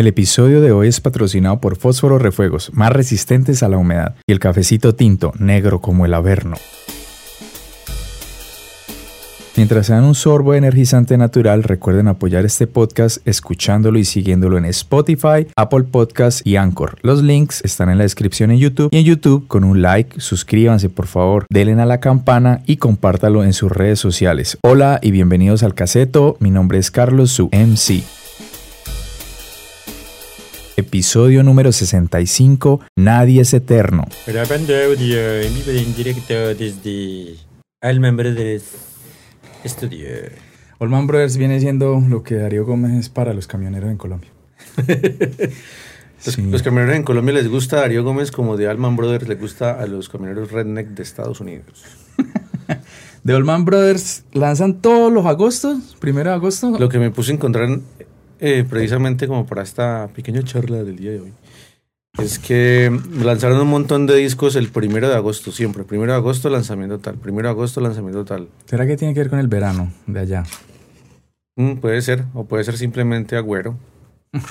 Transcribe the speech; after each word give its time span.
El 0.00 0.06
episodio 0.06 0.62
de 0.62 0.72
hoy 0.72 0.88
es 0.88 0.98
patrocinado 0.98 1.60
por 1.60 1.76
Fósforo 1.76 2.18
Refuegos, 2.18 2.70
más 2.72 2.90
resistentes 2.90 3.62
a 3.62 3.68
la 3.68 3.76
humedad, 3.76 4.14
y 4.26 4.32
el 4.32 4.38
cafecito 4.38 4.94
tinto, 4.94 5.34
negro 5.38 5.82
como 5.82 6.06
el 6.06 6.14
averno. 6.14 6.56
Mientras 9.56 9.88
se 9.88 9.92
dan 9.92 10.04
un 10.04 10.14
sorbo 10.14 10.54
energizante 10.54 11.18
natural, 11.18 11.64
recuerden 11.64 12.08
apoyar 12.08 12.46
este 12.46 12.66
podcast 12.66 13.18
escuchándolo 13.28 13.98
y 13.98 14.06
siguiéndolo 14.06 14.56
en 14.56 14.64
Spotify, 14.64 15.48
Apple 15.54 15.82
Podcasts 15.82 16.40
y 16.46 16.56
Anchor. 16.56 16.96
Los 17.02 17.22
links 17.22 17.62
están 17.62 17.90
en 17.90 17.98
la 17.98 18.04
descripción 18.04 18.50
en 18.50 18.56
YouTube 18.56 18.88
y 18.92 18.96
en 18.96 19.04
YouTube 19.04 19.48
con 19.48 19.64
un 19.64 19.82
like, 19.82 20.18
suscríbanse 20.18 20.88
por 20.88 21.08
favor, 21.08 21.44
denle 21.50 21.78
a 21.78 21.84
la 21.84 22.00
campana 22.00 22.62
y 22.64 22.78
compártalo 22.78 23.44
en 23.44 23.52
sus 23.52 23.70
redes 23.70 23.98
sociales. 23.98 24.56
Hola 24.62 24.98
y 25.02 25.10
bienvenidos 25.10 25.62
al 25.62 25.74
Caseto, 25.74 26.38
mi 26.40 26.50
nombre 26.50 26.78
es 26.78 26.90
Carlos, 26.90 27.32
su 27.32 27.50
MC. 27.52 28.19
Episodio 30.80 31.42
número 31.42 31.72
65, 31.72 32.80
Nadie 32.96 33.42
es 33.42 33.52
eterno. 33.54 34.04
Grabando 34.26 34.72
audio 34.74 35.40
en 35.42 35.54
vivo 35.54 35.70
en 35.70 35.94
directo 35.94 36.34
desde 36.54 37.36
Alman 37.82 38.16
Brothers 38.16 38.64
Studio. 39.66 40.08
Olman 40.78 41.06
Brothers 41.06 41.36
viene 41.36 41.60
siendo 41.60 42.00
lo 42.00 42.22
que 42.22 42.36
Darío 42.36 42.64
Gómez 42.64 42.92
es 42.98 43.08
para 43.10 43.34
los 43.34 43.46
camioneros 43.46 43.90
en 43.90 43.96
Colombia. 43.98 44.30
Los, 46.22 46.34
Sí. 46.34 46.42
los 46.42 46.62
camioneros 46.62 46.96
en 46.96 47.02
Colombia 47.02 47.32
les 47.32 47.48
gusta 47.48 47.78
a 47.78 47.80
Darío 47.80 48.04
Gómez 48.04 48.30
como 48.30 48.58
de 48.58 48.68
Alman 48.68 48.94
Brothers 48.94 49.26
les 49.26 49.40
gusta 49.40 49.80
a 49.80 49.86
los 49.86 50.10
camioneros 50.10 50.50
redneck 50.52 50.88
de 50.88 51.02
Estados 51.02 51.40
Unidos. 51.40 51.84
De 53.24 53.34
Olman 53.34 53.64
Brothers 53.66 54.24
lanzan 54.32 54.80
todos 54.80 55.12
los 55.12 55.26
agostos, 55.26 55.96
primero 55.98 56.30
de 56.30 56.36
agosto. 56.36 56.74
Lo 56.78 56.88
que 56.88 56.98
me 56.98 57.10
puse 57.10 57.32
a 57.32 57.34
encontrar 57.34 57.68
eh, 58.40 58.64
precisamente 58.68 59.26
como 59.28 59.46
para 59.46 59.62
esta 59.62 60.08
pequeña 60.14 60.42
charla 60.42 60.82
del 60.82 60.96
día 60.96 61.10
de 61.12 61.20
hoy 61.20 61.32
es 62.18 62.38
que 62.40 62.90
lanzaron 63.22 63.60
un 63.60 63.68
montón 63.68 64.06
de 64.06 64.16
discos 64.16 64.56
el 64.56 64.68
primero 64.68 65.08
de 65.08 65.14
agosto, 65.14 65.52
siempre. 65.52 65.84
Primero 65.84 66.10
de 66.12 66.18
agosto, 66.18 66.50
lanzamiento 66.50 66.98
tal. 66.98 67.14
Primero 67.14 67.46
de 67.48 67.52
agosto, 67.52 67.80
lanzamiento 67.80 68.24
tal. 68.24 68.48
¿Será 68.66 68.84
que 68.86 68.96
tiene 68.96 69.14
que 69.14 69.20
ver 69.20 69.30
con 69.30 69.38
el 69.38 69.46
verano 69.46 69.92
de 70.08 70.18
allá? 70.20 70.42
Mm, 71.56 71.74
puede 71.74 72.02
ser, 72.02 72.24
o 72.34 72.44
puede 72.44 72.64
ser 72.64 72.76
simplemente 72.76 73.36
agüero. 73.36 73.76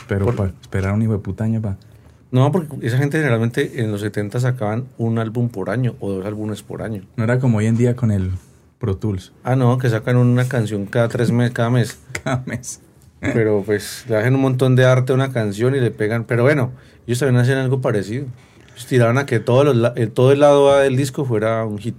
Pero 0.08 0.26
Por- 0.26 0.36
para 0.36 0.54
esperar 0.62 0.94
un 0.94 1.02
hijo 1.02 1.12
de 1.14 1.20
puta 1.20 1.44
año 1.44 1.62
pa. 1.62 1.78
No, 2.32 2.50
porque 2.52 2.86
esa 2.88 2.98
gente 2.98 3.18
generalmente 3.18 3.82
en 3.82 3.92
los 3.92 4.02
70 4.02 4.40
sacaban 4.40 4.86
un 4.98 5.20
álbum 5.20 5.50
por 5.50 5.70
año 5.70 5.96
o 6.00 6.12
dos 6.12 6.26
álbumes 6.26 6.62
por 6.64 6.82
año. 6.82 7.04
No 7.18 7.24
era 7.26 7.40
como 7.40 7.58
hoy 7.58 7.66
en 7.66 7.76
día 7.76 7.96
con 7.96 8.12
el 8.12 8.32
Pro 8.78 8.96
Tools. 8.98 9.34
Ah, 9.44 9.56
no, 9.58 9.78
que 9.80 9.90
sacan 9.90 10.16
una 10.16 10.48
canción 10.48 10.86
cada 10.86 11.08
tres 11.10 11.32
meses, 11.32 11.54
cada 11.54 11.70
mes. 11.70 12.00
Cada 12.24 12.44
mes. 12.46 12.82
Pero 13.20 13.64
pues 13.66 14.06
le 14.08 14.18
hacen 14.18 14.36
un 14.36 14.42
montón 14.42 14.76
de 14.76 14.86
arte 14.86 15.12
a 15.12 15.16
una 15.16 15.32
canción 15.32 15.76
y 15.76 15.80
le 15.80 15.92
pegan. 15.92 16.24
Pero 16.24 16.44
bueno, 16.44 16.72
ellos 17.06 17.20
también 17.20 17.42
hacían 17.42 17.58
algo 17.58 17.82
parecido. 17.82 18.26
Ellos 18.72 18.86
tiraban 18.86 19.18
a 19.18 19.26
que 19.26 19.40
todos 19.40 19.76
los 19.76 19.94
todo 20.14 20.32
el 20.32 20.40
lado 20.40 20.72
A 20.72 20.82
del 20.82 20.96
disco 20.96 21.26
fuera 21.26 21.66
un 21.66 21.78
hit. 21.78 21.96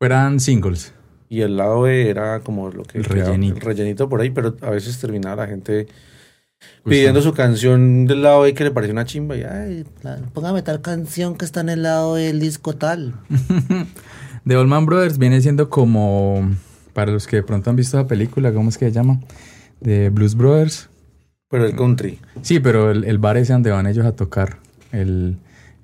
Eran 0.00 0.40
singles. 0.40 0.92
Y 1.28 1.40
el 1.40 1.56
lado 1.56 1.82
B 1.82 2.10
era 2.10 2.40
como 2.40 2.70
lo 2.70 2.82
que 2.82 2.98
El 2.98 3.04
rellenito. 3.04 3.56
el 3.56 3.62
rellenito 3.62 4.08
por 4.08 4.20
ahí, 4.20 4.30
pero 4.30 4.54
a 4.60 4.70
veces 4.70 4.98
terminaba 4.98 5.44
la 5.44 5.48
gente 5.48 5.86
pidiendo 6.84 7.22
su 7.22 7.32
canción 7.32 8.06
del 8.06 8.22
lado 8.22 8.42
B 8.42 8.54
que 8.54 8.64
le 8.64 8.70
parecía 8.70 8.92
una 8.92 9.04
chimba 9.04 9.36
y 9.36 9.42
ay, 9.42 9.86
Póngame 10.34 10.62
tal 10.62 10.80
canción 10.80 11.36
que 11.36 11.44
está 11.44 11.60
en 11.60 11.70
el 11.70 11.82
lado 11.84 12.16
del 12.16 12.40
disco 12.40 12.74
tal. 12.74 13.14
De 14.44 14.56
Olman 14.56 14.86
Brothers 14.86 15.18
viene 15.18 15.40
siendo 15.40 15.70
como, 15.70 16.50
para 16.92 17.12
los 17.12 17.26
que 17.26 17.36
de 17.36 17.42
pronto 17.44 17.70
han 17.70 17.76
visto 17.76 17.96
la 17.96 18.08
película, 18.08 18.52
¿cómo 18.52 18.68
es 18.70 18.76
que 18.76 18.86
se 18.86 18.92
llama? 18.92 19.20
De 19.82 20.10
Blues 20.10 20.34
Brothers. 20.34 20.88
pero 21.50 21.66
el 21.66 21.74
country. 21.76 22.18
Sí, 22.42 22.60
pero 22.60 22.90
el, 22.90 23.04
el 23.04 23.18
bar 23.18 23.36
ese 23.36 23.52
donde 23.52 23.70
van 23.70 23.86
ellos 23.86 24.06
a 24.06 24.12
tocar. 24.12 24.58
El, 24.92 25.36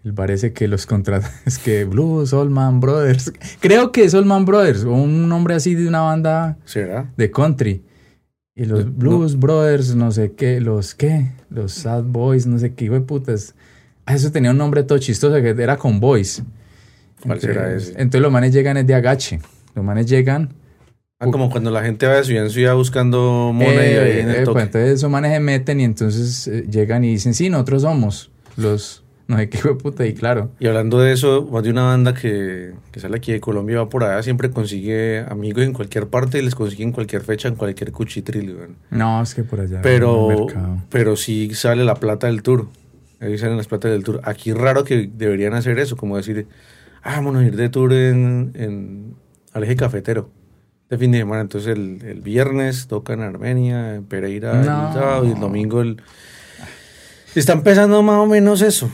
el 0.04 0.12
bar 0.12 0.30
ese 0.30 0.52
que 0.52 0.68
los 0.68 0.86
contrata. 0.86 1.30
Es 1.46 1.58
que 1.58 1.84
Blues, 1.84 2.32
Olman 2.32 2.80
Brothers. 2.80 3.32
Creo 3.60 3.92
que 3.92 4.04
es 4.04 4.14
Olman 4.14 4.44
Brothers. 4.44 4.84
O 4.84 4.92
un 4.92 5.28
nombre 5.28 5.54
así 5.54 5.74
de 5.74 5.86
una 5.88 6.00
banda 6.00 6.56
¿Será? 6.64 7.10
de 7.16 7.30
country. 7.30 7.82
Y 8.54 8.64
los 8.64 8.86
No. 8.86 8.92
Blues 8.92 9.38
Brothers, 9.38 9.94
no 9.94 10.10
sé 10.10 10.32
qué, 10.32 10.60
los 10.60 10.94
qué, 10.94 11.30
los 11.48 11.72
Sad 11.72 12.02
Boys, 12.04 12.46
no 12.46 12.58
sé 12.58 12.74
qué, 12.74 12.86
hijo 12.86 12.94
de 12.94 13.00
putas. 13.02 13.54
Ah, 14.04 14.14
eso 14.16 14.32
tenía 14.32 14.50
un 14.50 14.58
nombre 14.58 14.82
todo 14.82 14.98
chistoso 14.98 15.34
que 15.40 15.50
era 15.50 15.76
con 15.76 16.00
Boys. 16.00 16.42
¿Cuál 17.22 17.40
será 17.40 17.66
Entonces- 17.66 17.90
ese? 17.90 18.00
Entonces 18.02 18.20
los 18.22 18.32
manes 18.32 18.52
llegan 18.52 18.76
es 18.78 18.86
de 18.86 18.94
agache. 18.94 19.40
Los 19.74 19.84
manes 19.84 20.06
llegan. 20.06 20.54
Ah, 21.20 21.26
como 21.32 21.50
cuando 21.50 21.72
la 21.72 21.82
gente 21.82 22.06
va 22.06 22.14
de 22.14 22.24
ciudad 22.24 22.44
en 22.44 22.50
ciudad 22.50 22.76
buscando 22.76 23.50
mona 23.52 23.74
y 23.74 23.88
eh, 23.88 24.00
ahí 24.00 24.20
en 24.20 24.28
el 24.28 24.36
eh, 24.36 24.38
toque. 24.44 24.52
pues, 24.52 24.64
entonces 24.66 24.90
esos 24.92 25.10
manes 25.10 25.32
se 25.32 25.40
meten 25.40 25.80
y 25.80 25.84
entonces 25.84 26.46
eh, 26.46 26.64
llegan 26.70 27.02
y 27.02 27.08
dicen, 27.10 27.34
sí, 27.34 27.50
nosotros 27.50 27.82
somos 27.82 28.30
los, 28.56 29.02
no 29.26 29.36
sé 29.36 29.48
qué 29.48 29.58
puta. 29.82 30.06
Y 30.06 30.14
claro, 30.14 30.52
Y 30.60 30.68
hablando 30.68 31.00
de 31.00 31.12
eso, 31.12 31.48
más 31.50 31.64
de 31.64 31.70
una 31.70 31.82
banda 31.82 32.14
que, 32.14 32.72
que 32.92 33.00
sale 33.00 33.16
aquí 33.16 33.32
de 33.32 33.40
Colombia 33.40 33.74
y 33.74 33.76
va 33.78 33.88
por 33.88 34.04
allá, 34.04 34.22
siempre 34.22 34.50
consigue 34.50 35.24
amigos 35.28 35.64
en 35.64 35.72
cualquier 35.72 36.06
parte 36.06 36.38
y 36.38 36.42
les 36.42 36.54
consigue 36.54 36.84
en 36.84 36.92
cualquier 36.92 37.22
fecha, 37.22 37.48
en 37.48 37.56
cualquier 37.56 37.90
cuchitril, 37.90 38.56
no, 38.90 39.20
es 39.20 39.34
que 39.34 39.42
por 39.42 39.58
allá. 39.60 39.80
Pero, 39.82 40.46
pero 40.88 41.16
sí 41.16 41.52
sale 41.52 41.84
la 41.84 41.96
plata 41.96 42.28
del 42.28 42.42
tour. 42.42 42.68
Ahí 43.18 43.36
salen 43.38 43.56
las 43.56 43.66
plata 43.66 43.88
del 43.88 44.04
tour. 44.04 44.20
Aquí 44.22 44.52
raro 44.52 44.84
que 44.84 45.10
deberían 45.12 45.54
hacer 45.54 45.80
eso, 45.80 45.96
como 45.96 46.16
decir, 46.16 46.46
ah, 47.02 47.16
vámonos 47.16 47.42
a 47.42 47.46
ir 47.46 47.56
de 47.56 47.68
tour 47.68 47.92
en, 47.92 48.52
en 48.54 49.14
al 49.52 49.64
eje 49.64 49.74
cafetero. 49.74 50.30
De 50.90 50.96
fin 50.96 51.12
de 51.12 51.18
semana, 51.18 51.42
entonces 51.42 51.76
el, 51.76 52.00
el 52.02 52.20
viernes 52.22 52.86
toca 52.86 53.12
en 53.12 53.20
Armenia, 53.20 53.94
en 53.96 54.04
Pereira, 54.04 54.52
el 54.60 54.66
No. 54.66 54.92
sábado 54.92 55.26
y 55.26 55.32
el 55.32 55.40
domingo 55.40 55.82
el... 55.82 56.00
Está 57.34 57.52
empezando 57.52 58.02
más 58.02 58.16
o 58.18 58.26
menos 58.26 58.62
eso. 58.62 58.90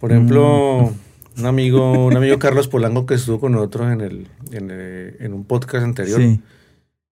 Por 0.00 0.10
ejemplo, 0.10 0.92
un 1.38 1.46
amigo, 1.46 2.06
un 2.06 2.16
amigo 2.16 2.38
Carlos 2.40 2.66
Polanco 2.66 3.06
que 3.06 3.14
estuvo 3.14 3.38
con 3.38 3.52
nosotros 3.52 3.92
en 3.92 4.00
el, 4.00 4.26
en, 4.50 4.70
el- 4.70 5.16
en 5.20 5.32
un 5.32 5.44
podcast 5.44 5.84
anterior. 5.84 6.20
Sí, 6.20 6.40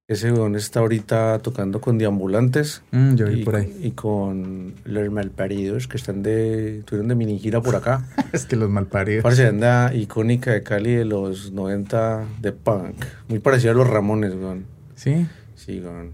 Ese 0.09 0.31
weón 0.31 0.55
está 0.55 0.79
ahorita 0.81 1.41
tocando 1.41 1.81
con 1.81 1.99
Deambulantes 1.99 2.81
Mm, 2.93 3.17
yo 3.17 3.27
vi 3.27 3.41
y, 3.41 3.45
por 3.45 3.57
ahí. 3.57 3.77
y 3.83 3.91
con 3.91 4.75
los 4.85 5.11
malparidos 5.11 5.89
que 5.89 5.97
están 5.97 6.23
de, 6.23 6.79
estuvieron 6.79 7.09
de 7.09 7.17
mini 7.17 7.41
gira 7.41 7.61
por 7.61 7.75
acá. 7.75 8.07
Es 8.33 8.47
que 8.47 8.55
los 8.55 8.71
malparidos. 8.71 9.25
Parece 9.25 9.49
anda 9.49 9.93
icónica 9.93 10.53
de 10.53 10.63
Cali 10.63 10.93
de 10.95 11.05
los 11.05 11.51
90 11.51 12.25
de 12.41 12.53
punk. 12.53 13.05
Muy 13.29 13.41
parecida 13.41 13.73
a 13.73 13.75
los 13.75 13.89
Ramones, 13.89 14.33
weón. 14.35 14.65
Sí, 14.95 15.27
Sí, 15.57 15.81
weón. 15.81 16.13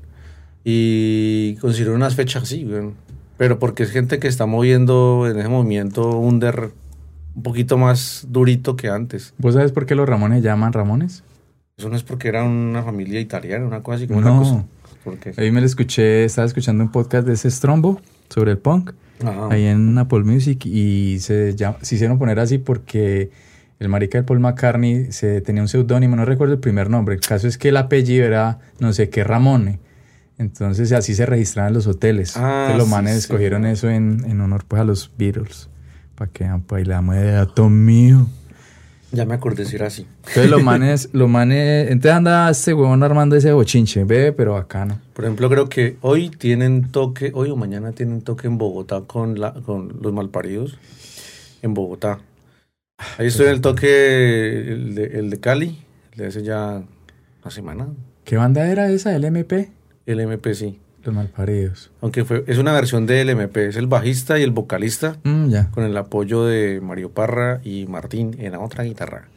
Y 0.65 1.57
consiguieron 1.57 1.97
unas 1.97 2.15
fechas 2.15 2.45
así, 2.45 2.65
weón. 2.65 2.95
Pero 3.37 3.59
porque 3.59 3.83
es 3.83 3.91
gente 3.91 4.19
que 4.19 4.29
está 4.29 4.47
moviendo 4.47 5.29
en 5.31 5.39
ese 5.39 5.49
movimiento 5.51 6.17
under 6.19 6.71
un 7.35 7.43
poquito 7.43 7.77
más 7.77 8.27
durito 8.31 8.75
que 8.75 8.89
antes. 8.89 9.35
¿vos 9.37 9.53
sabes 9.53 9.71
por 9.73 9.85
qué 9.85 9.95
los 9.95 10.09
Ramones 10.09 10.43
llaman 10.43 10.73
Ramones? 10.73 11.25
Eso 11.83 11.89
no 11.91 11.97
es 11.97 12.05
porque 12.05 12.29
era 12.29 12.45
una 12.45 12.85
familia 12.85 13.19
italiana, 13.21 13.67
una 13.67 13.83
cosa 13.83 13.97
así 13.97 14.07
como 14.07 14.21
una 14.21 14.39
cosa. 14.39 14.53
No, 14.55 14.69
Porque, 15.03 15.35
ahí 15.37 15.51
me 15.51 15.59
lo 15.61 15.67
escuché, 15.67 16.25
estaba 16.25 16.47
escuchando 16.47 16.85
un 16.85 16.93
podcast 16.93 17.27
de 17.27 17.33
ese 17.33 17.51
Strombo 17.51 18.01
sobre 18.31 18.53
el 18.53 18.59
punk. 18.59 18.93
Ajá. 19.25 19.49
ahí 19.53 19.67
en 19.67 19.97
Apple 19.99 20.25
Music 20.25 20.65
y 20.67 21.19
se, 21.21 21.55
llama- 21.57 21.79
se 21.83 21.95
hicieron 21.97 22.19
poner 22.19 22.39
así 22.41 22.59
porque 22.59 23.31
el 23.81 23.89
marica 23.89 24.19
de 24.19 24.25
Paul 24.25 24.39
McCartney 24.41 25.11
se 25.13 25.41
tenía 25.41 25.63
un 25.63 25.69
seudónimo, 25.69 26.15
no 26.17 26.25
recuerdo 26.25 26.55
el 26.55 26.61
primer 26.61 26.89
nombre. 26.91 27.15
El 27.17 27.21
caso 27.21 27.49
es 27.49 27.59
que 27.59 27.71
el 27.71 27.77
apellido 27.79 28.25
era 28.27 28.61
no 28.79 28.93
sé 28.93 29.11
qué 29.11 29.25
Ramone. 29.25 29.81
Entonces 30.39 30.93
así 30.93 31.15
se 31.15 31.27
registraban 31.27 31.73
los 31.73 31.87
hoteles. 31.89 32.37
Ah, 32.37 32.67
Entonces 32.67 32.79
los 32.79 32.89
manes 32.89 33.13
sí. 33.15 33.19
escogieron 33.19 33.67
eso 33.67 33.89
en, 33.91 34.25
en 34.29 34.41
honor 34.41 34.65
pues 34.67 34.83
a 34.83 34.85
los 34.85 35.11
Beatles. 35.19 35.69
Para 36.15 36.31
que 36.31 36.49
pues 36.67 36.87
la 36.87 37.01
de 37.03 37.31
dato 37.33 37.69
mío. 37.69 38.29
Ya 39.13 39.27
me 39.27 39.35
acordé 39.35 39.67
si 39.67 39.77
era 39.77 39.89
así. 39.89 40.07
Entonces 40.19 40.51
los 40.51 40.63
manes, 40.65 41.11
los 41.13 41.29
manes, 41.29 41.91
entonces 41.91 42.13
anda 42.13 42.51
este 42.51 42.73
huevón 42.73 43.03
armando 43.03 43.37
ese 43.37 43.53
bochinche, 43.53 44.05
ve, 44.05 44.33
pero 44.33 44.55
bacano. 44.55 44.99
Por 45.13 45.27
ejemplo, 45.27 45.51
creo 45.51 45.69
que 45.69 45.97
hoy 46.01 46.31
tienen 46.31 46.91
toque, 46.91 47.31
hoy 47.35 47.51
o 47.51 47.57
mañana 47.57 47.93
tienen 47.93 48.23
toque 48.23 48.47
en 48.47 48.57
Bogotá 48.57 49.03
con, 49.03 49.39
la, 49.39 49.53
con 49.53 49.99
los 50.01 50.13
malparidos. 50.13 50.79
En 51.61 51.75
Bogotá. 51.75 52.21
Ahí 53.19 53.27
estoy 53.27 53.47
en 53.47 53.53
el 53.53 53.61
toque, 53.61 54.73
el 54.73 54.95
de, 54.95 55.05
el 55.19 55.31
de 55.31 55.41
Cali, 55.41 55.79
el 56.13 56.19
de 56.19 56.27
hace 56.27 56.43
ya 56.43 56.83
una 57.43 57.51
semana. 57.51 57.89
¿Qué 58.25 58.37
banda 58.37 58.67
era 58.71 58.91
esa? 58.91 59.15
¿El 59.15 59.25
MP? 59.25 59.71
El 60.07 60.21
MP 60.21 60.55
sí. 60.55 60.79
Los 61.05 61.15
malparidos. 61.15 61.91
Aunque 62.01 62.25
fue, 62.25 62.45
es 62.47 62.59
una 62.59 62.73
versión 62.73 63.07
del 63.07 63.29
MP, 63.31 63.69
es 63.69 63.77
el 63.77 63.87
bajista 63.87 64.39
y 64.39 64.43
el 64.43 64.51
vocalista 64.53 65.17
Mm, 65.25 65.49
ya. 65.49 65.71
con 65.71 65.85
el 65.85 65.97
apoyo 65.97 66.45
de 66.45 66.81
Mario 66.81 67.11
Parra 67.11 67.61
y 67.65 67.87
Martín 67.87 68.37
en 68.39 68.53
la 68.53 68.61
otra 68.61 68.85
guitarra. 68.85 69.29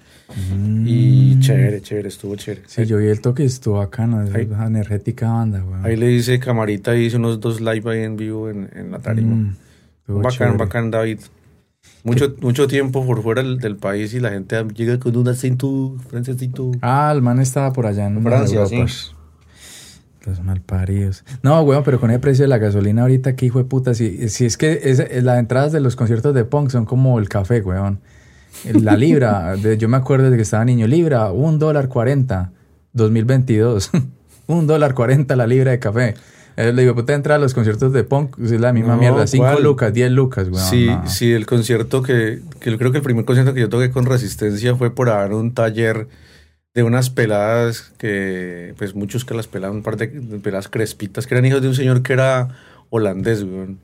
Mm. 0.56 0.86
Y 0.88 1.40
chévere, 1.40 1.82
chévere, 1.82 2.08
estuvo 2.10 2.36
chévere. 2.36 2.64
Sí, 2.68 2.86
yo 2.86 2.98
vi 2.98 3.08
el 3.08 3.22
toque 3.22 3.44
y 3.44 3.46
estuvo 3.48 3.78
bacano, 3.78 4.24
es 4.24 4.34
Ahí- 4.34 4.46
una 4.46 4.66
energética 4.68 5.30
banda, 5.32 5.64
weón. 5.64 5.86
Ahí 5.86 5.96
le 5.96 6.08
dice 6.08 6.40
Camarita 6.40 6.96
y 6.96 7.06
hizo 7.06 7.18
unos 7.18 7.40
dos 7.40 7.62
live 7.62 7.92
ahí 7.92 8.04
en 8.04 8.16
vivo 8.18 8.50
en, 8.50 8.70
en 8.76 8.92
la 8.92 9.00
tarima. 9.00 9.36
Mm, 9.36 9.56
Bacán, 10.08 10.32
chévere. 10.32 10.58
bacán, 10.58 10.92
David. 10.92 11.20
Mucho, 12.04 12.36
mucho 12.42 12.68
tiempo 12.68 13.06
por 13.06 13.22
fuera 13.24 13.42
del, 13.44 13.58
del 13.60 13.78
país 13.78 14.14
y 14.14 14.20
la 14.20 14.30
gente 14.32 14.64
llega 14.76 15.00
con 15.00 15.16
un 15.18 15.28
acento 15.28 15.96
francesito. 16.10 16.72
Ah, 16.82 17.12
el 17.16 17.22
man 17.24 17.40
estaba 17.40 17.72
por 17.74 17.86
allá 17.88 18.06
en 18.08 18.22
Francia, 18.24 18.62
Europa. 18.62 18.76
Los 20.26 20.42
malparidos. 20.44 21.24
No, 21.44 21.62
weón, 21.62 21.84
pero 21.84 22.00
con 22.00 22.10
el 22.12 22.20
precio 22.20 22.44
de 22.44 22.48
la 22.50 22.58
gasolina 22.58 23.04
ahorita, 23.04 23.36
qué 23.36 23.46
hijo 23.46 23.60
de 23.60 23.66
puta. 23.66 23.94
Si, 23.94 24.28
si 24.30 24.46
es 24.46 24.58
que 24.58 24.82
es, 24.84 25.00
es- 25.00 25.24
las 25.24 25.38
entradas 25.40 25.72
de 25.72 25.80
los 25.80 25.96
conciertos 25.96 26.34
de 26.34 26.46
punk 26.46 26.70
son 26.72 26.86
como 26.86 27.20
el 27.20 27.30
café, 27.30 27.62
weón. 27.62 28.00
La 28.74 28.96
libra, 28.98 29.56
de- 29.62 29.78
yo 29.78 29.88
me 29.88 29.98
acuerdo 29.98 30.30
de 30.32 30.36
que 30.38 30.44
estaba 30.44 30.66
niño, 30.66 30.88
libra, 30.88 31.32
un 31.32 31.60
dólar 31.60 31.90
cuarenta, 31.90 32.52
2022. 32.94 33.92
un 34.48 34.68
dólar 34.68 34.94
cuarenta 34.94 35.36
la 35.36 35.46
libra 35.48 35.72
de 35.72 35.80
café. 35.80 36.16
Eh, 36.58 36.72
le 36.72 36.84
digo, 36.84 36.96
puta, 36.96 37.14
entrar 37.14 37.36
a 37.36 37.40
los 37.40 37.54
conciertos 37.54 37.92
de 37.92 38.06
punk, 38.06 38.38
es 38.42 38.52
la 38.62 38.72
misma 38.72 38.94
No, 38.94 39.00
mierda. 39.02 39.28
Cinco 39.28 39.44
¿cuál? 39.46 39.62
lucas, 39.64 39.94
10 39.94 40.12
lucas, 40.12 40.48
weón. 40.48 40.66
sí, 40.70 40.88
no. 40.88 41.06
sí, 41.08 41.34
el 41.34 41.46
concierto 41.46 42.02
que, 42.02 42.40
que 42.62 42.72
yo 42.72 42.78
creo 42.78 42.92
que 42.94 43.00
el 43.00 43.04
primer 43.04 43.26
concierto 43.26 43.54
que 43.54 43.60
yo 43.60 43.68
toqué 43.70 43.92
con 43.92 44.06
Resistencia 44.06 44.74
fue 44.76 44.90
por 44.96 45.08
dar 45.10 45.34
un 45.34 45.54
taller 45.54 46.08
de 46.76 46.84
unas 46.84 47.10
peladas 47.10 47.94
que, 47.98 48.76
pues 48.78 48.96
muchos 48.96 49.24
que 49.24 49.34
las 49.34 49.48
pelaban, 49.48 49.78
un 49.78 49.84
par 49.84 49.96
de 49.96 50.08
peladas 50.08 50.68
crespitas, 50.68 51.26
que 51.26 51.34
eran 51.34 51.46
hijos 51.46 51.62
de 51.62 51.70
un 51.70 51.76
señor 51.76 52.04
que 52.04 52.14
era 52.14 52.50
holandés, 52.90 53.44
weón. 53.44 53.80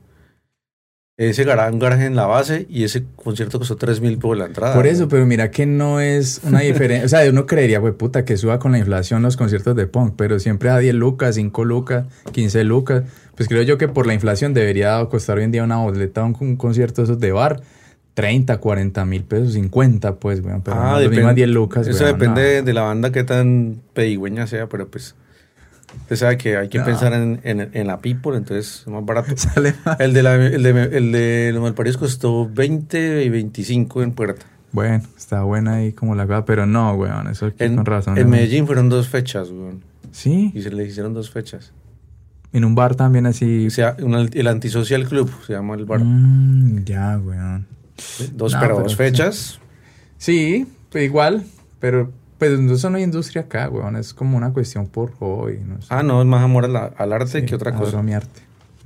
Ese 1.18 1.44
garaje, 1.44 1.72
un 1.72 1.78
garaje 1.78 2.06
en 2.06 2.16
la 2.16 2.26
base 2.26 2.66
y 2.68 2.84
ese 2.84 3.04
concierto 3.16 3.58
costó 3.58 3.76
3 3.76 4.00
mil 4.00 4.18
por 4.18 4.36
la 4.36 4.46
entrada. 4.46 4.74
Por 4.74 4.86
eso, 4.86 5.08
pero 5.08 5.24
mira 5.24 5.50
que 5.50 5.66
no 5.66 6.00
es 6.00 6.40
una 6.42 6.60
diferencia. 6.60 7.04
O 7.04 7.08
sea, 7.08 7.30
uno 7.30 7.46
creería, 7.46 7.78
güey, 7.78 7.92
puta, 7.92 8.24
que 8.24 8.36
suba 8.36 8.58
con 8.58 8.72
la 8.72 8.78
inflación 8.78 9.22
los 9.22 9.36
conciertos 9.36 9.76
de 9.76 9.86
punk, 9.86 10.14
pero 10.16 10.38
siempre 10.38 10.70
a 10.70 10.78
10 10.78 10.94
lucas, 10.94 11.34
5 11.36 11.64
lucas, 11.64 12.06
15 12.32 12.64
lucas. 12.64 13.04
Pues 13.36 13.48
creo 13.48 13.62
yo 13.62 13.78
que 13.78 13.88
por 13.88 14.06
la 14.06 14.14
inflación 14.14 14.52
debería 14.52 15.04
costar 15.10 15.38
hoy 15.38 15.44
en 15.44 15.52
día 15.52 15.64
una 15.64 15.76
boleta, 15.76 16.24
un, 16.24 16.36
un 16.40 16.56
concierto 16.56 17.02
esos 17.02 17.20
de 17.20 17.30
bar, 17.30 17.62
30, 18.14 18.58
40 18.58 19.04
mil 19.04 19.24
pesos, 19.24 19.54
50, 19.54 20.16
pues, 20.16 20.42
güey. 20.42 20.54
Pero 20.62 20.76
no, 20.76 20.82
las 20.92 21.00
depende- 21.00 21.16
mismas 21.16 21.34
10 21.34 21.48
lucas, 21.48 21.86
Eso 21.88 22.04
weón, 22.04 22.18
depende 22.18 22.60
no. 22.60 22.66
de, 22.66 22.72
la 22.74 22.82
banda 22.82 23.10
que 23.12 23.24
tan 23.24 23.80
pedigüeña 23.94 24.46
sea, 24.46 24.68
pero 24.68 24.88
pues. 24.88 25.14
Usted 26.02 26.16
sabe 26.16 26.38
que 26.38 26.56
hay 26.56 26.68
que 26.70 26.78
No. 26.78 26.84
pensar 26.86 27.12
en, 27.12 27.40
en, 27.44 27.68
en 27.74 27.86
la 27.86 28.00
people, 28.00 28.34
entonces 28.36 28.80
es 28.80 28.86
más 28.88 29.04
barato. 29.04 29.30
Sale. 29.36 29.74
El 29.98 30.14
de, 30.14 30.22
la, 30.22 30.34
el, 30.36 30.62
de, 30.62 30.70
el 30.96 31.12
de 31.12 31.50
los 31.52 31.62
malparidos 31.62 31.98
costó 31.98 32.48
20 32.48 33.22
y 33.24 33.28
25 33.28 34.02
en 34.02 34.12
puerta. 34.12 34.46
Bueno, 34.72 35.02
está 35.18 35.42
buena 35.42 35.74
ahí 35.74 35.92
como 35.92 36.14
la 36.14 36.26
cosa, 36.26 36.46
pero 36.46 36.64
no, 36.64 36.94
weón, 36.94 37.28
eso 37.28 37.44
aquí 37.46 37.64
En, 37.64 37.76
con 37.76 37.84
razón. 37.84 38.16
en 38.16 38.24
¿no? 38.24 38.30
Medellín 38.30 38.66
fueron 38.66 38.88
dos 38.88 39.08
fechas, 39.08 39.50
weón. 39.50 39.82
Sí, 40.12 40.50
Y 40.54 40.62
se 40.62 40.70
le 40.70 40.84
hicieron 40.86 41.12
dos 41.12 41.30
fechas. 41.30 41.72
en 42.54 42.64
un 42.64 42.74
bar 42.74 42.94
también 42.94 43.26
así. 43.26 43.66
O 43.66 43.70
sea, 43.70 43.94
una- 44.00 44.22
el 44.32 44.46
Antisocial 44.46 45.04
Club 45.06 45.30
se 45.46 45.52
llama 45.52 45.74
el 45.74 45.84
bar. 45.84 46.00
Mm, 46.02 46.84
ya, 46.84 47.18
weón. 47.22 47.66
Dos, 48.34 48.52
no, 48.54 48.60
pero, 48.60 48.80
dos 48.80 48.92
sí. 48.92 48.96
fechas. 48.98 49.58
Sí, 50.18 50.66
pues 50.90 51.04
igual, 51.04 51.44
pero 51.80 52.12
pues 52.38 52.52
eso 52.58 52.90
no 52.90 52.96
hay 52.96 53.02
industria 53.04 53.42
acá, 53.42 53.68
weón. 53.68 53.96
Es 53.96 54.14
como 54.14 54.36
una 54.36 54.52
cuestión 54.52 54.86
por 54.86 55.12
hobby, 55.16 55.58
no 55.64 55.80
sé. 55.80 55.88
Ah, 55.90 56.02
no, 56.02 56.20
es 56.20 56.26
más 56.26 56.42
amor 56.42 56.68
la- 56.68 56.92
al 56.96 57.12
arte 57.12 57.40
Sí, 57.40 57.46
que 57.46 57.54
otra 57.54 57.70
Adoro 57.70 57.84
cosa. 57.86 58.02
mi 58.02 58.14
arte. 58.14 58.40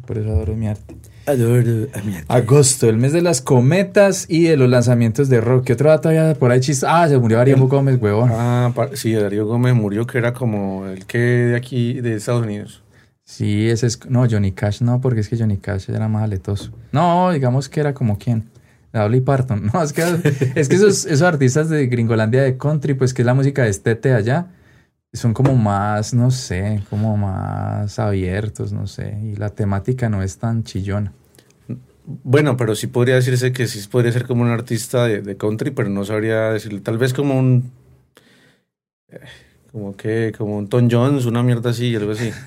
Por 0.07 0.19
eso 0.19 0.29
adoro 0.31 0.55
mi 0.55 0.69
arte. 0.69 0.95
Adoro 1.27 1.89
a 1.95 2.03
mi 2.03 2.15
arte. 2.17 2.27
Agosto, 2.29 2.89
el 2.89 2.97
mes 2.97 3.13
de 3.13 3.21
las 3.23 3.41
cometas 3.41 4.27
y 4.29 4.45
de 4.45 4.57
los 4.57 4.69
lanzamientos 4.71 5.29
de 5.29 5.41
rock. 5.41 5.65
¿Qué 5.65 5.73
otro 5.73 5.89
dato 5.91 6.09
había 6.11 6.35
por 6.35 6.53
ahí 6.53 6.61
chiste? 6.61 6.87
Ah, 6.89 7.09
se 7.09 7.19
murió 7.19 7.41
Ariel 7.41 7.59
Gómez, 7.61 7.99
huevón. 8.01 8.31
Ah, 8.33 8.73
sí, 8.95 9.13
Darío 9.15 9.47
Gómez 9.47 9.75
murió, 9.75 10.07
que 10.07 10.19
era 10.19 10.33
como 10.33 10.87
el 10.87 11.05
que 11.07 11.19
de 11.19 11.57
aquí, 11.57 12.01
de 12.01 12.15
Estados 12.15 12.45
Unidos. 12.45 12.83
Sí, 13.25 13.69
ese 13.69 13.89
es. 13.89 13.99
No, 14.09 14.25
Johnny 14.31 14.53
Cash 14.53 14.83
no, 14.83 15.01
porque 15.01 15.19
es 15.21 15.29
que 15.29 15.37
Johnny 15.37 15.57
Cash 15.57 15.91
era 15.91 16.07
más 16.07 16.23
aletoso. 16.23 16.71
No, 16.93 17.33
digamos 17.33 17.69
que 17.69 17.81
era 17.81 17.93
como 17.93 18.19
quién. 18.19 18.45
Dolly 19.03 19.21
Parton. 19.21 19.71
No, 19.73 19.83
es 19.83 19.93
que, 19.93 20.03
es 20.55 20.69
que 20.69 20.77
esos, 20.77 21.07
esos 21.07 21.23
artistas 21.23 21.69
de 21.69 21.87
Gringolandia 21.87 22.43
de 22.43 22.57
country, 22.59 22.95
pues 22.95 23.15
que 23.15 23.23
es 23.23 23.27
la 23.27 23.35
música 23.35 23.63
de 23.65 23.71
estete 23.71 24.13
allá, 24.15 24.49
son 25.13 25.35
como 25.35 25.57
más, 25.57 26.15
no 26.15 26.31
sé, 26.31 26.83
como 26.91 27.17
más 27.17 27.99
abiertos, 27.99 28.73
no 28.73 28.87
sé. 28.87 29.19
Y 29.25 29.37
la 29.37 29.51
temática 29.51 30.09
no 30.11 30.23
es 30.23 30.39
tan 30.39 30.65
chillona. 30.65 31.13
Bueno, 32.05 32.57
pero 32.57 32.75
sí 32.77 32.87
podría 32.87 33.17
decirse 33.17 33.53
que 33.53 33.67
sí 33.67 33.87
podría 33.89 34.13
ser 34.13 34.27
como 34.27 34.43
un 34.43 34.51
artista 34.51 35.07
de, 35.07 35.23
de 35.23 35.37
country, 35.37 35.73
pero 35.73 35.89
no 35.89 36.05
sabría 36.05 36.51
decirle. 36.53 36.81
Tal 36.81 36.99
vez 36.99 37.13
como 37.15 37.39
un. 37.39 37.73
eh, 39.09 39.21
Como 39.73 39.97
que, 39.97 40.33
como 40.37 40.57
un 40.59 40.69
Tom 40.69 40.89
Jones, 40.91 41.27
una 41.27 41.43
mierda 41.43 41.71
así, 41.71 41.95
algo 41.97 42.13
así. 42.13 42.31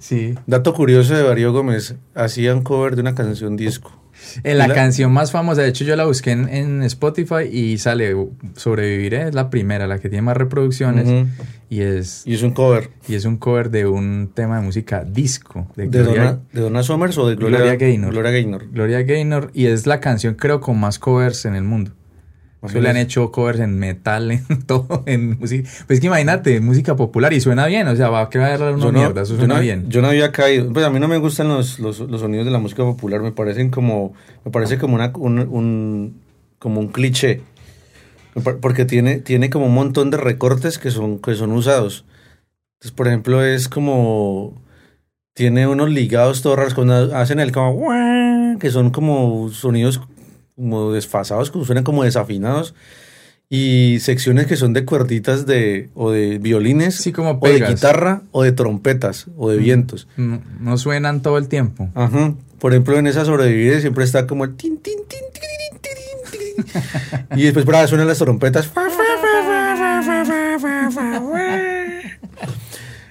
Sí. 0.00 0.34
Dato 0.46 0.74
curioso 0.74 1.14
de 1.14 1.24
Darío 1.24 1.52
Gómez: 1.52 1.96
hacía 2.14 2.54
un 2.54 2.62
cover 2.62 2.94
de 2.94 3.02
una 3.02 3.14
canción 3.16 3.56
disco. 3.56 3.97
En 4.44 4.58
la, 4.58 4.68
La- 4.68 4.74
canción 4.74 5.12
más 5.12 5.32
famosa, 5.32 5.62
de 5.62 5.68
hecho 5.68 5.84
yo 5.84 5.96
la 5.96 6.04
busqué 6.06 6.30
en, 6.32 6.48
en 6.48 6.82
Spotify 6.82 7.44
y 7.50 7.78
sale 7.78 8.14
Sobreviviré, 8.56 9.28
es 9.28 9.34
la 9.34 9.50
primera, 9.50 9.86
la 9.86 9.98
que 9.98 10.08
tiene 10.08 10.22
más 10.22 10.36
reproducciones. 10.36 11.26
Y 11.70 11.80
es 11.82 12.22
Y 12.26 12.34
es 12.34 12.42
un 12.42 12.52
cover. 12.52 12.90
y 13.06 13.14
es 13.14 13.24
un 13.26 13.36
cover 13.36 13.70
de 13.70 13.86
un 13.86 14.30
tema 14.32 14.58
de 14.58 14.62
música 14.64 15.04
disco 15.04 15.66
de 15.76 15.86
¿De 15.88 16.02
Gloria, 16.02 16.24
Donna, 16.24 16.40
de 16.52 16.60
Donna 16.62 16.82
Summers 16.82 17.18
o 17.18 17.28
de 17.28 17.36
Gloria, 17.36 17.58
Gloria 17.58 17.76
Gaynor. 17.76 18.10
Gloria 18.12 18.30
Gaynor. 18.30 18.70
Gloria 18.70 19.02
Gaynor 19.02 19.50
y 19.52 19.66
es 19.66 19.86
la 19.86 20.00
canción 20.00 20.34
creo 20.34 20.60
con 20.60 20.80
más 20.80 20.98
covers 20.98 21.44
en 21.44 21.54
el 21.54 21.64
mundo. 21.64 21.92
Le 22.74 22.88
han 22.90 22.96
hecho 22.96 23.30
covers 23.30 23.60
en 23.60 23.78
metal, 23.78 24.30
en 24.32 24.44
todo, 24.66 25.04
en 25.06 25.38
música. 25.38 25.68
Pues 25.86 26.00
que 26.00 26.06
imagínate, 26.08 26.60
música 26.60 26.96
popular 26.96 27.32
y 27.32 27.40
suena 27.40 27.66
bien, 27.66 27.86
o 27.86 27.94
sea, 27.94 28.08
va 28.10 28.22
a 28.22 28.28
quedar 28.30 28.60
una 28.60 28.82
Yo 28.84 28.90
no, 28.92 28.98
mierda, 28.98 29.22
eso 29.22 29.34
yo 29.34 29.38
suena 29.38 29.54
no- 29.54 29.60
bien. 29.60 29.88
yo 29.88 30.02
no 30.02 30.08
había 30.08 30.32
caído. 30.32 30.72
Pues 30.72 30.84
a 30.84 30.90
mí 30.90 30.98
no 30.98 31.06
me 31.08 31.18
gustan 31.18 31.48
los, 31.48 31.78
los, 31.78 32.00
los 32.00 32.20
sonidos 32.20 32.44
de 32.46 32.50
la 32.50 32.58
música 32.58 32.82
popular. 32.82 33.20
Me 33.20 33.30
parecen 33.32 33.70
como. 33.70 34.12
Me 34.44 34.50
parece 34.50 34.76
como 34.78 34.96
una, 34.96 35.12
un, 35.16 35.38
un- 35.38 36.20
como 36.58 36.80
un 36.80 36.88
cliché. 36.88 37.42
Porque 38.60 38.84
tiene, 38.84 39.18
tiene 39.18 39.50
como 39.50 39.66
un 39.66 39.74
montón 39.74 40.10
de 40.10 40.16
recortes 40.16 40.78
que 40.78 40.90
son, 40.90 41.18
que 41.20 41.34
son 41.34 41.52
usados. 41.52 42.04
Entonces, 42.74 42.92
por 42.96 43.06
ejemplo, 43.08 43.44
es 43.44 43.68
como. 43.68 44.54
Tiene 45.34 45.66
unos 45.68 45.90
ligados 45.90 46.42
todos 46.42 46.56
raros. 46.56 46.74
Cuando 46.74 47.14
hacen 47.16 47.38
el 47.40 47.52
como. 47.52 48.58
Que 48.58 48.70
son 48.70 48.90
como 48.90 49.48
sonidos 49.50 50.00
como 50.58 50.92
desfasados, 50.92 51.50
como 51.50 51.64
suenan 51.64 51.84
como 51.84 52.04
desafinados. 52.04 52.74
Y 53.48 53.98
secciones 54.00 54.46
que 54.46 54.56
son 54.56 54.74
de 54.74 54.84
cuerditas 54.84 55.46
de, 55.46 55.88
o 55.94 56.10
de 56.10 56.36
violines 56.36 56.96
Sí, 56.96 57.12
como 57.12 57.38
o 57.40 57.48
de 57.48 57.60
guitarra 57.66 58.20
o 58.30 58.42
de 58.42 58.52
trompetas 58.52 59.28
o 59.38 59.48
de 59.48 59.56
vientos. 59.56 60.06
No, 60.18 60.42
no 60.60 60.76
suenan 60.76 61.22
todo 61.22 61.38
el 61.38 61.48
tiempo. 61.48 61.88
Ajá. 61.94 62.34
Por 62.58 62.72
ejemplo, 62.72 62.98
en 62.98 63.06
esa 63.06 63.24
sobrevivir 63.24 63.80
siempre 63.80 64.04
está 64.04 64.26
como 64.26 64.44
el 64.44 64.54
tin, 64.54 64.76
tin, 64.78 64.98
tin, 65.08 65.20
tin, 65.32 65.80
tin, 65.80 65.80
tin, 65.80 66.64
tin. 67.30 67.38
Y 67.38 67.44
después 67.44 67.64
para 67.64 67.86
suenan 67.86 68.06
las 68.08 68.18
trompetas. 68.18 68.70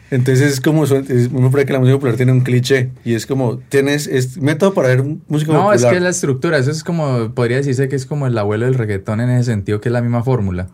Entonces 0.10 0.54
es 0.54 0.62
como 0.62 0.86
es, 0.86 1.32
me 1.32 1.50
parece 1.50 1.66
que 1.68 1.74
la 1.74 1.80
música 1.80 1.96
popular 1.98 2.16
tiene 2.16 2.32
un 2.32 2.42
cliché 2.42 2.92
y 3.04 3.14
es 3.16 3.26
como 3.26 3.58
tienes 3.58 4.08
es 4.08 4.38
método 4.38 4.74
para 4.74 4.88
ver 4.88 5.04
música 5.28 5.52
No, 5.52 5.64
popular. 5.66 5.76
es 5.76 5.86
que 5.86 6.00
la 6.00 6.10
estructura, 6.10 6.58
eso 6.58 6.72
es 6.72 6.84
como, 6.84 7.34
podría 7.36 7.58
decirse 7.58 7.90
que 7.90 7.96
es 7.98 8.06
como 8.06 8.26
el 8.28 8.38
abuelo 8.38 8.66
del 8.66 8.76
reggaetón 8.76 9.20
en 9.20 9.30
ese 9.32 9.52
sentido, 9.52 9.82
que 9.82 9.90
es 9.90 9.94
la 9.94 10.02
misma 10.02 10.24
fórmula. 10.24 10.68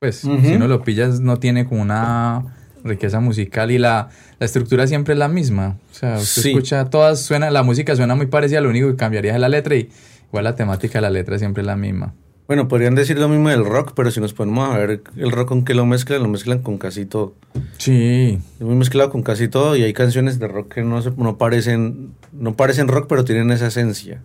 Pues, 0.00 0.16
si 0.16 0.28
uno 0.28 0.66
lo 0.68 0.82
pillas, 0.82 1.20
no 1.20 1.38
tiene 1.38 1.64
como 1.66 1.82
una 1.82 2.42
riqueza 2.82 3.20
musical 3.20 3.70
y 3.70 3.78
la, 3.78 4.08
la 4.40 4.46
estructura 4.46 4.86
siempre 4.88 5.12
es 5.14 5.18
la 5.18 5.28
misma. 5.28 5.76
O 5.92 5.94
sea, 5.94 6.16
usted 6.18 6.42
Sí. 6.42 6.48
escucha, 6.50 6.86
todas 6.86 7.20
suena, 7.20 7.50
la 7.50 7.62
música 7.62 7.94
suena 7.94 8.14
muy 8.16 8.26
parecida, 8.26 8.60
lo 8.62 8.70
único 8.70 8.88
que 8.88 8.96
cambiaría 8.96 9.34
es 9.34 9.40
la 9.40 9.48
letra 9.48 9.76
y 9.76 9.90
igual 10.28 10.44
la 10.44 10.56
temática 10.56 10.94
de 10.98 11.02
la 11.02 11.10
letra 11.10 11.38
siempre 11.38 11.60
es 11.60 11.66
la 11.66 11.76
misma. 11.76 12.14
Bueno, 12.48 12.68
podrían 12.68 12.94
decir 12.94 13.18
lo 13.18 13.28
mismo 13.28 13.48
del 13.48 13.64
rock, 13.64 13.92
pero 13.94 14.10
si 14.10 14.20
nos 14.20 14.34
ponemos 14.34 14.68
a 14.68 14.76
ver 14.76 15.02
el 15.16 15.30
rock 15.30 15.48
con 15.48 15.64
qué 15.64 15.74
lo 15.74 15.86
mezclan, 15.86 16.22
lo 16.22 16.28
mezclan 16.28 16.58
con 16.60 16.76
casi 16.76 17.06
todo. 17.06 17.34
Sí, 17.78 18.38
Es 18.58 18.66
muy 18.66 18.74
mezclado 18.74 19.10
con 19.10 19.22
casi 19.22 19.48
todo 19.48 19.76
y 19.76 19.82
hay 19.84 19.92
canciones 19.92 20.38
de 20.38 20.48
rock 20.48 20.74
que 20.74 20.82
no, 20.82 21.00
se- 21.00 21.12
no 21.16 21.38
parecen 21.38 22.14
no 22.32 22.54
parecen 22.54 22.88
rock, 22.88 23.06
pero 23.08 23.24
tienen 23.24 23.50
esa 23.52 23.68
esencia. 23.68 24.20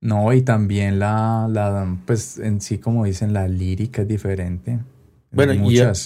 no, 0.00 0.32
y 0.32 0.42
también 0.42 0.98
la, 0.98 1.48
la, 1.50 1.96
pues 2.06 2.38
en 2.38 2.60
sí, 2.60 2.78
como 2.78 3.04
dicen, 3.04 3.32
la 3.32 3.48
lírica 3.48 4.02
es 4.02 4.08
diferente. 4.08 4.78
Bueno, 5.32 5.52
y, 5.54 5.58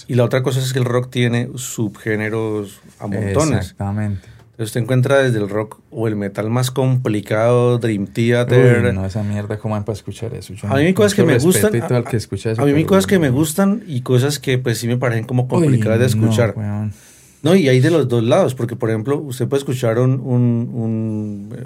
y 0.07 0.15
la 0.15 0.23
otra 0.23 0.41
cosa 0.43 0.59
es 0.59 0.73
que 0.73 0.79
el 0.79 0.85
rock 0.85 1.09
tiene 1.11 1.49
subgéneros 1.55 2.79
a 2.99 3.07
montones. 3.07 3.59
Exactamente. 3.59 4.27
Entonces 4.51 4.69
usted 4.69 4.81
encuentra 4.81 5.19
desde 5.23 5.39
el 5.39 5.49
rock 5.49 5.79
o 5.91 6.07
el 6.07 6.15
metal 6.15 6.49
más 6.49 6.69
complicado, 6.71 7.77
Dream 7.79 8.05
Theater. 8.07 8.85
Uy, 8.85 8.93
no, 8.93 9.05
esa 9.05 9.23
mierda, 9.23 9.57
¿cómo 9.57 9.73
van 9.73 9.85
para 9.85 9.95
escuchar 9.95 10.33
eso? 10.35 10.53
Yo 10.53 10.67
A 10.67 10.75
mí 10.75 10.81
hay 10.83 10.93
cosas 10.93 11.15
que 11.15 11.23
me 11.23 11.37
gustan. 11.39 11.71
Que 11.71 11.77
eso, 12.17 12.61
a 12.61 12.65
mí 12.65 12.71
hay 12.71 12.83
cosas 12.85 13.07
que 13.07 13.17
me 13.17 13.29
gustan 13.29 13.83
y 13.87 14.01
cosas 14.01 14.39
que 14.39 14.57
pues 14.57 14.77
sí 14.77 14.87
me 14.87 14.97
parecen 14.97 15.23
como 15.25 15.47
complicadas 15.47 15.99
de 15.99 16.05
no, 16.17 16.25
escuchar. 16.25 16.53
weón. 16.55 16.93
No, 17.43 17.55
y 17.55 17.69
hay 17.69 17.79
de 17.79 17.89
los 17.89 18.07
dos 18.07 18.23
lados, 18.23 18.53
porque 18.53 18.75
por 18.75 18.89
ejemplo, 18.89 19.17
usted 19.17 19.47
puede 19.47 19.59
escuchar 19.61 19.97
un, 19.97 20.11
un, 20.19 20.69
un, 20.73 21.55
eh, 21.57 21.65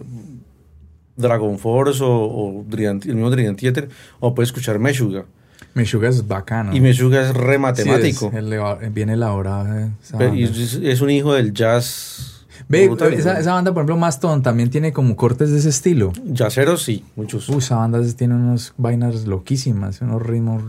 Dragon 1.18 1.58
Force 1.60 2.02
o, 2.02 2.08
o 2.10 2.64
Dream- 2.70 3.02
el 3.06 3.16
mismo 3.16 3.30
Dream 3.30 3.56
Theater, 3.58 3.90
o 4.22 4.34
puede 4.34 4.46
escuchar 4.46 4.80
Meshuga. 4.80 5.26
Meshuggah 5.74 6.08
es 6.10 6.26
bacano. 6.26 6.74
Y 6.74 6.80
Meshuga 6.80 7.22
es 7.22 7.34
re 7.34 7.56
Sí, 7.56 7.60
matemático. 7.60 8.32
es- 8.34 8.44
le 8.44 8.58
va- 8.58 8.76
viene 8.76 9.14
elaborado. 9.14 9.90
Y 10.34 10.44
es, 10.44 10.76
es 10.82 11.02
un 11.02 11.10
hijo 11.10 11.34
del 11.34 11.54
jazz. 11.54 12.35
Ve, 12.68 12.88
brutal, 12.88 13.14
esa, 13.14 13.34
¿no? 13.34 13.40
esa 13.40 13.54
banda, 13.54 13.74
por 13.74 13.82
ejemplo, 13.82 13.98
Mastodon 13.98 14.42
también 14.44 14.70
tiene 14.70 14.92
como 14.94 15.16
cortes 15.16 15.52
de 15.52 15.60
ese 15.60 15.70
estilo. 15.70 16.14
Jazzeros, 16.34 16.84
sí, 16.84 17.04
muchos. 17.16 17.48
Uy, 17.50 17.58
esa 17.58 17.76
banda 17.78 18.02
tiene 18.16 18.36
unas 18.36 18.74
vainas 18.78 19.26
loquísimas, 19.28 20.02
unos 20.02 20.22
ritmos, 20.22 20.64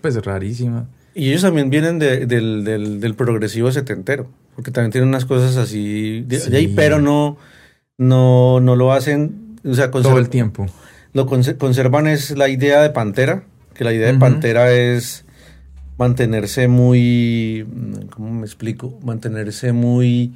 pues 0.00 0.22
rarísimas. 0.24 0.84
Y 1.14 1.28
ellos 1.30 1.42
también 1.42 1.70
vienen 1.70 1.98
de- 1.98 2.26
del, 2.26 2.64
del- 2.64 3.00
del 3.00 3.14
progresivo 3.14 3.70
setentero, 3.70 4.26
porque 4.56 4.70
también 4.70 4.90
tienen 4.92 5.08
unas 5.08 5.24
cosas 5.24 5.56
así 5.56 6.22
de, 6.26 6.38
de 6.38 6.56
ahí, 6.56 6.66
Sí. 6.68 6.72
pero 6.74 7.00
no, 7.00 7.36
no, 7.98 8.60
no 8.60 8.74
lo 8.76 8.92
hacen, 8.92 9.56
o 9.64 9.74
sea, 9.74 9.90
Todo 9.90 10.18
el 10.18 10.28
tiempo. 10.28 10.66
lo 11.12 11.26
conse- 11.26 11.56
conservan 11.56 12.06
es 12.08 12.36
la 12.36 12.48
idea 12.48 12.82
de 12.82 12.90
Pantera, 12.90 13.44
que 13.74 13.84
la 13.84 13.92
idea 13.92 14.12
de. 14.12 14.18
Pantera 14.18 14.72
es 14.72 15.24
mantenerse 15.98 16.66
muy, 16.66 17.66
¿cómo 18.10 18.32
me 18.32 18.44
explico? 18.46 18.98
Mantenerse 19.04 19.72
muy, 19.72 20.34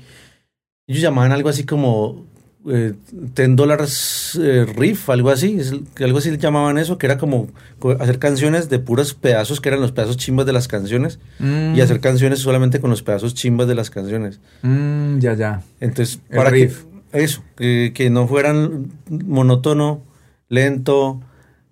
ellos 0.88 1.00
llamaban 1.02 1.30
algo 1.32 1.48
así 1.48 1.64
como 1.64 2.26
eh, 2.68 2.92
10 3.12 3.54
dólares 3.56 4.38
eh, 4.42 4.66
riff, 4.76 5.08
algo 5.10 5.30
así, 5.30 5.58
es- 5.60 5.72
algo 6.02 6.18
así 6.18 6.30
le 6.30 6.38
llamaban 6.38 6.76
eso, 6.76 6.98
que 6.98 7.06
era 7.06 7.16
como 7.16 7.48
co- 7.78 7.92
hacer 8.00 8.18
canciones 8.18 8.68
de 8.68 8.78
puros 8.80 9.14
pedazos, 9.14 9.60
que 9.60 9.68
eran 9.68 9.80
los 9.80 9.92
pedazos 9.92 10.16
chimbas 10.16 10.44
de 10.44 10.52
las 10.52 10.66
canciones, 10.68 11.18
Mm, 11.38 11.74
y 11.76 11.80
hacer 11.80 12.00
canciones 12.00 12.40
solamente 12.40 12.80
con 12.80 12.90
los 12.90 13.02
pedazos 13.02 13.32
chimbas 13.34 13.68
de 13.68 13.74
las 13.76 13.90
canciones. 13.90 14.40
mm, 14.62 15.18
ya, 15.20 15.34
ya. 15.34 15.62
Entonces, 15.80 16.20
El 16.30 16.36
para 16.36 16.50
riff. 16.50 16.84
que 17.12 17.22
eso, 17.22 17.42
que, 17.56 17.92
que 17.94 18.10
no 18.10 18.26
fueran 18.26 18.90
monótono, 19.08 20.02
lento, 20.48 21.20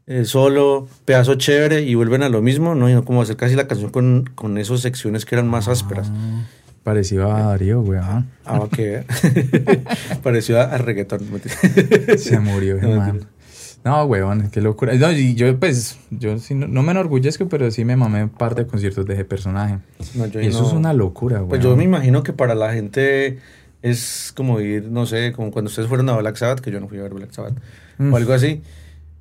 eh, 0.06 0.24
solo, 0.24 0.86
pedazo 1.04 1.34
chévere 1.34 1.82
y 1.82 1.94
vuelven 1.94 2.22
a 2.22 2.28
lo 2.28 2.40
mismo, 2.42 2.74
no, 2.74 2.88
y 2.88 2.94
no 2.94 3.04
como 3.04 3.22
hacer 3.22 3.36
casi 3.36 3.54
la 3.56 3.66
canción 3.66 3.90
con, 3.90 4.30
con 4.34 4.56
esas 4.56 4.80
secciones 4.80 5.24
que 5.24 5.34
eran 5.34 5.48
más 5.48 5.66
ásperas. 5.68 6.10
Ah, 6.14 6.44
parecido 6.86 7.32
a 7.34 7.40
Darío, 7.42 7.80
weón. 7.80 8.30
Ah, 8.44 8.60
que 8.70 9.02
pareció 10.22 10.60
a, 10.60 10.78
reggaetón. 10.78 11.20
Se 12.16 12.38
murió 12.38 12.76
ese 12.76 13.26
No, 13.84 14.04
weón, 14.04 14.50
qué 14.52 14.60
locura. 14.60 14.94
No, 14.94 15.10
y 15.10 15.34
yo, 15.34 15.58
pues, 15.58 15.98
yo 16.10 16.38
sí, 16.38 16.54
no, 16.54 16.68
no 16.68 16.84
me 16.84 16.92
enorgullezco, 16.92 17.48
pero 17.48 17.72
sí 17.72 17.84
me 17.84 17.96
mamé 17.96 18.22
un 18.22 18.28
par 18.28 18.54
de 18.54 18.68
conciertos 18.68 19.04
de 19.04 19.14
ese 19.14 19.24
personaje. 19.24 19.78
No, 20.14 20.26
yo 20.26 20.40
Y 20.40 20.46
eso 20.46 20.64
es 20.64 20.72
una 20.72 20.92
locura, 20.92 21.38
weón. 21.38 21.48
Pues 21.48 21.60
yo 21.60 21.76
me 21.76 21.82
imagino 21.82 22.22
que 22.22 22.32
para 22.32 22.54
la 22.54 22.72
gente 22.72 23.40
es 23.82 24.32
como 24.36 24.60
ir, 24.60 24.84
no 24.88 25.06
sé, 25.06 25.32
como 25.32 25.50
cuando 25.50 25.68
ustedes 25.68 25.88
fueron 25.88 26.08
a 26.08 26.16
Black 26.16 26.36
Sabbath, 26.36 26.60
que 26.60 26.70
yo 26.70 26.78
no 26.78 26.86
fui 26.86 26.98
a 26.98 27.02
ver 27.02 27.14
Black 27.14 27.32
Sabbath, 27.32 27.58
Mm. 27.98 28.12
o 28.12 28.16
algo 28.16 28.32
así. 28.32 28.62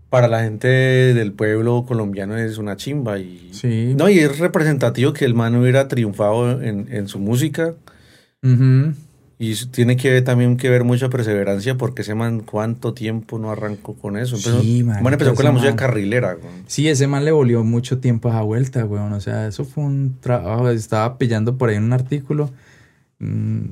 Para 0.10 0.28
la 0.28 0.44
gente 0.44 0.68
del 0.68 1.34
pueblo 1.34 1.84
colombiano 1.88 2.38
es 2.38 2.58
una 2.58 2.78
chimba 2.78 3.20
y... 3.20 3.50
Sí. 3.52 3.94
No, 3.98 4.08
y 4.10 4.20
es 4.20 4.40
representativo 4.40 5.14
que 5.14 5.26
el 5.26 5.34
man 5.34 5.56
hubiera 5.56 5.88
triunfado 5.88 6.62
en, 6.62 6.88
en 6.92 7.08
su 7.08 7.20
música 7.20 7.74
Ujú. 8.44 8.94
y 9.40 9.56
tiene 9.72 9.98
que 9.98 10.22
también 10.22 10.56
que 10.58 10.70
ver 10.70 10.84
mucha 10.86 11.10
perseverancia 11.10 11.76
porque 11.76 12.04
ese 12.04 12.16
man 12.16 12.42
cuánto 12.42 12.94
tiempo 12.94 13.40
no 13.40 13.52
arrancó 13.52 13.96
con 13.96 14.16
eso. 14.16 14.36
Empezó, 14.38 14.62
Sí, 14.62 14.84
marica, 14.84 15.04
man 15.04 15.14
empezó 15.14 15.34
con 15.36 15.44
la 15.46 15.52
música 15.52 15.72
man. 15.72 15.78
carrilera. 15.78 16.34
güey. 16.36 16.54
Sí, 16.68 16.88
ese 16.88 17.08
man 17.08 17.26
le 17.26 17.32
volvió 17.32 17.64
mucho 17.66 17.98
tiempo 18.00 18.30
a 18.30 18.34
esa 18.34 18.42
vuelta, 18.44 18.86
weón. 18.86 19.12
O 19.12 19.20
sea, 19.20 19.48
eso 19.48 19.66
fue 19.66 19.84
un 19.84 20.18
trabajo. 20.22 20.70
Estaba 20.70 21.18
pillando 21.18 21.58
por 21.58 21.70
ahí 21.70 21.78
un 21.78 21.92
artículo 21.92 22.52
mm, 23.20 23.66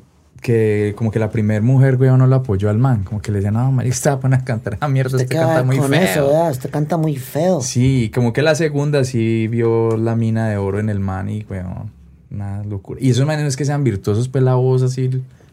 que 0.44 0.94
como 0.96 1.10
que 1.10 1.18
la 1.18 1.32
primer 1.32 1.64
mujer, 1.64 1.96
weón, 1.96 2.20
no 2.20 2.28
la 2.28 2.36
apoyó 2.38 2.70
al 2.70 2.78
man. 2.78 3.04
Como 3.04 3.20
que 3.22 3.32
le 3.32 3.40
decía, 3.40 3.50
no, 3.52 3.72
marica, 3.72 3.96
estaba 3.96 4.20
pone 4.20 4.36
a 4.36 4.44
cantar 4.44 4.76
esa 4.76 4.88
mierda, 4.88 5.18
Usted 5.18 5.22
este 5.24 5.36
canta 5.36 5.64
muy 5.64 5.78
con 5.80 5.90
feo. 5.90 6.02
eso, 6.02 6.28
¿verdad? 6.28 6.52
Usted 6.52 6.70
canta 6.70 6.98
muy 6.98 7.16
feo. 7.18 7.62
Sí, 7.62 8.12
como 8.14 8.32
que 8.34 8.44
la 8.44 8.54
segunda 8.54 9.04
sí 9.06 9.48
vio 9.48 9.98
la 9.98 10.16
mina 10.16 10.48
de 10.50 10.58
oro 10.58 10.80
en 10.80 10.90
el 10.90 11.00
man 11.00 11.30
y, 11.30 11.44
weón, 11.50 11.92
una 12.30 12.64
locura. 12.64 13.00
Y 13.02 13.10
esos 13.10 13.26
manes 13.26 13.42
no 13.42 13.48
es 13.48 13.58
que 13.58 13.66
sean 13.66 13.84
virtuosos, 13.84 14.28
pues 14.30 14.44
la 14.44 14.54
voz 14.56 14.84
así 14.84 15.10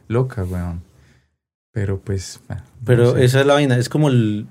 loca, 0.09 0.45
weón. 0.45 0.83
Pero 1.73 2.01
pues... 2.01 2.41
bueno, 2.49 2.63
no 2.65 2.85
Pero 2.85 3.13
sé. 3.15 3.25
esa 3.25 3.41
es 3.41 3.47
la 3.47 3.55
vaina, 3.55 3.79
es 3.79 3.89
como 3.89 4.09
el... 4.09 4.47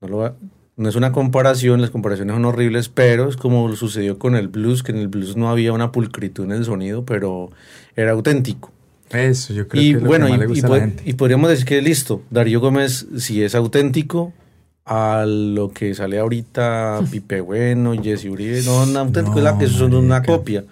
No, 0.00 0.08
lo 0.08 0.16
va- 0.18 0.34
no 0.76 0.88
es 0.88 0.96
una 0.96 1.12
comparación, 1.12 1.80
las 1.80 1.90
comparaciones 1.90 2.34
son 2.34 2.44
horribles, 2.44 2.88
pero 2.88 3.28
es 3.28 3.36
como 3.36 3.72
sucedió 3.76 4.18
con 4.18 4.34
el 4.34 4.48
blues, 4.48 4.82
que 4.82 4.90
en 4.90 4.98
el 4.98 5.06
blues 5.06 5.36
no 5.36 5.48
había 5.48 5.72
una 5.72 5.92
pulcritud 5.92 6.44
en 6.46 6.50
el 6.50 6.64
sonido, 6.64 7.04
pero 7.04 7.50
era 7.94 8.10
auténtico. 8.10 8.72
Eso, 9.10 9.52
yo 9.54 9.68
creo 9.68 9.82
Y 9.82 9.90
que 9.92 9.96
es 9.98 10.02
lo 10.02 10.08
bueno, 10.08 10.26
que 10.26 10.30
más 10.32 10.38
y, 10.38 10.40
le 10.40 10.46
y 10.46 10.48
gusta 10.48 10.66
a 10.66 10.70
la 10.70 10.80
gente. 10.80 11.02
y 11.06 11.12
podríamos 11.14 11.50
decir 11.50 11.64
que 11.66 11.82
listo, 11.82 12.22
Darío 12.30 12.60
Gómez 12.60 13.06
si 13.18 13.42
es 13.42 13.54
auténtico 13.54 14.32
a 14.86 15.24
lo 15.26 15.70
que 15.70 15.94
sale 15.94 16.18
ahorita 16.18 17.00
Pipe 17.10 17.40
Bueno, 17.40 17.92
Jesse 18.02 18.26
Uribe, 18.26 18.62
no, 18.62 18.86
no 18.86 18.98
auténtico, 19.00 19.38
es 19.38 19.44
la- 19.44 19.56
eso 19.60 19.78
son 19.78 19.94
una 19.94 20.22
copia. 20.22 20.64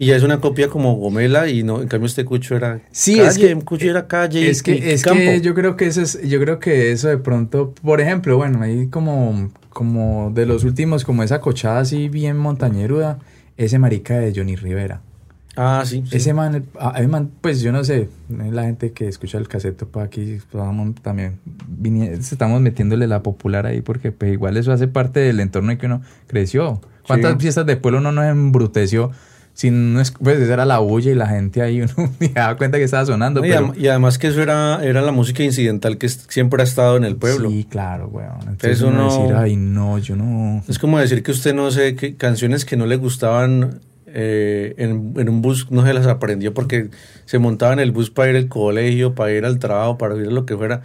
Y 0.00 0.10
es 0.12 0.22
una 0.22 0.40
copia 0.40 0.68
como 0.68 0.94
Gomela 0.94 1.48
y 1.48 1.64
no, 1.64 1.82
en 1.82 1.88
cambio 1.88 2.06
este 2.06 2.24
Cucho 2.24 2.54
era 2.54 2.80
Sí, 2.92 3.16
calle, 3.16 3.28
es 3.28 3.38
que- 3.38 3.64
Cucho 3.64 3.90
era 3.90 4.06
calle 4.06 4.48
Es 4.48 4.60
y 4.60 4.62
que, 4.62 4.92
es 4.92 5.02
campo. 5.02 5.18
que 5.18 5.40
yo 5.40 5.54
creo 5.54 5.76
que 5.76 5.86
eso 5.86 6.02
es, 6.02 6.20
yo 6.22 6.38
creo 6.40 6.60
que 6.60 6.92
eso 6.92 7.08
de 7.08 7.18
pronto, 7.18 7.74
por 7.82 8.00
ejemplo, 8.00 8.36
bueno, 8.36 8.62
ahí 8.62 8.86
como, 8.88 9.50
como 9.70 10.30
de 10.32 10.46
los 10.46 10.62
últimos, 10.62 11.02
como 11.04 11.24
esa 11.24 11.40
cochada 11.40 11.80
así 11.80 12.08
bien 12.08 12.36
montañeruda, 12.36 13.18
ese 13.56 13.80
marica 13.80 14.18
de 14.20 14.32
Johnny 14.36 14.54
Rivera. 14.54 15.00
Ah, 15.60 15.82
sí. 15.84 16.04
sí. 16.08 16.16
Ese 16.16 16.32
man, 16.34 16.64
ah, 16.78 16.94
ese 16.96 17.08
man, 17.08 17.30
pues 17.40 17.60
yo 17.60 17.72
no 17.72 17.82
sé, 17.82 18.08
la 18.28 18.62
gente 18.62 18.92
que 18.92 19.08
escucha 19.08 19.38
el 19.38 19.48
caseto 19.48 19.88
para 19.88 20.06
aquí, 20.06 20.38
vamos 20.52 20.94
también, 21.02 21.40
estamos 22.12 22.60
metiéndole 22.60 23.06
la 23.08 23.22
popular 23.24 23.66
ahí 23.66 23.80
porque 23.80 24.12
pues 24.12 24.32
igual 24.32 24.56
eso 24.56 24.72
hace 24.72 24.86
parte 24.86 25.18
del 25.20 25.40
entorno 25.40 25.72
en 25.72 25.78
que 25.78 25.86
uno 25.86 26.00
creció. 26.28 26.80
¿Cuántas 27.06 27.32
Sí. 27.32 27.38
fiestas 27.40 27.66
de 27.66 27.76
pueblo 27.76 27.98
uno 27.98 28.12
no 28.12 28.22
embruteció? 28.22 29.10
Si 29.54 29.72
no 29.72 30.00
es, 30.00 30.12
pues 30.12 30.38
esa 30.38 30.52
era 30.52 30.64
la 30.64 30.78
bulla 30.78 31.10
y 31.10 31.16
la 31.16 31.26
gente 31.26 31.60
ahí 31.62 31.80
uno 31.98 32.08
ni 32.20 32.28
daba 32.28 32.56
cuenta 32.56 32.78
que 32.78 32.84
estaba 32.84 33.04
sonando. 33.06 33.44
Y, 33.44 33.48
pero, 33.50 33.72
y 33.76 33.88
además 33.88 34.16
que 34.16 34.28
eso 34.28 34.40
era, 34.40 34.78
era 34.84 35.02
la 35.02 35.10
música 35.10 35.42
incidental 35.42 35.98
que 35.98 36.08
siempre 36.08 36.60
ha 36.62 36.64
estado 36.64 36.96
en 36.96 37.02
el 37.02 37.16
pueblo. 37.16 37.50
Sí, 37.50 37.66
claro, 37.68 38.06
weón. 38.08 38.36
Entonces 38.42 38.70
Eso 38.78 38.88
uno 38.88 39.08
no- 39.08 39.18
decir, 39.22 39.34
ay, 39.34 39.56
no, 39.56 39.98
yo 39.98 40.14
no. 40.14 40.62
Es 40.68 40.78
como 40.78 41.00
decir 41.00 41.24
que 41.24 41.32
usted 41.32 41.54
no 41.54 41.72
sé 41.72 41.96
qué 41.96 42.14
canciones 42.14 42.64
que 42.64 42.76
no 42.76 42.86
le 42.86 42.94
gustaban 42.96 43.80
eh, 44.14 44.74
en, 44.78 45.14
en 45.16 45.28
un 45.28 45.42
bus 45.42 45.70
no 45.70 45.84
se 45.84 45.92
las 45.94 46.06
aprendió 46.06 46.54
porque 46.54 46.88
se 47.24 47.38
montaba 47.38 47.72
en 47.72 47.78
el 47.80 47.92
bus 47.92 48.10
para 48.10 48.30
ir 48.30 48.36
al 48.36 48.48
colegio, 48.48 49.14
para 49.14 49.32
ir 49.32 49.44
al 49.44 49.58
trabajo, 49.58 49.98
para 49.98 50.16
ir 50.16 50.26
a 50.28 50.30
lo 50.30 50.46
que 50.46 50.56
fuera. 50.56 50.82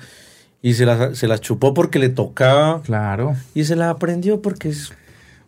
Y 0.61 0.73
se 0.75 0.85
las, 0.85 1.17
se 1.17 1.27
las 1.27 1.41
chupó 1.41 1.73
porque 1.73 1.99
le 1.99 2.09
tocaba 2.09 2.81
Claro. 2.83 3.35
y 3.53 3.65
se 3.65 3.75
las 3.75 3.89
aprendió 3.89 4.41
porque 4.41 4.69
es... 4.69 4.91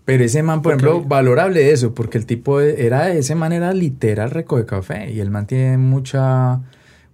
Pero 0.03 0.23
ese 0.23 0.43
man, 0.43 0.61
por 0.61 0.73
Porque- 0.73 0.85
ejemplo, 0.87 1.07
valorable 1.09 1.71
eso, 1.71 1.95
porque 1.95 2.17
el 2.19 2.25
tipo 2.27 2.59
de- 2.59 2.85
era, 2.85 3.11
ese 3.11 3.33
man 3.33 3.53
era 3.53 3.73
literal 3.73 4.29
recoge 4.29 4.65
café 4.65 5.09
y 5.11 5.19
el 5.19 5.31
man 5.31 5.47
tiene 5.47 5.77
mucha, 5.79 6.59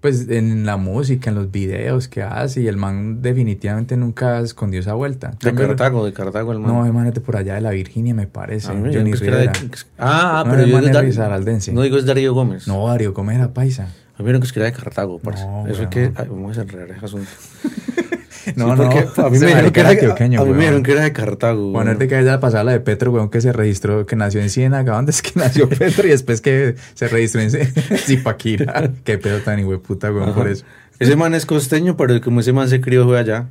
pues 0.02 0.28
en 0.30 0.66
la 0.66 0.78
música, 0.78 1.30
en 1.30 1.36
los 1.36 1.52
videos 1.52 2.08
que 2.08 2.24
hace 2.24 2.62
y 2.62 2.68
el 2.68 2.76
man 2.76 3.22
definitivamente 3.22 3.96
nunca 3.96 4.40
escondió 4.40 4.80
esa 4.80 4.96
vuelta. 4.96 5.32
De 5.40 5.54
Cartago, 5.54 6.04
de 6.06 6.12
Cartago 6.12 6.52
el 6.52 6.60
man. 6.60 6.94
No, 6.94 7.04
de 7.04 7.22
por 7.22 7.38
allá 7.38 7.54
de 7.56 7.62
la 7.62 7.70
Virginia, 7.70 8.16
me 8.16 8.26
parece. 8.26 8.72
A 8.72 8.74
mí 8.74 8.90
Johnny 8.94 9.12
dijeron 9.12 9.20
que 9.20 9.28
era 9.28 9.38
de- 9.54 9.60
Rivera. 9.60 9.78
Ah, 10.00 10.40
ah, 10.40 10.44
No, 10.44 10.52
pero 10.52 10.64
yo 10.64 10.78
digo 10.78 10.80
es 10.80 11.16
Dar-. 11.16 11.74
No 11.74 11.82
digo 11.84 11.98
es 11.98 12.06
Darío 12.06 12.34
Gómez. 12.34 12.68
No, 12.68 12.88
Darío 12.88 13.14
Gómez 13.14 13.38
era 13.38 13.54
paisa. 13.54 13.84
A 13.84 13.88
mí 14.24 14.26
dijeron 14.26 14.42
que 14.42 14.48
es 14.48 14.54
que 14.54 14.60
era 14.60 14.66
de 14.72 14.74
Cartago, 14.76 15.20
parce. 15.20 15.46
No, 15.46 15.68
Eso 15.68 15.84
es 15.84 15.90
que... 15.90 16.12
ay, 16.16 16.28
vamos 16.30 16.58
a 16.58 16.62
enredar 16.64 16.90
ese 16.90 17.06
asunto. 17.06 17.30
No, 18.56 18.76
Sí, 18.76 18.82
no, 19.18 19.26
a 19.26 19.30
mí 19.30 19.40
me 19.40 19.46
dijeron 19.48 19.72
que 19.72 19.80
era 19.80 19.90
antioqueño, 19.90 20.42
a 20.42 20.46
mí 20.46 20.52
me 20.52 20.60
dijeron 20.60 20.84
que 20.84 20.92
era 20.94 21.02
de 21.04 21.14
Cartago. 21.14 21.72
Bueno, 21.72 21.92
es 21.92 22.00
de 22.00 22.08
que 22.08 22.24
ya 22.24 22.40
pasaba 22.40 22.64
la 22.64 22.72
de 22.74 22.80
Petro, 22.80 23.12
weón, 23.12 23.30
que 23.30 23.42
se 23.42 23.52
registró, 23.54 24.06
que 24.06 24.16
nació 24.16 24.42
en 24.42 24.50
Ciénaga. 24.50 24.96
¿Dónde 24.96 25.12
es 25.12 25.22
que 25.22 25.32
nació 25.36 25.70
Petro? 25.70 26.08
Y 26.08 26.12
después 26.12 26.42
que 26.42 26.76
se 26.94 27.08
registró 27.08 27.42
en 27.42 27.52
Zipaquira. 27.52 28.92
Qué 29.04 29.18
pedo 29.18 29.40
tan 29.40 29.60
hijueputa, 29.60 30.12
weón, 30.12 30.30
Ajá. 30.30 30.36
por 30.36 30.48
eso. 30.48 30.66
Ese 31.00 31.16
man 31.16 31.34
es 31.34 31.46
costeño, 31.46 31.98
pero 31.98 32.20
como 32.22 32.40
ese 32.42 32.54
man 32.54 32.70
se 32.70 32.80
crió 32.82 33.06
fue 33.06 33.20
allá. 33.20 33.48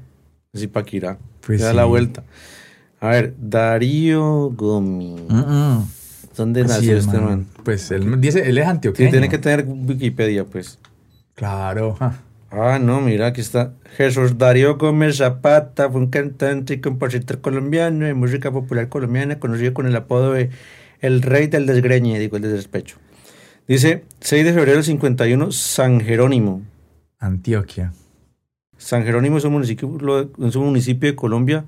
Así 0.55 0.67
Paquirá. 0.67 1.19
Pues 1.47 1.61
da 1.61 1.71
sí. 1.71 1.77
la 1.77 1.85
vuelta. 1.85 2.25
A 3.01 3.09
ver, 3.11 3.35
Darío. 3.39 4.51
Mm-mm. 4.51 5.85
¿Dónde 6.37 6.61
Así 6.63 6.69
nació 6.71 6.97
es, 6.97 7.05
este 7.07 7.17
man. 7.19 7.25
man? 7.29 7.47
Pues 7.65 7.91
él 7.91 8.21
dice, 8.21 8.49
él 8.49 8.59
es 8.59 8.65
Sí, 8.65 8.71
antioqueño. 8.71 9.11
tiene 9.11 9.29
que 9.29 9.39
tener 9.39 9.65
Wikipedia, 9.67 10.45
pues. 10.45 10.79
Claro. 11.35 11.97
ja. 11.99 12.15
Ah, 12.51 12.79
no, 12.81 13.01
mira, 13.01 13.29
aquí 13.29 13.41
está. 13.41 13.75
Jesús 13.97 14.37
Darío 14.39 14.77
Gómez 14.77 15.19
Zapata 15.19 15.89
fue 15.89 16.01
un 16.01 16.09
cantante 16.09 16.75
y 16.75 16.81
compositor 16.81 17.41
colombiano 17.41 18.05
de 18.07 18.15
música 18.15 18.51
popular 18.51 18.89
colombiana, 18.89 19.39
conocido 19.39 19.73
con 19.73 19.87
el 19.87 19.95
apodo 19.95 20.33
de 20.33 20.51
El 21.01 21.23
Rey 21.23 21.47
del 21.47 21.67
Desgreñe, 21.67 22.19
digo, 22.19 22.37
el 22.37 22.43
de 22.43 22.49
despecho. 22.49 22.97
Dice, 23.69 24.05
6 24.21 24.45
de 24.45 24.53
febrero 24.53 24.79
del 24.79 24.85
51, 24.85 25.53
San 25.53 26.01
Jerónimo. 26.01 26.63
Antioquia. 27.21 27.93
San 28.77 29.05
Jerónimo 29.05 29.39
es 29.39 29.45
un 29.45 29.53
municipio, 29.53 29.89
es 30.45 30.57
un 30.57 30.65
municipio 30.65 31.09
de 31.11 31.15
Colombia 31.15 31.67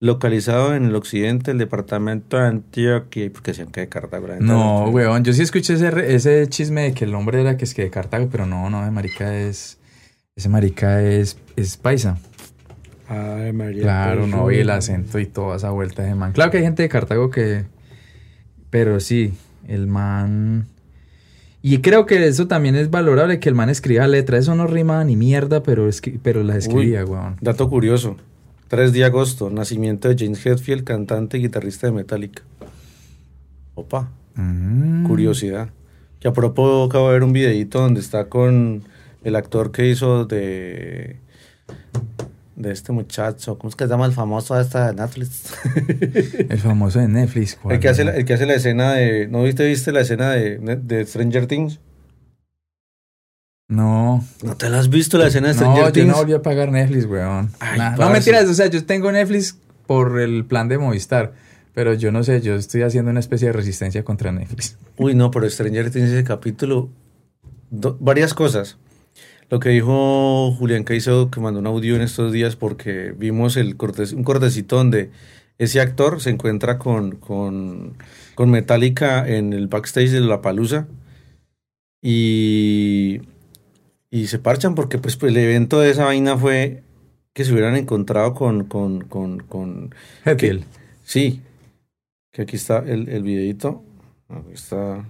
localizado 0.00 0.74
en 0.74 0.84
el 0.84 0.94
occidente 0.96 1.50
del 1.50 1.58
departamento 1.58 2.36
de 2.38 2.46
Antioquia, 2.46 3.30
porque 3.32 3.52
decían 3.52 3.68
que 3.70 3.80
de 3.80 3.88
Cartago. 3.88 4.26
No, 4.40 4.84
de- 4.86 4.90
weón, 4.90 5.24
yo 5.24 5.32
sí 5.32 5.42
escuché 5.42 5.74
ese, 5.74 6.14
ese 6.14 6.46
chisme 6.48 6.82
de 6.82 6.92
que 6.94 7.04
el 7.04 7.14
hombre 7.14 7.40
era 7.40 7.56
que 7.56 7.64
es 7.64 7.74
que 7.74 7.82
de 7.82 7.90
Cartago, 7.90 8.28
pero 8.30 8.46
no, 8.46 8.68
no, 8.70 8.82
ese 8.82 8.90
marica 8.90 9.34
es, 9.36 9.78
ese 10.40 10.48
marica 10.48 11.02
es, 11.02 11.36
es 11.56 11.76
paisa. 11.76 12.18
Ay, 13.08 13.52
María. 13.52 13.82
Claro, 13.82 14.20
pues, 14.22 14.30
no, 14.30 14.50
y 14.50 14.56
el 14.56 14.70
acento 14.70 15.18
y 15.18 15.26
toda 15.26 15.56
esa 15.56 15.70
vuelta 15.70 16.02
de 16.02 16.14
man. 16.14 16.32
Claro 16.32 16.50
que 16.50 16.58
hay 16.58 16.62
gente 16.62 16.82
de 16.82 16.88
Cartago 16.88 17.28
que, 17.30 17.64
pero 18.70 19.00
sí, 19.00 19.34
el 19.68 19.86
man... 19.86 20.66
Y 21.62 21.78
creo 21.82 22.06
que 22.06 22.26
eso 22.26 22.46
también 22.48 22.74
es 22.74 22.88
valorable, 22.90 23.38
que 23.38 23.50
el 23.50 23.54
man 23.54 23.68
escriba 23.68 24.06
letras. 24.06 24.40
Eso 24.44 24.54
no 24.54 24.66
rima 24.66 25.04
ni 25.04 25.14
mierda, 25.14 25.62
pero, 25.62 25.88
escri- 25.90 26.18
pero 26.22 26.42
las 26.42 26.56
escribía, 26.56 27.04
weón. 27.04 27.36
Dato 27.42 27.68
curioso. 27.68 28.16
3 28.68 28.94
de 28.94 29.04
agosto, 29.04 29.50
nacimiento 29.50 30.08
de 30.08 30.16
James 30.18 30.46
Hetfield, 30.46 30.84
cantante 30.84 31.36
y 31.36 31.42
guitarrista 31.42 31.86
de 31.88 31.92
Metallica. 31.92 32.42
Opa. 33.74 34.08
Mm. 34.36 35.04
Curiosidad. 35.06 35.68
Que 36.18 36.28
a 36.28 36.32
propósito 36.32 36.84
acabo 36.84 37.08
de 37.08 37.14
ver 37.14 37.24
un 37.24 37.32
videito 37.34 37.80
donde 37.80 38.00
está 38.00 38.30
con 38.30 38.84
el 39.24 39.36
actor 39.36 39.72
que 39.72 39.88
hizo 39.88 40.24
de 40.24 41.18
de 42.56 42.72
este 42.72 42.92
muchacho, 42.92 43.56
¿cómo 43.56 43.70
es 43.70 43.74
que 43.76 43.84
se 43.84 43.90
llama 43.90 44.04
el 44.04 44.12
famoso 44.12 44.54
de 44.54 44.60
esta 44.62 44.88
de 44.92 45.00
Netflix? 45.00 45.44
El 46.50 46.58
famoso 46.58 46.98
de 46.98 47.08
Netflix. 47.08 47.56
¿cuál, 47.56 47.76
el, 47.76 47.80
que 47.80 47.88
hace 47.88 48.04
la, 48.04 48.12
no? 48.12 48.18
el 48.18 48.24
que 48.26 48.34
hace 48.34 48.44
la 48.44 48.52
escena 48.54 48.92
de... 48.92 49.28
¿No 49.28 49.44
viste, 49.44 49.66
viste 49.66 49.92
la 49.92 50.00
escena 50.02 50.32
de, 50.32 50.58
de 50.58 51.06
Stranger 51.06 51.46
Things? 51.46 51.80
No, 53.68 54.22
¿No 54.42 54.56
te 54.56 54.68
la 54.68 54.80
has 54.80 54.88
visto 54.90 55.16
la 55.16 55.28
escena 55.28 55.48
de 55.48 55.54
no, 55.54 55.60
Stranger 55.60 55.84
yo 55.86 55.92
Things? 55.92 56.06
no 56.08 56.16
volví 56.16 56.32
a 56.34 56.42
pagar 56.42 56.70
Netflix, 56.72 57.06
weón. 57.06 57.50
Ay, 57.60 57.78
Nah, 57.78 57.96
no, 57.96 58.10
mentiras, 58.10 58.46
o 58.48 58.52
sea, 58.54 58.66
yo 58.66 58.84
tengo 58.84 59.10
Netflix 59.12 59.56
por 59.86 60.20
el 60.20 60.44
plan 60.44 60.68
de 60.68 60.76
Movistar, 60.76 61.32
pero 61.72 61.94
yo 61.94 62.10
no 62.12 62.24
sé, 62.24 62.40
yo 62.42 62.56
estoy 62.56 62.82
haciendo 62.82 63.10
una 63.12 63.20
especie 63.20 63.46
de 63.46 63.52
resistencia 63.52 64.02
contra 64.04 64.32
Netflix. 64.32 64.76
Uy, 64.98 65.14
no, 65.14 65.30
pero 65.30 65.48
Stranger 65.48 65.90
Things 65.90 66.10
ese 66.10 66.24
capítulo... 66.24 66.90
do- 67.70 67.96
varias 68.00 68.34
cosas. 68.34 68.76
Lo 69.50 69.58
que 69.58 69.70
dijo 69.70 70.52
Julián 70.52 70.84
Caicedo, 70.84 71.28
que 71.28 71.40
mandó 71.40 71.58
un 71.58 71.66
audio 71.66 71.96
en 71.96 72.02
estos 72.02 72.32
días 72.32 72.54
porque 72.54 73.12
vimos 73.18 73.56
el 73.56 73.76
cortes, 73.76 74.12
un 74.12 74.22
cortecito 74.22 74.76
donde 74.76 75.10
ese 75.58 75.80
actor 75.80 76.20
se 76.20 76.30
encuentra 76.30 76.78
con, 76.78 77.16
con, 77.16 77.98
con 78.36 78.50
Metallica 78.50 79.28
en 79.28 79.52
el 79.52 79.66
backstage 79.66 80.10
de 80.10 80.20
La 80.20 80.40
Palusa 80.40 80.86
y, 82.00 83.22
y 84.08 84.28
se 84.28 84.38
parchan 84.38 84.76
porque 84.76 84.98
pues, 84.98 85.16
pues, 85.16 85.32
el 85.32 85.38
evento 85.38 85.80
de 85.80 85.90
esa 85.90 86.04
vaina 86.04 86.38
fue 86.38 86.84
que 87.32 87.44
se 87.44 87.52
hubieran 87.52 87.74
encontrado 87.74 88.34
con... 88.34 88.64
con, 88.64 89.00
con, 89.00 89.40
con 89.40 89.94
sí, 91.02 91.42
que 92.32 92.42
aquí 92.42 92.54
está 92.54 92.78
el, 92.78 93.08
el 93.08 93.22
videito. 93.24 93.82
Aquí 94.28 94.52
está 94.54 95.04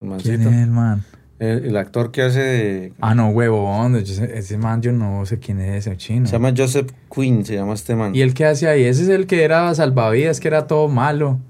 el 0.00 0.22
¿Quién 0.22 0.42
es 0.42 0.46
el 0.64 0.70
man? 0.70 1.02
El, 1.42 1.64
el 1.66 1.76
actor 1.76 2.12
que 2.12 2.22
hace 2.22 2.40
de... 2.40 2.92
Ah, 3.00 3.16
no, 3.16 3.30
huevón, 3.30 3.96
ese 3.96 4.58
man 4.58 4.80
yo 4.80 4.92
no 4.92 5.26
sé 5.26 5.40
quién 5.40 5.58
es 5.60 5.86
ese 5.86 5.96
chino. 5.96 6.26
Se 6.26 6.32
llama 6.32 6.54
Joseph 6.56 6.90
Quinn, 7.12 7.44
se 7.44 7.54
llama 7.56 7.74
este 7.74 7.96
man. 7.96 8.14
¿Y 8.14 8.20
el 8.20 8.32
que 8.32 8.44
hace 8.44 8.68
ahí? 8.68 8.84
Ese 8.84 9.02
es 9.02 9.08
el 9.08 9.26
que 9.26 9.42
era 9.42 9.74
salvavidas, 9.74 10.38
que 10.38 10.46
era 10.46 10.68
todo 10.68 10.86
malo. 10.86 11.40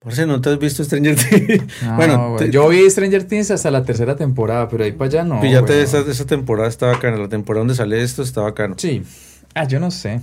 Por 0.00 0.12
si 0.12 0.26
no 0.26 0.40
te 0.40 0.50
has 0.50 0.58
visto 0.58 0.82
Stranger 0.82 1.14
Things. 1.30 1.62
No, 1.84 1.94
bueno, 1.96 2.34
te- 2.36 2.50
yo 2.50 2.68
vi 2.68 2.90
Stranger 2.90 3.22
Things 3.22 3.52
hasta 3.52 3.70
la 3.70 3.84
tercera 3.84 4.16
temporada, 4.16 4.68
pero 4.68 4.82
ahí 4.82 4.90
para 4.90 5.08
allá 5.08 5.22
no. 5.24 5.40
píllate 5.40 5.80
esa, 5.80 6.00
esa 6.00 6.26
temporada, 6.26 6.68
está 6.68 6.86
bacana. 6.88 7.16
La 7.18 7.28
temporada 7.28 7.60
donde 7.60 7.76
sale 7.76 8.02
esto 8.02 8.22
está 8.24 8.40
bacano. 8.40 8.74
Sí. 8.76 9.04
Ah, 9.54 9.68
yo 9.68 9.78
no 9.78 9.92
sé. 9.92 10.20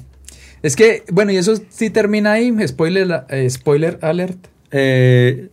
Es 0.62 0.76
que, 0.76 1.04
bueno, 1.14 1.32
y 1.32 1.38
eso 1.38 1.54
sí 1.70 1.90
termina 1.90 2.34
ahí, 2.34 2.54
spoiler, 2.68 3.24
eh, 3.30 3.50
spoiler 3.50 3.98
alert. 4.02 4.48
Eh, 4.72 5.48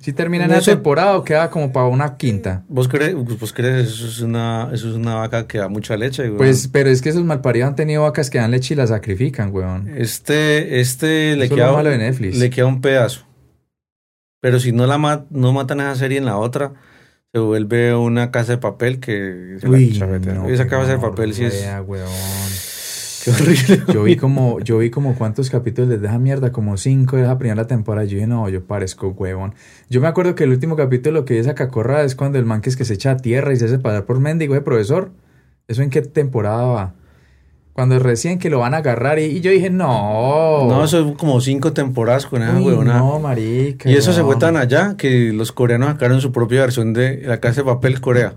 Sí 0.00 0.12
termina 0.12 0.44
en 0.44 0.50
la 0.52 0.60
temporada 0.60 1.16
o 1.18 1.24
queda 1.24 1.50
como 1.50 1.72
para 1.72 1.86
una 1.86 2.16
quinta. 2.16 2.64
¿Vos 2.68 2.86
crees, 2.86 3.14
vos 3.16 3.52
crees 3.52 3.88
eso 3.88 4.06
es 4.06 4.20
una, 4.20 4.70
eso 4.72 4.88
es 4.90 4.94
una 4.94 5.16
vaca 5.16 5.48
que 5.48 5.58
da 5.58 5.68
mucha 5.68 5.96
leche? 5.96 6.22
güey? 6.28 6.36
Pues, 6.38 6.68
pero 6.68 6.88
es 6.88 7.02
que 7.02 7.08
esos 7.08 7.24
malparidos 7.24 7.68
han 7.68 7.74
tenido 7.74 8.02
vacas 8.02 8.30
que 8.30 8.38
dan 8.38 8.52
leche 8.52 8.74
y 8.74 8.76
las 8.76 8.90
sacrifican, 8.90 9.52
weón. 9.52 9.88
Este, 9.96 10.78
este 10.80 11.34
le 11.34 11.46
Eso 11.46 11.56
queda, 11.56 11.66
lo 11.68 11.72
malo 11.78 11.90
de 11.90 11.98
Netflix. 11.98 12.36
le 12.38 12.48
queda 12.48 12.66
un 12.66 12.80
pedazo. 12.80 13.26
Pero 14.40 14.60
si 14.60 14.70
no 14.70 14.86
la 14.86 14.98
ma- 14.98 15.26
no 15.30 15.52
matan 15.52 15.80
esa 15.80 15.96
serie 15.96 16.18
en 16.18 16.26
la 16.26 16.36
otra, 16.36 16.74
se 17.32 17.40
vuelve 17.40 17.92
una 17.96 18.30
casa 18.30 18.52
de 18.52 18.58
papel 18.58 19.00
que 19.00 19.56
se 19.60 19.66
la 19.68 19.78
no, 20.34 20.48
Esa 20.48 20.68
casa 20.68 20.92
de 20.92 20.98
papel 20.98 21.34
sí 21.34 21.44
es 21.44 21.66
weón. 21.84 22.08
Qué 23.36 23.42
horrible. 23.42 23.82
Yo 23.92 24.02
vi 24.02 24.16
como, 24.24 24.60
yo 24.60 24.78
vi 24.78 24.90
como 24.90 25.14
cuántos 25.14 25.50
capítulos 25.50 25.90
de 25.90 26.06
esa 26.06 26.18
mierda, 26.18 26.52
como 26.52 26.76
cinco 26.76 27.16
de 27.16 27.22
esa 27.22 27.38
primera 27.38 27.66
temporada. 27.66 28.06
Yo 28.06 28.14
dije, 28.14 28.26
no, 28.26 28.48
yo 28.48 28.64
parezco 28.64 29.08
huevón. 29.08 29.54
Yo 29.88 30.00
me 30.00 30.08
acuerdo 30.08 30.34
que 30.34 30.44
el 30.44 30.50
último 30.50 30.76
capítulo 30.76 31.24
que 31.24 31.34
vi 31.34 31.40
esa 31.40 31.54
cacorra 31.54 32.02
es 32.02 32.14
cuando 32.14 32.38
el 32.38 32.44
man 32.44 32.60
que 32.60 32.70
es 32.70 32.76
que 32.76 32.84
se 32.84 32.94
echa 32.94 33.12
a 33.12 33.16
tierra 33.16 33.52
y 33.52 33.56
se 33.56 33.66
hace 33.66 33.78
pasar 33.78 34.04
por 34.04 34.20
mendigo 34.20 34.54
de 34.54 34.60
profesor. 34.60 35.10
¿Eso 35.66 35.82
en 35.82 35.90
qué 35.90 36.02
temporada 36.02 36.64
va? 36.64 36.94
Cuando 37.72 37.98
recién 38.00 38.38
que 38.40 38.50
lo 38.50 38.58
van 38.58 38.74
a 38.74 38.78
agarrar 38.78 39.20
y, 39.20 39.24
y 39.24 39.40
yo 39.40 39.52
dije, 39.52 39.70
no. 39.70 40.66
No, 40.68 40.84
eso 40.84 41.10
es 41.10 41.16
como 41.16 41.40
cinco 41.40 41.72
temporadas 41.72 42.26
con 42.26 42.42
esa 42.42 42.60
huevona. 42.60 42.98
No, 42.98 43.20
marica. 43.20 43.88
Y 43.88 43.94
eso 43.94 44.12
se 44.12 44.24
fue 44.24 44.36
tan 44.36 44.56
allá 44.56 44.96
que 44.96 45.32
los 45.32 45.52
coreanos 45.52 45.90
sacaron 45.90 46.20
su 46.20 46.32
propia 46.32 46.62
versión 46.62 46.92
de 46.92 47.22
la 47.22 47.38
casa 47.38 47.60
de 47.60 47.66
papel 47.66 48.00
Corea. 48.00 48.34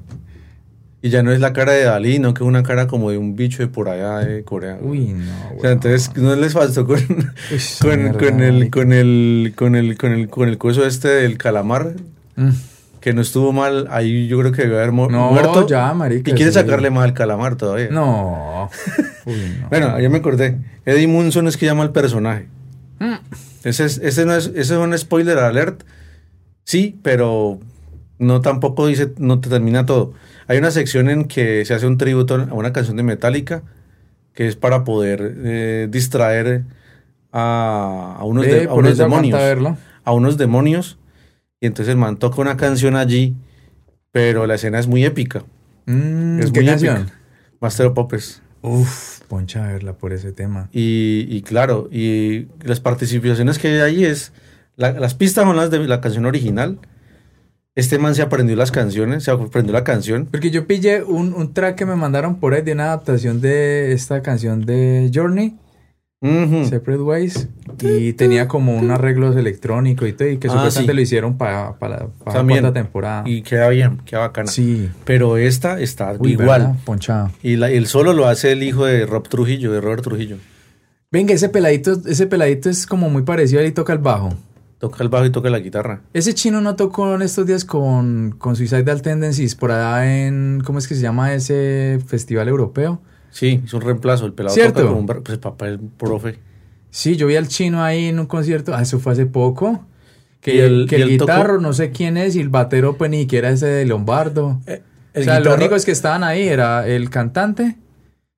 Y 1.04 1.10
ya 1.10 1.24
no 1.24 1.32
es 1.32 1.40
la 1.40 1.52
cara 1.52 1.72
de 1.72 1.84
Dalí, 1.86 2.20
no 2.20 2.34
que 2.36 2.44
es 2.44 2.48
una 2.48 2.62
cara 2.62 2.86
como 2.88 3.10
de 3.10 3.18
un 3.18 3.36
bicho 3.36 3.64
de 3.64 3.68
por 3.68 3.90
allá 3.90 4.20
de 4.20 4.44
Corea. 4.44 4.78
Uy, 4.82 5.08
no, 5.16 5.58
O 5.58 5.62
sea, 5.62 5.72
entonces 5.72 6.12
no 6.16 6.36
les 6.36 6.54
faltó 6.54 6.86
con, 6.86 6.98
Uy, 7.00 7.60
con, 7.82 8.14
con 8.14 8.42
el, 8.42 8.70
con 8.70 8.94
el, 8.94 9.54
con 9.56 9.76
el, 9.76 9.98
con 9.98 10.12
el, 10.14 10.30
con 10.30 10.48
el 10.48 10.58
coso 10.60 10.86
este 10.86 11.08
del 11.08 11.38
calamar, 11.38 11.94
Mm. 12.36 12.50
que 13.02 13.14
no 13.14 13.22
estuvo 13.22 13.52
mal, 13.52 13.88
ahí 13.90 14.28
yo 14.28 14.40
creo 14.40 14.52
que 14.52 14.62
debe 14.62 14.78
haber 14.78 14.92
mu- 14.92 15.10
No, 15.10 15.32
muerto. 15.32 15.68
ya, 15.68 15.92
marica. 15.94 16.30
y 16.30 16.34
quiere 16.34 16.52
sí. 16.52 16.60
sacarle 16.60 16.90
más 16.92 17.04
al 17.06 17.14
calamar 17.14 17.56
todavía. 17.56 17.90
No. 17.92 18.70
Uy, 19.26 19.34
no. 19.60 19.70
Bueno, 19.70 20.00
ya 20.00 20.08
me 20.10 20.20
acordé. 20.20 20.58
Eddie 20.86 21.08
Munson 21.08 21.48
es 21.48 21.58
que 21.58 21.66
llama 21.66 21.82
al 21.84 21.92
personaje. 21.92 22.48
Mm. 23.00 23.16
Ese 23.64 23.86
es, 23.86 23.98
ese 23.98 24.26
no 24.26 24.36
es, 24.36 24.48
ese 24.48 24.60
es 24.60 24.72
un 24.80 24.96
spoiler 24.98 25.40
alert. 25.40 25.84
Sí, 26.64 27.00
pero 27.04 27.60
no 28.22 28.42
tampoco 28.42 28.88
dice, 28.88 29.12
no 29.18 29.40
te 29.42 29.50
termina 29.50 29.86
todo. 29.86 30.14
Hay 30.48 30.58
una 30.58 30.72
sección 30.72 31.10
en 31.10 31.26
que 31.26 31.66
se 31.66 31.74
hace 31.74 31.88
un 31.88 31.98
tributo 31.98 32.36
a 32.36 32.54
una 32.54 32.72
canción 32.74 32.96
de 32.98 33.04
Metallica 33.04 33.64
que 34.34 34.48
es 34.48 34.56
para 34.56 34.84
poder 34.86 35.36
eh, 35.44 35.88
distraer 35.90 36.64
a, 37.32 38.18
a 38.20 38.24
unos, 38.24 38.46
de- 38.46 38.64
Eh, 38.64 38.68
a 38.70 38.94
demonios. 38.98 39.78
A 40.04 40.12
unos 40.14 40.38
demonios. 40.38 40.98
Y 41.60 41.68
entonces 41.68 41.92
el 41.92 41.98
man 41.98 42.18
toca 42.18 42.42
una 42.42 42.58
canción 42.58 42.96
allí, 42.96 43.36
pero 44.12 44.48
la 44.48 44.56
escena 44.56 44.80
es 44.80 44.88
muy 44.88 45.06
épica. 45.06 45.44
Mm, 45.86 46.40
Es 46.40 46.52
¿Qué 46.52 46.62
muy 46.62 46.70
canción? 46.70 46.98
épica. 46.98 47.18
Master 47.60 47.88
of 47.88 47.94
Puppets. 47.94 48.42
Uf, 48.64 49.22
poncha 49.28 49.66
a 49.68 49.72
verla 49.74 49.94
por 49.94 50.14
ese 50.14 50.32
tema. 50.32 50.70
Y, 50.72 51.26
y 51.30 51.42
claro, 51.42 51.88
y 51.92 52.48
las 52.64 52.80
participaciones 52.80 53.60
que 53.60 53.68
hay 53.70 53.80
ahí 53.80 54.06
es. 54.06 54.34
la- 54.76 54.94
las 54.94 55.14
pistas 55.16 55.46
son 55.46 55.56
las 55.58 55.70
de 55.72 55.80
la 55.88 56.02
canción 56.02 56.26
original. 56.26 56.80
Este 57.76 57.98
man 58.00 58.16
se 58.16 58.22
aprendió 58.22 58.56
las 58.58 58.72
canciones, 58.72 59.24
se 59.24 59.32
aprendió 59.32 59.72
la 59.74 59.84
canción. 59.84 60.28
Porque 60.30 60.52
yo 60.52 60.68
pillé 60.68 61.04
un, 61.04 61.34
un 61.34 61.54
track 61.54 61.76
que 61.78 61.86
me 61.86 61.96
mandaron 61.96 62.36
por 62.40 62.54
ahí 62.54 62.62
de 62.64 62.74
una 62.74 62.86
adaptación 62.86 63.40
de 63.40 63.94
esta 63.94 64.22
canción 64.22 64.66
de 64.66 65.10
Journey. 65.14 65.56
Separate 66.24 67.02
Ways, 67.02 67.48
y 67.82 68.14
tenía 68.14 68.48
como 68.48 68.78
un 68.78 68.92
arreglos 68.92 69.36
electrónico 69.36 70.06
y 70.06 70.14
todo, 70.14 70.28
y 70.30 70.38
que 70.38 70.50
Ah, 70.50 70.52
supuestamente 70.52 70.92
sí. 70.92 70.96
lo 70.96 71.02
hicieron 71.02 71.36
para 71.36 71.70
la 71.70 71.74
para 71.78 72.08
También. 72.32 72.60
cuarta 72.60 72.80
temporada. 72.80 73.24
Y 73.26 73.42
queda 73.42 73.70
bien, 73.70 73.98
queda 74.06 74.20
bacana. 74.20 74.52
sí. 74.52 74.88
Pero 75.04 75.38
esta 75.38 75.80
está 75.80 76.14
Uy, 76.20 76.34
igual. 76.34 76.62
¿verdad? 76.62 76.76
Ponchado. 76.86 77.32
Y 77.42 77.56
la- 77.56 77.72
el 77.72 77.88
solo 77.88 78.14
lo 78.14 78.28
hace 78.28 78.52
el 78.52 78.62
hijo 78.62 78.86
de 78.86 79.08
Rob 79.08 79.28
Trujillo, 79.30 79.72
de 79.72 79.82
Robert 79.82 80.04
Trujillo. 80.04 80.38
Venga, 81.12 81.34
ese 81.34 81.50
peladito, 81.50 82.00
ese 82.06 82.28
peladito 82.28 82.70
es 82.70 82.86
como 82.86 83.10
muy 83.10 83.24
parecido 83.24 83.60
a 83.60 83.64
él 83.64 83.70
y 83.70 83.72
toca 83.72 83.92
el 83.94 84.00
bajo. 84.00 84.30
Toca 84.82 85.04
el 85.04 85.10
bajo 85.10 85.26
y 85.26 85.30
toca 85.30 85.50
la 85.50 85.60
guitarra. 85.60 86.02
Ese 86.12 86.34
chino 86.34 86.60
no 86.60 86.76
tocó 86.76 87.14
en 87.16 87.22
estos 87.22 87.46
días 87.46 87.64
con, 87.66 88.36
con 88.38 88.56
Suicidal 88.56 89.02
Tendencies 89.04 89.56
por 89.56 89.72
allá 89.72 90.26
en, 90.28 90.62
¿cómo 90.66 90.80
es 90.80 90.88
que 90.88 90.96
se 90.96 91.02
llama 91.02 91.34
ese 91.34 92.00
festival 92.08 92.48
europeo? 92.50 93.00
Sí, 93.30 93.62
es 93.64 93.74
un 93.76 93.82
reemplazo. 93.82 94.26
El 94.26 94.34
pelado 94.34 94.54
¿Cierto? 94.56 94.80
toca 94.82 94.88
como 94.88 95.00
un... 95.02 95.06
Pues 95.24 95.38
papá 95.38 95.70
es 95.70 95.80
profe. 95.98 96.40
Sí, 96.90 97.16
yo 97.16 97.28
vi 97.28 97.36
al 97.38 97.48
chino 97.48 97.84
ahí 97.84 98.08
en 98.08 98.20
un 98.20 98.26
concierto, 98.26 98.74
ah, 98.76 98.82
eso 98.82 99.00
fue 99.00 99.14
hace 99.14 99.26
poco. 99.28 99.86
Que 100.42 100.56
Y 100.56 100.60
el, 100.60 100.88
que 100.90 100.98
y 100.98 101.02
el 101.04 101.18
tocó- 101.20 101.26
guitarro, 101.32 101.62
no 101.62 101.72
sé 101.74 101.92
quién 101.92 102.18
es, 102.18 102.36
y 102.36 102.40
el 102.42 102.50
batero, 102.50 102.98
pues 102.98 103.12
ni 103.12 103.22
siquiera 103.22 103.50
ese 103.52 103.68
de 103.68 103.86
Lombardo. 103.86 104.60
Eh, 104.66 104.82
o 105.16 105.22
sea, 105.22 105.40
lo 105.40 105.54
único 105.54 105.76
es 105.76 105.86
que 105.86 105.92
estaban 105.92 106.24
ahí 106.24 106.48
era 106.48 106.88
el 106.88 107.12
cantante, 107.12 107.78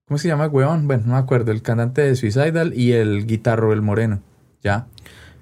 ¿cómo 0.06 0.18
se 0.18 0.28
llama, 0.28 0.46
weón? 0.48 0.86
Bueno, 0.86 1.04
no 1.06 1.12
me 1.14 1.18
acuerdo, 1.18 1.50
el 1.52 1.62
cantante 1.62 2.02
de 2.02 2.14
Suicidal 2.16 2.74
y 2.76 2.92
el 2.92 3.26
guitarro, 3.26 3.72
el 3.72 3.80
moreno. 3.80 4.20
Ya. 4.62 4.86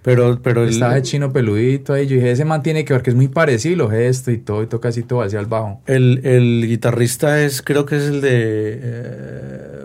Pero, 0.02 0.40
pero 0.42 0.64
el, 0.64 0.70
Estaba 0.70 0.96
el 0.96 1.02
chino 1.02 1.32
peludito 1.32 1.92
ahí. 1.92 2.06
Yo 2.06 2.16
dije, 2.16 2.32
ese 2.32 2.44
man 2.44 2.62
tiene 2.62 2.84
que 2.84 2.92
ver 2.92 3.02
que 3.02 3.10
es 3.10 3.16
muy 3.16 3.28
parecido, 3.28 3.76
los 3.76 3.90
gestos 3.92 4.34
y 4.34 4.38
todo, 4.38 4.62
y 4.62 4.66
toca 4.66 4.88
así 4.88 5.02
todo 5.02 5.22
hacia 5.22 5.38
el 5.38 5.46
bajo. 5.46 5.80
El, 5.86 6.20
el 6.24 6.66
guitarrista 6.66 7.40
es, 7.42 7.62
creo 7.62 7.86
que 7.86 7.96
es 7.96 8.02
el 8.04 8.20
de. 8.20 8.80
Eh, 8.82 9.82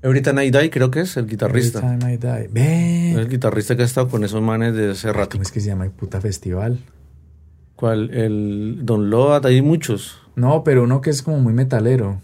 Every 0.00 0.22
Night 0.32 0.54
Die, 0.54 0.70
creo 0.70 0.90
que 0.90 1.00
es 1.00 1.16
el 1.16 1.26
guitarrista. 1.26 1.80
Every 1.80 1.98
time 1.98 2.14
I 2.14 2.48
die. 2.48 3.20
El 3.20 3.28
guitarrista 3.28 3.76
que 3.76 3.82
ha 3.82 3.84
estado 3.84 4.08
con 4.08 4.24
esos 4.24 4.40
manes 4.40 4.74
desde 4.74 4.92
hace 4.92 5.12
rato. 5.12 5.32
¿Cómo 5.32 5.42
es 5.42 5.50
que 5.50 5.60
se 5.60 5.68
llama 5.68 5.84
el 5.84 5.90
puta 5.90 6.20
festival? 6.20 6.78
¿Cuál? 7.74 8.10
El 8.12 8.80
Don 8.82 9.10
Load, 9.10 9.44
hay 9.46 9.60
muchos. 9.60 10.18
No, 10.34 10.64
pero 10.64 10.84
uno 10.84 11.00
que 11.00 11.10
es 11.10 11.22
como 11.22 11.40
muy 11.40 11.52
metalero. 11.52 12.20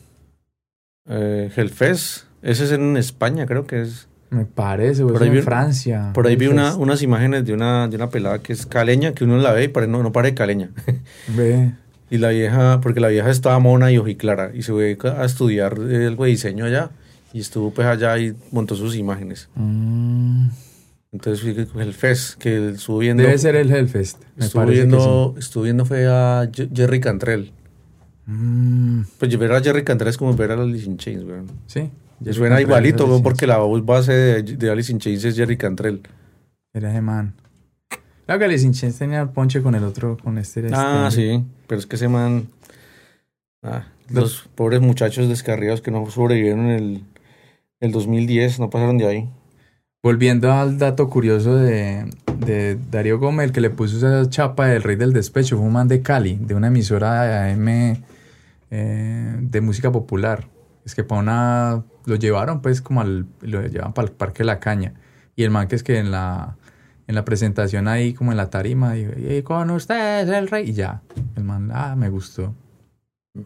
Eh, 1.07 1.51
Hellfest, 1.55 2.25
ese 2.43 2.65
es 2.65 2.73
en 2.73 2.97
España, 2.97 3.45
creo 3.47 3.67
que 3.67 3.83
es. 3.83 4.09
Me 4.31 4.45
parece, 4.47 5.03
o 5.05 5.09
Por 5.09 5.23
ahí 5.23 5.29
en 5.29 5.35
vi- 5.35 5.43
Francia. 5.43 6.11
Por 6.13 6.27
ahí 6.27 6.37
vi 6.37 6.47
una, 6.49 6.75
unas 6.77 7.03
imágenes 7.03 7.45
de 7.45 7.53
una, 7.53 7.87
de 7.89 7.97
una 7.97 8.11
pelada 8.11 8.41
que 8.41 8.53
es 8.53 8.67
caleña, 8.67 9.13
que 9.13 9.25
uno 9.25 9.37
la 9.39 9.53
ve 9.53 9.65
y 9.65 9.69
pare- 9.69 9.87
no, 9.87 10.03
no 10.03 10.11
parece 10.13 10.35
caleña. 10.35 10.71
Ve. 11.37 11.73
y 12.11 12.19
la 12.19 12.31
vieja, 12.31 12.81
porque 12.81 13.01
la 13.01 13.09
vieja 13.09 13.31
estaba 13.31 13.59
mona 13.59 13.91
y 13.93 13.99
ojiclara, 13.99 14.51
y 14.55 14.63
se 14.63 14.73
fue 14.73 14.97
a 15.17 15.25
estudiar 15.25 15.75
algo 15.75 16.25
de 16.25 16.31
diseño 16.31 16.65
allá, 16.65 16.91
y 17.33 17.41
estuvo 17.41 17.71
pues 17.73 17.87
allá 17.87 18.17
y 18.19 18.35
montó 18.53 18.75
sus 18.77 18.95
imágenes. 18.97 19.49
Mm. 19.55 20.49
Entonces 21.13 21.43
fui 21.43 21.67
con 21.67 21.81
el 21.81 21.95
Fest, 21.95 22.39
que 22.41 22.71
estuvo 22.71 22.99
viendo. 22.99 23.23
Debe 23.23 23.39
ser 23.39 23.55
el 23.55 23.71
Hellfest. 23.73 24.21
Me 24.37 24.47
estuvo 24.47 24.65
que 24.67 24.71
viendo, 24.73 25.35
estuvo 25.39 25.63
viendo 25.63 25.85
fue 25.87 26.07
a 26.09 26.49
Jerry 26.53 26.99
Cantrell. 27.01 27.53
Mm, 28.27 29.03
Pues 29.19 29.39
ver 29.39 29.53
a 29.53 29.61
Jerry 29.61 29.85
Cantrell 29.85 30.11
es 30.11 30.17
como 30.19 30.35
ver 30.35 30.51
a 30.51 30.55
Alice 30.55 30.87
in 30.87 30.97
Chains, 30.97 31.25
weón. 31.25 31.47
sí. 31.67 31.91
Suena 32.33 32.61
igualito, 32.61 33.07
weón, 33.07 33.23
porque 33.23 33.47
la 33.47 33.59
voz 33.59 33.85
base 33.85 34.13
de, 34.13 34.43
de 34.43 34.71
Alice 34.71 34.91
in 34.91 34.99
Chains 34.99 35.25
es 35.25 35.37
Jerry 35.37 35.57
Cantrell. 35.57 36.01
Era 36.73 36.91
ese 36.91 37.01
man. 37.01 37.35
Claro 38.27 38.39
que 38.39 38.45
Alice 38.47 38.65
in 38.67 38.73
Chains 38.73 38.99
tenía 38.99 39.21
el 39.21 39.29
ponche 39.29 39.61
con 39.63 39.75
el 39.75 39.85
otro, 39.85 40.17
con 40.17 40.39
este. 40.39 40.67
Ah, 40.73 41.07
este- 41.09 41.21
sí, 41.39 41.45
pero 41.67 41.79
es 41.79 41.87
que 41.87 41.97
ese 41.97 42.09
man. 42.09 42.49
Ah, 43.63 43.87
los 44.11 44.49
pobres 44.55 44.81
muchachos 44.81 45.29
descarriados 45.29 45.81
que 45.83 45.91
no 45.91 46.09
sobrevivieron 46.11 46.67
en 46.67 46.71
el, 46.71 47.05
el 47.81 47.93
2010, 47.93 48.61
no 48.61 48.71
pasaron 48.71 48.99
de 48.99 49.07
ahí. 49.07 49.29
Volviendo 50.03 50.53
al 50.53 50.79
dato 50.79 51.09
curioso 51.09 51.57
de, 51.57 52.11
de 52.39 52.79
Darío 52.91 53.19
Gómez, 53.19 53.47
el 53.47 53.53
que 53.53 53.61
le 53.63 53.71
puso 53.71 53.97
esa 53.97 54.29
chapa 54.29 54.67
del 54.67 54.83
Rey 54.83 54.97
del 54.97 55.15
Despecho, 55.15 55.57
fue 55.57 55.67
un 55.67 55.73
man 55.73 55.89
de 55.89 56.03
Cali, 56.03 56.37
de 56.41 56.55
una 56.55 56.67
emisora 56.67 57.23
de 57.23 57.53
AM 57.53 58.03
eh, 58.71 59.37
de 59.41 59.61
música 59.63 59.91
popular. 59.91 60.47
Es 60.85 60.95
que 60.95 61.05
para 61.05 61.21
una. 61.23 61.85
Lo 62.07 62.17
llevaron, 62.17 62.61
pues, 62.63 62.81
como 62.83 63.01
al. 63.01 63.27
Lo 63.41 63.63
llevaban 63.67 63.93
para 63.95 64.09
el 64.09 64.13
Parque 64.15 64.45
La 64.45 64.61
Caña. 64.61 64.95
Y 65.37 65.43
el 65.45 65.51
man 65.51 65.69
que 65.69 65.77
es 65.77 65.83
que 65.83 65.99
en 65.99 66.11
la. 66.11 66.57
En 67.07 67.15
la 67.15 67.25
presentación 67.27 67.87
ahí, 67.87 68.15
como 68.15 68.31
en 68.31 68.39
la 68.39 68.49
tarima, 68.49 68.95
dijo, 68.95 69.13
y 69.19 69.43
con 69.43 69.71
usted 69.71 70.23
es 70.27 70.29
el 70.35 70.49
rey. 70.49 70.71
Y 70.71 70.73
ya. 70.73 71.03
El 71.37 71.45
man, 71.45 71.71
ah, 71.75 71.95
me 71.97 72.09
gustó. 72.09 72.55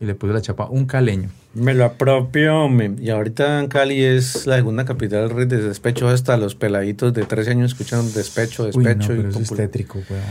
Y 0.01 0.05
le 0.05 0.15
puso 0.15 0.33
la 0.33 0.41
chapa 0.43 0.69
un 0.69 0.87
caleño. 0.87 1.29
Me 1.55 1.75
lo 1.75 1.85
apropió, 1.87 2.69
me- 2.69 2.95
y 3.01 3.11
ahorita 3.11 3.59
en 3.59 3.67
Cali 3.69 4.05
es 4.05 4.47
la 4.47 4.57
segunda 4.57 4.85
capital 4.85 5.27
del 5.27 5.37
rey 5.37 5.47
de 5.47 5.61
despecho, 5.63 6.07
hasta 6.09 6.37
los 6.37 6.55
peladitos 6.55 7.13
de 7.15 7.25
13 7.25 7.51
años 7.53 7.73
escuchan 7.73 8.13
despecho, 8.13 8.65
Uy, 8.65 8.71
no, 8.85 8.89
despecho. 8.91 9.13
y 9.15 9.17
pero 9.17 9.29
eso 9.31 9.41
es 9.41 9.49
tétrico, 9.57 9.99
weón. 10.09 10.23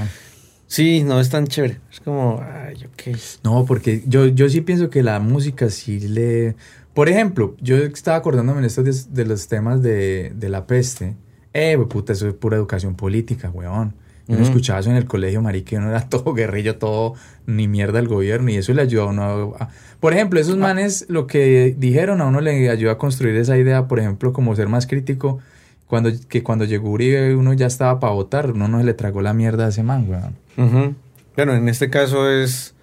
Sí, 0.67 1.03
no 1.03 1.19
es 1.19 1.29
tan 1.29 1.47
chévere. 1.47 1.79
Es 1.91 1.99
como, 2.01 2.41
ay, 2.41 2.75
ok. 2.85 3.17
No, 3.43 3.65
porque 3.65 4.03
yo, 4.05 4.27
yo 4.27 4.47
sí 4.47 4.61
pienso 4.61 4.89
que 4.89 5.01
la 5.03 5.19
música 5.19 5.69
sí 5.69 5.99
le... 6.01 6.55
Por 6.97 7.09
ejemplo, 7.09 7.55
yo 7.61 7.77
estaba 7.77 8.17
acordándome 8.17 8.57
en 8.57 8.65
estos 8.65 8.83
días 8.83 9.13
de 9.13 9.23
los 9.23 9.47
temas 9.47 9.83
de, 9.83 10.31
de 10.35 10.49
la 10.49 10.65
peste. 10.65 11.15
Eh, 11.53 11.77
puta, 11.87 12.13
eso 12.13 12.27
es 12.27 12.33
pura 12.33 12.57
educación 12.57 12.95
política, 12.95 13.51
weón. 13.51 13.93
Yo 14.27 14.33
no 14.33 14.41
Ujú. 14.41 14.45
escuchaba 14.45 14.79
eso 14.79 14.89
en 14.89 14.95
el 14.95 15.05
colegio, 15.05 15.39
marica, 15.43 15.73
yo 15.73 15.81
no 15.81 15.89
era 15.91 16.01
todo 16.09 16.33
guerrillo, 16.33 16.77
todo 16.79 17.13
ni 17.45 17.67
mierda 17.67 17.99
al 17.99 18.07
gobierno, 18.07 18.49
y 18.49 18.55
eso 18.55 18.73
le 18.73 18.81
ayudó 18.81 19.03
a 19.03 19.05
uno 19.09 19.55
a... 19.59 19.69
Por 19.99 20.13
ejemplo, 20.13 20.39
esos 20.39 20.57
manes 20.57 21.05
lo 21.07 21.27
que 21.27 21.75
dijeron 21.77 22.19
a 22.19 22.25
uno 22.25 22.41
le 22.41 22.67
ayudó 22.67 22.89
a 22.89 22.97
construir 22.97 23.35
esa 23.35 23.59
idea, 23.59 23.87
por 23.87 23.99
ejemplo, 23.99 24.33
como 24.33 24.55
ser 24.55 24.67
más 24.67 24.87
crítico, 24.87 25.37
cuando, 25.85 26.09
que 26.27 26.41
cuando 26.41 26.65
llegó 26.65 26.89
Uribe 26.89 27.35
uno 27.35 27.53
ya 27.53 27.67
estaba 27.67 27.99
para 27.99 28.13
votar, 28.13 28.53
uno 28.53 28.67
no 28.67 28.79
se 28.79 28.85
le 28.85 28.95
tragó 28.95 29.21
la 29.21 29.35
mierda 29.35 29.67
a 29.67 29.69
ese 29.69 29.83
man, 29.83 30.09
weón. 30.09 30.35
Ujú. 30.57 30.95
Bueno, 31.35 31.53
en 31.53 31.69
este 31.69 31.91
caso 31.91 32.27
es, 32.27 32.73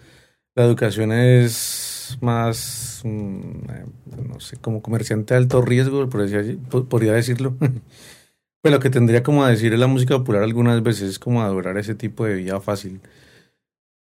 la 0.55 0.63
educación 0.63 1.11
es 1.11 1.84
más, 2.21 3.01
mm, 3.05 3.39
eh, 3.71 3.85
no 4.29 4.41
sé, 4.41 4.57
como 4.57 4.83
comerciante 4.83 5.35
de 5.35 5.39
alto 5.39 5.63
riesgo, 5.63 6.09
podría 6.09 7.13
decirlo. 7.13 7.55
Pero 8.63 8.77
lo 8.77 8.81
que 8.81 8.89
tendría 8.91 9.23
como 9.23 9.45
a 9.45 9.51
decir 9.51 9.79
la 9.79 9.87
música 9.87 10.17
popular 10.17 10.43
algunas 10.43 10.83
veces 10.83 11.11
es 11.11 11.19
como 11.19 11.43
adorar 11.43 11.77
ese 11.79 11.95
tipo 11.95 12.25
de 12.25 12.35
vida 12.35 12.61
fácil. 12.61 13.01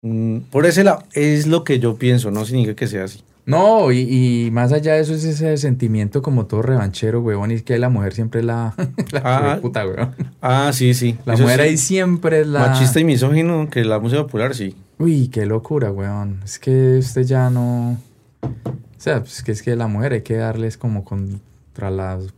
Mm, 0.03 0.39
Por 0.51 0.67
ese 0.67 0.85
lado, 0.85 1.03
es 1.13 1.47
lo 1.47 1.65
que 1.65 1.79
yo 1.79 1.97
pienso, 1.97 2.31
no 2.31 2.45
significa 2.45 2.75
que 2.75 2.87
sea 2.87 3.05
así. 3.05 3.23
No, 3.47 3.93
y, 3.93 3.99
y 4.47 4.51
más 4.53 4.73
allá 4.73 4.95
de 4.95 5.01
eso 5.01 5.13
es 5.13 5.23
ese 5.25 5.59
sentimiento 5.59 6.23
como 6.23 6.47
todo 6.47 6.63
revanchero, 6.63 7.21
weón, 7.21 7.51
y 7.51 7.55
es 7.55 7.63
que 7.63 7.79
la 7.79 7.91
mujer 7.91 8.15
siempre 8.15 8.41
es 8.41 8.47
la, 8.47 8.75
la 9.13 9.21
Ah. 9.23 9.59
puta, 9.61 9.87
weón. 9.87 10.15
Ah, 10.41 10.71
sí, 10.73 10.95
sí. 10.95 11.19
La 11.27 11.35
Eso 11.35 11.43
mujer 11.43 11.61
sí. 11.61 11.67
ahí 11.69 11.77
siempre 11.77 12.41
es 12.41 12.47
la... 12.47 12.61
Machista 12.61 13.01
y 13.01 13.05
misógino, 13.05 13.69
que 13.69 13.85
la 13.85 13.99
música 13.99 14.23
popular 14.23 14.55
sí. 14.55 14.75
Uy, 14.99 15.29
qué 15.29 15.47
locura, 15.47 15.91
weón. 15.91 16.41
Es 16.45 16.59
que 16.59 16.99
usted 16.99 17.23
ya 17.23 17.51
no... 17.51 17.99
O 18.43 19.01
sea, 19.05 19.21
pues 19.21 19.43
que 19.43 19.53
es 19.53 19.63
que 19.63 19.77
la 19.77 19.87
mujer 19.87 20.13
hay 20.13 20.23
que 20.23 20.37
darles 20.37 20.77
como 20.77 21.05
contra 21.05 21.91
las... 21.91 22.33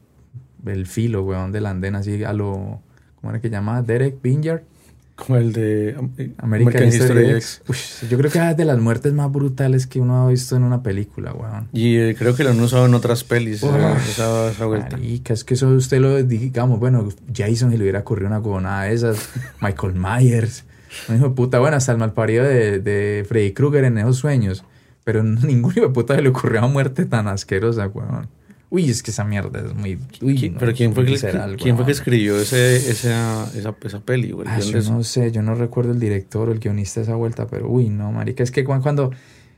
el 0.65 0.87
filo, 0.87 1.23
weón, 1.23 1.53
del 1.53 1.67
andén, 1.67 1.95
así 1.95 2.25
a 2.25 2.33
lo... 2.33 2.81
¿Cómo 3.17 3.31
era 3.31 3.41
que 3.41 3.51
llamaba? 3.51 3.83
Derek 3.83 4.21
Binger. 4.23 4.65
Como 5.17 5.39
el 5.39 5.55
de 5.55 5.97
eh, 6.19 6.31
American, 6.37 6.89
History 6.89 7.31
X. 7.31 7.63
Yo 8.11 8.19
creo 8.19 8.31
que 8.31 8.39
es 8.39 8.57
de 8.57 8.65
las 8.67 8.79
muertes 8.79 9.15
más 9.15 9.33
brutales 9.33 9.87
que 9.87 9.99
uno 9.99 10.27
ha 10.27 10.29
visto 10.29 10.57
en 10.57 10.63
una 10.63 10.83
película, 10.83 11.33
weón. 11.33 11.69
Y 11.73 11.97
eh, 11.97 12.15
creo 12.19 12.37
que 12.37 12.45
lo 12.45 12.51
han 12.51 12.61
usado 12.61 12.85
en 12.85 12.93
otras 12.93 13.25
pelis, 13.25 13.63
Uf, 13.63 13.75
esa, 14.11 14.67
vuelta. 14.67 14.99
Marica, 14.99 15.33
es 15.33 15.43
que 15.43 15.55
eso 15.55 15.69
usted 15.69 16.01
lo 16.01 16.23
digamos, 16.23 16.79
bueno, 16.79 17.09
Jason 17.35 17.71
si 17.71 17.79
le 17.79 17.85
hubiera 17.85 18.01
ocurrido 18.01 18.29
una 18.29 18.41
huevonada 18.41 18.83
de 18.83 18.95
esas, 18.95 19.31
Michael 19.63 19.95
Myers, 19.95 20.65
un 21.09 21.17
hijo 21.17 21.29
de 21.29 21.35
puta, 21.35 21.59
bueno, 21.59 21.77
hasta 21.77 21.93
el 21.93 21.99
malparido 21.99 22.45
de, 22.45 22.79
de 22.81 23.25
Freddy 23.29 23.53
Krueger 23.53 23.85
en 23.85 23.99
esos 23.99 24.17
sueños, 24.19 24.65
pero 25.05 25.23
ningún 25.23 25.73
hijo 25.73 25.83
de 25.89 25.91
puta 25.93 26.15
se 26.17 26.23
le 26.23 26.29
ocurrió 26.31 26.59
una 26.61 26.69
muerte 26.69 27.05
tan 27.07 27.29
asquerosa, 27.29 27.87
weón. 27.89 28.29
Uy, 28.69 28.91
es 28.91 29.03
que 29.05 29.13
esa 29.13 29.23
mierda 29.25 29.61
es 29.65 29.75
muy... 29.75 29.97
Uy, 30.21 30.37
¿Quién- 30.37 30.55
no, 30.55 30.59
pero 30.59 30.73
quién 30.75 30.91
es 30.91 30.95
fue, 30.97 31.05
que, 31.05 31.57
quién 31.57 31.77
fue 31.77 31.87
que 31.87 31.93
escribió 31.93 32.37
ese, 32.39 32.77
esa, 32.77 33.45
esa, 33.57 33.75
esa 33.85 34.01
peli? 34.01 34.31
el 34.31 34.49
Ah, 34.49 34.59
yo 34.59 34.81
no 34.91 35.05
sé, 35.05 35.31
yo 35.31 35.41
no 35.43 35.55
recuerdo 35.55 35.93
el 35.93 36.01
director 36.01 36.49
o 36.49 36.53
el 36.53 36.59
guionista 36.59 36.99
de 36.99 37.05
esa 37.05 37.15
vuelta, 37.15 37.47
pero 37.47 37.69
uy, 37.71 37.89
no, 37.91 38.11
marica, 38.11 38.43
es 38.43 38.51
que 38.51 38.65
cuan- 38.65 38.83
cuando... 38.83 39.13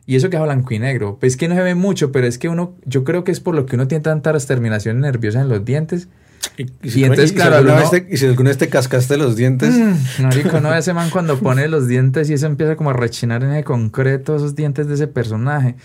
Y 0.04 0.16
eso 0.16 0.28
que 0.30 0.36
es 0.36 0.42
blanco 0.42 0.72
y 0.74 0.78
negro, 0.78 1.16
pues 1.20 1.36
que 1.38 1.48
no 1.48 1.54
se 1.54 1.62
ve 1.62 1.74
mucho, 1.74 2.12
pero 2.12 2.26
es 2.26 2.38
que 2.38 2.48
uno, 2.50 2.74
yo 2.84 3.02
creo 3.04 3.24
que 3.24 3.32
es 3.32 3.40
por 3.40 3.54
lo 3.54 3.64
que 3.66 3.76
uno 3.76 3.88
tiene 3.88 4.02
tantas 4.02 4.46
terminaciones 4.46 5.00
nerviosas 5.02 5.42
en 5.42 5.48
los 5.48 5.64
dientes, 5.64 6.08
Y, 6.56 6.62
Y 6.82 7.04
entonces, 7.04 7.30
si 7.30 7.34
claro, 7.36 7.56
alguna 7.56 7.74
al 7.76 7.78
vez 7.82 7.88
uno- 7.92 8.02
te- 8.02 8.14
y 8.14 8.16
si 8.16 8.26
alguna 8.26 8.50
vez 8.50 8.58
te 8.58 8.68
cascaste 8.68 9.16
los 9.16 9.36
dientes, 9.36 9.74
Mm, 9.74 10.22
marico, 10.24 10.60
no, 10.60 10.74
ese 10.74 10.92
man 10.92 11.08
cuando 11.10 11.38
pone 11.38 11.68
los 11.68 11.86
dientes 11.86 12.28
y 12.30 12.34
eso 12.34 12.46
empieza 12.46 12.74
como 12.74 12.90
a 12.90 12.92
rechinar 12.94 13.44
en 13.44 13.50
el 13.52 13.64
concreto 13.64 14.34
esos 14.36 14.54
dientes 14.56 14.88
de 14.88 14.94
ese 14.94 15.06
personaje. 15.06 15.76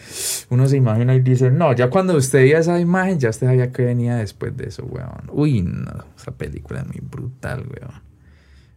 Uno 0.49 0.67
se 0.67 0.77
imagina 0.77 1.13
y 1.15 1.19
dice, 1.21 1.51
no, 1.51 1.73
ya 1.73 1.89
cuando 1.89 2.15
usted 2.17 2.39
veía 2.39 2.57
esa 2.59 2.79
imagen, 2.79 3.19
ya 3.19 3.29
usted 3.29 3.47
sabía 3.47 3.71
que 3.71 3.83
venía 3.85 4.15
después 4.15 4.55
de 4.57 4.65
eso, 4.69 4.83
weón. 4.85 5.29
Uy, 5.31 5.61
no, 5.61 6.05
esa 6.19 6.31
película 6.31 6.79
es 6.81 6.87
muy 6.87 7.01
brutal, 7.07 7.59
weón. 7.69 8.01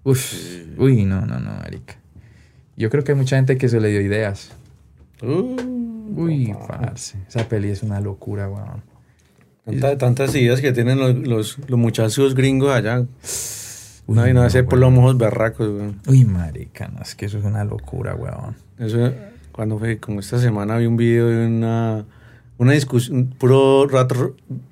Uf, 0.05 0.33
uy, 0.79 1.05
no, 1.05 1.25
no, 1.27 1.41
no, 1.41 1.51
marica. 1.55 1.97
Yo 2.77 2.91
creo 2.91 3.05
que 3.05 3.12
hay 3.12 3.19
mucha 3.19 3.37
gente 3.37 3.57
que 3.57 3.69
se 3.71 3.81
le 3.81 3.89
dio 3.89 4.01
ideas. 4.03 4.51
uh, 5.23 5.57
Uy, 6.15 6.55
parce, 6.69 7.17
esa 7.29 7.49
peli 7.49 7.71
es 7.71 7.83
una 7.83 8.01
locura, 8.01 8.49
weón. 8.49 8.83
Tanta- 9.66 9.98
tantas 9.98 10.35
ideas 10.35 10.61
que 10.61 10.72
tienen 10.72 10.98
los, 10.98 11.14
los, 11.16 11.59
los 11.68 11.79
muchachos 11.79 12.35
gringos 12.35 12.70
allá. 12.72 13.00
Uy, 14.09 14.14
no 14.16 14.33
no, 14.35 14.42
hace 14.42 14.62
por 14.62 14.79
los 14.79 14.96
ojos 14.96 15.18
berracos. 15.18 15.68
weón. 15.68 16.00
Uy, 16.07 16.24
marica, 16.24 16.88
no, 16.88 17.02
es 17.02 17.14
que 17.16 17.26
eso 17.26 17.38
es 17.38 17.44
una 17.44 17.64
locura, 17.64 18.14
weón. 18.14 18.55
Eso, 18.79 19.12
cuando 19.52 19.79
fue, 19.79 19.98
como 19.98 20.20
esta 20.20 20.38
semana 20.38 20.76
vi 20.79 20.87
un 20.87 20.96
video 20.96 21.26
de 21.26 21.46
una, 21.48 22.05
una 22.59 22.72
discusión, 22.72 23.35
puro 23.37 23.88
rat- 23.88 24.12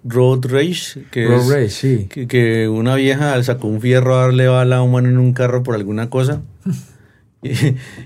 road 0.04 0.40
rage, 0.46 1.02
que 1.10 1.26
Road 1.26 1.40
es 1.40 1.48
Rage, 1.48 1.68
sí. 1.70 2.06
que, 2.08 2.28
que 2.28 2.68
una 2.68 2.94
vieja 2.94 3.42
sacó 3.42 3.66
un 3.66 3.80
fierro 3.80 4.16
a 4.16 4.20
darle 4.26 4.46
bala 4.46 4.76
a 4.76 4.82
un 4.82 4.92
man 4.92 5.06
en 5.06 5.18
un 5.18 5.32
carro 5.32 5.64
por 5.64 5.74
alguna 5.74 6.08
cosa. 6.10 6.42
y, 7.42 7.50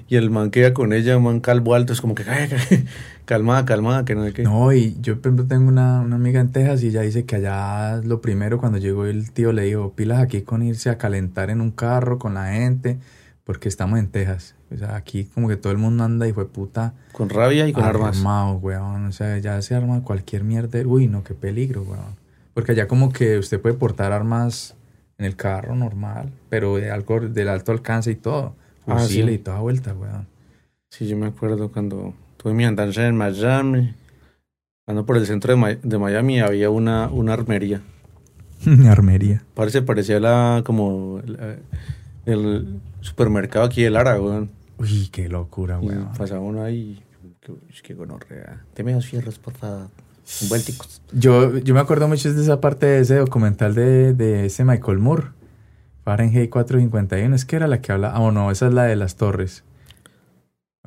y 0.09 0.16
el 0.16 0.31
man 0.31 0.51
que 0.51 0.61
iba 0.61 0.72
con 0.72 0.94
ella, 0.94 1.18
un 1.18 1.24
man 1.24 1.40
calvo 1.40 1.74
alto, 1.74 1.92
es 1.92 2.01
como 2.01 2.14
que 2.14 2.22
"Ay, 2.27 2.48
ay, 2.70 2.85
calmada, 3.29 3.67
calmada, 3.67 4.05
que 4.07 4.14
no 4.14 4.25
sé 4.25 4.33
qué. 4.33 4.43
No, 4.43 4.73
y 4.73 4.97
yo 5.03 5.21
por 5.21 5.27
ejemplo 5.33 5.47
tengo 5.47 5.69
una, 5.69 6.01
una 6.01 6.17
amiga 6.17 6.41
en 6.41 6.51
Texas 6.51 6.83
y 6.83 6.88
ella 6.88 7.03
dice 7.03 7.27
que 7.27 7.37
allá 7.37 7.99
lo 8.03 8.23
primero 8.23 8.59
cuando 8.59 8.79
llegó 8.79 9.05
el 9.05 9.31
tío 9.33 9.53
le 9.53 9.64
dijo, 9.64 9.93
pilas 9.93 10.19
aquí 10.21 10.41
con 10.41 10.62
irse 10.62 10.88
a 10.88 10.97
calentar 10.97 11.51
en 11.51 11.61
un 11.61 11.71
carro 11.71 12.19
con 12.19 12.33
la 12.33 12.53
gente, 12.55 12.99
porque 13.45 13.69
estamos 13.69 13.99
en 13.99 14.09
Texas. 14.09 14.55
O 14.75 14.79
sea, 14.79 14.97
aquí 14.97 15.25
como 15.27 15.47
que 15.47 15.57
todo 15.57 15.71
el 15.73 15.79
mundo 15.79 16.05
anda 16.05 16.27
y 16.27 16.33
fue 16.33 16.49
puta 16.49 16.95
Con 17.12 17.29
rabia 17.29 17.69
y 17.69 17.73
con 17.75 17.85
armas. 17.85 18.17
armado, 18.17 18.55
weón. 18.57 19.05
O 19.07 19.12
sea, 19.12 19.37
ya 19.38 19.61
se 19.61 19.75
arma 19.75 20.03
cualquier 20.03 20.43
mierda. 20.45 20.81
Uy, 20.87 21.07
no, 21.07 21.23
qué 21.23 21.35
peligro, 21.35 21.83
weón. 21.83 22.17
Porque 22.55 22.73
allá 22.73 22.88
como 22.88 23.12
que 23.12 23.37
usted 23.38 23.61
puede 23.61 23.75
portar 23.75 24.12
armas 24.12 24.75
en 25.19 25.27
el 25.27 25.37
carro 25.37 25.75
normal, 25.75 26.33
pero 26.49 26.77
de 26.77 26.91
algo 26.91 27.21
del 27.21 27.49
alto 27.49 27.73
alcance 27.73 28.11
y 28.11 28.17
todo. 28.17 28.55
Ah, 28.87 28.99
Fusiles 28.99 29.35
sí. 29.35 29.35
y 29.35 29.38
toda 29.38 29.61
vuelta, 29.61 29.93
weón. 29.93 30.27
Sí, 30.91 31.07
yo 31.07 31.17
me 31.19 31.27
acuerdo 31.27 31.71
cuando 31.71 32.14
tuve 32.38 32.55
mi 32.55 32.64
andanza 32.64 33.07
en 33.07 33.16
Miami. 33.16 33.94
Ando 34.87 35.05
por 35.05 35.18
el 35.18 35.27
centro 35.27 35.55
de, 35.55 35.59
Mi- 35.59 35.81
de 35.88 35.98
Miami 35.98 36.40
había 36.40 36.70
una, 36.70 37.09
una 37.09 37.35
armería. 37.35 37.83
Armería. 38.88 39.42
Parece, 39.55 39.83
parecía 39.83 40.18
la, 40.18 40.62
como 40.64 41.20
la- 41.27 41.57
el 42.24 42.81
supermercado 43.01 43.64
aquí 43.66 43.83
del 43.83 43.92
Lara, 43.94 44.20
weón. 44.20 44.51
Uy, 44.79 45.09
qué 45.12 45.29
locura, 45.29 45.79
weón. 45.79 46.09
pasaba 46.16 46.40
uno 46.40 46.62
ahí. 46.64 47.03
Qué, 47.40 47.53
qué 47.83 47.94
gonorrea. 47.94 48.64
Deme 48.74 48.92
dos 48.94 49.07
fierros, 49.07 49.38
por 49.38 49.55
favor. 49.55 49.88
Vuelticos. 50.48 51.01
Yo, 51.12 51.57
yo 51.59 51.74
me 51.74 51.81
acuerdo 51.81 52.07
mucho 52.09 52.33
de 52.33 52.42
esa 52.42 52.61
parte 52.61 52.87
de 52.87 53.01
ese 53.01 53.16
documental 53.16 53.74
de, 53.74 54.12
de 54.12 54.46
ese 54.46 54.62
Michael 54.64 54.98
Moore, 54.98 55.29
Fahrenheit 56.05 56.51
451. 56.51 57.35
Es 57.35 57.44
que 57.46 57.57
era 57.57 57.66
la 57.66 57.81
que 57.81 57.92
habla. 57.92 58.11
Ah, 58.14 58.20
oh, 58.20 58.31
no, 58.31 58.51
esa 58.51 58.66
es 58.68 58.74
la 58.74 58.85
de 58.85 58.96
las 58.96 59.16
torres. 59.16 59.64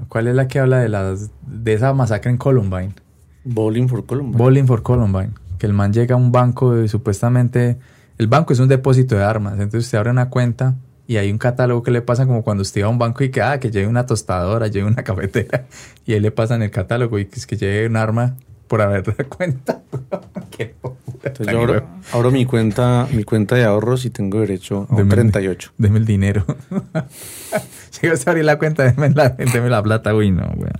¿Cuál 0.08 0.28
es 0.28 0.36
la 0.36 0.48
que 0.48 0.60
habla 0.60 0.80
de 0.80 0.90
las 0.90 1.30
de 1.46 1.74
esa 1.74 1.94
masacre 1.94 2.32
en 2.32 2.38
Columbine? 2.38 2.94
Bowling 3.44 3.88
for 3.88 4.06
Columbine. 4.06 4.38
Bowling 4.38 4.66
for 4.66 4.82
Columbine. 4.84 5.32
Que 5.60 5.68
el 5.68 5.74
man 5.74 5.94
llega 5.94 6.16
a 6.16 6.18
un 6.18 6.32
banco 6.32 6.82
y 6.82 6.88
supuestamente. 6.88 7.78
El 8.18 8.28
banco 8.28 8.54
es 8.54 8.60
un 8.60 8.68
depósito 8.68 9.16
de 9.16 9.24
armas. 9.24 9.54
Entonces 9.54 9.86
usted 9.86 9.98
abre 9.98 10.12
una 10.12 10.30
cuenta 10.30 10.76
y 11.08 11.18
hay 11.18 11.32
un 11.32 11.38
catálogo 11.38 11.82
que 11.84 11.92
le 11.92 12.02
pasa 12.02 12.26
como 12.26 12.44
cuando 12.44 12.62
usted 12.62 12.82
va 12.84 12.86
a 12.88 12.90
un 12.90 13.00
banco 13.00 13.24
y 13.24 13.30
que, 13.32 13.42
ah, 13.42 13.60
que 13.60 13.72
lleve 13.72 13.88
una 13.88 14.06
tostadora, 14.06 14.68
lleve 14.68 14.88
una 14.88 15.04
cafetera. 15.04 15.66
Y 16.06 16.14
ahí 16.14 16.20
le 16.20 16.32
pasan 16.32 16.62
el 16.62 16.72
catálogo 16.72 17.20
y 17.20 17.26
que 17.26 17.36
es 17.40 17.46
que 17.48 17.58
lleve 17.58 17.88
un 17.88 17.96
arma 17.98 18.36
por 18.68 18.82
haber 18.82 19.04
dado 19.04 19.28
cuenta. 19.30 19.82
Qué 20.52 20.76
Entonces 21.24 21.48
yo 21.52 21.82
abro 22.14 22.32
mi 22.32 22.46
cuenta, 22.46 23.08
mi 23.12 23.24
cuenta 23.24 23.56
de 23.56 23.64
ahorros 23.66 24.06
y 24.06 24.10
tengo 24.12 24.40
derecho 24.40 24.88
a 24.90 24.94
un 24.96 25.00
Deme- 25.10 25.10
38. 25.16 25.72
Deme 25.78 26.00
el 26.00 26.06
dinero. 26.06 26.46
A 28.26 28.30
abrir 28.30 28.46
la 28.46 28.58
cuenta, 28.58 28.84
deme 28.84 29.10
la, 29.12 29.30
deme 29.30 29.70
la 29.70 29.82
plata. 29.84 30.14
Uy, 30.16 30.32
no, 30.32 30.44
weón. 30.56 30.72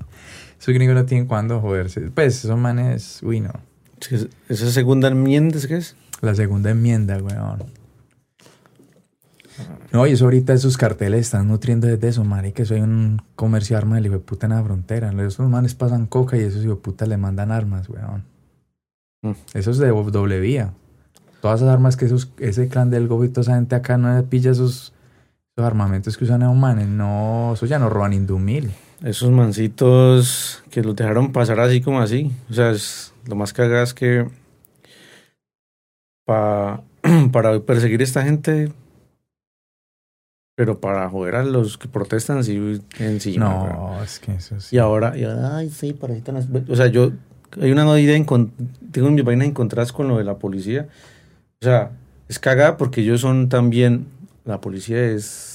Esos 0.60 0.74
gringos 0.74 0.96
no 0.96 1.06
tienen 1.06 1.28
cuándo 1.28 1.60
joderse. 1.60 2.02
Pues, 2.12 2.44
esos 2.44 2.58
manes, 2.58 3.22
uy, 3.24 3.40
no. 3.40 3.52
¿Esa 4.50 4.72
segunda 4.72 5.08
enmienda 5.10 5.58
es 5.58 5.68
que 5.68 5.78
es? 5.78 5.96
La 6.22 6.36
segunda 6.36 6.70
enmienda, 6.72 7.18
weón. 7.18 7.64
No, 9.92 10.08
y 10.08 10.12
eso 10.14 10.26
ahorita 10.26 10.54
esos 10.54 10.78
carteles 10.78 11.22
están 11.22 11.48
nutriendo 11.48 11.86
desde 11.88 12.08
eso, 12.08 12.24
marica. 12.24 12.64
Eso 12.64 12.74
hay 12.76 12.82
un 12.82 13.22
comercio 13.36 13.76
de 13.76 13.80
armas 13.80 13.96
del 13.98 14.06
hijo 14.06 14.16
de 14.16 14.22
puta 14.22 14.48
en 14.48 14.54
la 14.54 14.64
frontera. 14.64 15.12
Esos 15.26 15.50
manes 15.50 15.76
pasan 15.76 16.06
coca 16.08 16.38
y 16.38 16.42
esos 16.42 16.64
hijo 16.64 16.76
de 16.76 16.82
puta 16.82 17.06
le 17.06 17.18
mandan 17.18 17.52
armas, 17.52 17.90
weón. 17.90 18.24
Mm. 19.24 19.32
Eso 19.54 19.72
es 19.72 19.78
de 19.78 19.90
do- 19.90 20.10
doble 20.10 20.40
vía. 20.40 20.74
Todas 21.42 21.60
esas 21.62 21.74
armas 21.74 21.98
que 21.98 22.06
esos, 22.06 22.32
ese 22.40 22.68
clan 22.70 22.90
del 22.90 23.08
Gobi, 23.08 23.30
toda 23.30 23.42
esa 23.42 23.56
gente 23.56 23.76
acá 23.76 23.98
no 23.98 24.24
pilla 24.26 24.52
esos, 24.52 24.94
armamentos 25.64 26.18
que 26.18 26.24
usan 26.26 26.42
esos 26.42 26.56
manes. 26.56 26.88
No, 26.88 27.52
eso 27.54 27.66
ya 27.66 27.80
no 27.80 27.90
roban 27.90 28.14
indumil. 28.14 28.72
Esos 29.04 29.32
mancitos 29.32 30.64
que 30.70 30.84
los 30.84 30.96
dejaron 30.96 31.32
pasar 31.32 31.60
así 31.60 31.82
como 31.82 32.02
así. 32.02 32.32
O 32.50 32.54
sea, 32.54 32.72
es, 32.72 33.14
lo 33.28 33.36
más 33.36 33.52
cagado 33.54 33.84
es 33.84 33.94
que 33.94 34.28
pa- 36.26 36.82
para 37.32 37.60
perseguir 37.62 38.02
a 38.02 38.04
esta 38.04 38.24
gente, 38.24 38.72
pero 40.56 40.80
para 40.80 41.10
joder 41.10 41.36
a 41.36 41.44
los 41.44 41.78
que 41.78 41.88
protestan 41.88 42.44
sí 42.44 42.80
encima. 43.00 43.46
no, 43.46 44.04
es 44.04 44.20
que 44.20 44.34
eso 44.36 44.60
sí. 44.60 44.76
Y 44.76 44.80
ahora, 44.80 45.18
y 45.18 45.24
ahora, 45.24 45.58
ay, 45.58 45.70
sí, 45.70 45.94
para 45.94 46.14
ahí 46.14 46.20
están- 46.20 46.66
O 46.70 46.76
sea, 46.76 46.88
yo, 46.88 47.12
hay 47.60 47.72
una 47.72 48.00
idea, 48.00 48.16
tengo 48.92 49.10
mis 49.10 49.24
vainas 49.26 49.48
encontradas 49.48 49.92
con 49.92 50.08
lo 50.08 50.18
de 50.18 50.24
la 50.24 50.38
policía. 50.38 50.88
O 51.62 51.66
sea, 51.66 51.92
es 52.28 52.40
cagada 52.40 52.78
porque 52.78 53.02
ellos 53.02 53.22
son 53.22 53.50
también, 53.50 54.06
la 54.46 54.62
policía 54.62 55.04
es, 55.04 55.51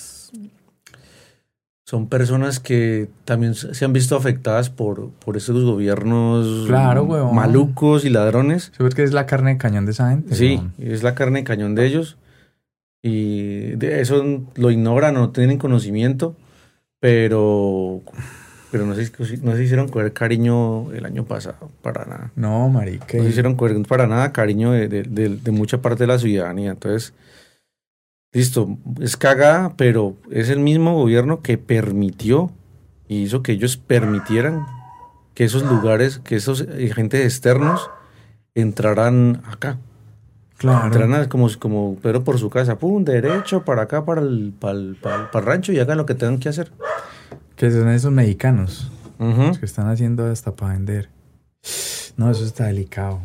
son 1.89 2.09
personas 2.09 2.59
que 2.59 3.09
también 3.25 3.55
se 3.55 3.73
se 3.73 3.85
han 3.85 3.93
visto 3.93 4.17
afectadas 4.17 4.71
por, 4.71 5.11
por 5.25 5.37
esos 5.37 5.63
gobiernos 5.65 6.67
Claro, 6.67 7.07
malucos 7.33 8.05
y 8.05 8.11
ladrones. 8.11 8.73
¿Sabes 8.77 8.97
que 8.97 9.05
es 9.05 9.13
la 9.13 9.25
carne 9.27 9.53
de 9.53 9.59
cañón 9.59 9.87
de 9.87 9.93
esa 9.93 10.11
gente? 10.11 10.35
Sí, 10.35 10.57
weón? 10.57 10.73
es 10.79 11.05
la 11.05 11.15
carne 11.15 11.39
de 11.41 11.45
cañón 11.45 11.77
de 11.77 11.87
ellos. 11.87 12.17
Y 13.03 13.77
de 13.77 14.01
eso 14.01 14.43
lo 14.57 14.71
ignoran, 14.73 15.15
no 15.15 15.31
tienen 15.31 15.59
conocimiento, 15.59 16.35
pero, 16.99 18.03
pero 18.73 18.85
no, 18.85 18.97
se, 18.97 19.13
no 19.43 19.55
se 19.55 19.63
hicieron 19.63 19.89
coger 19.89 20.13
cariño 20.13 20.91
el 20.93 21.05
año 21.07 21.25
pasado, 21.25 21.71
para 21.83 22.05
nada. 22.05 22.33
No, 22.35 22.69
marica. 22.69 23.17
No 23.17 23.23
se 23.23 23.29
hicieron 23.29 23.55
coger 23.55 23.81
para 23.87 24.09
nada 24.09 24.33
cariño 24.33 24.73
de, 24.73 24.89
de- 24.89 25.05
de- 25.05 25.37
de 25.37 25.51
mucha 25.53 25.81
parte 25.83 26.03
de 26.03 26.09
la 26.09 26.19
ciudadanía. 26.19 26.73
Entonces, 26.73 27.15
listo, 28.37 28.77
es 29.01 29.17
cagada, 29.17 29.75
pero 29.77 30.15
es 30.31 30.49
el 30.51 30.61
mismo 30.61 30.95
gobierno 30.95 31.41
que 31.43 31.59
permitió 31.59 32.51
y 33.09 33.23
hizo 33.23 33.43
que 33.43 33.53
ellos 33.53 33.77
permitieran 33.77 34.67
que 35.35 35.45
esos 35.45 35.63
lugares, 35.63 36.19
que 36.19 36.37
esos 36.37 36.61
agentes 36.63 37.23
externos 37.25 37.91
entraran 38.55 39.43
acá. 39.51 39.79
Claro. 40.59 40.87
Entran 40.87 41.13
a- 41.15 41.29
como, 41.29 41.49
como 41.59 41.97
Pedro 41.97 42.25
por 42.25 42.39
su 42.39 42.49
casa, 42.49 42.79
pum, 42.79 43.05
derecho 43.05 43.63
para 43.65 43.83
acá, 43.83 44.05
para 44.05 44.23
el, 44.23 44.55
para 44.59 44.73
el, 44.79 44.97
para 45.01 45.17
el- 45.17 45.27
para 45.29 45.41
el 45.41 45.47
rancho 45.47 45.73
y 45.73 45.79
hagan 45.79 45.99
lo 45.99 46.07
que 46.07 46.15
tengan 46.15 46.39
que 46.39 46.49
hacer. 46.49 46.73
Que 47.57 47.71
son 47.71 47.89
esos 47.91 48.13
mexicanos. 48.13 48.91
Los 49.19 49.59
que 49.59 49.67
están 49.67 49.89
haciendo 49.89 50.27
hasta 50.31 50.55
para 50.55 50.75
vender. 50.75 51.09
No, 52.17 52.31
eso 52.31 52.45
está 52.45 52.65
delicado. 52.67 53.21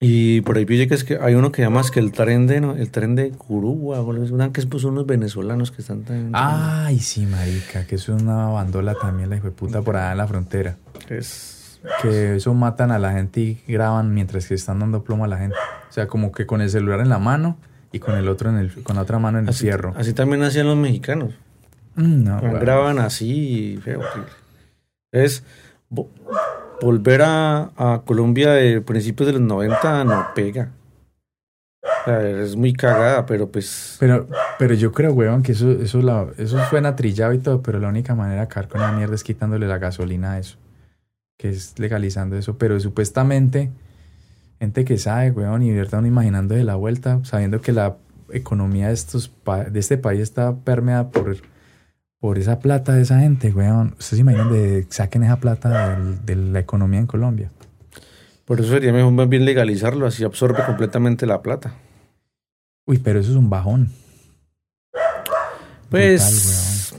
Y 0.00 0.42
por 0.42 0.56
ahí 0.56 0.64
vi 0.64 0.86
que 0.86 0.94
es 0.94 1.02
que 1.02 1.18
hay 1.20 1.34
uno 1.34 1.50
que 1.50 1.62
llama 1.62 1.80
es 1.80 1.90
que 1.90 1.98
el 1.98 2.12
tren 2.12 2.46
de, 2.46 2.60
¿no? 2.60 2.76
el 2.76 2.90
tren 2.90 3.16
de 3.16 3.32
una 3.48 4.52
que 4.52 4.60
es 4.60 4.66
pues 4.66 4.84
unos 4.84 5.06
venezolanos 5.06 5.72
que 5.72 5.82
están 5.82 6.02
tan... 6.02 6.30
Ay, 6.34 7.00
sí, 7.00 7.26
marica. 7.26 7.84
Que 7.84 7.96
es 7.96 8.08
una 8.08 8.46
bandola 8.46 8.94
también, 8.94 9.28
la 9.28 9.36
hijo 9.36 9.46
de 9.46 9.52
puta, 9.52 9.82
por 9.82 9.96
allá 9.96 10.12
en 10.12 10.18
la 10.18 10.28
frontera. 10.28 10.76
Es, 11.08 11.80
Que 12.00 12.36
eso 12.36 12.54
matan 12.54 12.92
a 12.92 13.00
la 13.00 13.12
gente 13.12 13.40
y 13.40 13.60
graban 13.66 14.14
mientras 14.14 14.46
que 14.46 14.54
están 14.54 14.78
dando 14.78 15.02
plomo 15.02 15.24
a 15.24 15.28
la 15.28 15.38
gente. 15.38 15.56
O 15.88 15.92
sea, 15.92 16.06
como 16.06 16.30
que 16.30 16.46
con 16.46 16.60
el 16.60 16.70
celular 16.70 17.00
en 17.00 17.08
la 17.08 17.18
mano 17.18 17.58
y 17.90 17.98
con 17.98 18.14
el 18.14 18.28
otro 18.28 18.50
en 18.50 18.58
el, 18.58 18.82
con 18.84 18.94
la 18.94 19.02
otra 19.02 19.18
mano 19.18 19.38
en 19.38 19.46
el 19.46 19.50
así, 19.50 19.64
fierro. 19.64 19.94
así 19.96 20.12
también 20.12 20.44
hacían 20.44 20.68
los 20.68 20.76
mexicanos. 20.76 21.34
Mm, 21.96 22.22
no. 22.22 22.40
Graban 22.60 23.00
así, 23.00 23.80
feo, 23.82 23.98
horrible. 23.98 24.30
Es 25.10 25.42
volver 25.90 27.22
a, 27.24 28.02
Colombia 28.04 28.52
de 28.52 28.80
principios 28.80 29.26
de 29.26 29.32
los 29.34 29.42
90 29.42 30.04
no 30.04 30.26
pega. 30.34 30.72
O 31.82 32.04
sea, 32.04 32.28
es 32.28 32.56
muy 32.56 32.72
cagada, 32.72 33.26
pero 33.26 33.50
pues... 33.50 33.96
Pero, 34.00 34.28
pero 34.58 34.74
yo 34.74 34.92
creo, 34.92 35.12
weón, 35.12 35.42
que 35.42 35.52
eso, 35.52 35.70
eso, 35.72 36.00
la- 36.02 36.28
eso 36.38 36.58
suena 36.68 36.96
trillado 36.96 37.32
y 37.32 37.38
todo, 37.38 37.62
pero 37.62 37.78
la 37.78 37.88
única 37.88 38.14
manera 38.14 38.40
de 38.40 38.46
acabar 38.46 38.68
con 38.68 38.80
la 38.80 38.92
mierda 38.92 39.14
es 39.14 39.24
quitándole 39.24 39.66
la 39.66 39.78
gasolina 39.78 40.32
a 40.32 40.38
eso. 40.38 40.58
Que 41.38 41.50
es 41.50 41.78
legalizando 41.78 42.36
eso. 42.36 42.58
Pero 42.58 42.78
supuestamente, 42.80 43.70
gente 44.58 44.84
que 44.84 44.98
sabe, 44.98 45.30
weón, 45.30 45.62
y 45.62 45.72
verdad 45.72 46.04
imaginando 46.04 46.54
de 46.54 46.64
la 46.64 46.74
vuelta, 46.74 47.20
sabiendo 47.24 47.60
que 47.60 47.72
la 47.72 47.96
economía 48.30 48.88
de, 48.88 48.94
estos 48.94 49.32
de 49.70 49.78
este 49.78 49.98
país 49.98 50.20
está 50.20 50.54
permeada 50.56 51.10
por, 51.10 51.36
por 52.20 52.38
esa 52.38 52.58
plata 52.58 52.92
de 52.94 53.02
esa 53.02 53.20
gente, 53.20 53.50
weón. 53.52 53.88
¿Ustedes 53.98 54.08
se 54.16 54.20
imaginan 54.20 54.52
de 54.52 54.86
saquen 54.90 55.22
esa 55.22 55.36
plata 55.36 55.96
del- 55.96 56.24
de 56.26 56.36
la 56.36 56.58
economía 56.60 56.98
en 57.00 57.06
Colombia? 57.06 57.50
Por 58.44 58.60
eso 58.60 58.70
sería 58.70 58.92
mejor 58.92 59.12
más 59.12 59.28
bien 59.28 59.44
legalizarlo, 59.44 60.06
así 60.06 60.24
absorbe 60.24 60.64
completamente 60.64 61.26
la 61.26 61.42
plata. 61.42 61.74
Uy, 62.86 62.98
pero 62.98 63.20
eso 63.20 63.30
es 63.30 63.36
un 63.36 63.50
bajón. 63.50 63.90
Pues, 65.90 66.94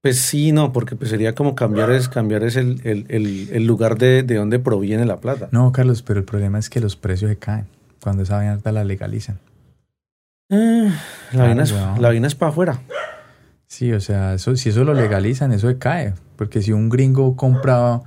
pues 0.00 0.18
sí, 0.20 0.52
no, 0.52 0.72
porque 0.72 0.96
pues 0.96 1.10
sería 1.10 1.34
como 1.34 1.54
cambiar 1.54 1.90
es 1.92 2.08
cambiar 2.08 2.42
es 2.42 2.56
el, 2.56 2.80
el, 2.84 3.06
el, 3.08 3.48
el 3.52 3.66
lugar 3.66 3.98
de, 3.98 4.22
de 4.22 4.34
donde 4.36 4.58
proviene 4.58 5.04
la 5.04 5.18
plata. 5.18 5.48
No, 5.52 5.70
Carlos, 5.72 6.02
pero 6.02 6.20
el 6.20 6.24
problema 6.24 6.58
es 6.58 6.70
que 6.70 6.80
los 6.80 6.96
precios 6.96 7.30
se 7.30 7.36
caen 7.36 7.66
cuando 8.00 8.22
esa 8.22 8.36
vaina 8.36 8.58
la 8.64 8.84
legalizan. 8.84 9.38
Eh, 10.50 10.90
la, 11.32 11.42
vaina 11.44 11.62
es, 11.64 11.72
la 11.72 12.08
vaina 12.08 12.26
es 12.26 12.34
para 12.34 12.50
afuera. 12.50 12.80
Sí, 13.66 13.92
o 13.92 14.00
sea, 14.00 14.34
eso, 14.34 14.54
si 14.56 14.68
eso 14.68 14.84
lo 14.84 14.94
legalizan, 14.94 15.52
eso 15.52 15.68
se 15.68 15.78
cae. 15.78 16.14
Porque 16.36 16.62
si 16.62 16.72
un 16.72 16.88
gringo 16.88 17.36
compra, 17.36 18.00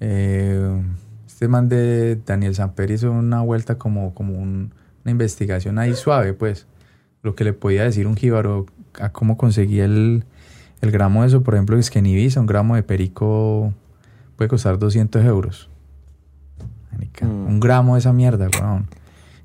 eh, 0.00 0.82
este 1.26 1.48
man 1.48 1.68
de 1.68 2.16
Daniel 2.26 2.54
Samper 2.54 2.90
hizo 2.90 3.12
una 3.12 3.42
vuelta 3.42 3.76
como, 3.78 4.12
como 4.14 4.34
un- 4.38 4.72
una 5.04 5.10
investigación 5.12 5.78
ahí 5.78 5.94
suave, 5.94 6.34
pues. 6.34 6.66
Lo 7.22 7.34
que 7.34 7.44
le 7.44 7.52
podía 7.52 7.84
decir 7.84 8.06
un 8.06 8.16
jíbaro 8.16 8.66
a 9.00 9.10
cómo 9.10 9.36
conseguía 9.36 9.84
el, 9.84 10.24
el 10.80 10.90
gramo 10.90 11.22
de 11.22 11.28
eso, 11.28 11.42
por 11.42 11.54
ejemplo, 11.54 11.78
es 11.78 11.90
que 11.90 11.98
en 12.00 12.06
Ibiza 12.06 12.40
un 12.40 12.46
gramo 12.46 12.74
de 12.76 12.82
perico 12.82 13.72
puede 14.36 14.48
costar 14.48 14.78
200 14.78 15.24
euros. 15.24 15.68
Mm. 17.26 17.46
Un 17.46 17.60
gramo 17.60 17.94
de 17.94 18.00
esa 18.00 18.12
mierda, 18.12 18.48
weón. 18.60 18.86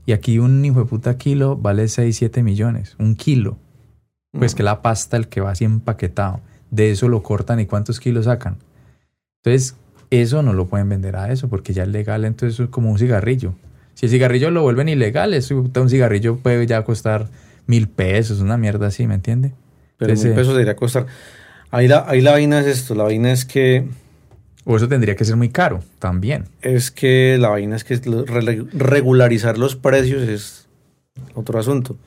Y 0.05 0.11
aquí 0.11 0.39
un 0.39 0.63
hijo 0.65 0.79
de 0.79 0.85
puta 0.85 1.17
kilo 1.17 1.55
vale 1.57 1.87
6, 1.87 2.15
7 2.17 2.43
millones. 2.43 2.95
Un 2.99 3.15
kilo. 3.15 3.57
Pues 4.37 4.55
que 4.55 4.63
la 4.63 4.81
pasta, 4.81 5.15
el 5.15 5.27
que 5.27 5.41
va 5.41 5.51
así 5.51 5.63
empaquetado, 5.63 6.39
de 6.71 6.91
eso 6.91 7.07
lo 7.07 7.21
cortan 7.21 7.59
y 7.59 7.65
cuántos 7.67 7.99
kilos 7.99 8.25
sacan. 8.25 8.57
Entonces, 9.43 9.75
eso 10.09 10.41
no 10.41 10.53
lo 10.53 10.65
pueden 10.67 10.89
vender 10.89 11.15
a 11.15 11.31
eso 11.31 11.47
porque 11.49 11.73
ya 11.73 11.83
es 11.83 11.89
legal, 11.89 12.25
entonces 12.25 12.59
es 12.59 12.69
como 12.69 12.89
un 12.91 12.97
cigarrillo. 12.97 13.53
Si 13.93 14.07
el 14.07 14.11
cigarrillo 14.11 14.49
lo 14.49 14.63
vuelven 14.63 14.89
ilegal, 14.89 15.33
eso, 15.33 15.55
un 15.75 15.89
cigarrillo 15.89 16.37
puede 16.37 16.65
ya 16.65 16.83
costar 16.83 17.27
mil 17.67 17.87
pesos, 17.87 18.39
una 18.39 18.57
mierda 18.57 18.87
así, 18.87 19.05
¿me 19.05 19.15
entiende? 19.15 19.53
Pero 19.97 20.11
Entonces, 20.11 20.31
mil 20.31 20.35
pesos 20.35 20.53
debería 20.53 20.75
costar. 20.75 21.05
Ahí 21.69 21.87
la, 21.87 22.05
ahí 22.07 22.21
la 22.21 22.31
vaina 22.31 22.59
es 22.59 22.65
esto, 22.67 22.95
la 22.95 23.03
vaina 23.03 23.31
es 23.31 23.45
que 23.45 23.87
O 24.65 24.77
eso 24.77 24.87
tendría 24.87 25.15
que 25.15 25.25
ser 25.25 25.35
muy 25.35 25.49
caro 25.49 25.83
también. 25.99 26.45
es 26.61 26.89
que 26.89 27.37
la 27.39 27.49
vaina 27.49 27.75
es 27.75 27.83
que 27.83 27.97
regularizar 28.73 29.57
los 29.57 29.75
precios 29.75 30.23
es 30.23 30.67
otro 31.35 31.59
asunto. 31.59 31.97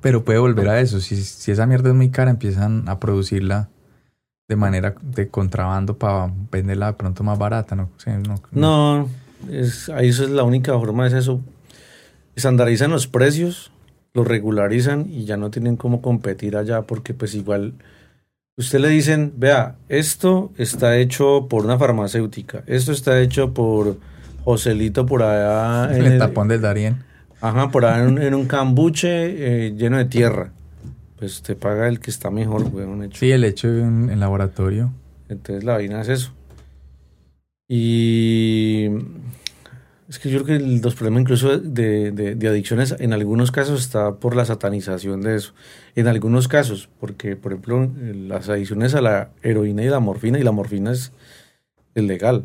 Pero 0.00 0.24
puede 0.24 0.38
volver 0.38 0.68
a 0.68 0.80
eso. 0.80 1.00
Si, 1.00 1.16
si 1.16 1.50
esa 1.50 1.66
mierda 1.66 1.90
es 1.90 1.94
muy 1.94 2.10
cara, 2.10 2.30
empiezan 2.30 2.88
a 2.88 2.98
producirla 3.00 3.68
de 4.48 4.56
manera 4.56 4.94
de 5.02 5.28
contrabando 5.28 5.96
para 5.98 6.32
venderla 6.50 6.86
de 6.88 6.92
pronto 6.94 7.22
más 7.22 7.38
barata, 7.38 7.76
¿no? 7.76 7.90
O 7.96 8.00
sea, 8.00 8.18
no, 8.18 8.40
No, 8.52 9.08
es, 9.50 9.88
ahí 9.90 10.08
eso 10.08 10.24
es 10.24 10.30
la 10.30 10.42
única 10.42 10.72
forma, 10.78 11.06
es 11.06 11.12
eso. 11.12 11.40
Estandarizan 12.34 12.90
los 12.90 13.06
precios, 13.06 13.70
los 14.14 14.26
regularizan 14.26 15.06
y 15.10 15.24
ya 15.24 15.36
no 15.36 15.50
tienen 15.50 15.76
cómo 15.76 16.00
competir 16.02 16.56
allá 16.56 16.82
porque 16.82 17.14
pues 17.14 17.34
igual 17.34 17.74
usted 18.56 18.80
le 18.80 18.88
dicen, 18.88 19.34
vea, 19.36 19.76
esto 19.88 20.50
está 20.56 20.96
hecho 20.96 21.46
por 21.48 21.64
una 21.64 21.78
farmacéutica, 21.78 22.62
esto 22.66 22.92
está 22.92 23.20
hecho 23.20 23.52
por 23.54 23.98
Joselito 24.44 25.06
por 25.06 25.22
allá 25.22 25.94
en 25.96 26.06
el 26.06 26.12
el- 26.14 26.18
tapón 26.18 26.48
del 26.48 26.60
Darien. 26.60 27.04
Ajá, 27.40 27.70
por 27.70 27.84
ahí 27.86 28.00
en, 28.02 28.06
un- 28.08 28.22
en 28.22 28.34
un 28.34 28.46
cambuche 28.46 29.66
eh, 29.66 29.74
lleno 29.76 29.96
de 29.98 30.04
tierra. 30.04 30.52
Pues 31.18 31.42
te 31.42 31.54
paga 31.54 31.88
el 31.88 32.00
que 32.00 32.10
está 32.10 32.30
mejor, 32.30 32.64
weón, 32.72 33.02
hecho. 33.04 33.18
Sí, 33.18 33.30
el 33.30 33.44
hecho 33.44 33.68
en, 33.68 34.10
en 34.10 34.20
laboratorio. 34.20 34.90
Entonces 35.28 35.64
la 35.64 35.74
vaina 35.74 36.00
es 36.00 36.08
eso. 36.08 36.32
Y 37.68 38.88
es 40.08 40.18
que 40.18 40.28
yo 40.30 40.42
creo 40.42 40.58
que 40.58 40.64
los 40.82 40.94
problemas 40.96 41.20
incluso 41.22 41.56
de, 41.58 42.10
de- 42.10 42.34
de 42.34 42.48
adicciones 42.48 42.96
en 42.98 43.12
algunos 43.12 43.52
casos 43.52 43.80
está 43.80 44.14
por 44.16 44.34
la 44.34 44.44
satanización 44.44 45.20
de 45.22 45.36
eso. 45.36 45.52
En 45.94 46.08
algunos 46.08 46.48
casos, 46.48 46.88
porque 46.98 47.36
por 47.36 47.52
ejemplo 47.52 47.88
las 48.26 48.48
adicciones 48.48 48.94
a 48.94 49.00
la 49.02 49.30
heroína 49.42 49.84
y 49.84 49.88
la 49.88 50.00
morfina, 50.00 50.38
y 50.38 50.42
la 50.42 50.52
morfina 50.52 50.90
es, 50.92 51.12
es 51.94 52.02
legal. 52.04 52.44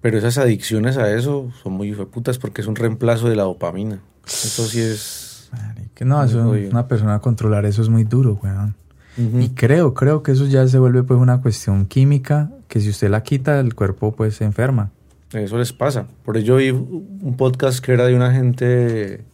Pero 0.00 0.18
esas 0.18 0.38
adicciones 0.38 0.96
a 0.96 1.12
eso 1.12 1.50
son 1.62 1.72
muy 1.72 1.92
putas 1.92 2.38
porque 2.38 2.60
es 2.60 2.66
un 2.66 2.76
reemplazo 2.76 3.28
de 3.28 3.36
la 3.36 3.42
dopamina. 3.44 4.00
Eso 4.26 4.64
sí 4.66 4.80
es... 4.80 5.50
Marica, 5.52 6.04
No, 6.04 6.22
eso, 6.22 6.50
una 6.50 6.86
persona 6.86 7.18
controlar 7.20 7.64
eso 7.66 7.82
es 7.82 7.88
muy 7.88 8.04
duro, 8.04 8.38
weón. 8.42 8.76
Y 9.16 9.48
creo, 9.48 9.94
creo 9.94 10.22
que 10.22 10.30
eso 10.30 10.46
ya 10.46 10.68
se 10.68 10.78
vuelve 10.78 11.02
pues 11.02 11.18
una 11.18 11.42
cuestión 11.42 11.86
química 11.86 12.52
que 12.68 12.78
si 12.78 12.90
usted 12.90 13.10
la 13.10 13.24
quita, 13.24 13.58
el 13.58 13.74
cuerpo 13.74 14.14
pues 14.14 14.36
se 14.36 14.44
enferma. 14.44 14.92
Eso 15.32 15.58
les 15.58 15.72
pasa. 15.72 16.06
Por 16.24 16.36
ello 16.36 16.56
vi 16.56 16.70
un 16.70 17.34
podcast 17.36 17.84
que 17.84 17.92
era 17.92 18.06
de 18.06 18.14
una 18.14 18.32
gente. 18.32 19.24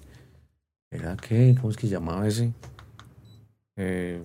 ¿Era 0.90 1.16
qué? 1.16 1.54
¿Cómo 1.60 1.70
es 1.70 1.76
que 1.76 1.88
llamaba 1.88 2.26
ese? 2.26 2.52
Eh, 3.76 4.22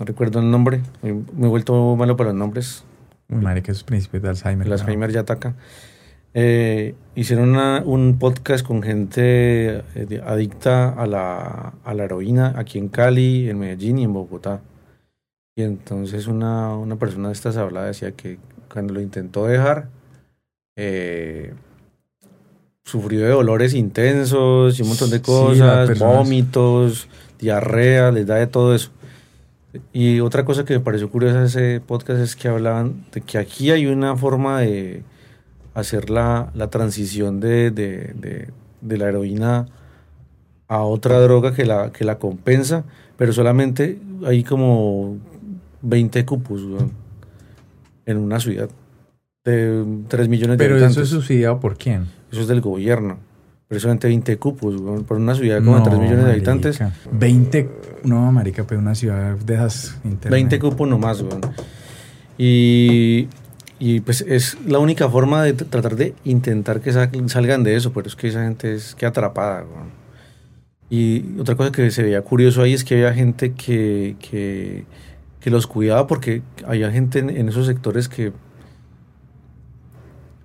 no 0.00 0.06
recuerdo 0.06 0.40
el 0.40 0.50
nombre. 0.50 0.82
Me 1.02 1.46
he 1.46 1.48
vuelto 1.48 1.94
malo 1.96 2.16
para 2.16 2.30
los 2.30 2.38
nombres. 2.38 2.84
Uy, 3.30 3.38
marica, 3.42 3.72
esos 3.72 3.84
principios 3.84 4.22
de 4.22 4.28
Alzheimer. 4.30 4.66
El. 4.66 4.72
Alzheimer 4.72 5.10
ya 5.12 5.20
ataca. 5.20 5.54
Eh, 6.34 6.94
hicieron 7.14 7.50
una- 7.50 7.82
un 7.84 8.18
podcast 8.18 8.64
con 8.66 8.82
gente 8.82 9.78
eh, 9.94 10.22
adicta 10.24 10.90
a 10.90 11.06
la, 11.06 11.74
a 11.84 11.94
la 11.94 12.04
heroína 12.04 12.54
aquí 12.56 12.78
en 12.78 12.88
Cali, 12.88 13.48
en 13.48 13.58
Medellín 13.58 13.98
y 13.98 14.04
en 14.04 14.12
Bogotá. 14.12 14.60
Y 15.56 15.62
entonces 15.62 16.26
una, 16.26 16.76
una 16.76 16.96
persona 16.96 17.28
de 17.28 17.34
estas 17.34 17.56
hablaba, 17.56 17.86
decía 17.86 18.12
que 18.12 18.38
cuando 18.72 18.94
lo 18.94 19.00
intentó 19.00 19.46
dejar, 19.46 19.88
eh, 20.76 21.52
sufrió 22.84 23.20
de 23.22 23.28
dolores 23.30 23.74
intensos 23.74 24.78
y 24.78 24.82
un 24.82 24.88
montón 24.88 25.10
de 25.10 25.20
cosas, 25.22 25.88
vómitos, 26.16 27.08
diarrea, 27.38 28.10
les 28.12 28.26
da 28.26 28.36
de 28.36 28.46
todo 28.46 28.74
eso. 28.74 28.90
Y 29.92 30.20
otra 30.20 30.44
cosa 30.44 30.64
que 30.64 30.74
me 30.74 30.80
pareció 30.80 31.10
curiosa 31.10 31.40
de 31.40 31.46
ese 31.46 31.80
podcast 31.80 32.20
es 32.20 32.36
que 32.36 32.48
hablaban 32.48 33.04
de 33.12 33.20
que 33.20 33.36
aquí 33.38 33.70
hay 33.70 33.86
una 33.86 34.16
forma 34.16 34.60
de 34.60 35.02
hacer 35.74 36.08
la, 36.10 36.50
la 36.54 36.68
transición 36.70 37.38
de, 37.40 37.70
de- 37.70 38.14
de- 38.14 38.48
de 38.80 38.96
la 38.96 39.08
heroína 39.08 39.66
a 40.68 40.82
otra 40.82 41.18
droga 41.20 41.52
que 41.54 41.64
la, 41.66 41.90
que 41.92 42.04
la 42.04 42.18
compensa, 42.18 42.84
pero 43.16 43.32
solamente 43.32 43.98
hay 44.24 44.44
como 44.44 45.16
20 45.82 46.24
cupos 46.24 46.62
en 48.06 48.16
una 48.16 48.38
ciudad 48.40 48.68
de 49.44 49.84
3 50.08 50.28
millones 50.28 50.58
de 50.58 50.64
Pero 50.64 50.76
eso 50.76 50.84
habitantes. 50.86 51.04
es 51.04 51.10
subsidiado 51.10 51.58
por 51.60 51.76
quién? 51.76 52.06
Eso 52.30 52.40
es 52.42 52.48
del 52.48 52.60
gobierno. 52.60 53.18
Pero 53.68 53.80
solamente 53.80 54.08
20 54.08 54.38
cupos, 54.38 54.76
weón, 54.80 55.04
por 55.04 55.18
una 55.18 55.34
ciudad 55.34 55.62
como 55.62 55.76
de 55.78 55.84
3 55.84 55.98
millones 55.98 56.24
de 56.24 56.32
habitantes. 56.32 56.80
marica. 56.80 56.98
20, 57.12 57.70
no, 58.04 58.32
marica, 58.32 58.64
pero 58.64 58.80
una 58.80 58.94
ciudad 58.94 59.36
de 59.36 59.54
esas 59.54 59.96
internet. 60.04 60.30
20 60.30 60.58
cupos 60.58 60.88
nomás, 60.88 61.20
weón. 61.20 61.40
Y, 62.38 63.28
y 63.78 64.00
pues 64.00 64.22
es 64.22 64.56
la 64.66 64.78
única 64.78 65.08
forma 65.10 65.42
de 65.42 65.54
tr- 65.56 65.68
tratar 65.68 65.96
de 65.96 66.14
intentar 66.24 66.80
que 66.80 66.92
sa- 66.92 67.10
salgan 67.26 67.62
de 67.62 67.76
eso, 67.76 67.92
pero 67.92 68.06
es 68.08 68.16
que 68.16 68.28
esa 68.28 68.42
gente 68.44 68.74
es 68.74 68.94
que 68.94 69.04
atrapada, 69.06 69.64
weón. 69.64 69.88
Y 70.90 71.38
otra 71.38 71.54
cosa 71.54 71.70
que 71.70 71.90
se 71.90 72.02
veía 72.02 72.22
curioso 72.22 72.62
ahí 72.62 72.72
es 72.72 72.82
que 72.84 72.94
había 72.94 73.12
gente 73.12 73.52
que, 73.52 74.16
que, 74.18 74.86
que 75.40 75.50
los 75.50 75.66
cuidaba 75.66 76.06
porque 76.06 76.40
había 76.66 76.90
gente 76.90 77.18
en, 77.18 77.28
en 77.28 77.50
esos 77.50 77.66
sectores 77.66 78.08
que, 78.08 78.32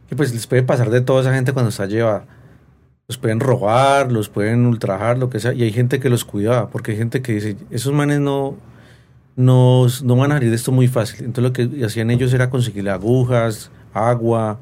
que 0.10 0.16
pues 0.18 0.34
les 0.34 0.46
puede 0.48 0.64
pasar 0.64 0.90
de 0.90 1.00
toda 1.00 1.22
esa 1.22 1.34
gente 1.34 1.54
cuando 1.54 1.70
está 1.70 1.86
llevada. 1.86 2.26
Los 3.14 3.20
pueden 3.20 3.40
robar, 3.40 4.12
los 4.12 4.30
pueden 4.30 4.66
ultrajar, 4.66 5.20
lo 5.20 5.30
que 5.30 5.40
sea, 5.40 5.54
y 5.54 5.62
hay 5.62 5.72
gente 5.72 6.00
que 6.00 6.10
los 6.10 6.26
cuidaba, 6.26 6.70
porque 6.70 6.94
hay 6.94 6.98
gente 6.98 7.22
que 7.22 7.34
dice, 7.34 7.56
esos 7.70 7.94
manes 7.94 8.20
no, 8.20 8.56
no, 9.36 9.86
no 10.04 10.16
van 10.16 10.32
a 10.32 10.36
salir 10.36 10.50
de 10.50 10.56
esto 10.56 10.72
muy 10.72 10.88
fácil. 10.88 11.26
Entonces 11.26 11.44
lo 11.44 11.54
que 11.54 11.86
hacían 11.86 12.10
ellos 12.10 12.34
era 12.34 12.50
conseguirle 12.50 12.90
agujas, 12.90 13.70
agua, 13.94 14.60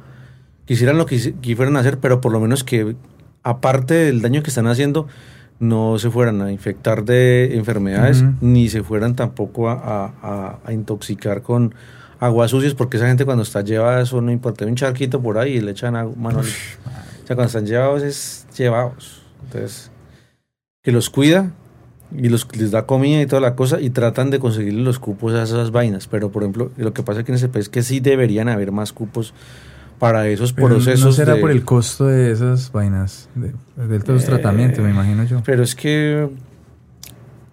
quisieran 0.65 0.97
lo 0.97 1.05
que 1.05 1.15
quisi- 1.15 1.33
que 1.41 1.55
fueran 1.55 1.77
a 1.77 1.79
hacer, 1.79 1.99
pero 1.99 2.19
por 2.19 2.33
lo 2.33 2.41
menos 2.41 2.65
que 2.65 2.95
aparte 3.43 3.93
del 3.93 4.21
daño 4.21 4.43
que 4.43 4.49
están 4.49 4.67
haciendo, 4.67 5.07
no 5.59 5.97
se 5.97 6.09
fueran 6.09 6.41
a 6.41 6.51
infectar 6.51 7.05
de 7.05 7.55
enfermedades, 7.55 8.23
ni 8.41 8.67
se 8.67 8.83
fueran 8.83 9.15
tampoco 9.15 9.69
a, 9.69 9.73
a- 9.73 10.13
a- 10.21 10.59
a 10.65 10.73
intoxicar 10.73 11.41
con 11.41 11.73
aguas 12.19 12.51
sucias, 12.51 12.73
porque 12.73 12.97
esa 12.97 13.07
gente 13.07 13.23
cuando 13.25 13.43
está 13.43 13.61
llevada, 13.61 14.01
eso 14.01 14.19
no 14.21 14.31
importa, 14.31 14.65
hay 14.65 14.69
un 14.71 14.75
charquito 14.75 15.21
por 15.21 15.37
ahí 15.37 15.53
y 15.53 15.61
le 15.61 15.71
echan 15.71 15.95
agua, 15.95 16.13
mano, 16.17 16.41
sea, 17.31 17.35
cuando 17.35 17.47
están 17.47 17.65
llevados 17.65 18.03
es 18.03 18.47
llevados. 18.57 19.21
Entonces, 19.43 19.91
que 20.83 20.91
los 20.91 21.09
cuida 21.09 21.51
y 22.15 22.29
los, 22.29 22.47
les 22.57 22.71
da 22.71 22.85
comida 22.85 23.21
y 23.21 23.25
toda 23.25 23.41
la 23.41 23.55
cosa 23.55 23.79
y 23.79 23.89
tratan 23.89 24.29
de 24.31 24.39
conseguirle 24.39 24.83
los 24.83 24.99
cupos 24.99 25.33
a 25.33 25.43
esas 25.43 25.71
vainas. 25.71 26.07
Pero, 26.07 26.31
por 26.31 26.43
ejemplo, 26.43 26.71
lo 26.77 26.93
que 26.93 27.03
pasa 27.03 27.21
aquí 27.21 27.31
en 27.31 27.35
ese 27.35 27.47
país 27.49 27.65
es 27.65 27.69
que 27.69 27.83
sí 27.83 27.99
deberían 27.99 28.49
haber 28.49 28.71
más 28.71 28.91
cupos 28.93 29.33
para 29.99 30.27
esos 30.27 30.51
Pero 30.53 30.67
procesos. 30.69 31.05
no 31.05 31.11
será 31.11 31.35
de- 31.35 31.41
por 31.41 31.51
el 31.51 31.63
costo 31.63 32.07
de 32.07 32.31
esas 32.31 32.71
vainas, 32.71 33.29
de, 33.35 33.53
de 33.87 33.99
todos 33.99 34.21
los 34.21 34.23
Eh, 34.23 34.27
tratamientos, 34.27 34.83
me 34.83 34.89
imagino 34.89 35.23
yo. 35.25 35.41
Pero 35.45 35.61
es 35.63 35.75
que, 35.75 36.27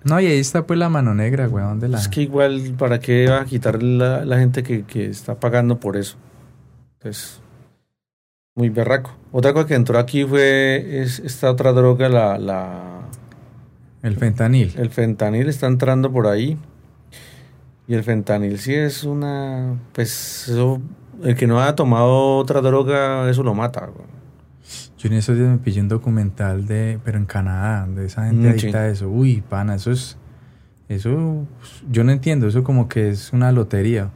No, 0.05 0.19
y 0.21 0.27
ahí 0.27 0.39
está 0.39 0.65
pues 0.67 0.79
la 0.79 0.89
mano 0.89 1.15
negra, 1.15 1.47
weón, 1.49 1.79
de 1.81 1.89
la... 1.89 1.99
es 1.99 2.09
que 2.09 2.23
igual, 2.23 2.75
¿para 2.79 2.99
qué 3.01 3.27
va 3.29 3.43
a 3.43 3.45
quitar 3.45 3.83
la, 3.83 4.25
la 4.25 4.39
gente 4.39 4.63
que, 4.63 4.85
que 4.85 5.07
está 5.07 5.35
pagando 5.39 5.79
por 5.79 5.97
eso? 5.99 6.17
Entonces, 6.95 7.41
muy 8.59 8.69
berraco. 8.71 9.13
Otra 9.33 9.53
cosa 9.53 9.67
que 9.67 9.75
entró 9.75 9.99
aquí 9.99 10.25
fue 10.25 11.01
es 11.03 11.21
esta 11.21 11.51
otra 11.51 11.73
droga, 11.73 12.09
la, 12.09 12.37
la, 12.39 13.01
El 14.03 14.17
fentanil. 14.17 14.75
El 14.77 14.91
fentanil 14.91 15.49
está 15.49 15.67
entrando 15.69 16.11
por 16.13 16.27
ahí. 16.27 16.59
Y 17.87 17.95
el 17.95 18.03
fentanil 18.03 18.59
sí 18.59 18.75
es 18.75 19.05
una. 19.05 19.77
Pues 19.93 20.49
eso. 20.49 20.81
El 21.23 21.35
que 21.37 21.47
no 21.47 21.61
haya 21.61 21.75
tomado 21.75 22.37
otra 22.37 22.61
droga, 22.61 23.29
eso 23.31 23.43
lo 23.43 23.55
mata. 23.55 23.87
güey. 23.87 24.07
Yo 24.99 25.09
en 25.09 25.15
esos 25.15 25.37
días 25.37 25.49
me 25.49 25.59
pillé 25.59 25.81
un 25.81 25.89
documental 25.89 26.67
de, 26.67 26.99
pero 27.05 27.17
en 27.19 27.25
Canadá, 27.27 27.87
de 27.87 28.07
esa 28.07 28.27
gente 28.27 28.49
Mm, 28.49 28.51
adicta 28.51 28.79
a 28.81 28.89
eso. 28.89 29.09
Uy, 29.09 29.41
pana, 29.49 29.77
eso 29.77 29.93
es, 29.93 30.17
eso, 30.89 31.47
yo 31.91 32.03
no 32.05 32.11
entiendo, 32.13 32.49
eso 32.49 32.65
como 32.65 32.89
que 32.89 33.09
es 33.11 33.33
una 33.33 33.53
lotería. 33.53 34.11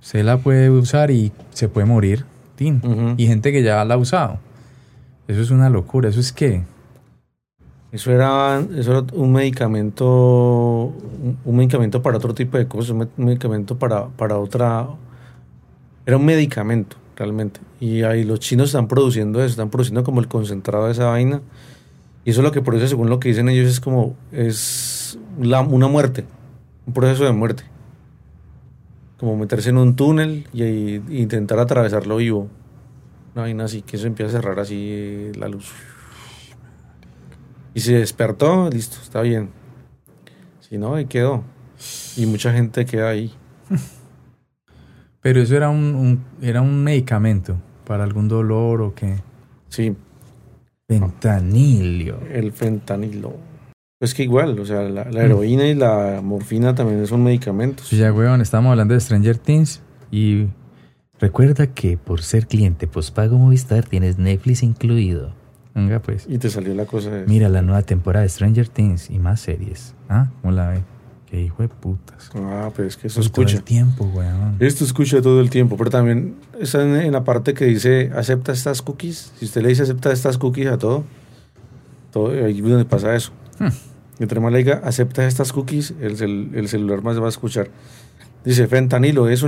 Usted 0.00 0.24
la 0.24 0.38
puede 0.38 0.70
usar 0.70 1.10
y 1.10 1.32
se 1.50 1.68
puede 1.68 1.86
morir, 1.86 2.24
tin. 2.62 2.80
Ujú. 2.84 3.14
Y 3.16 3.26
gente 3.26 3.50
que 3.52 3.62
ya 3.62 3.84
la 3.84 3.94
ha 3.94 3.98
usado. 3.98 4.38
Eso 5.28 5.40
es 5.40 5.50
una 5.50 5.68
locura, 5.70 6.08
eso 6.08 6.20
es 6.20 6.32
que, 6.32 6.62
Eso 7.92 8.10
era, 8.10 8.60
eso 8.76 8.90
era 8.92 9.04
un 9.14 9.32
medicamento. 9.32 10.06
Un, 10.06 11.36
un 11.44 11.56
medicamento 11.56 12.00
para 12.02 12.16
otro 12.16 12.32
tipo 12.34 12.56
de 12.58 12.66
cosas. 12.66 12.90
Un 12.90 13.08
medicamento 13.16 13.78
para, 13.78 14.06
para 14.08 14.38
otra. 14.38 14.86
Era 16.06 16.16
un 16.16 16.24
medicamento, 16.24 16.96
realmente. 17.16 17.60
Y 17.80 18.02
ahí 18.02 18.24
los 18.24 18.40
chinos 18.40 18.68
están 18.68 18.88
produciendo 18.88 19.40
eso, 19.40 19.50
están 19.50 19.70
produciendo 19.70 20.04
como 20.04 20.20
el 20.20 20.28
concentrado 20.28 20.86
de 20.86 20.92
esa 20.92 21.06
vaina. 21.06 21.40
Y 22.24 22.30
eso 22.30 22.40
es 22.40 22.44
lo 22.44 22.52
que 22.52 22.62
produce, 22.62 22.88
según 22.88 23.10
lo 23.10 23.18
que 23.20 23.28
dicen 23.28 23.48
ellos, 23.48 23.68
es 23.68 23.80
como. 23.80 24.14
Es 24.32 25.18
la- 25.40 25.60
una 25.60 25.88
muerte. 25.88 26.24
Un 26.86 26.94
proceso 26.94 27.24
de 27.24 27.32
muerte. 27.32 27.64
Como 29.22 29.36
meterse 29.36 29.70
en 29.70 29.76
un 29.76 29.94
túnel 29.94 30.48
y, 30.52 30.96
intentar 31.16 31.60
atravesarlo 31.60 32.16
vivo. 32.16 32.48
Una 33.34 33.42
vaina 33.42 33.66
así, 33.66 33.82
que 33.82 33.94
eso 33.94 34.08
empieza 34.08 34.36
a 34.36 34.40
cerrar 34.42 34.58
así 34.58 35.30
la 35.36 35.46
luz. 35.46 35.70
Y 37.72 37.78
se 37.78 37.94
despertó, 37.98 38.68
listo, 38.68 38.96
está 39.00 39.20
bien. 39.22 39.50
Si 40.58 40.76
no, 40.76 40.96
ahí 40.96 41.04
quedó. 41.06 41.44
Y 42.16 42.26
mucha 42.26 42.52
gente 42.52 42.84
queda 42.84 43.10
ahí. 43.10 43.32
pero 45.20 45.40
eso 45.40 45.56
era 45.56 45.70
un, 45.70 45.94
un- 45.94 46.24
era 46.42 46.60
un 46.60 46.82
medicamento 46.82 47.56
para 47.86 48.02
algún 48.02 48.26
dolor 48.26 48.82
o 48.82 48.92
qué. 48.92 49.20
Sí, 49.68 49.94
Fentanilio. 50.88 52.18
el 52.28 52.50
fentanilo. 52.50 53.36
Pues 54.02 54.14
que 54.14 54.24
igual, 54.24 54.58
o 54.58 54.66
sea, 54.66 54.82
la, 54.82 55.04
la 55.04 55.22
heroína 55.22 55.64
y 55.68 55.76
la 55.76 56.20
morfina 56.24 56.74
también 56.74 57.06
son 57.06 57.22
medicamentos. 57.22 57.86
Sí, 57.86 57.98
ya, 57.98 58.12
weón, 58.12 58.40
estamos 58.40 58.70
hablando 58.72 58.94
de 58.94 59.00
Stranger 59.00 59.38
Things 59.38 59.80
y 60.10 60.48
Recuerda 61.20 61.68
que 61.68 61.96
por 61.96 62.20
ser 62.20 62.48
cliente 62.48 62.88
postpago 62.88 63.38
Movistar 63.38 63.84
tienes 63.84 64.18
Netflix 64.18 64.64
incluido. 64.64 65.32
venga 65.72 66.00
pues. 66.00 66.26
Y 66.28 66.38
te 66.38 66.50
salió 66.50 66.74
la 66.74 66.84
cosa 66.84 67.10
de... 67.10 67.26
Mira 67.28 67.48
la 67.48 67.62
nueva 67.62 67.82
temporada 67.82 68.24
de 68.24 68.28
Stranger 68.28 68.66
Things 68.66 69.08
y 69.08 69.20
más 69.20 69.38
series. 69.38 69.94
Ah, 70.08 70.32
¿cómo 70.40 70.52
la 70.52 70.70
ve? 70.70 70.82
Qué 71.30 71.40
hijo 71.40 71.62
de 71.62 71.68
putas. 71.68 72.28
Ah, 72.34 72.70
pero 72.74 72.88
es 72.88 72.96
que 72.96 73.06
eso 73.06 73.20
todo 73.20 73.26
escucha. 73.26 73.58
el 73.58 73.62
tiempo, 73.62 74.04
weón. 74.12 74.56
Esto 74.58 74.84
escucha 74.84 75.22
todo 75.22 75.40
el 75.40 75.48
tiempo, 75.48 75.76
pero 75.76 75.90
también 75.90 76.34
está 76.58 76.82
en, 76.82 76.96
en 76.96 77.12
la 77.12 77.22
parte 77.22 77.54
que 77.54 77.66
dice 77.66 78.10
acepta 78.16 78.50
estas 78.50 78.82
cookies. 78.82 79.32
Si 79.38 79.44
usted 79.44 79.62
le 79.62 79.68
dice 79.68 79.84
acepta 79.84 80.10
estas 80.10 80.38
cookies 80.38 80.66
a 80.66 80.78
todo, 80.78 81.04
todo 82.10 82.30
ahí 82.32 82.58
es 82.58 82.64
donde 82.64 82.84
pasa 82.84 83.14
eso. 83.14 83.30
Hmm. 83.60 83.68
Entre 84.22 84.38
más 84.38 84.52
le 84.52 84.72
acepta 84.72 85.26
estas 85.26 85.52
cookies, 85.52 85.94
el, 86.00 86.52
el 86.54 86.68
celular 86.68 87.02
más 87.02 87.20
va 87.20 87.26
a 87.26 87.28
escuchar. 87.28 87.70
Dice 88.44 88.68
fentanilo 88.68 89.28
es 89.28 89.44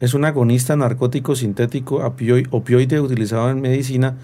es 0.00 0.14
un 0.14 0.24
agonista 0.24 0.74
narcótico 0.74 1.36
sintético 1.36 2.00
opio- 2.00 2.44
opioide 2.50 3.00
utilizado 3.00 3.50
en 3.50 3.60
medicina 3.60 4.16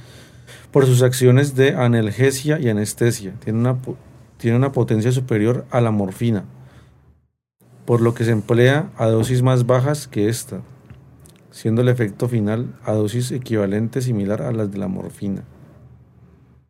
por 0.72 0.86
sus 0.86 1.02
acciones 1.02 1.54
de 1.54 1.76
analgesia 1.76 2.58
y 2.58 2.68
anestesia. 2.68 3.34
Tiene 3.44 3.60
una, 3.60 3.76
tiene 4.38 4.56
una 4.56 4.72
potencia 4.72 5.12
superior 5.12 5.66
a 5.70 5.80
la 5.80 5.92
morfina, 5.92 6.44
por 7.84 8.00
lo 8.00 8.12
que 8.12 8.24
se 8.24 8.32
emplea 8.32 8.90
a 8.96 9.06
dosis 9.06 9.42
más 9.42 9.66
bajas 9.66 10.08
que 10.08 10.28
esta, 10.28 10.62
siendo 11.52 11.82
el 11.82 11.88
efecto 11.88 12.28
final 12.28 12.74
a 12.84 12.92
dosis 12.92 13.30
equivalente 13.30 14.00
similar 14.00 14.42
a 14.42 14.50
las 14.50 14.72
de 14.72 14.78
la 14.78 14.88
morfina. 14.88 15.44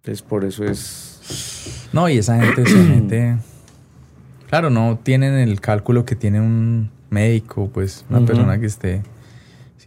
Entonces 0.03 0.21
por 0.21 0.45
eso 0.45 0.65
es... 0.65 1.14
No, 1.93 2.09
y 2.09 2.19
esa 2.19 2.41
gente, 2.41 2.63
esa 2.63 2.85
gente. 2.87 3.37
Claro, 4.49 4.71
no 4.71 4.99
tienen 5.03 5.35
el 5.35 5.61
cálculo 5.61 6.05
que 6.05 6.17
tiene 6.17 6.41
un 6.41 6.91
médico, 7.11 7.71
pues, 7.73 8.05
una 8.11 8.25
persona 8.27 8.59
que 8.59 8.67
esté. 8.67 9.03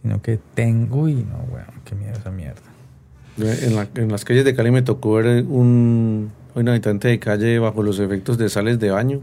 Sino 0.02 0.22
que 0.22 0.38
tengo. 0.54 1.02
Uy, 1.02 1.14
no, 1.14 1.38
weón, 1.52 1.66
qué 1.84 1.94
miedo 1.94 2.12
esa 2.18 2.30
mierda. 2.30 2.60
En, 3.38 3.76
la- 3.76 3.88
en 3.94 4.10
las 4.10 4.24
calles 4.24 4.44
de 4.44 4.54
Cali 4.54 4.70
me 4.70 4.82
tocó 4.82 5.14
ver 5.14 5.44
un, 5.44 6.30
un 6.54 6.68
habitante 6.68 7.08
de 7.08 7.18
calle 7.18 7.58
bajo 7.58 7.82
los 7.82 7.98
efectos 7.98 8.36
de 8.38 8.48
sales 8.48 8.78
de 8.78 8.90
baño. 8.90 9.20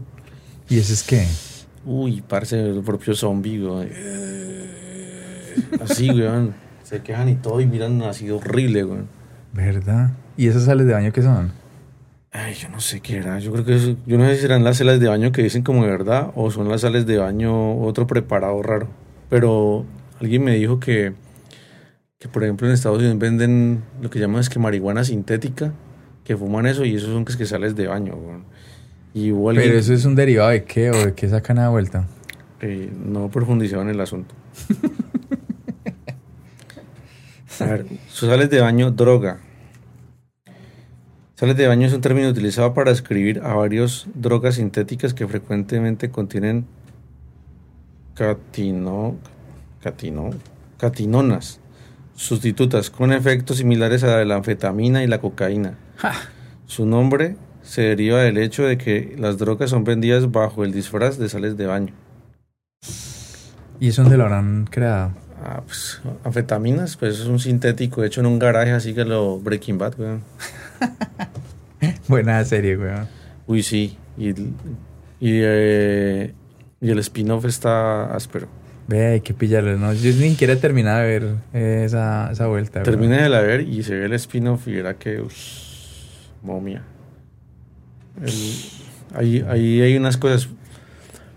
¿Y 0.68 0.78
ese 0.78 0.92
es 0.94 1.02
qué? 1.02 1.26
Uy, 1.84 2.22
parce, 2.26 2.58
el 2.60 2.82
propio 2.82 3.14
zombie, 3.14 3.58
güey. 3.60 3.88
Así, 5.80 6.10
weón. 6.10 6.54
Se 6.82 7.00
quejan 7.02 7.28
y 7.28 7.34
todo 7.36 7.60
y 7.60 7.66
miran 7.66 8.02
así 8.02 8.30
horrible, 8.30 8.82
güey. 8.84 9.00
¿Verdad? 9.52 10.12
¿Y 10.36 10.48
esas 10.48 10.64
sales 10.64 10.86
de 10.86 10.92
baño 10.92 11.12
qué 11.12 11.22
son? 11.22 11.50
Ay, 12.38 12.52
yo 12.54 12.68
no 12.68 12.80
sé 12.80 13.00
qué 13.00 13.16
era. 13.16 13.38
Yo 13.38 13.50
creo 13.52 13.64
que 13.64 13.76
es- 13.76 13.94
yo 14.06 14.18
no 14.18 14.26
sé 14.26 14.34
si 14.36 14.42
serán 14.42 14.62
las 14.62 14.76
sales 14.76 15.00
de 15.00 15.08
baño 15.08 15.32
que 15.32 15.42
dicen 15.42 15.62
como 15.62 15.84
de 15.84 15.90
verdad 15.90 16.32
o 16.34 16.50
son 16.50 16.68
las 16.68 16.82
sales 16.82 17.06
de 17.06 17.16
baño 17.16 17.78
otro 17.80 18.06
preparado 18.06 18.62
raro. 18.62 18.88
Pero 19.30 19.86
alguien 20.20 20.44
me 20.44 20.54
dijo 20.56 20.78
que, 20.78 21.14
que 22.18 22.28
por 22.28 22.44
ejemplo 22.44 22.66
en 22.66 22.74
Estados 22.74 22.98
Unidos 22.98 23.18
venden 23.18 23.82
lo 24.02 24.10
que 24.10 24.18
llaman 24.18 24.40
es 24.40 24.50
que 24.50 24.58
marihuana 24.58 25.02
sintética, 25.04 25.72
que 26.24 26.36
fuman 26.36 26.66
eso 26.66 26.84
y 26.84 26.94
eso 26.96 27.06
son 27.06 27.24
que 27.24 27.32
es 27.32 27.38
que 27.38 27.46
sales 27.46 27.74
de 27.74 27.86
baño, 27.86 28.14
güey. 28.16 28.38
Y 29.14 29.32
hubo 29.32 29.48
alguien 29.48 29.68
Pero 29.68 29.78
eso 29.78 29.94
es 29.94 30.04
un 30.04 30.14
derivado 30.14 30.50
de 30.50 30.64
qué 30.64 30.90
o 30.90 30.94
de 31.06 31.14
qué 31.14 31.28
sacan 31.28 31.58
a 31.58 31.70
vuelta. 31.70 32.06
que 32.60 32.90
no 33.04 33.30
profundizaba 33.30 33.82
en 33.82 33.88
el 33.90 34.00
asunto. 34.00 34.34
A 37.60 37.64
ver, 37.64 37.86
sales 38.10 38.50
de 38.50 38.60
baño, 38.60 38.90
droga. 38.90 39.38
Sales 41.38 41.58
de 41.58 41.68
baño 41.68 41.86
es 41.86 41.92
un 41.92 42.00
término 42.00 42.30
utilizado 42.30 42.72
para 42.72 42.90
describir 42.90 43.42
a 43.44 43.52
varias 43.52 44.06
drogas 44.14 44.54
sintéticas 44.54 45.12
que 45.12 45.28
frecuentemente 45.28 46.10
contienen 46.10 46.64
catino, 48.14 49.16
catino, 49.82 50.30
catinonas, 50.78 51.60
sustitutas 52.14 52.88
con 52.88 53.12
efectos 53.12 53.58
similares 53.58 54.02
a 54.02 54.24
la 54.24 54.36
anfetamina 54.36 55.04
y 55.04 55.08
la 55.08 55.20
cocaína. 55.20 55.74
Su 56.64 56.86
nombre 56.86 57.36
se 57.60 57.82
deriva 57.82 58.22
del 58.22 58.38
hecho 58.38 58.62
de 58.62 58.78
que 58.78 59.14
las 59.18 59.36
drogas 59.36 59.68
son 59.68 59.84
vendidas 59.84 60.32
bajo 60.32 60.64
el 60.64 60.72
disfraz 60.72 61.18
de 61.18 61.28
sales 61.28 61.58
de 61.58 61.66
baño. 61.66 61.92
¿Y 63.78 63.88
eso 63.88 64.00
dónde 64.00 64.16
lo 64.16 64.24
habrán 64.24 64.66
creado? 64.70 65.10
Ah, 65.44 65.60
pues, 65.66 66.00
anfetaminas, 66.24 66.96
pues 66.96 67.20
es 67.20 67.26
un 67.26 67.38
sintético 67.38 68.02
hecho 68.04 68.20
en 68.20 68.26
un 68.26 68.38
garaje, 68.38 68.70
así 68.70 68.94
que 68.94 69.04
lo 69.04 69.38
Breaking 69.38 69.76
Bad, 69.76 70.00
weón. 70.00 70.22
Buena 72.08 72.44
serie, 72.44 72.76
weón. 72.76 73.06
Uy, 73.46 73.62
sí. 73.62 73.96
Y, 74.18 74.28
el- 74.28 74.52
y, 75.20 75.40
eh, 75.42 76.34
y 76.80 76.90
el 76.90 76.98
spin-off 77.00 77.44
está 77.44 78.14
áspero. 78.14 78.48
Ve, 78.88 79.06
hay 79.06 79.20
que 79.20 79.34
pillarlo. 79.34 79.76
No, 79.76 79.92
yo 79.92 80.12
ni 80.12 80.30
siquiera 80.30 80.52
he 80.52 80.56
terminado 80.56 81.00
de 81.00 81.06
ver 81.06 81.34
eh, 81.52 81.82
esa, 81.84 82.30
esa 82.30 82.46
vuelta. 82.46 82.80
weón. 82.80 82.84
Termine 82.84 83.22
de 83.22 83.28
la 83.28 83.40
ver 83.40 83.62
y 83.62 83.82
se 83.82 83.94
ve 83.96 84.06
el 84.06 84.12
spin-off 84.14 84.66
y 84.68 84.74
verá 84.74 84.94
que. 84.94 85.20
ush, 85.20 86.28
momia. 86.42 86.82
El- 88.22 89.16
ahí, 89.18 89.44
ahí 89.48 89.80
hay 89.82 89.96
unas 89.96 90.16
cosas. 90.16 90.48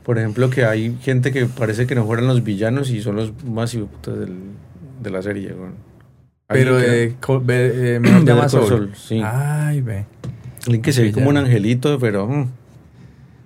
Por 0.04 0.18
ejemplo, 0.18 0.50
que 0.50 0.66
hay 0.66 0.98
gente 1.02 1.32
que 1.32 1.46
parece 1.46 1.86
que 1.86 1.94
no 1.96 2.06
fueran 2.06 2.28
los 2.28 2.44
villanos 2.44 2.90
y 2.90 3.02
son 3.02 3.16
los 3.16 3.44
más 3.44 3.74
hijueputas 3.74 4.18
del, 4.20 4.36
de 5.04 5.10
la 5.12 5.22
serie, 5.22 5.54
weón. 5.54 5.74
Pero 6.50 6.78
de 6.78 7.04
eh, 7.06 7.16
Better 8.00 8.24
Llama. 8.26 8.50
Saul, 8.50 8.96
sí. 8.96 9.22
Ay, 9.24 9.82
ve. 9.82 10.06
alguien 10.66 10.82
que 10.82 10.92
se 10.92 11.04
ve 11.04 11.12
como 11.12 11.30
un 11.30 11.38
angelito, 11.38 12.00
pero. 12.00 12.28
mm, 12.28 12.50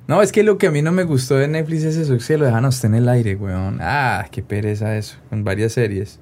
No, 0.08 0.22
es 0.22 0.32
que 0.32 0.44
lo 0.44 0.58
que 0.58 0.68
a 0.68 0.72
mí 0.72 0.82
no 0.82 0.92
me 0.92 1.04
gustó 1.04 1.36
de 1.36 1.48
Netflix 1.48 1.84
es 1.84 1.98
eso, 1.98 2.14
que 2.14 2.20
se 2.22 2.38
lo 2.38 2.46
dejan 2.46 2.66
a 2.66 2.70
usted 2.70 2.88
en 2.90 2.96
el 2.96 3.10
aire, 3.10 3.36
weón. 3.36 3.78
Ah, 3.82 4.28
qué 4.32 4.42
pereza 4.42 4.98
eso, 4.98 5.18
con 5.30 5.44
varias 5.44 5.74
series. 5.74 6.20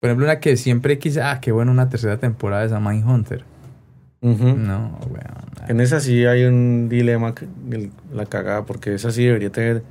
Por 0.00 0.10
ejemplo, 0.10 0.26
una 0.26 0.40
que 0.40 0.56
siempre 0.56 0.98
quise, 0.98 1.22
ah, 1.22 1.38
qué 1.40 1.52
bueno, 1.52 1.70
una 1.72 1.88
tercera 1.88 2.16
temporada 2.18 2.62
de 2.62 2.66
esa 2.68 2.80
Mindhunter. 2.80 3.44
ujú. 4.20 4.48
No, 4.56 4.98
weón. 5.08 5.42
En 5.68 5.80
esa 5.80 6.00
sí 6.00 6.26
hay 6.26 6.44
un 6.44 6.88
dilema, 6.88 7.34
la 8.12 8.26
cagada, 8.26 8.64
porque 8.66 8.94
esa 8.94 9.10
sí 9.12 9.24
debería 9.24 9.50
tener 9.50 9.84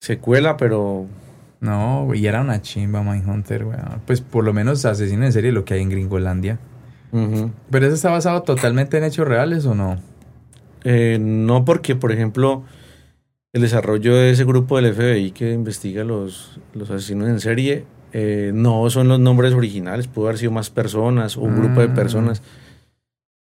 secuela, 0.00 0.56
pero 0.56 1.06
No, 1.60 2.14
y 2.14 2.26
era 2.26 2.40
una 2.40 2.62
chimba 2.62 3.02
Mindhunter, 3.02 3.64
weón. 3.64 4.00
Pues 4.06 4.20
por 4.20 4.44
lo 4.44 4.52
menos 4.52 4.84
asesino 4.84 5.24
en 5.26 5.32
serie 5.32 5.52
lo 5.52 5.64
que 5.64 5.74
hay 5.74 5.82
en 5.82 5.90
Gringolandia. 5.90 6.58
¿Pero 7.70 7.86
eso 7.86 7.94
está 7.94 8.10
basado 8.10 8.42
totalmente 8.42 8.96
en 8.96 9.04
hechos 9.04 9.26
reales 9.26 9.66
o 9.66 9.74
no? 9.74 9.98
Eh, 10.84 11.18
no 11.20 11.64
porque, 11.64 11.96
por 11.96 12.12
ejemplo, 12.12 12.62
el 13.52 13.62
desarrollo 13.62 14.14
de 14.14 14.30
ese 14.30 14.44
grupo 14.44 14.80
del 14.80 14.94
FBI 14.94 15.32
que 15.32 15.52
investiga 15.52 16.04
los, 16.04 16.60
los 16.72 16.88
asesinos 16.90 17.28
en 17.28 17.40
serie, 17.40 17.84
eh, 18.12 18.52
no 18.54 18.88
son 18.90 19.08
los 19.08 19.18
nombres 19.20 19.52
originales, 19.54 20.06
pudo 20.06 20.26
haber 20.26 20.38
sido 20.38 20.52
más 20.52 20.70
personas 20.70 21.36
o 21.36 21.40
un 21.42 21.56
grupo 21.60 21.80
de 21.80 21.88
Mm. 21.88 21.94
personas. 21.94 22.42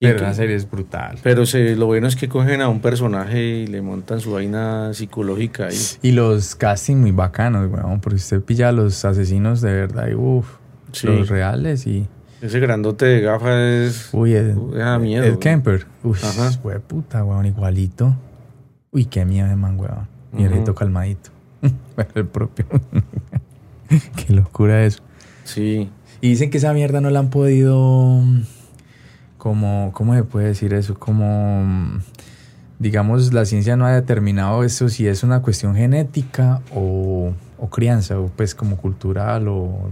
Pero 0.08 0.18
que- 0.18 0.22
la 0.24 0.34
serie 0.34 0.56
es 0.56 0.70
brutal. 0.70 1.18
pero 1.22 1.46
se, 1.46 1.76
lo 1.76 1.86
bueno 1.86 2.06
es 2.08 2.16
que 2.16 2.28
cogen 2.28 2.60
a 2.60 2.68
un 2.68 2.80
personaje 2.80 3.42
y 3.42 3.66
le 3.66 3.80
montan 3.82 4.20
su 4.20 4.32
vaina 4.32 4.92
psicológica 4.94 5.66
ahí. 5.68 5.76
Y 6.02 6.12
los 6.12 6.54
casting 6.54 6.96
muy 6.96 7.12
bacanos, 7.12 7.70
weón. 7.70 8.00
Porque 8.00 8.16
usted 8.16 8.40
pilla 8.42 8.68
a 8.68 8.72
los 8.72 9.04
asesinos 9.04 9.60
de 9.60 9.72
verdad 9.72 10.08
y 10.08 10.14
uff, 10.14 10.46
Sí. 10.92 11.06
los 11.06 11.28
reales 11.28 11.86
y... 11.86 12.06
Ese 12.42 12.58
grandote 12.60 13.06
de 13.06 13.20
gafas 13.20 13.56
es... 13.56 14.08
Uy, 14.12 14.34
Ed, 14.34 14.56
Uy, 14.56 14.76
da 14.76 14.98
miedo, 14.98 15.22
Ed 15.22 15.28
weón. 15.30 15.40
Kemper. 15.40 15.86
Uy, 16.02 16.14
fue 16.62 16.80
puta, 16.80 17.24
weón, 17.24 17.46
igualito. 17.46 18.16
Uy, 18.90 19.04
qué 19.06 19.24
miedo 19.24 19.48
de 19.48 19.56
man, 19.56 19.78
weón. 19.78 20.08
Ujú. 20.32 20.64
el 20.68 20.74
calmadito. 20.74 21.30
El 22.14 22.26
propio. 22.26 22.66
qué 24.16 24.32
locura 24.32 24.84
eso. 24.84 25.00
Sí. 25.44 25.88
Y 26.20 26.28
dicen 26.30 26.50
que 26.50 26.58
esa 26.58 26.72
mierda 26.72 27.00
no 27.00 27.10
la 27.10 27.18
han 27.20 27.30
podido. 27.30 28.22
Como, 29.42 29.90
¿cómo 29.92 30.14
se 30.14 30.22
puede 30.22 30.46
decir 30.46 30.72
eso? 30.72 30.94
Como, 30.94 31.64
mm, 31.64 32.00
digamos, 32.78 33.32
la 33.32 33.44
ciencia 33.44 33.74
no 33.74 33.84
ha 33.86 33.92
determinado 33.92 34.62
eso 34.62 34.88
si 34.88 35.08
es 35.08 35.24
una 35.24 35.42
cuestión 35.42 35.74
genética 35.74 36.60
o, 36.72 37.32
o 37.58 37.68
crianza, 37.68 38.20
o 38.20 38.28
pues 38.28 38.54
como 38.54 38.76
cultural 38.76 39.48
o 39.48 39.90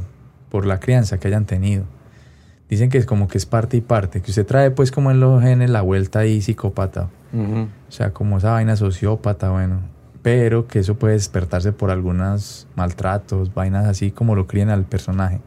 por 0.51 0.67
la 0.67 0.79
crianza 0.79 1.19
que 1.19 1.27
hayan 1.27 1.47
tenido. 1.47 1.83
Dicen 2.69 2.91
que 2.91 2.99
es 2.99 3.07
como 3.07 3.27
que 3.27 3.39
es 3.39 3.45
parte 3.45 3.77
y 3.77 3.81
parte, 3.81 4.23
que 4.23 4.31
usted 4.31 4.47
trae 4.47 4.71
pues 4.71 4.93
como 4.93 5.11
en 5.11 5.19
los 5.19 5.43
genes 5.43 5.69
la 5.69 5.83
vuelta 5.83 6.21
ahí 6.21 6.41
psicópata. 6.41 7.09
O 7.33 7.91
sea, 7.91 8.13
como 8.13 8.39
esa 8.39 8.53
vaina 8.53 8.77
sociópata, 8.77 9.51
bueno. 9.51 9.81
Pero 10.23 10.69
que 10.69 10.79
eso 10.79 10.95
puede 10.95 11.15
despertarse 11.15 11.73
por 11.73 11.91
algunos 11.91 12.69
maltratos, 12.77 13.53
vainas 13.53 13.89
así 13.89 14.13
como 14.13 14.37
lo 14.37 14.47
crían 14.47 14.69
al 14.69 14.85
personaje. 14.85 15.41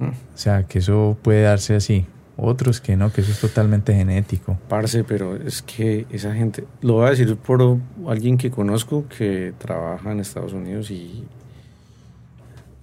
Mm. 0.00 0.08
O 0.08 0.14
sea, 0.34 0.64
que 0.64 0.80
eso 0.80 1.16
puede 1.22 1.44
darse 1.44 1.76
así. 1.76 2.06
Otros 2.38 2.82
que 2.82 2.96
no, 2.96 3.10
que 3.10 3.22
eso 3.22 3.32
es 3.32 3.40
totalmente 3.40 3.94
genético. 3.94 4.58
Parce, 4.68 5.04
pero 5.04 5.36
es 5.36 5.62
que 5.62 6.06
esa 6.10 6.34
gente, 6.34 6.64
lo 6.82 6.94
voy 6.94 7.06
a 7.06 7.10
decir 7.10 7.34
por 7.36 7.78
alguien 8.06 8.36
que 8.36 8.50
conozco 8.50 9.06
que 9.08 9.54
trabaja 9.56 10.12
en 10.12 10.20
Estados 10.20 10.52
Unidos 10.52 10.90
y 10.90 11.24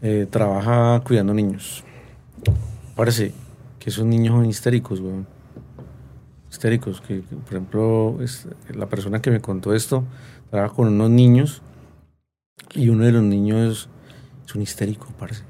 eh, 0.02 0.26
trabaja 0.30 1.02
cuidando 1.06 1.36
niños. 1.36 1.84
Parece 2.96 3.32
que 3.78 3.92
esos 3.92 4.06
niños 4.06 4.36
son 4.36 4.46
histéricos, 4.48 5.00
weón. 5.00 5.28
Histéricos, 6.52 7.02
que, 7.02 7.22
por 7.22 7.54
ejemplo, 7.54 8.18
es, 8.22 8.48
la 8.74 8.88
persona 8.88 9.22
que 9.22 9.30
me 9.30 9.40
contó 9.40 9.74
esto 9.74 10.04
trabaja 10.50 10.74
con 10.74 10.88
unos 10.88 11.10
niños 11.12 11.62
y 12.74 12.90
uno 12.90 13.06
de 13.06 13.12
los 13.12 13.24
niños 13.24 13.90
es 14.46 14.56
un 14.56 14.64
histérico, 14.64 15.08
parece. 15.20 15.44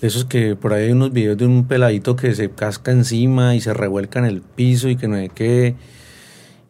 De 0.00 0.08
esos 0.08 0.24
que 0.26 0.54
por 0.56 0.72
ahí 0.74 0.84
hay 0.86 0.92
unos 0.92 1.12
videos 1.12 1.36
de 1.38 1.46
un 1.46 1.66
peladito 1.66 2.14
que 2.16 2.34
se 2.34 2.50
casca 2.50 2.90
encima 2.92 3.54
y 3.54 3.60
se 3.60 3.72
revuelca 3.72 4.18
en 4.18 4.26
el 4.26 4.42
piso 4.42 4.88
y 4.88 4.96
que 4.96 5.08
no 5.08 5.16
sé 5.16 5.30
qué. 5.34 5.76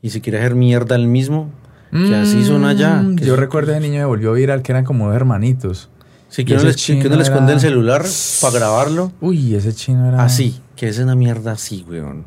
y 0.02 0.10
se 0.10 0.20
quiere 0.20 0.38
hacer 0.38 0.54
mierda 0.54 0.96
el 0.96 1.06
mismo, 1.08 1.50
que 1.90 2.14
así 2.14 2.44
son 2.44 2.64
allá. 2.66 2.96
Mm, 3.02 3.16
que 3.16 3.24
Yo 3.24 3.34
es- 3.34 3.40
recuerdo 3.40 3.72
ese 3.72 3.80
niño 3.80 4.00
me 4.00 4.04
volvió 4.04 4.32
viral 4.34 4.60
que 4.62 4.72
eran 4.72 4.84
como 4.84 5.06
dos 5.06 5.16
hermanitos. 5.16 5.88
Sí, 6.28 6.44
que 6.44 6.54
uno, 6.54 6.64
les, 6.64 6.76
que 6.84 7.06
uno 7.06 7.16
le 7.16 7.22
esconde 7.22 7.52
el 7.54 7.60
celular 7.60 8.04
para 8.42 8.54
grabarlo. 8.58 9.12
Uy, 9.20 9.54
ese 9.54 9.72
chino 9.72 10.06
era. 10.08 10.22
Así, 10.22 10.60
que 10.76 10.88
es 10.88 10.98
una 10.98 11.14
mierda 11.14 11.52
así, 11.52 11.86
weón. 11.88 12.24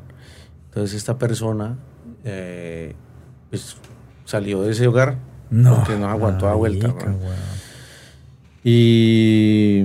Entonces 0.70 0.96
esta 0.98 1.18
persona 1.20 1.78
eh, 2.24 2.96
pues, 3.50 3.76
salió 4.26 4.62
de 4.64 4.72
ese 4.72 4.88
hogar 4.88 5.18
No. 5.50 5.76
porque 5.76 5.96
no 5.98 6.08
aguantó 6.10 6.48
la 6.48 6.54
vuelta. 6.56 6.88
weón. 6.88 7.18
Y... 8.64 9.84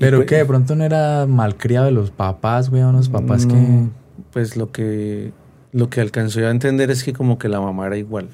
Pero 0.00 0.18
pues- 0.18 0.26
que 0.28 0.36
de 0.36 0.44
pronto 0.46 0.74
no 0.74 0.82
era 0.84 1.26
malcriado 1.26 1.86
de 1.86 1.92
los 1.92 2.10
papás, 2.10 2.68
weón, 2.70 2.96
los 2.96 3.08
papás 3.08 3.46
no, 3.46 3.54
que. 3.54 3.88
Pues 4.32 4.56
lo 4.56 4.72
que, 4.72 5.32
lo 5.72 5.88
que 5.90 6.00
alcanzó 6.00 6.40
a 6.40 6.50
entender 6.50 6.90
es 6.90 7.04
que 7.04 7.12
como 7.12 7.38
que 7.38 7.48
la 7.48 7.60
mamá 7.60 7.86
era 7.86 7.96
igual. 7.96 8.28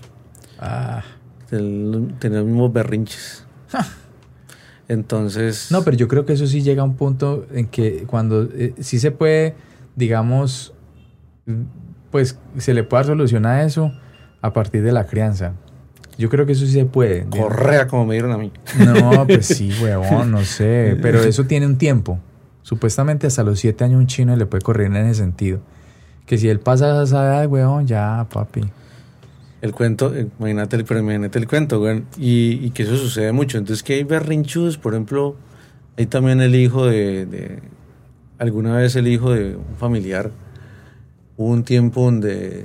Ah. 0.59 1.03
Ten- 1.51 2.15
Tenía 2.19 2.39
los 2.39 2.47
mismos 2.47 2.73
berrinches. 2.73 3.45
Entonces... 4.89 5.69
No, 5.73 5.83
pero 5.83 5.97
yo 5.97 6.07
creo 6.09 6.25
que 6.25 6.33
eso 6.35 6.47
sí 6.47 6.63
llega 6.63 6.83
a 6.83 6.85
un 6.85 6.95
punto 6.95 7.47
en 7.53 7.67
que 7.67 8.05
cuando 8.07 8.45
eh, 8.53 8.75
sí 8.79 8.99
se 9.01 9.11
puede, 9.11 9.55
digamos, 9.97 10.75
mm, 11.47 11.63
pues 12.11 12.39
se 12.59 12.73
le 12.75 12.85
puede 12.85 13.01
dar 13.03 13.07
solución 13.09 13.47
a 13.47 13.63
eso 13.65 13.93
a 14.43 14.53
partir 14.53 14.83
de 14.83 14.93
la 14.93 15.07
crianza. 15.07 15.55
Yo 16.19 16.29
creo 16.31 16.47
que 16.47 16.53
eso 16.53 16.65
sí 16.67 16.73
se 16.73 16.85
puede. 16.87 17.25
De- 17.25 17.39
Correa 17.39 17.87
como 17.87 18.07
me 18.07 18.15
dieron 18.15 18.33
a 18.33 18.39
mí. 18.39 18.51
No, 18.85 19.27
pues 19.27 19.47
sí, 19.47 19.71
huevón, 19.83 20.31
no 20.31 20.45
sé. 20.45 20.97
Pero 21.03 21.21
eso 21.23 21.45
tiene 21.45 21.67
un 21.67 21.77
tiempo. 21.77 22.19
Supuestamente 22.63 23.27
hasta 23.27 23.43
los 23.43 23.61
siete 23.61 23.85
años 23.85 24.01
un 24.01 24.07
chino 24.07 24.35
le 24.37 24.47
puede 24.47 24.63
correr 24.63 24.87
en 24.87 24.97
ese 24.97 25.21
sentido. 25.21 25.61
Que 26.25 26.39
si 26.39 26.49
él 26.49 26.59
pasa 26.59 27.03
esa 27.03 27.23
edad, 27.25 27.47
huevón, 27.49 27.87
ya, 27.87 28.27
papi. 28.33 28.63
El 29.63 29.73
cuento, 29.73 30.15
eh, 30.15 30.27
imagínate 30.39 30.83
pero 30.85 31.01
imagínate 31.01 31.39
el 31.39 31.47
cuento, 31.47 31.79
güey. 31.81 32.03
Y, 32.19 32.61
y 32.65 32.71
que 32.71 32.83
eso 32.83 32.97
sucede 32.97 33.33
mucho. 33.33 33.59
Entonces 33.59 33.83
que 33.83 33.95
hay 33.95 34.05
berrinchudos, 34.05 34.79
por 34.79 34.95
ejemplo, 34.95 35.37
hay 35.97 36.07
también 36.07 36.41
el 36.41 36.55
hijo 36.55 36.87
de, 36.87 37.27
de- 37.27 37.63
alguna 38.39 38.77
vez 38.77 38.97
el 38.97 39.07
hijo 39.09 39.33
de 39.33 39.57
un 39.57 39.77
familiar, 39.79 40.31
hubo 41.37 41.49
un 41.49 41.63
tiempo 41.65 42.03
donde 42.05 42.65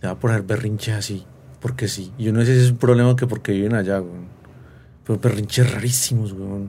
te 0.00 0.06
va 0.06 0.12
a 0.12 0.18
poner 0.20 0.42
berrinches 0.42 0.94
así, 0.94 1.24
porque 1.64 1.88
sí. 1.88 2.12
Yo 2.18 2.30
no 2.30 2.44
sé 2.44 2.52
si 2.54 2.64
es 2.66 2.70
un 2.72 2.76
problema 2.76 3.16
que 3.16 3.26
porque 3.26 3.52
viven 3.52 3.74
allá, 3.74 3.98
güey. 4.00 4.20
Pero 5.06 5.18
berrinches 5.18 5.72
rarísimos, 5.72 6.34
güey. 6.34 6.68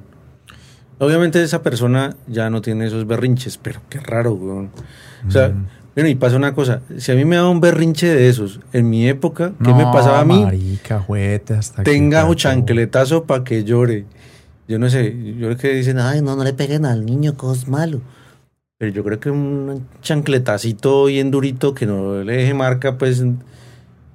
Obviamente 0.99 1.43
esa 1.43 1.61
persona 1.61 2.15
ya 2.27 2.49
no 2.49 2.61
tiene 2.61 2.85
esos 2.85 3.05
berrinches, 3.05 3.57
pero 3.57 3.81
qué 3.89 3.99
raro, 3.99 4.35
güey. 4.35 4.69
O 5.27 5.31
sea, 5.31 5.49
Mm. 5.49 5.65
bueno, 5.95 6.09
y 6.09 6.15
pasa 6.15 6.37
una 6.37 6.53
cosa, 6.53 6.79
si 6.97 7.11
a 7.11 7.15
mí 7.15 7.25
me 7.25 7.35
da 7.35 7.49
un 7.49 7.59
berrinche 7.59 8.07
de 8.07 8.29
esos, 8.29 8.61
en 8.71 8.89
mi 8.89 9.05
época, 9.09 9.51
¿qué 9.61 9.73
me 9.73 9.83
No, 9.83 9.91
pasaba 9.91 10.21
a 10.21 10.25
mí? 10.25 10.41
Marica, 10.45 11.01
juguete, 11.01 11.55
hasta 11.55 11.83
Tenga 11.83 12.23
un 12.23 12.29
pasó. 12.35 12.35
chancletazo 12.49 13.25
para 13.25 13.43
que 13.43 13.65
llore. 13.65 14.05
Yo 14.69 14.79
no 14.79 14.89
sé, 14.89 15.13
yo 15.37 15.47
creo 15.47 15.57
que 15.57 15.73
dicen, 15.75 15.99
Ay, 15.99 16.21
no, 16.21 16.37
no 16.37 16.43
le 16.45 16.53
peguen 16.53 16.85
al 16.85 17.05
niño, 17.05 17.35
que 17.35 17.51
es 17.51 17.67
malo. 17.67 17.99
pero 18.77 18.91
yo 18.93 19.03
creo 19.03 19.19
que 19.19 19.29
un 19.31 19.85
chancletacito 20.01 21.05
bien 21.05 21.31
durito 21.31 21.73
que 21.73 21.85
no 21.85 22.23
le 22.23 22.37
deje 22.37 22.53
marca, 22.53 22.97
pues 22.97 23.21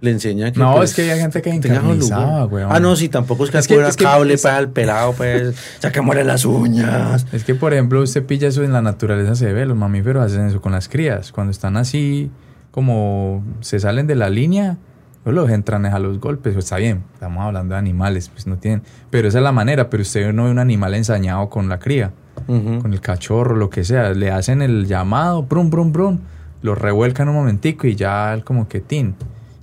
le 0.01 0.11
enseña 0.13 0.51
que. 0.53 0.59
No, 0.59 0.75
pues, 0.77 0.91
es 0.91 0.97
que 0.97 1.03
había 1.03 1.21
gente 1.23 1.43
que 1.43 1.51
encarnizaba, 1.51 2.47
weón. 2.47 2.71
Ah, 2.73 2.81
no, 2.81 2.97
sí, 2.97 3.09
tampoco 3.09 3.45
es 3.45 3.51
que 3.51 3.59
Es 3.59 3.67
que- 3.69 3.81
es 3.87 3.97
que- 3.97 4.05
cable 4.05 4.35
es- 4.35 4.43
para 4.43 4.59
el 4.59 4.69
pelado, 4.71 5.13
pues, 5.13 5.55
saquémosle 5.81 6.25
las 6.25 6.45
uñas. 6.45 7.27
Es 7.33 7.45
que, 7.45 7.55
por 7.55 7.73
ejemplo, 7.73 8.03
usted 8.03 8.25
pilla 8.25 8.49
eso 8.49 8.63
en 8.65 8.73
la 8.73 8.83
naturaleza, 8.83 9.35
se 9.35 9.53
ve, 9.53 9.67
los 9.67 9.77
mamíferos 9.77 10.25
hacen 10.25 10.47
eso 10.47 10.61
con 10.61 10.73
las 10.73 10.89
crías. 10.89 11.33
Cuando 11.33 11.51
están 11.51 11.77
así, 11.77 12.31
como 12.71 13.45
se 13.61 13.79
salen 13.81 14.07
de 14.07 14.15
la 14.15 14.31
línea, 14.31 14.79
pues 15.25 15.35
los 15.37 15.51
entran 15.51 15.85
a 15.87 15.99
los 15.99 16.19
golpes. 16.19 16.55
Pues 16.55 16.65
está 16.65 16.77
bien, 16.77 17.03
estamos 17.15 17.45
hablando 17.45 17.75
de 17.75 17.79
animales, 17.79 18.31
pues 18.31 18.47
no 18.47 18.57
tienen. 18.57 18.83
Pero 19.11 19.29
esa 19.29 19.39
es 19.39 19.45
la 19.45 19.53
manera, 19.53 19.91
pero 19.91 20.03
usted 20.03 20.33
no 20.33 20.45
ve 20.45 20.51
un 20.51 20.59
animal 20.59 20.95
ensañado 20.95 21.51
con 21.51 21.69
la 21.69 21.79
cría, 21.79 22.13
Ujú. 22.49 22.81
con 22.81 22.93
el 22.95 23.01
cachorro, 23.03 23.55
lo 23.57 23.69
que 23.69 23.85
sea. 23.85 24.11
Le 24.15 24.31
hacen 24.31 24.63
el 24.63 24.87
llamado, 24.87 25.43
brum, 25.43 25.69
brum, 25.69 25.93
brum, 25.93 26.19
lo 26.63 26.75
revuelcan 26.75 27.29
un 27.29 27.35
momentico 27.35 27.87
y 27.87 27.97
ya 27.97 28.39
como 28.45 28.67
que 28.69 28.81
tin. 28.81 29.15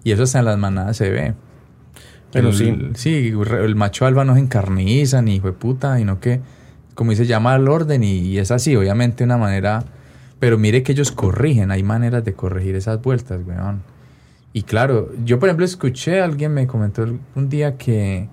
Y 0.07 0.11
eso 0.13 0.23
hasta 0.23 0.39
en 0.39 0.45
las 0.45 0.57
manadas 0.57 0.95
se 0.95 1.09
ve. 1.09 1.33
Pero 2.31 2.49
El- 2.49 2.55
sí. 2.55 2.77
Sí, 2.93 3.33
el 3.61 3.75
macho 3.75 4.05
alfa 4.05 4.23
no 4.23 4.35
se 4.35 4.39
encarniza 4.39 5.21
ni 5.21 5.35
hijo 5.35 5.47
de 5.47 5.53
puta, 5.53 5.97
sino 5.97 6.21
que, 6.21 6.39
como 6.95 7.11
dice, 7.11 7.25
llama 7.25 7.53
al 7.53 7.67
orden 7.67 8.03
y, 8.05 8.19
y 8.19 8.37
es 8.37 8.51
así, 8.51 8.73
obviamente 8.77 9.25
una 9.25 9.35
manera. 9.37 9.83
Pero 10.39 10.57
mire 10.57 10.81
que 10.81 10.93
ellos 10.93 11.11
corrigen, 11.11 11.71
hay 11.71 11.83
maneras 11.83 12.23
de 12.23 12.33
corregir 12.33 12.75
esas 12.75 13.01
vueltas, 13.01 13.41
weón. 13.45 13.81
Y 14.53 14.61
claro, 14.63 15.11
yo 15.25 15.39
por 15.39 15.49
ejemplo 15.49 15.65
escuché, 15.65 16.21
alguien 16.21 16.53
me 16.53 16.67
comentó 16.67 17.05
un 17.35 17.49
día 17.49 17.75
que, 17.75 18.29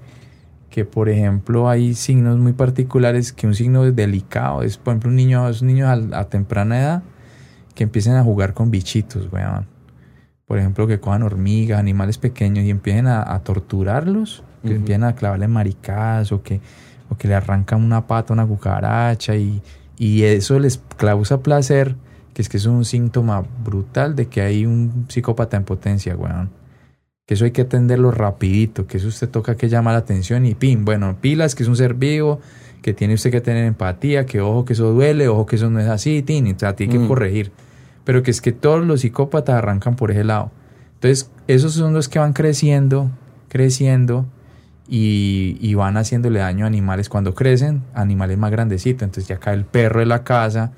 que 0.70 0.84
por 0.84 1.08
ejemplo 1.08 1.68
hay 1.68 1.94
signos 1.94 2.38
muy 2.38 2.52
particulares, 2.52 3.32
que 3.32 3.48
un 3.48 3.54
signo 3.56 3.82
delicado 3.90 4.62
es, 4.62 4.78
por 4.78 4.92
ejemplo, 4.92 5.10
un 5.10 5.16
niño, 5.16 5.48
esos 5.48 5.64
niños 5.64 5.88
a, 5.88 6.20
a 6.20 6.28
temprana 6.28 6.78
edad 6.80 7.02
que 7.74 7.82
empiecen 7.82 8.14
a 8.14 8.22
jugar 8.22 8.54
con 8.54 8.70
bichitos, 8.70 9.28
weón. 9.32 9.66
Por 10.46 10.58
ejemplo, 10.58 10.86
que 10.86 11.00
cojan 11.00 11.22
hormigas, 11.22 11.78
animales 11.78 12.18
pequeños 12.18 12.64
y 12.64 12.70
empiecen 12.70 13.06
a, 13.06 13.22
a 13.34 13.40
torturarlos, 13.40 14.42
que 14.62 14.68
Ujú. 14.68 14.76
empiecen 14.76 15.04
a 15.04 15.14
clavarle 15.14 15.48
maricadas 15.48 16.32
o 16.32 16.42
que, 16.42 16.60
o 17.10 17.16
que 17.16 17.28
le 17.28 17.34
arrancan 17.34 17.82
una 17.82 18.06
pata 18.06 18.32
a 18.32 18.34
una 18.34 18.46
cucaracha 18.46 19.36
y, 19.36 19.62
y 19.98 20.22
eso 20.24 20.58
les 20.58 20.80
causa 20.96 21.40
placer, 21.42 21.96
que 22.34 22.42
es 22.42 22.48
que 22.48 22.56
es 22.58 22.66
un 22.66 22.84
síntoma 22.84 23.42
brutal 23.64 24.16
de 24.16 24.26
que 24.26 24.42
hay 24.42 24.66
un 24.66 25.06
psicópata 25.08 25.56
en 25.56 25.64
potencia, 25.64 26.16
weón. 26.16 26.50
Que 27.26 27.34
eso 27.34 27.46
hay 27.46 27.52
que 27.52 27.62
atenderlo 27.62 28.10
rapidito, 28.10 28.86
que 28.86 28.98
eso 28.98 29.08
usted 29.08 29.30
toca 29.30 29.56
que 29.56 29.70
llama 29.70 29.92
la 29.92 29.98
atención 29.98 30.44
y 30.44 30.54
pin, 30.54 30.84
bueno, 30.84 31.16
pilas, 31.22 31.54
que 31.54 31.62
es 31.62 31.68
un 31.70 31.76
ser 31.76 31.94
vivo, 31.94 32.40
que 32.82 32.92
tiene 32.92 33.14
usted 33.14 33.30
que 33.30 33.40
tener 33.40 33.64
empatía, 33.64 34.26
que 34.26 34.42
ojo 34.42 34.66
que 34.66 34.74
eso 34.74 34.92
duele, 34.92 35.26
ojo 35.28 35.46
que 35.46 35.56
eso 35.56 35.70
no 35.70 35.80
es 35.80 35.88
así, 35.88 36.20
tin, 36.22 36.54
o 36.54 36.58
sea, 36.58 36.76
tiene 36.76 36.92
que 36.92 36.98
Mm. 36.98 37.08
corregir. 37.08 37.50
Pero 38.04 38.22
que 38.22 38.30
es 38.30 38.40
que 38.40 38.52
todos 38.52 38.84
los 38.84 39.00
psicópatas 39.00 39.56
arrancan 39.56 39.96
por 39.96 40.10
ese 40.10 40.24
lado. 40.24 40.50
Entonces, 40.94 41.30
esos 41.48 41.72
son 41.74 41.94
los 41.94 42.08
que 42.08 42.18
van 42.18 42.32
creciendo, 42.32 43.10
creciendo 43.48 44.26
y, 44.88 45.56
y 45.60 45.74
van 45.74 45.96
haciéndole 45.96 46.40
daño 46.40 46.64
a 46.64 46.68
animales 46.68 47.08
cuando 47.08 47.34
crecen, 47.34 47.82
animales 47.94 48.38
más 48.38 48.50
grandecitos. 48.50 49.02
Entonces 49.02 49.28
ya 49.28 49.38
cae 49.38 49.54
el 49.54 49.64
perro 49.64 50.00
de 50.00 50.06
la 50.06 50.24
casa, 50.24 50.72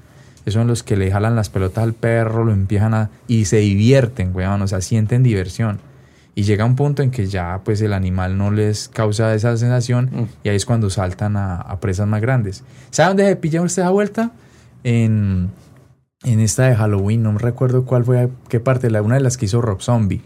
esos 0.45 0.55
son 0.61 0.69
los 0.69 0.83
que 0.85 0.97
le 0.97 1.11
jalan 1.11 1.35
las 1.35 1.49
pelotas 1.49 1.83
al 1.83 1.93
perro, 1.93 2.45
lo 2.45 2.53
empiezan 2.53 2.95
a... 2.95 3.11
y 3.27 3.47
se 3.47 3.59
divierten, 3.59 4.31
weón, 4.35 4.63
o 4.63 4.69
sea, 4.69 4.81
sienten 4.81 5.25
diversión. 5.25 5.81
Y 6.37 6.43
llega 6.43 6.65
un 6.65 6.77
punto 6.77 7.03
en 7.03 7.11
que 7.11 7.27
ya 7.27 7.63
pues 7.65 7.81
el 7.81 7.93
animal 7.93 8.37
no 8.37 8.51
les 8.51 8.89
causa 8.89 9.35
esa 9.35 9.57
sensación 9.57 10.11
Mm. 10.13 10.25
y 10.45 10.49
ahí 10.51 10.57
es 10.57 10.67
cuando 10.67 10.91
saltan 10.91 11.37
a, 11.37 11.57
a 11.57 11.81
presas 11.81 12.07
más 12.07 12.21
grandes. 12.21 12.63
¿Sabe 12.91 13.09
dónde 13.09 13.27
se 13.27 13.37
pilla 13.37 13.63
usted 13.63 13.83
esa 13.83 13.91
vuelta? 13.91 14.33
En, 14.85 15.51
en 16.27 16.41
esta 16.41 16.67
de 16.67 16.75
Halloween, 16.75 17.23
no 17.23 17.33
me 17.33 17.39
recuerdo 17.39 17.85
cuál 17.85 18.05
fue, 18.05 18.29
qué 18.49 18.61
parte, 18.61 18.91
la, 18.91 19.01
una 19.01 19.15
de 19.15 19.21
las 19.23 19.37
que 19.37 19.47
hizo 19.47 19.63
Rob 19.63 19.81
Zombie. 19.81 20.23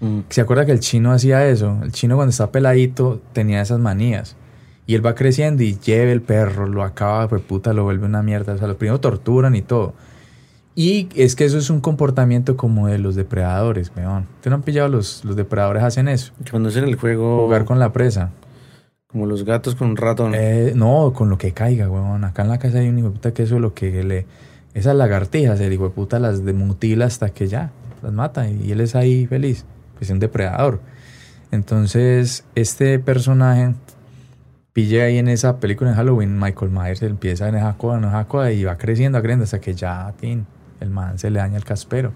Mm. 0.00 0.20
¿Se 0.28 0.40
acuerda 0.40 0.66
que 0.66 0.72
el 0.72 0.80
chino 0.80 1.12
hacía 1.12 1.46
eso? 1.46 1.78
El 1.82 1.92
chino 1.92 2.16
cuando 2.16 2.30
está 2.30 2.50
peladito 2.50 3.22
tenía 3.32 3.62
esas 3.62 3.78
manías. 3.78 4.36
Y 4.86 4.94
él 4.94 5.04
va 5.04 5.14
creciendo 5.14 5.62
y 5.62 5.78
lleva 5.78 6.10
el 6.10 6.22
perro, 6.22 6.66
lo 6.66 6.82
acaba, 6.82 7.28
pues 7.28 7.42
puta, 7.42 7.72
lo 7.72 7.84
vuelve 7.84 8.06
una 8.06 8.22
mierda. 8.22 8.54
O 8.54 8.58
sea, 8.58 8.66
lo 8.66 8.76
primero 8.76 8.98
torturan 9.00 9.54
y 9.54 9.62
todo. 9.62 9.94
Y 10.74 11.08
es 11.14 11.36
que 11.36 11.44
eso 11.44 11.58
es 11.58 11.70
un 11.70 11.80
comportamiento 11.80 12.56
como 12.56 12.86
de 12.88 12.98
los 12.98 13.14
depredadores, 13.14 13.92
weón. 13.96 14.26
¿Usted 14.36 14.50
no 14.50 14.56
han 14.56 14.62
pillado 14.62 14.88
los, 14.88 15.24
los 15.24 15.36
depredadores 15.36 15.82
hacen 15.82 16.08
eso? 16.08 16.32
Cuando 16.50 16.68
hacen 16.68 16.84
el 16.84 16.96
juego, 16.96 17.44
Jugar 17.44 17.64
con 17.64 17.78
la 17.78 17.92
presa. 17.92 18.30
como 19.08 19.26
los 19.26 19.44
gatos 19.44 19.74
con 19.74 19.90
un 19.90 19.96
ratón. 19.96 20.32
Eh, 20.34 20.72
no, 20.74 21.12
con 21.14 21.30
lo 21.30 21.36
que 21.38 21.52
caiga, 21.52 21.88
weón. 21.90 22.24
Acá 22.24 22.42
en 22.42 22.48
la 22.48 22.58
casa 22.58 22.78
hay 22.78 22.88
un 22.88 22.98
hijo 22.98 23.10
puta 23.10 23.32
que 23.32 23.42
eso 23.44 23.56
es 23.56 23.60
lo 23.60 23.74
que 23.74 24.02
le... 24.02 24.26
Esas 24.74 24.94
lagartijas, 24.96 25.58
el 25.60 25.72
hijo 25.72 25.84
de 25.84 25.90
puta 25.90 26.18
las 26.18 26.44
demutila 26.44 27.06
hasta 27.06 27.30
que 27.30 27.48
ya, 27.48 27.70
las 28.02 28.12
mata. 28.12 28.48
Y 28.48 28.70
él 28.72 28.80
es 28.80 28.94
ahí 28.94 29.26
feliz. 29.26 29.64
Pues 29.94 30.08
es 30.08 30.10
un 30.12 30.20
depredador. 30.20 30.80
Entonces, 31.50 32.44
este 32.54 32.98
personaje 32.98 33.74
pille 34.72 35.02
ahí 35.02 35.18
en 35.18 35.28
esa 35.28 35.58
película 35.58 35.90
de 35.90 35.96
Halloween, 35.96 36.38
Michael 36.38 36.70
Myers 36.70 37.02
empieza 37.02 37.48
en 37.48 37.56
esa 37.56 37.76
coda, 37.76 37.98
en 37.98 38.04
esa 38.04 38.52
y 38.52 38.64
va 38.64 38.76
creciendo, 38.78 39.20
creciendo 39.20 39.44
hasta 39.44 39.60
que 39.60 39.74
ya, 39.74 40.14
el 40.80 40.90
man 40.90 41.18
se 41.18 41.30
le 41.30 41.40
daña 41.40 41.56
el 41.56 41.64
caspero. 41.64 42.12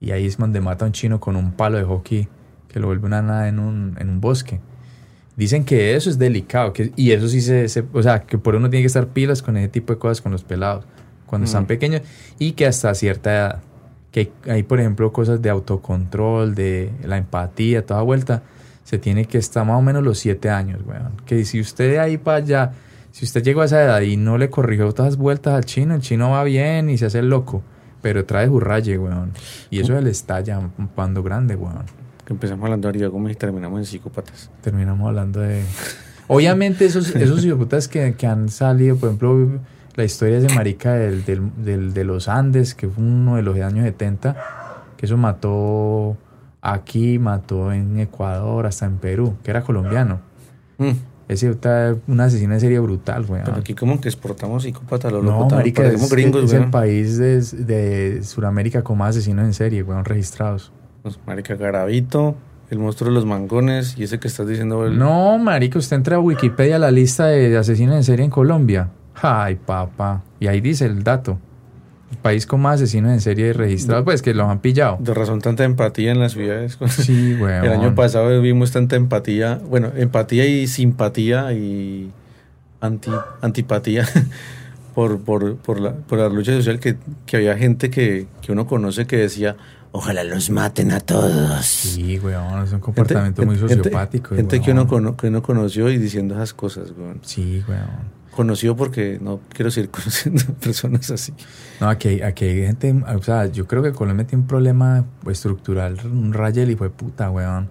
Y 0.00 0.12
ahí 0.12 0.26
es 0.26 0.38
donde 0.38 0.60
mata 0.60 0.84
a 0.84 0.88
un 0.88 0.92
chino 0.92 1.20
con 1.20 1.36
un 1.36 1.52
palo 1.52 1.76
de 1.76 1.84
hockey 1.84 2.28
que 2.68 2.80
lo 2.80 2.86
vuelve 2.86 3.06
una 3.06 3.20
nada 3.20 3.48
en 3.48 3.58
un, 3.58 3.96
en 3.98 4.08
un 4.08 4.20
bosque. 4.20 4.60
Dicen 5.36 5.64
que 5.64 5.94
eso 5.96 6.08
es 6.08 6.18
delicado, 6.18 6.72
que, 6.72 6.92
y 6.96 7.10
eso 7.12 7.28
sí 7.28 7.40
se, 7.40 7.68
se- 7.68 7.84
O 7.92 8.02
sea, 8.02 8.22
que 8.22 8.38
por 8.38 8.54
uno 8.54 8.70
tiene 8.70 8.82
que 8.84 8.86
estar 8.88 9.08
pilas 9.08 9.42
con 9.42 9.56
ese 9.56 9.68
tipo 9.68 9.92
de 9.92 9.98
cosas 9.98 10.20
con 10.22 10.32
los 10.32 10.44
pelados, 10.44 10.86
cuando 11.28 11.44
están 11.46 11.64
Mm. 11.64 11.66
pequeños, 11.66 12.02
y 12.38 12.52
que 12.52 12.66
hasta 12.66 12.92
cierta 12.94 13.32
edad. 13.34 13.58
Que 14.10 14.32
hay, 14.48 14.62
por 14.62 14.80
ejemplo, 14.80 15.12
cosas 15.12 15.40
de 15.42 15.50
autocontrol, 15.50 16.54
de 16.54 16.90
la 17.04 17.18
empatía, 17.18 17.84
toda 17.84 18.02
vuelta. 18.02 18.42
Se 18.84 18.98
tiene 18.98 19.26
que 19.26 19.36
estar 19.38 19.66
más 19.66 19.78
o 19.78 19.82
menos 19.82 20.02
los 20.02 20.18
siete 20.18 20.48
años, 20.48 20.80
weón. 20.86 21.12
Que 21.26 21.44
si 21.44 21.60
usted 21.60 21.90
de 21.90 22.00
ahí 22.00 22.16
para 22.16 22.38
allá, 22.38 22.72
si 23.12 23.26
usted 23.26 23.42
llegó 23.42 23.60
a 23.60 23.66
esa 23.66 23.82
edad 23.84 24.00
y 24.00 24.16
no 24.16 24.38
le 24.38 24.48
corrigió 24.48 24.90
todas 24.92 25.16
vueltas 25.18 25.54
al 25.54 25.66
chino, 25.66 25.94
el 25.94 26.00
chino 26.00 26.30
va 26.30 26.42
bien 26.44 26.88
y 26.88 26.96
se 26.96 27.06
hace 27.06 27.18
el 27.18 27.28
loco. 27.28 27.62
Pero 28.00 28.24
trae 28.24 28.48
jurraye, 28.48 28.96
weón. 28.96 29.32
Y 29.70 29.80
eso 29.80 29.94
se 29.94 30.00
le 30.00 30.10
estalla 30.10 30.58
cuando 30.94 31.22
grande, 31.22 31.54
weón. 31.54 31.84
Que 32.24 32.32
empezamos 32.32 32.64
hablando 32.64 32.90
de 32.90 33.06
Gómez 33.08 33.32
y 33.34 33.36
terminamos 33.36 33.78
en 33.78 33.84
psicópatas. 33.84 34.50
Terminamos 34.62 35.06
hablando 35.06 35.40
de... 35.40 35.62
Obviamente 36.28 36.86
esos, 36.86 37.14
esos 37.14 37.40
psicópatas 37.42 37.88
que, 37.88 38.14
que 38.14 38.26
han 38.26 38.48
salido, 38.48 38.96
por 38.96 39.08
ejemplo, 39.08 39.60
la 39.98 40.04
historia 40.04 40.40
de 40.40 40.48
marica 40.54 40.94
del, 40.94 41.24
del, 41.24 41.50
del- 41.62 41.92
de 41.92 42.04
los 42.04 42.28
Andes, 42.28 42.74
que 42.74 42.88
fue 42.88 43.02
uno 43.04 43.36
de 43.36 43.42
los 43.42 43.58
años 43.60 43.84
70, 43.84 44.36
que 44.96 45.06
eso 45.06 45.16
mató 45.16 46.16
aquí, 46.62 47.18
mató 47.18 47.72
en 47.72 47.98
Ecuador, 47.98 48.66
hasta 48.66 48.86
en 48.86 48.96
Perú, 48.98 49.36
que 49.42 49.50
era 49.50 49.62
colombiano. 49.62 50.20
Mm, 50.78 50.90
Ese 51.28 51.50
está 51.50 51.94
un 52.06 52.20
asesino 52.20 52.54
en 52.54 52.60
serie 52.60 52.78
brutal, 52.78 53.26
güey. 53.26 53.42
Pero 53.44 53.56
aquí 53.58 53.74
como 53.74 54.00
que 54.00 54.08
exportamos 54.08 54.62
psicópatas, 54.62 55.12
los 55.12 55.22
No, 55.24 55.32
locos. 55.40 55.52
marica, 55.52 55.84
es, 55.86 56.08
gringos, 56.10 56.44
es 56.44 56.52
el 56.54 56.70
país 56.70 57.18
de, 57.18 57.40
de 57.42 58.22
Sudamérica 58.22 58.82
con 58.82 58.96
más 58.98 59.10
asesinos 59.16 59.44
en 59.44 59.52
serie, 59.52 59.82
weón, 59.82 60.04
registrados. 60.04 60.72
Pues, 61.02 61.18
Marica 61.26 61.54
Garavito, 61.56 62.34
el 62.70 62.78
monstruo 62.78 63.10
de 63.10 63.14
los 63.14 63.26
mangones 63.26 63.98
y 63.98 64.04
ese 64.04 64.18
que 64.20 64.28
estás 64.28 64.46
diciendo. 64.46 64.86
el- 64.86 64.98
No, 64.98 65.36
marica, 65.38 65.78
usted 65.78 65.96
entra 65.96 66.16
a 66.16 66.20
Wikipedia, 66.20 66.78
la 66.78 66.90
lista 66.90 67.26
de 67.26 67.56
asesinos 67.58 67.96
en 67.96 68.04
serie 68.04 68.24
en 68.24 68.30
Colombia. 68.30 68.90
Ay, 69.22 69.56
papá. 69.56 70.22
Y 70.40 70.46
ahí 70.46 70.60
dice 70.60 70.86
el 70.86 71.02
dato. 71.02 71.38
El 72.10 72.16
país 72.18 72.46
con 72.46 72.60
más 72.62 72.76
asesinos 72.76 73.12
en 73.12 73.20
serie 73.20 73.52
registrados, 73.52 74.02
pues 74.04 74.22
que 74.22 74.32
los 74.32 74.48
han 74.48 74.60
pillado. 74.60 74.96
De 74.98 75.12
razón 75.12 75.40
tanta 75.42 75.64
empatía 75.64 76.10
en 76.12 76.20
las 76.20 76.32
ciudades. 76.32 76.78
Sí, 76.88 77.34
weón. 77.34 77.64
El 77.64 77.72
año 77.72 77.94
pasado 77.94 78.40
vimos 78.40 78.72
tanta 78.72 78.96
empatía, 78.96 79.60
bueno, 79.68 79.90
empatía 79.94 80.46
y 80.46 80.66
simpatía 80.68 81.52
y 81.52 82.10
anti, 82.80 83.10
antipatía 83.42 84.06
por, 84.94 85.20
por, 85.20 85.56
por, 85.56 85.80
la, 85.80 85.92
por 85.92 86.18
la 86.18 86.28
lucha 86.30 86.52
social 86.52 86.80
que, 86.80 86.96
que 87.26 87.36
había 87.36 87.58
gente 87.58 87.90
que, 87.90 88.26
que 88.40 88.52
uno 88.52 88.66
conoce 88.66 89.06
que 89.06 89.16
decía, 89.18 89.56
Ojalá 89.90 90.22
los 90.22 90.50
maten 90.50 90.92
a 90.92 91.00
todos. 91.00 91.64
Sí, 91.64 92.18
weón, 92.18 92.44
es 92.62 92.72
un 92.72 92.80
gente- 92.80 92.80
comportamiento 92.80 93.46
muy 93.46 93.56
sociopático. 93.58 94.34
Gente, 94.36 94.60
que, 94.60 94.72
uno 94.72 95.16
que 95.16 95.26
uno 95.28 95.42
conoció 95.42 95.90
y 95.90 95.96
diciendo 95.96 96.34
esas 96.34 96.52
cosas, 96.52 96.92
weón. 96.96 97.20
Sí, 97.22 97.62
weón. 97.66 98.17
Conocido 98.38 98.76
porque 98.76 99.18
no 99.20 99.40
quiero 99.52 99.68
seguir 99.72 99.90
conociendo 99.98 100.44
personas 100.62 101.10
así. 101.10 101.32
No, 101.80 101.88
aquí, 101.88 102.06
hay- 102.08 102.20
aquí 102.22 102.44
hay 102.44 102.66
gente, 102.66 102.94
o 103.16 103.20
sea, 103.20 103.46
yo 103.46 103.66
creo 103.66 103.82
que 103.82 103.90
Colombia 103.90 104.24
tiene 104.28 104.42
un 104.42 104.46
problema 104.48 105.04
estructural, 105.28 105.98
un 106.04 106.32
rayel 106.32 106.70
y 106.70 106.76
fue 106.76 106.88
puta, 106.88 107.30
weón. 107.32 107.68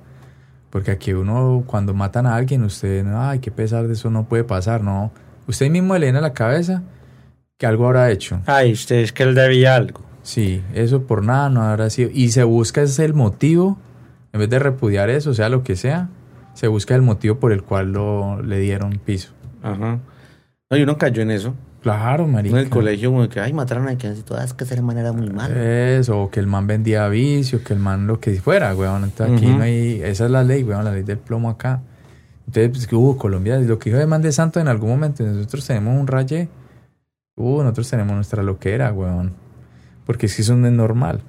Porque 0.69 0.91
aquí 0.91 1.13
uno, 1.13 1.63
cuando 1.65 1.93
matan 1.93 2.25
a 2.25 2.35
alguien, 2.35 2.63
usted, 2.63 3.05
ay, 3.15 3.39
qué 3.39 3.49
pesar 3.49 3.87
de 3.87 3.93
eso 3.93 4.09
no 4.09 4.27
puede 4.27 4.43
pasar, 4.43 4.83
no. 4.83 5.13
Usted 5.47 5.69
mismo 5.71 5.93
le 5.97 6.07
viene 6.07 6.17
a 6.17 6.21
la 6.21 6.33
cabeza 6.33 6.83
que 7.57 7.65
algo 7.65 7.85
habrá 7.85 8.11
hecho. 8.11 8.41
Ay, 8.45 8.73
usted 8.73 8.97
es 8.97 9.13
que 9.13 9.23
él 9.23 9.35
debía 9.35 9.73
algo. 9.77 10.01
Sí, 10.21 10.61
eso 10.73 11.03
por 11.03 11.23
nada 11.23 11.49
no 11.49 11.61
habrá 11.61 11.89
sido. 11.89 12.09
Y 12.13 12.31
se 12.31 12.43
busca 12.43 12.81
ese 12.81 13.05
el 13.05 13.13
motivo, 13.13 13.77
en 14.33 14.41
vez 14.41 14.49
de 14.49 14.59
repudiar 14.59 15.09
eso, 15.09 15.33
sea 15.33 15.47
lo 15.47 15.63
que 15.63 15.77
sea, 15.77 16.09
se 16.55 16.67
busca 16.67 16.93
el 16.93 17.03
motivo 17.03 17.37
por 17.39 17.53
el 17.53 17.63
cual 17.63 17.93
lo, 17.93 18.41
le 18.43 18.59
dieron 18.59 18.99
piso. 19.05 19.29
Ajá. 19.63 19.99
No, 20.69 20.77
y 20.77 20.83
uno 20.83 20.97
cayó 20.97 21.21
en 21.21 21.31
eso. 21.31 21.53
Claro, 21.81 22.25
En 22.25 22.31
marica. 22.33 22.59
el 22.59 22.69
colegio, 22.69 23.11
como 23.11 23.29
que, 23.29 23.39
ay, 23.39 23.53
mataron 23.53 23.87
a 23.87 23.95
quien 23.95 24.15
si 24.15 24.23
todas 24.23 24.53
que 24.53 24.65
ese 24.65 24.81
man 24.81 24.97
era 24.97 25.13
muy 25.13 25.29
malo. 25.29 25.55
Eso, 25.55 26.23
o 26.23 26.29
que 26.31 26.39
el 26.41 26.47
man 26.47 26.67
vendía 26.67 27.07
vicio, 27.07 27.63
que 27.63 27.73
el 27.73 27.79
man 27.79 28.07
lo 28.07 28.19
que 28.19 28.33
fuera, 28.41 28.75
weón. 28.75 29.05
Entonces 29.05 29.37
aquí 29.37 29.47
no 29.47 29.63
hay, 29.63 30.01
esa 30.03 30.25
es 30.25 30.31
la 30.31 30.43
ley, 30.43 30.63
weón, 30.63 30.83
la 30.83 30.91
ley 30.91 31.03
del 31.03 31.19
plomo 31.19 31.49
acá. 31.49 31.81
Entonces, 32.47 32.69
pues 32.71 32.87
que 32.87 32.95
hubo 32.95 33.17
Colombia, 33.17 33.57
lo 33.59 33.79
que 33.79 33.89
dijo 33.89 33.99
de 33.99 34.07
man 34.07 34.21
de 34.21 34.31
santo 34.31 34.59
en 34.59 34.67
algún 34.67 34.89
momento, 34.89 35.23
nosotros 35.23 35.65
tenemos 35.65 35.97
un 35.97 36.07
raye, 36.07 36.49
uh, 37.35 37.61
nosotros 37.61 37.89
tenemos 37.89 38.15
nuestra 38.15 38.43
loquera, 38.43 38.91
weón. 38.91 39.33
Porque 40.05 40.25
es 40.25 40.35
que 40.35 40.41
eso 40.41 40.55
no 40.55 40.67
es 40.67 40.73
normal. 40.73 41.21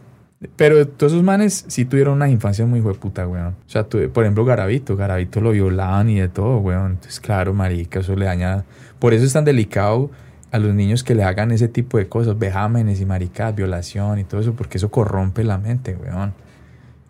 Pero 0.54 0.86
todos 0.86 1.12
esos 1.12 1.24
manes 1.24 1.64
sí 1.66 1.84
tuvieron 1.84 2.14
una 2.14 2.28
infancia 2.28 2.64
muy 2.64 2.80
hueputa, 2.80 3.26
weón. 3.26 3.48
O 3.66 3.68
sea, 3.70 3.88
tuve- 3.88 4.08
por 4.08 4.22
ejemplo, 4.24 4.44
Garavito, 4.44 4.96
Garavito 4.96 5.40
lo 5.40 5.50
violaban 5.50 6.08
y 6.10 6.20
de 6.20 6.28
todo, 6.28 6.58
weón. 6.58 6.92
Entonces, 6.92 7.18
claro, 7.18 7.52
marica, 7.54 8.00
eso 8.00 8.14
le 8.14 8.26
daña. 8.26 8.64
Por 9.00 9.14
eso 9.14 9.24
es 9.24 9.32
tan 9.32 9.44
delicado 9.44 10.10
a 10.52 10.58
los 10.58 10.72
niños 10.74 11.02
que 11.02 11.14
le 11.16 11.24
hagan 11.24 11.50
ese 11.50 11.66
tipo 11.66 11.98
de 11.98 12.08
cosas, 12.08 12.38
vejámenes 12.38 13.00
y 13.00 13.04
maricas, 13.06 13.54
violación 13.54 14.20
y 14.20 14.24
todo 14.24 14.40
eso, 14.40 14.52
porque 14.54 14.78
eso 14.78 14.90
corrompe 14.90 15.42
la 15.42 15.58
mente, 15.58 15.96
weón. 15.96 16.32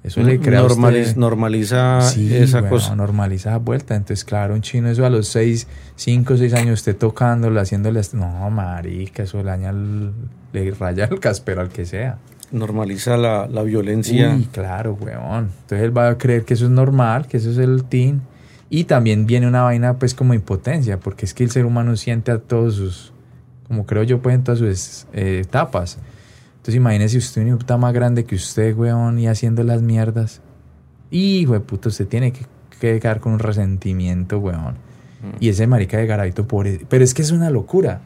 Eso 0.02 0.22
le 0.22 0.38
crea 0.40 0.60
a 0.60 0.64
usted- 0.64 0.76
Normaliz- 0.80 1.16
normaliza 1.16 2.00
Sí, 2.00 2.34
esa 2.34 2.66
cosa. 2.70 2.96
normaliza 2.96 3.50
la 3.50 3.58
vuelta. 3.58 3.94
Entonces, 3.94 4.24
claro, 4.24 4.54
un 4.54 4.62
chino, 4.62 4.88
eso 4.88 5.04
a 5.04 5.10
los 5.10 5.28
6, 5.28 5.66
5, 5.96 6.36
6 6.38 6.54
años, 6.54 6.78
usted 6.80 6.96
tocándolo, 6.96 7.60
haciéndole. 7.60 8.00
No, 8.14 8.48
marica, 8.48 9.24
eso 9.24 9.38
le 9.38 9.44
daña 9.44 9.68
el- 9.70 10.12
le 10.54 10.70
raya 10.70 11.04
el 11.10 11.20
caspero 11.20 11.60
al 11.60 11.68
que 11.68 11.84
sea. 11.84 12.16
Normaliza 12.50 13.16
la, 13.16 13.46
la 13.46 13.62
violencia. 13.62 14.34
Uy, 14.34 14.48
claro, 14.50 14.96
weón. 15.00 15.50
Entonces 15.62 15.82
él 15.82 15.96
va 15.96 16.08
a 16.08 16.18
creer 16.18 16.44
que 16.44 16.54
eso 16.54 16.64
es 16.64 16.70
normal, 16.70 17.26
que 17.26 17.36
eso 17.36 17.50
es 17.50 17.58
el 17.58 17.84
teen. 17.84 18.22
Y 18.70 18.84
también 18.84 19.26
viene 19.26 19.46
una 19.46 19.62
vaina, 19.62 19.98
pues, 19.98 20.14
como 20.14 20.34
impotencia, 20.34 20.98
porque 21.00 21.24
es 21.24 21.34
que 21.34 21.44
el 21.44 21.50
ser 21.50 21.64
humano 21.64 21.96
siente 21.96 22.30
a 22.30 22.38
todos 22.38 22.74
sus, 22.74 23.12
como 23.66 23.86
creo 23.86 24.02
yo, 24.02 24.20
pues, 24.20 24.34
en 24.34 24.44
todas 24.44 24.58
sus 24.58 25.06
eh, 25.12 25.40
etapas. 25.42 25.98
Entonces 26.56 26.74
imagínese 26.74 27.16
usted 27.16 27.46
un 27.46 27.58
puta 27.58 27.78
más 27.78 27.94
grande 27.94 28.24
que 28.24 28.34
usted, 28.34 28.76
weón, 28.76 29.18
y 29.18 29.26
haciendo 29.26 29.62
las 29.62 29.80
mierdas. 29.80 30.42
Hijo 31.10 31.54
de 31.54 31.60
puta, 31.60 31.88
usted 31.88 32.06
tiene 32.06 32.32
que, 32.32 32.44
que 32.78 33.00
quedar 33.00 33.20
con 33.20 33.32
un 33.32 33.38
resentimiento, 33.38 34.38
weón. 34.38 34.74
Y 35.40 35.48
ese 35.48 35.66
marica 35.66 35.96
de 35.96 36.06
Garavito, 36.06 36.46
pobre. 36.46 36.80
Pero 36.88 37.02
es 37.02 37.12
que 37.12 37.22
es 37.22 37.32
una 37.32 37.50
locura. 37.50 38.02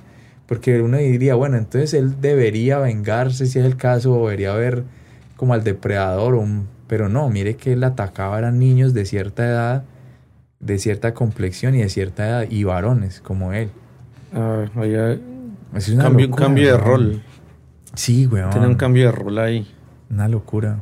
Porque 0.52 0.82
uno 0.82 0.98
diría, 0.98 1.34
bueno, 1.34 1.56
entonces 1.56 1.94
él 1.94 2.20
debería 2.20 2.78
vengarse 2.78 3.46
si 3.46 3.58
es 3.58 3.64
el 3.64 3.76
caso, 3.78 4.12
o 4.12 4.24
debería 4.26 4.52
ver 4.52 4.84
como 5.38 5.54
al 5.54 5.64
depredador. 5.64 6.34
un- 6.34 6.68
Pero 6.88 7.08
no, 7.08 7.30
mire 7.30 7.56
que 7.56 7.72
él 7.72 7.82
atacaba 7.84 8.36
a 8.46 8.50
niños 8.50 8.92
de 8.92 9.06
cierta 9.06 9.46
edad, 9.46 9.84
de 10.60 10.78
cierta 10.78 11.14
complexión 11.14 11.74
y 11.74 11.78
de 11.80 11.88
cierta 11.88 12.28
edad, 12.28 12.46
y 12.50 12.64
varones 12.64 13.22
como 13.22 13.54
él. 13.54 13.70
Ah, 14.34 14.66
vaya, 14.74 15.16
Es 15.74 15.88
una 15.88 16.02
cambio, 16.02 16.26
un 16.26 16.32
cambio 16.34 16.66
de 16.66 16.74
weón. 16.74 16.84
rol. 16.84 17.22
Sí, 17.94 18.26
weón. 18.26 18.50
Tiene 18.50 18.66
un 18.66 18.74
cambio 18.74 19.06
de 19.06 19.12
rol 19.12 19.38
ahí. 19.38 19.66
Una 20.10 20.28
locura. 20.28 20.80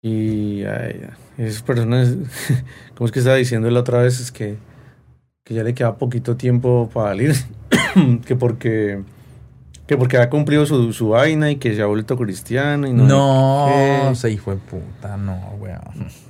Y 0.00 0.62
ay, 0.62 1.08
esas 1.38 1.62
personas, 1.62 2.14
como 2.94 3.06
es 3.06 3.12
que 3.12 3.18
estaba 3.18 3.34
diciendo 3.36 3.68
la 3.68 3.80
otra 3.80 4.02
vez, 4.02 4.20
es 4.20 4.30
que, 4.30 4.58
que 5.42 5.54
ya 5.54 5.64
le 5.64 5.74
queda 5.74 5.96
poquito 5.96 6.36
tiempo 6.36 6.88
para 6.94 7.08
salir. 7.08 7.34
que 8.26 8.36
porque 8.36 9.00
que 9.86 9.96
porque 9.96 10.18
ha 10.18 10.30
cumplido 10.30 10.66
su, 10.66 10.92
su 10.92 11.08
vaina 11.08 11.50
y 11.50 11.56
que 11.56 11.74
se 11.74 11.82
ha 11.82 11.86
vuelto 11.86 12.16
cristiano 12.16 12.86
y 12.86 12.92
no, 12.92 13.08
No, 13.08 14.14
se 14.14 14.30
hijo 14.30 14.52
de 14.52 14.58
puta, 14.58 15.16
no, 15.16 15.36
weón. 15.58 15.80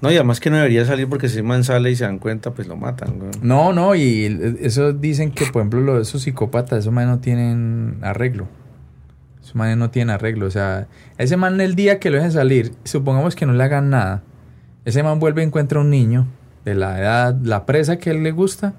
no 0.00 0.10
y 0.10 0.14
además 0.14 0.40
que 0.40 0.48
no 0.48 0.56
debería 0.56 0.86
salir 0.86 1.10
porque 1.10 1.28
si 1.28 1.36
el 1.36 1.44
man 1.44 1.62
sale 1.62 1.90
y 1.90 1.96
se 1.96 2.04
dan 2.04 2.18
cuenta 2.18 2.52
pues 2.52 2.66
lo 2.68 2.76
matan 2.76 3.20
weón. 3.20 3.32
No, 3.42 3.74
no, 3.74 3.94
y 3.94 4.56
eso 4.62 4.94
dicen 4.94 5.30
que, 5.30 5.44
por 5.44 5.60
ejemplo, 5.60 5.80
los, 5.82 6.08
esos 6.08 6.22
psicópatas, 6.22 6.78
esos 6.78 6.92
manes 6.92 7.10
no 7.10 7.18
tienen 7.18 7.98
arreglo. 8.00 8.48
Esos 9.42 9.56
manes 9.56 9.76
no 9.76 9.90
tienen 9.90 10.14
arreglo. 10.14 10.46
O 10.46 10.50
sea, 10.50 10.86
ese 11.18 11.36
man 11.36 11.60
el 11.60 11.74
día 11.74 11.98
que 12.00 12.08
lo 12.08 12.16
dejen 12.16 12.32
salir, 12.32 12.72
supongamos 12.84 13.36
que 13.36 13.44
no 13.44 13.52
le 13.52 13.62
hagan 13.62 13.90
nada, 13.90 14.22
ese 14.86 15.02
man 15.02 15.18
vuelve 15.20 15.42
y 15.42 15.44
encuentra 15.44 15.80
un 15.80 15.90
niño 15.90 16.26
de 16.64 16.74
la 16.76 16.98
edad, 16.98 17.36
la 17.42 17.66
presa 17.66 17.98
que 17.98 18.08
él 18.08 18.22
le 18.22 18.30
gusta, 18.32 18.72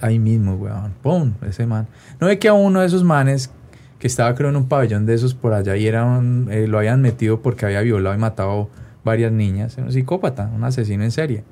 ahí 0.00 0.18
mismo, 0.18 0.54
weón. 0.56 0.94
¡Pum! 1.02 1.34
Ese 1.46 1.66
man. 1.66 1.86
No 2.20 2.26
ve 2.26 2.38
que 2.38 2.48
a 2.48 2.52
uno 2.54 2.80
de 2.80 2.86
esos 2.86 3.04
manes 3.04 3.50
que 3.98 4.06
estaba 4.06 4.34
creo 4.34 4.48
en 4.50 4.56
un 4.56 4.68
pabellón 4.68 5.06
de 5.06 5.14
esos 5.14 5.34
por 5.34 5.52
allá 5.54 5.76
y 5.76 5.86
era 5.86 6.04
un- 6.04 6.48
eh, 6.50 6.66
lo 6.68 6.78
habían 6.78 7.02
metido 7.02 7.42
porque 7.42 7.66
había 7.66 7.80
violado 7.80 8.14
y 8.14 8.18
matado 8.18 8.70
varias 9.04 9.32
niñas. 9.32 9.76
Era 9.76 9.86
un 9.86 9.92
psicópata, 9.92 10.50
un 10.54 10.64
asesino 10.64 11.02
en 11.04 11.10
serie. 11.10 11.44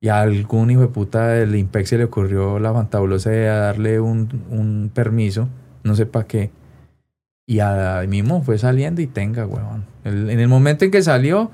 Y 0.00 0.08
a 0.08 0.20
algún 0.20 0.70
hijo 0.70 0.82
de 0.82 0.88
puta 0.88 1.28
del 1.28 1.54
IMPEC 1.54 1.86
se 1.86 1.98
le 1.98 2.04
ocurrió 2.04 2.58
la 2.58 2.72
fantabulosa 2.74 3.30
de 3.30 3.44
darle 3.46 4.00
un, 4.00 4.28
un 4.50 4.90
permiso, 4.92 5.48
no 5.82 5.94
sé 5.94 6.04
para 6.04 6.26
qué. 6.26 6.50
Y 7.46 7.60
ahí 7.60 8.06
mismo 8.08 8.42
fue 8.42 8.58
saliendo 8.58 9.00
y 9.00 9.06
tenga, 9.06 9.46
weón. 9.46 9.84
En 10.04 10.38
el 10.40 10.48
momento 10.48 10.84
en 10.84 10.90
que 10.90 11.02
salió, 11.02 11.50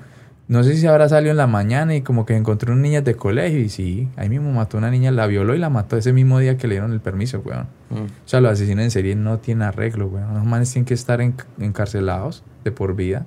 no 0.51 0.65
sé 0.65 0.75
si 0.75 0.85
habrá 0.85 1.07
salido 1.07 1.31
en 1.31 1.37
la 1.37 1.47
mañana 1.47 1.95
y 1.95 2.01
como 2.01 2.25
que 2.25 2.35
encontró 2.35 2.73
un 2.73 2.81
niña 2.81 2.99
de 3.01 3.15
colegio 3.15 3.57
y 3.59 3.69
sí, 3.69 4.09
ahí 4.17 4.27
mismo 4.27 4.51
mató 4.51 4.75
a 4.75 4.79
una 4.79 4.91
niña, 4.91 5.09
la 5.09 5.25
violó 5.25 5.55
y 5.55 5.59
la 5.59 5.69
mató 5.69 5.95
ese 5.95 6.11
mismo 6.11 6.39
día 6.39 6.57
que 6.57 6.67
le 6.67 6.73
dieron 6.73 6.91
el 6.91 6.99
permiso, 6.99 7.39
weón. 7.39 7.67
Mm. 7.89 7.95
O 8.03 8.07
sea, 8.25 8.41
los 8.41 8.51
asesinos 8.51 8.83
en 8.83 8.91
serie 8.91 9.15
no 9.15 9.39
tienen 9.39 9.61
arreglo, 9.61 10.07
weón. 10.07 10.33
Los 10.33 10.43
manes 10.43 10.69
tienen 10.69 10.83
que 10.83 10.93
estar 10.93 11.21
en- 11.21 11.35
encarcelados 11.57 12.43
de 12.65 12.71
por 12.73 12.97
vida. 12.97 13.25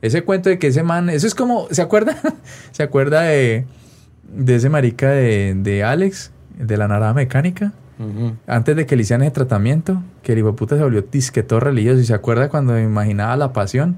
Ese 0.00 0.22
cuento 0.24 0.48
de 0.48 0.58
que 0.58 0.68
ese 0.68 0.82
man, 0.82 1.10
eso 1.10 1.26
es 1.26 1.34
como, 1.34 1.66
¿se 1.70 1.82
acuerda? 1.82 2.16
¿Se 2.72 2.82
acuerda 2.82 3.20
de, 3.24 3.66
de 4.34 4.54
ese 4.54 4.70
marica 4.70 5.10
de, 5.10 5.54
de 5.54 5.84
Alex, 5.84 6.30
de 6.58 6.76
la 6.78 6.88
naranja 6.88 7.12
mecánica? 7.12 7.72
Antes 8.46 8.74
de 8.74 8.86
que 8.86 8.96
le 8.96 9.02
hicieran 9.02 9.22
ese 9.22 9.32
tratamiento, 9.32 10.02
que 10.22 10.32
el 10.32 10.38
hijo 10.38 10.56
puta 10.56 10.76
se 10.76 10.82
volvió 10.82 11.02
disqueto 11.02 11.60
religioso. 11.60 12.00
¿Y 12.00 12.04
se 12.06 12.14
acuerda 12.14 12.48
cuando 12.48 12.78
imaginaba 12.80 13.36
la 13.36 13.52
pasión? 13.52 13.96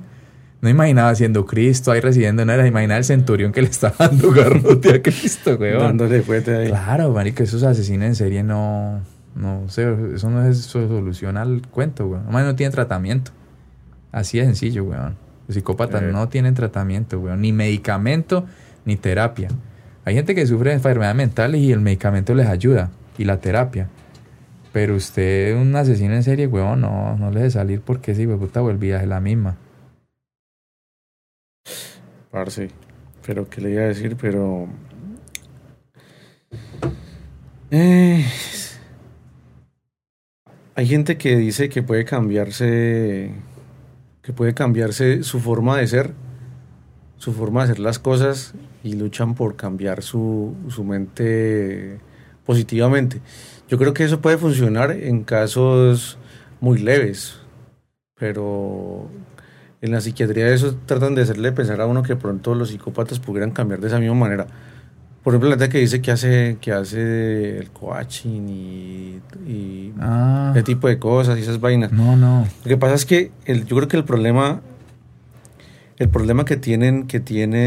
No 0.60 0.68
imaginaba 0.70 1.14
siendo 1.14 1.44
Cristo 1.44 1.92
ahí 1.92 2.00
residiendo, 2.00 2.44
no 2.44 2.52
era, 2.52 2.66
imaginaba 2.66 2.98
el 2.98 3.04
centurión 3.04 3.52
que 3.52 3.62
le 3.62 3.68
estaba 3.68 3.94
dando 3.98 4.30
garrote 4.32 4.94
a 4.94 5.02
Cristo, 5.02 5.56
weón. 5.60 5.80
dándole 5.80 6.22
fuerte 6.22 6.56
ahí 6.56 6.68
Claro, 6.68 7.12
marica, 7.12 7.44
esos 7.44 7.62
asesinos 7.62 8.06
en 8.06 8.14
serie 8.14 8.42
no, 8.42 9.00
no 9.34 9.68
sé, 9.68 9.86
eso 10.14 10.30
no 10.30 10.46
es 10.46 10.58
su 10.62 10.88
solución 10.88 11.36
al 11.36 11.62
cuento, 11.70 12.06
weón. 12.06 12.22
Además, 12.24 12.44
no 12.46 12.54
tienen 12.56 12.72
tratamiento. 12.72 13.32
Así 14.12 14.38
de 14.38 14.44
sencillo, 14.46 14.84
weón. 14.84 15.14
Los 15.46 15.54
psicópatas 15.56 16.02
Eh. 16.02 16.08
no 16.10 16.28
tienen 16.28 16.54
tratamiento, 16.54 17.20
weón. 17.20 17.42
Ni 17.42 17.52
medicamento, 17.52 18.46
ni 18.84 18.96
terapia. 18.96 19.48
Hay 20.06 20.14
gente 20.14 20.34
que 20.34 20.46
sufre 20.46 20.70
de 20.70 20.76
enfermedades 20.76 21.16
mentales 21.16 21.60
y 21.60 21.70
el 21.72 21.80
medicamento 21.80 22.34
les 22.34 22.46
ayuda, 22.46 22.90
y 23.18 23.24
la 23.24 23.38
terapia. 23.38 23.88
Pero 24.72 24.94
usted, 24.94 25.56
un 25.60 25.74
asesino 25.76 26.14
en 26.14 26.22
serie, 26.22 26.46
huevón, 26.46 26.80
no, 26.80 27.16
no 27.18 27.30
le 27.30 27.40
de 27.40 27.50
salir 27.50 27.80
porque 27.80 28.12
ese 28.12 28.26
puta 28.26 28.60
volvía 28.60 29.00
es 29.02 29.08
la 29.08 29.20
misma. 29.20 29.56
Parce, 32.30 32.70
pero 33.24 33.48
qué 33.48 33.60
le 33.60 33.70
iba 33.70 33.82
a 33.82 33.86
decir, 33.86 34.16
pero... 34.16 34.68
Eh, 37.70 38.24
hay 40.74 40.86
gente 40.86 41.16
que 41.16 41.36
dice 41.36 41.68
que 41.68 41.82
puede 41.82 42.04
cambiarse, 42.04 43.32
que 44.22 44.32
puede 44.32 44.54
cambiarse 44.54 45.22
su 45.22 45.40
forma 45.40 45.78
de 45.78 45.86
ser, 45.86 46.12
su 47.16 47.32
forma 47.32 47.64
de 47.64 47.72
hacer 47.72 47.78
las 47.80 47.98
cosas 47.98 48.54
y 48.84 48.92
luchan 48.92 49.34
por 49.34 49.56
cambiar 49.56 50.02
su, 50.02 50.54
su 50.68 50.84
mente 50.84 51.98
positivamente. 52.44 53.20
Yo 53.68 53.78
creo 53.78 53.94
que 53.94 54.04
eso 54.04 54.20
puede 54.20 54.38
funcionar 54.38 54.92
en 54.92 55.24
casos 55.24 56.18
muy 56.60 56.78
leves, 56.78 57.40
pero 58.14 59.10
en 59.82 59.92
la 59.92 60.00
psiquiatría 60.00 60.48
eso 60.48 60.74
tratan 60.86 61.14
de 61.14 61.22
hacerle 61.22 61.52
pensar 61.52 61.80
a 61.80 61.86
uno 61.86 62.02
que 62.02 62.16
pronto 62.16 62.54
los 62.54 62.70
psicópatas 62.70 63.18
pudieran 63.20 63.50
cambiar 63.50 63.80
de 63.80 63.88
esa 63.88 63.98
misma 63.98 64.14
manera. 64.14 64.46
Por 65.22 65.32
ejemplo, 65.34 65.48
la 65.50 65.56
gente 65.56 65.70
que 65.70 65.78
dice 65.78 66.00
que 66.00 66.12
hace, 66.12 66.56
que 66.60 66.72
hace 66.72 67.58
el 67.58 67.70
coaching 67.70 68.48
y, 68.48 69.20
y 69.46 69.92
Ah, 69.98 70.52
ese 70.54 70.62
tipo 70.62 70.86
de 70.88 70.98
cosas 70.98 71.36
y 71.38 71.42
esas 71.42 71.60
vainas. 71.60 71.90
no, 71.92 72.16
no. 72.16 72.46
Lo 72.64 72.68
que 72.68 72.76
pasa 72.76 72.94
es 72.94 73.04
que 73.06 73.32
el, 73.44 73.66
yo 73.66 73.74
creo 73.76 73.88
que 73.88 73.96
el 73.96 74.04
problema, 74.04 74.60
el 75.98 76.08
problema 76.10 76.44
que 76.44 76.56
tienen, 76.56 77.06
que 77.06 77.20
tiene 77.20 77.58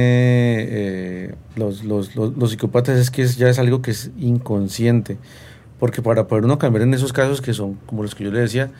eh, 0.70 1.36
los, 1.56 1.84
los, 1.84 2.16
los, 2.16 2.38
los 2.38 2.52
psicópatas 2.52 2.98
es 2.98 3.12
que 3.12 3.24
es- 3.24 3.36
ya 3.38 3.50
es 3.50 3.60
algo 3.60 3.82
que 3.82 3.92
es 3.92 4.12
inconsciente. 4.20 5.18
Porque 5.80 6.02
para 6.02 6.28
poder 6.28 6.46
uno 6.46 6.58
cambiar 6.60 6.84
en 6.84 6.94
esos 6.94 7.12
casos 7.14 7.42
que 7.42 7.54
son 7.54 7.76
como 7.86 8.04
los 8.04 8.14
que 8.16 8.24
yo 8.24 8.32
le 8.32 8.40
decía, 8.42 8.72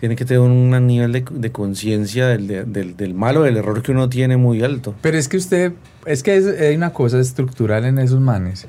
tiene 0.00 0.14
que 0.16 0.24
tener 0.24 0.40
un 0.40 0.70
nivel 0.86 1.12
de, 1.12 1.24
de 1.30 1.52
conciencia 1.52 2.26
del, 2.28 2.46
de- 2.46 2.64
del, 2.64 2.96
del 2.96 3.14
malo, 3.14 3.42
del 3.42 3.56
error 3.56 3.82
que 3.82 3.92
uno 3.92 4.08
tiene 4.08 4.36
muy 4.36 4.62
alto. 4.62 4.94
Pero 5.02 5.18
es 5.18 5.28
que 5.28 5.36
usted, 5.36 5.72
es 6.06 6.22
que 6.22 6.36
es- 6.36 6.46
hay 6.60 6.76
una 6.76 6.92
cosa 6.92 7.18
estructural 7.18 7.84
en 7.84 7.98
esos 7.98 8.20
manes. 8.20 8.66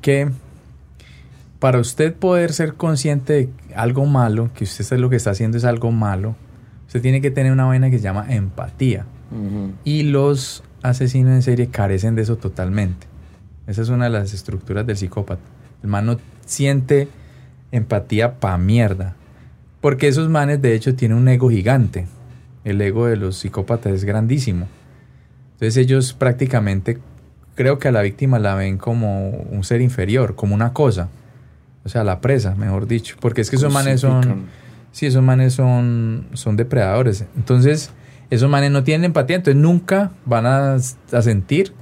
Que 0.00 0.30
para 1.58 1.78
usted 1.78 2.14
poder 2.14 2.52
ser 2.52 2.74
consciente 2.74 3.32
de 3.34 3.48
algo 3.76 4.04
malo, 4.06 4.50
que 4.54 4.64
usted 4.64 4.84
sabe 4.84 5.00
lo 5.00 5.10
que 5.10 5.16
está 5.16 5.30
haciendo 5.30 5.56
es 5.58 5.64
algo 5.64 5.92
malo, 5.92 6.34
usted 6.86 7.00
tiene 7.02 7.20
que 7.20 7.30
tener 7.30 7.52
una 7.52 7.64
vaina 7.66 7.88
que 7.90 7.98
se 7.98 8.02
llama 8.04 8.26
empatía. 8.28 9.04
Y 9.84 10.02
los 10.02 10.62
asesinos 10.82 11.32
en 11.32 11.42
serie 11.42 11.68
carecen 11.68 12.14
de 12.16 12.22
eso 12.22 12.36
totalmente. 12.36 13.06
Esa 13.66 13.80
es 13.82 13.88
una 13.88 14.04
de 14.06 14.10
las 14.10 14.34
estructuras 14.34 14.86
del 14.86 14.96
psicópata. 14.96 15.40
El 15.82 15.88
man 15.88 16.04
no 16.06 16.18
siente 16.44 17.08
empatía 17.70 18.38
pa' 18.40 18.58
mierda. 18.58 19.14
Porque 19.82 20.08
esos 20.08 20.30
manes 20.30 20.62
de 20.62 20.74
hecho 20.74 20.94
tienen 20.94 21.18
un 21.18 21.28
ego 21.28 21.50
gigante. 21.50 22.06
El 22.64 22.80
ego 22.80 23.06
de 23.06 23.16
los 23.16 23.36
psicópatas 23.36 23.92
es 23.92 24.04
grandísimo. 24.04 24.68
Entonces 25.54 25.76
ellos 25.76 26.14
prácticamente 26.14 26.98
creo 27.54 27.78
que 27.78 27.88
a 27.88 27.92
la 27.92 28.00
víctima 28.00 28.38
la 28.38 28.54
ven 28.54 28.78
como 28.78 29.28
un 29.28 29.64
ser 29.64 29.82
inferior, 29.82 30.34
como 30.36 30.54
una 30.54 30.72
cosa. 30.72 31.08
O 31.84 31.88
sea, 31.88 32.04
la 32.04 32.20
presa, 32.20 32.54
mejor 32.54 32.86
dicho. 32.86 33.16
Porque 33.20 33.42
es 33.42 33.50
que 33.50 33.56
esos 33.56 33.72
manes 33.72 34.00
son... 34.00 34.46
Sí, 34.92 35.06
esos 35.06 35.22
manes 35.22 35.54
son, 35.54 36.26
son 36.34 36.56
depredadores. 36.56 37.24
Entonces, 37.34 37.90
esos 38.30 38.48
manes 38.48 38.70
no 38.70 38.84
tienen 38.84 39.06
empatía, 39.06 39.36
entonces 39.36 39.60
nunca 39.60 40.12
van 40.26 40.46
a, 40.46 40.74
a 40.74 41.22
sentir 41.22 41.72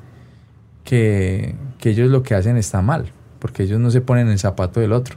que, 0.84 1.54
que 1.78 1.90
ellos 1.90 2.08
lo 2.08 2.22
que 2.22 2.34
hacen 2.34 2.56
está 2.56 2.82
mal, 2.82 3.12
porque 3.40 3.64
ellos 3.64 3.80
no 3.80 3.90
se 3.90 4.00
ponen 4.00 4.28
en 4.28 4.32
el 4.32 4.38
zapato 4.38 4.80
del 4.80 4.92
otro. 4.92 5.16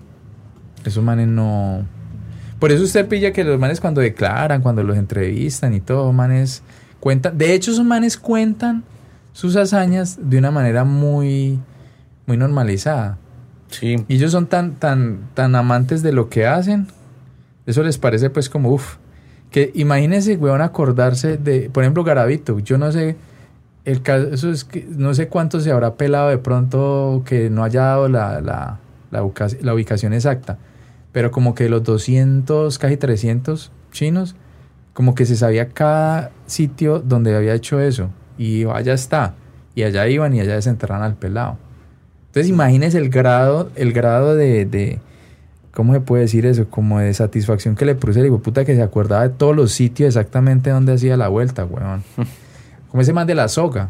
Esos 0.84 1.03
manes 1.03 1.27
no... 1.27 1.88
Por 2.64 2.72
eso 2.72 2.86
usted 2.86 3.09
pilla 3.09 3.34
que 3.34 3.43
los 3.43 3.59
manes 3.59 3.82
cuando 3.82 3.99
declaran, 3.99 4.61
cuando 4.61 4.84
los 4.84 4.95
entrevistan 4.95 5.74
y 5.74 5.82
todo, 5.82 6.14
manes 6.14 6.64
cuentan... 7.01 7.38
De 7.38 7.53
hecho, 7.53 7.72
esos 7.72 7.84
manes 7.84 8.16
cuentan 8.16 8.86
sus 9.34 9.57
hazañas 9.57 10.18
de 10.30 10.38
una 10.38 10.49
manera 10.49 10.86
muy, 10.86 11.59
muy 12.26 12.38
normalizada. 12.38 13.18
Sí, 13.68 13.97
Y 14.07 14.16
ellos 14.16 14.32
son 14.32 14.47
tan, 14.47 14.76
tan, 14.76 15.28
tan 15.34 15.55
amantes 15.55 16.03
de 16.03 16.14
lo 16.14 16.30
que 16.30 16.47
hacen. 16.47 16.88
Eso 17.66 17.84
les 17.84 17.97
parece 17.97 18.30
pues 18.30 18.49
como, 18.49 18.72
uff. 18.72 18.95
Que 19.51 19.74
imagínense, 19.76 20.38
weón, 20.38 20.61
acordarse 20.61 21.36
de, 21.36 21.70
por 21.70 21.84
ejemplo, 21.84 22.05
Garavito. 22.05 22.59
Yo 22.59 22.78
no 22.78 22.93
sé, 22.93 23.18
el 23.84 24.01
caso 24.01 24.49
es 24.49 24.64
que 24.64 24.88
no 24.89 25.14
sé 25.14 25.28
cuánto 25.28 25.59
se 25.59 25.70
habrá 25.70 25.95
pelado 25.95 26.30
de 26.30 26.38
pronto 26.38 27.24
que 27.26 27.49
no 27.49 27.66
haya 27.66 27.82
dado 27.82 28.07
la, 28.07 28.39
la, 28.39 28.80
la, 29.11 29.74
ubicación 29.74 30.14
exacta. 30.14 30.59
Pero 31.14 31.32
como 31.32 31.55
que 31.55 31.70
los 31.70 31.84
200, 31.84 32.78
casi 32.80 32.97
300 32.97 33.72
chinos, 33.93 34.36
como 34.93 35.16
que 35.16 35.26
se 35.26 35.36
sabía 35.38 35.70
cada 35.70 36.32
sitio 36.47 36.99
donde 36.99 37.34
había 37.36 37.53
hecho 37.53 37.80
eso. 37.80 38.09
Y 38.38 38.66
allá 38.66 38.93
está. 38.93 39.36
Y 39.76 39.84
allá 39.84 40.07
iban 40.07 40.34
y 40.36 40.41
allá 40.41 40.55
desenterraron 40.55 41.03
al 41.05 41.16
pelado. 41.16 41.57
Entonces 42.28 42.49
imagínese 42.49 42.97
el 42.97 43.09
grado, 43.09 43.72
el 43.76 43.93
grado 43.93 44.36
de, 44.36 44.66
de- 44.66 44.99
¿cómo 45.72 45.93
se 45.93 45.99
puede 46.01 46.24
decir 46.24 46.45
eso? 46.47 46.68
Como 46.68 46.99
de 46.99 47.14
satisfacción 47.14 47.76
que 47.76 47.86
le 47.86 47.93
produce 47.95 48.20
el 48.20 48.26
hijo 48.28 48.39
puta 48.39 48.66
que 48.66 48.76
se 48.76 48.82
acordaba 48.82 49.24
de 49.24 49.30
todos 49.30 49.55
los 49.55 49.72
sitios 49.72 50.07
exactamente 50.09 50.70
donde 50.72 50.93
hacía 50.93 51.16
la 51.18 51.28
vuelta, 51.28 51.64
weón. 51.66 52.03
Como 52.89 53.01
ese 53.01 53.14
man 53.14 53.26
de 53.28 53.34
la 53.36 53.47
soga. 53.47 53.89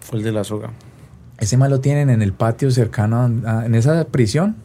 fue 0.00 0.18
el 0.18 0.24
de 0.24 0.32
la 0.32 0.44
soga. 0.44 0.70
Ese 1.38 1.56
man 1.56 1.70
lo 1.70 1.80
tienen 1.80 2.10
en 2.10 2.20
el 2.20 2.32
patio 2.34 2.70
cercano, 2.70 3.30
a- 3.46 3.64
en 3.66 3.74
esa 3.74 4.04
prisión, 4.04 4.56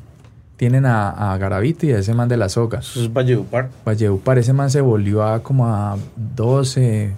tienen 0.58 0.86
a, 0.86 1.34
a 1.34 1.38
Garavito 1.38 1.86
y 1.86 1.92
a 1.92 2.00
ese 2.00 2.14
man 2.14 2.30
de 2.30 2.38
la 2.38 2.50
soga. 2.50 2.80
Eso 2.80 3.02
es 3.02 3.12
Valledupar. 3.12 3.70
Valledupar, 3.86 4.38
ese 4.38 4.54
man 4.54 4.70
se 4.70 4.82
volvió 4.82 5.24
a 5.24 5.44
como 5.44 5.68
a 5.68 5.98
12. 6.16 7.14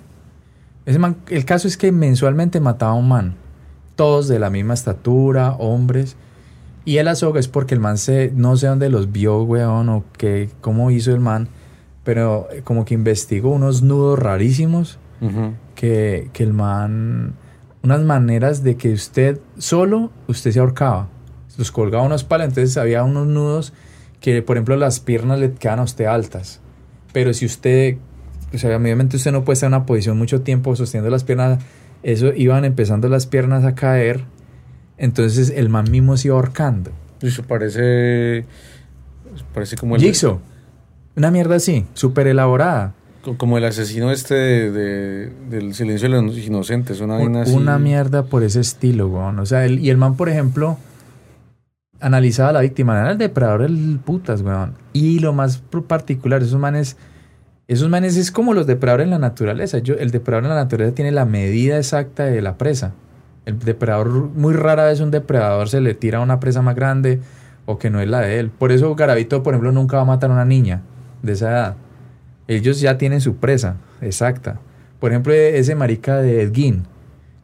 Ese 0.85 0.99
man, 0.99 1.17
el 1.29 1.45
caso 1.45 1.67
es 1.67 1.77
que 1.77 1.91
mensualmente 1.91 2.59
mataba 2.59 2.93
a 2.93 2.95
un 2.95 3.07
man. 3.07 3.35
Todos 3.95 4.27
de 4.27 4.39
la 4.39 4.49
misma 4.49 4.73
estatura, 4.73 5.51
hombres. 5.53 6.15
Y 6.85 6.99
el 6.99 7.09
azoga 7.09 7.39
es 7.39 7.49
porque 7.49 7.73
el 7.73 7.81
man 7.81 7.97
se, 7.97 8.31
no 8.33 8.55
sé 8.55 8.67
dónde 8.67 8.89
los 8.89 9.11
vio, 9.11 9.43
weón, 9.43 9.89
o 9.89 10.05
que, 10.17 10.49
cómo 10.61 10.89
hizo 10.89 11.11
el 11.11 11.19
man, 11.19 11.49
pero 12.05 12.47
eh, 12.49 12.61
como 12.63 12.85
que 12.85 12.93
investigó 12.93 13.49
unos 13.49 13.81
nudos 13.81 14.17
rarísimos 14.17 14.97
que, 15.75 16.29
que 16.31 16.43
el 16.43 16.53
man, 16.53 17.33
unas 17.83 18.01
maneras 18.03 18.63
de 18.63 18.77
que 18.77 18.93
usted 18.93 19.41
solo, 19.57 20.11
usted 20.27 20.51
se 20.51 20.59
ahorcaba. 20.59 21.09
Los 21.57 21.71
colgaba 21.71 22.03
unos 22.03 22.23
palos, 22.23 22.47
entonces 22.47 22.77
había 22.77 23.03
unos 23.03 23.27
nudos 23.27 23.73
que, 24.21 24.41
por 24.41 24.57
ejemplo, 24.57 24.75
las 24.77 24.99
piernas 24.99 25.39
le 25.39 25.51
quedan 25.53 25.79
a 25.79 25.83
usted 25.83 26.05
altas. 26.05 26.59
Pero 27.13 27.33
si 27.33 27.45
usted, 27.45 27.97
o 28.53 28.57
sea, 28.57 28.75
obviamente 28.77 29.17
usted 29.17 29.31
no 29.31 29.43
puede 29.43 29.55
estar 29.55 29.67
en 29.69 29.73
una 29.75 29.85
posición 29.85 30.17
mucho 30.17 30.41
tiempo 30.41 30.75
sosteniendo 30.75 31.09
las 31.09 31.23
piernas, 31.23 31.59
eso 32.03 32.31
iban 32.33 32.63
empezando 32.65 33.09
las 33.09 33.25
piernas 33.25 33.63
a 33.65 33.73
caer, 33.75 34.23
entonces 34.97 35.49
el 35.55 35.69
man 35.69 35.89
mismo 35.89 36.15
se 36.17 36.27
iba 36.27 36.35
ahorcando. 36.35 36.91
Eso 37.21 37.43
parece. 37.43 38.45
Parece 39.53 39.75
como 39.77 39.95
el. 39.95 40.01
Jigsaw, 40.01 40.39
una 41.15 41.31
mierda 41.31 41.55
así, 41.55 41.85
súper 41.93 42.27
elaborada. 42.27 42.93
Como 43.37 43.57
el 43.57 43.65
asesino 43.65 44.09
este 44.11 44.35
de, 44.35 44.71
de- 44.71 45.31
del 45.49 45.73
silencio 45.73 46.09
de 46.09 46.21
los 46.21 46.37
inocentes. 46.37 47.01
Una 47.01 47.41
así. 47.41 47.53
Una 47.53 47.77
mierda 47.77 48.23
por 48.23 48.43
ese 48.43 48.61
estilo, 48.61 49.07
weón. 49.09 49.39
O 49.39 49.45
sea, 49.45 49.65
el- 49.65 49.79
y 49.79 49.89
el 49.89 49.97
man, 49.97 50.15
por 50.15 50.29
ejemplo, 50.29 50.77
analizaba 51.99 52.49
a 52.49 52.53
la 52.53 52.61
víctima, 52.61 52.99
era 52.99 53.11
el 53.11 53.17
depredador 53.17 53.63
el 53.63 53.99
putas, 54.03 54.41
weón. 54.41 54.73
Y 54.93 55.19
lo 55.19 55.33
más 55.33 55.59
particular, 55.87 56.41
esos 56.41 56.59
manes, 56.59 56.97
esos 57.67 57.89
manes 57.89 58.17
es 58.17 58.31
como 58.31 58.53
los 58.53 58.67
depredadores 58.67 59.05
en 59.05 59.11
la 59.11 59.19
naturaleza. 59.19 59.79
Yo, 59.79 59.95
el 59.95 60.11
depredador 60.11 60.45
en 60.45 60.49
la 60.49 60.55
naturaleza 60.63 60.95
tiene 60.95 61.11
la 61.11 61.25
medida 61.25 61.77
exacta 61.77 62.25
de 62.25 62.41
la 62.41 62.57
presa. 62.57 62.93
El 63.45 63.59
depredador, 63.59 64.09
muy 64.09 64.53
rara 64.53 64.85
vez 64.85 64.99
un 64.99 65.11
depredador 65.11 65.69
se 65.69 65.81
le 65.81 65.93
tira 65.93 66.19
a 66.19 66.21
una 66.21 66.39
presa 66.39 66.61
más 66.61 66.75
grande 66.75 67.21
o 67.65 67.77
que 67.77 67.89
no 67.89 68.01
es 68.01 68.07
la 68.07 68.21
de 68.21 68.39
él. 68.39 68.49
Por 68.49 68.71
eso 68.71 68.93
Garavito, 68.95 69.43
por 69.43 69.53
ejemplo, 69.53 69.71
nunca 69.71 69.97
va 69.97 70.03
a 70.03 70.05
matar 70.05 70.29
a 70.29 70.33
una 70.33 70.45
niña 70.45 70.81
de 71.21 71.33
esa 71.33 71.49
edad. 71.49 71.75
Ellos 72.47 72.79
ya 72.79 72.97
tienen 72.97 73.21
su 73.21 73.35
presa 73.37 73.77
exacta. 74.01 74.59
Por 74.99 75.11
ejemplo, 75.11 75.33
ese 75.33 75.75
marica 75.75 76.17
de. 76.17 76.41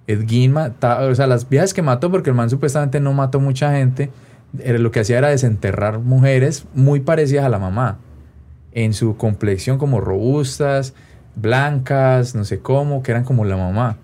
Edgin 0.05 0.51
mataba, 0.51 1.05
o 1.05 1.15
sea, 1.15 1.27
las 1.27 1.47
viejas 1.47 1.73
que 1.73 1.81
mató, 1.81 2.11
porque 2.11 2.29
el 2.29 2.35
man 2.35 2.49
supuestamente 2.49 2.99
no 2.99 3.13
mató 3.13 3.39
mucha 3.39 3.71
gente, 3.71 4.09
lo 4.53 4.91
que 4.91 4.99
hacía 4.99 5.17
era 5.17 5.29
desenterrar 5.29 5.99
mujeres 5.99 6.65
muy 6.73 6.99
parecidas 6.99 7.45
a 7.45 7.49
la 7.49 7.59
mamá. 7.59 7.99
En 8.71 8.93
su 8.93 9.17
complexión 9.17 9.77
como 9.77 10.01
robustas, 10.01 10.93
blancas, 11.35 12.35
no 12.35 12.43
sé 12.45 12.59
cómo, 12.59 13.03
que 13.03 13.11
eran 13.11 13.23
como 13.23 13.45
la 13.45 13.57
mamá. 13.57 13.97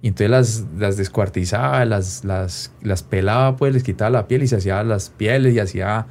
Y 0.00 0.08
entonces 0.08 0.30
las, 0.30 0.64
las 0.78 0.96
descuartizaba, 0.96 1.84
las, 1.84 2.24
las, 2.24 2.72
las 2.82 3.02
pelaba, 3.02 3.56
pues 3.56 3.72
les 3.74 3.82
quitaba 3.82 4.10
la 4.10 4.28
piel 4.28 4.42
y 4.42 4.46
se 4.46 4.56
hacía 4.56 4.82
las 4.84 5.10
pieles 5.10 5.54
y 5.54 5.58
hacía 5.58 6.06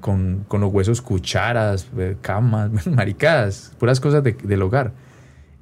con, 0.00 0.44
con 0.48 0.60
los 0.62 0.72
huesos 0.72 1.02
cucharas, 1.02 1.86
eh, 1.98 2.16
camas, 2.22 2.70
maricadas, 2.86 3.72
puras 3.78 4.00
cosas 4.00 4.24
de- 4.24 4.32
del 4.42 4.62
hogar. 4.62 4.92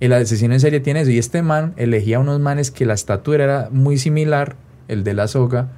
El 0.00 0.12
asesino 0.12 0.54
en 0.54 0.60
serie 0.60 0.78
tiene 0.80 1.00
eso. 1.00 1.10
Y 1.10 1.18
este 1.18 1.42
man 1.42 1.74
elegía 1.76 2.20
unos 2.20 2.38
manes 2.38 2.70
que 2.70 2.86
la 2.86 2.94
estatura 2.94 3.42
era 3.44 3.68
muy 3.72 3.98
similar, 3.98 4.54
el 4.86 5.02
de 5.02 5.14
la 5.14 5.26
soga, 5.26 5.68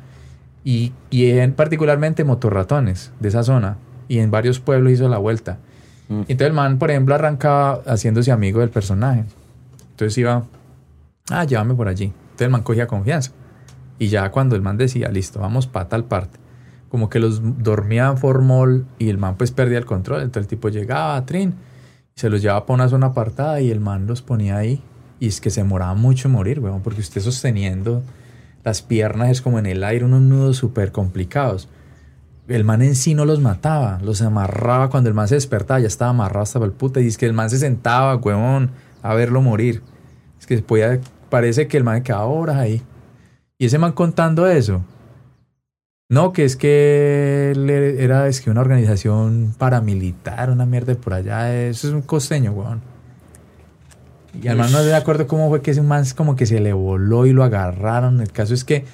y, 0.65 0.93
y 1.11 1.31
en 1.31 1.53
particularmente 1.55 2.25
motorratones 2.25 3.13
de 3.21 3.29
esa 3.29 3.43
zona. 3.43 3.79
Y 4.09 4.19
en 4.19 4.31
varios 4.31 4.61
pueblos 4.61 4.93
hizo 4.93 5.09
la 5.09 5.19
vuelta. 5.19 5.59
Mm. 6.09 6.21
Entonces 6.23 6.47
el 6.49 6.53
man, 6.53 6.79
por 6.79 6.91
ejemplo, 6.91 7.15
arrancaba 7.15 7.83
haciéndose 7.87 8.33
amigo 8.33 8.61
del 8.61 8.71
personaje. 8.71 9.25
Entonces 9.91 10.19
iba, 10.19 10.45
ah, 11.31 11.45
llévame 11.45 11.75
por 11.75 11.89
allí. 11.89 12.07
Entonces 12.07 12.47
el 12.47 12.51
man 12.51 12.63
cogía 12.63 12.87
confianza. 12.87 13.33
Y 13.99 14.09
ya 14.09 14.31
cuando 14.31 14.57
el 14.57 14.63
man 14.63 14.77
decía, 14.77 15.09
listo, 15.11 15.41
vamos 15.41 15.67
para 15.67 15.89
tal 15.89 16.05
parte. 16.05 16.39
Como 16.89 17.09
que 17.09 17.21
los 17.21 17.41
dormía 17.63 18.17
formol 18.17 18.87
y 18.99 19.11
el 19.11 19.19
man 19.19 19.37
pues 19.37 19.53
perdía 19.53 19.79
el 19.79 19.87
control. 19.87 20.23
Entonces 20.23 20.45
el 20.45 20.49
tipo 20.49 20.69
llegaba, 20.71 21.25
trin, 21.25 21.55
y 22.17 22.21
se 22.21 22.31
los 22.31 22.43
llevaba 22.43 22.67
para 22.67 22.75
una 22.75 22.89
zona 22.89 23.09
apartada 23.09 23.61
y 23.61 23.71
el 23.71 23.79
man 23.79 24.07
los 24.07 24.23
ponía 24.23 24.57
ahí. 24.57 24.83
Y 25.21 25.29
es 25.29 25.41
que 25.41 25.51
se 25.51 25.61
demoraba 25.61 25.95
mucho 25.95 26.29
morir, 26.29 26.61
weón, 26.61 26.81
porque 26.83 27.01
usted 27.01 27.21
sosteniendo 27.21 28.03
las 28.65 28.83
piernas 28.83 29.31
es 29.31 29.41
como 29.41 29.59
en 29.59 29.67
el 29.67 29.85
aire, 29.85 30.05
unos 30.05 30.21
nudos 30.21 30.57
súper 30.57 30.93
complicados. 30.93 31.69
El 32.49 32.65
man 32.65 32.83
en 32.83 32.97
sí 32.97 33.15
no 33.15 33.25
los 33.25 33.41
mataba, 33.41 34.01
los 34.03 34.23
amarraba 34.23 34.91
cuando 34.91 35.09
el 35.09 35.15
man 35.15 35.29
se 35.29 35.37
despertaba, 35.37 35.81
ya 35.81 35.87
estaba 35.87 36.11
amarrado 36.11 36.43
hasta 36.43 36.59
el 36.59 36.73
puta. 36.73 37.01
Y 37.01 37.07
es 37.07 37.17
que 37.17 37.27
el 37.27 37.33
man 37.33 37.49
se 37.49 37.59
sentaba, 37.59 38.17
weón, 38.17 38.71
a 39.03 39.15
verlo 39.15 39.41
morir. 39.41 39.83
Es 40.39 40.47
que 40.47 40.59
podía, 40.59 41.01
parece 41.29 41.69
que 41.69 41.77
el 41.77 41.85
man 41.85 42.03
quedaba 42.03 42.27
horas 42.27 42.57
ahí. 42.57 42.83
Y 43.57 43.67
ese 43.67 43.79
man 43.79 43.93
contando 43.93 44.47
eso. 44.47 44.85
No, 46.09 46.33
que 46.33 46.45
es 46.45 46.57
que 46.57 47.53
él 47.53 47.71
era 47.71 48.27
es 48.27 48.41
que 48.41 48.51
una 48.51 48.63
organización 48.63 49.55
paramilitar, 49.57 50.51
una 50.51 50.67
mierda 50.67 50.95
por 50.97 51.15
allá. 51.15 51.55
Eso 51.55 51.87
es 51.87 51.95
un 51.95 52.03
costeño, 52.03 52.51
weón. 52.51 52.90
Y 54.43 54.49
además 54.49 54.71
no 54.71 54.79
estoy 54.79 54.93
de 54.93 54.97
acuerdo 54.97 55.27
cómo 55.27 55.49
fue 55.49 55.63
que 55.63 55.73
ese 55.73 55.83
man 55.83 56.05
como 56.17 56.37
que 56.37 56.47
se 56.47 56.61
le 56.61 56.73
voló 56.73 57.27
y 57.27 57.33
lo 57.33 57.45
agarraron. 57.45 58.21
El 58.21 58.31
caso 58.33 58.55
es 58.55 58.65
que 58.65 58.85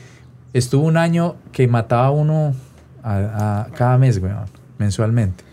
estuvo 0.52 0.86
un 0.86 0.96
año 0.96 1.36
que 1.52 1.68
mataba 1.68 2.06
a 2.06 2.10
uno 2.10 2.54
a, 3.02 3.62
a 3.62 3.66
cada 3.74 3.98
mes, 3.98 4.18
weón, 4.18 4.46
mensualmente. 4.78 5.44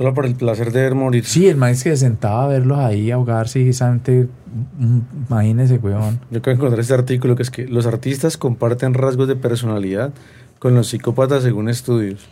Solo 0.00 0.14
por 0.14 0.24
el 0.24 0.34
placer 0.34 0.72
de 0.72 0.80
ver 0.80 0.94
morir. 0.94 1.26
Sí, 1.26 1.46
el 1.46 1.58
man 1.58 1.72
es 1.72 1.84
que 1.84 1.90
se 1.90 1.98
sentaba 1.98 2.44
a 2.44 2.48
verlos 2.48 2.78
ahí 2.78 3.10
ahogarse 3.10 3.60
y 3.60 3.68
mm, 3.68 5.00
imagínese, 5.28 5.76
weón. 5.76 6.20
Yo 6.30 6.38
acabo 6.38 6.52
de 6.52 6.52
encontrar 6.52 6.80
este 6.80 6.94
artículo 6.94 7.36
que 7.36 7.42
es 7.42 7.50
que 7.50 7.66
los 7.66 7.84
artistas 7.84 8.38
comparten 8.38 8.94
rasgos 8.94 9.28
de 9.28 9.36
personalidad 9.36 10.12
con 10.58 10.74
los 10.74 10.88
psicópatas 10.88 11.42
según 11.42 11.68
estudios. 11.68 12.26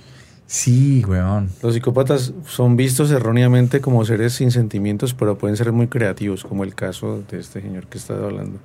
Sí, 0.50 1.04
weón. 1.06 1.50
Los 1.62 1.74
psicópatas 1.74 2.32
son 2.46 2.78
vistos 2.78 3.10
erróneamente 3.10 3.82
como 3.82 4.02
seres 4.06 4.32
sin 4.32 4.50
sentimientos, 4.50 5.12
pero 5.12 5.36
pueden 5.36 5.58
ser 5.58 5.72
muy 5.72 5.88
creativos, 5.88 6.42
como 6.42 6.64
el 6.64 6.74
caso 6.74 7.22
de 7.30 7.38
este 7.38 7.60
señor 7.60 7.86
que 7.86 7.98
está 7.98 8.14
hablando. 8.14 8.58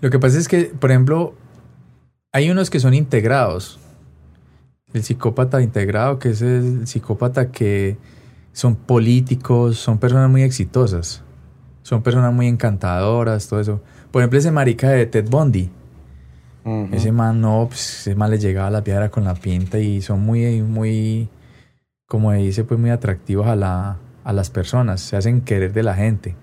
Lo 0.00 0.08
que 0.08 0.18
pasa 0.18 0.38
es 0.38 0.48
que, 0.48 0.64
por 0.64 0.90
ejemplo, 0.90 1.34
hay 2.32 2.50
unos 2.50 2.70
que 2.70 2.80
son 2.80 2.94
integrados. 2.94 3.78
El 4.94 5.02
psicópata 5.02 5.60
integrado, 5.60 6.18
que 6.18 6.30
es 6.30 6.40
el 6.40 6.86
psicópata 6.86 7.50
que 7.52 7.98
son 8.54 8.74
políticos, 8.74 9.76
son 9.76 9.98
personas 9.98 10.30
muy 10.30 10.44
exitosas, 10.44 11.22
son 11.82 12.02
personas 12.02 12.32
muy 12.32 12.46
encantadoras, 12.46 13.48
todo 13.48 13.60
eso. 13.60 13.82
Por 14.10 14.22
ejemplo, 14.22 14.38
ese 14.38 14.50
marica 14.50 14.88
de 14.88 15.04
Ted 15.04 15.28
Bundy. 15.28 15.68
Ese 16.92 17.12
man 17.12 17.40
no, 17.40 17.66
pues, 17.68 18.00
ese 18.00 18.16
man 18.16 18.30
le 18.30 18.38
llegaba 18.38 18.68
a 18.68 18.70
la 18.70 18.82
piedra 18.82 19.08
con 19.08 19.24
la 19.24 19.34
pinta 19.34 19.78
y 19.78 20.02
son 20.02 20.20
muy, 20.20 20.62
muy, 20.62 21.28
como 22.06 22.32
dice, 22.32 22.64
pues 22.64 22.80
muy 22.80 22.90
atractivos 22.90 23.46
a, 23.46 23.54
la, 23.54 23.98
a 24.24 24.32
las 24.32 24.50
personas, 24.50 25.00
se 25.00 25.16
hacen 25.16 25.42
querer 25.42 25.72
de 25.72 25.82
la 25.84 25.94
gente. 25.94 26.34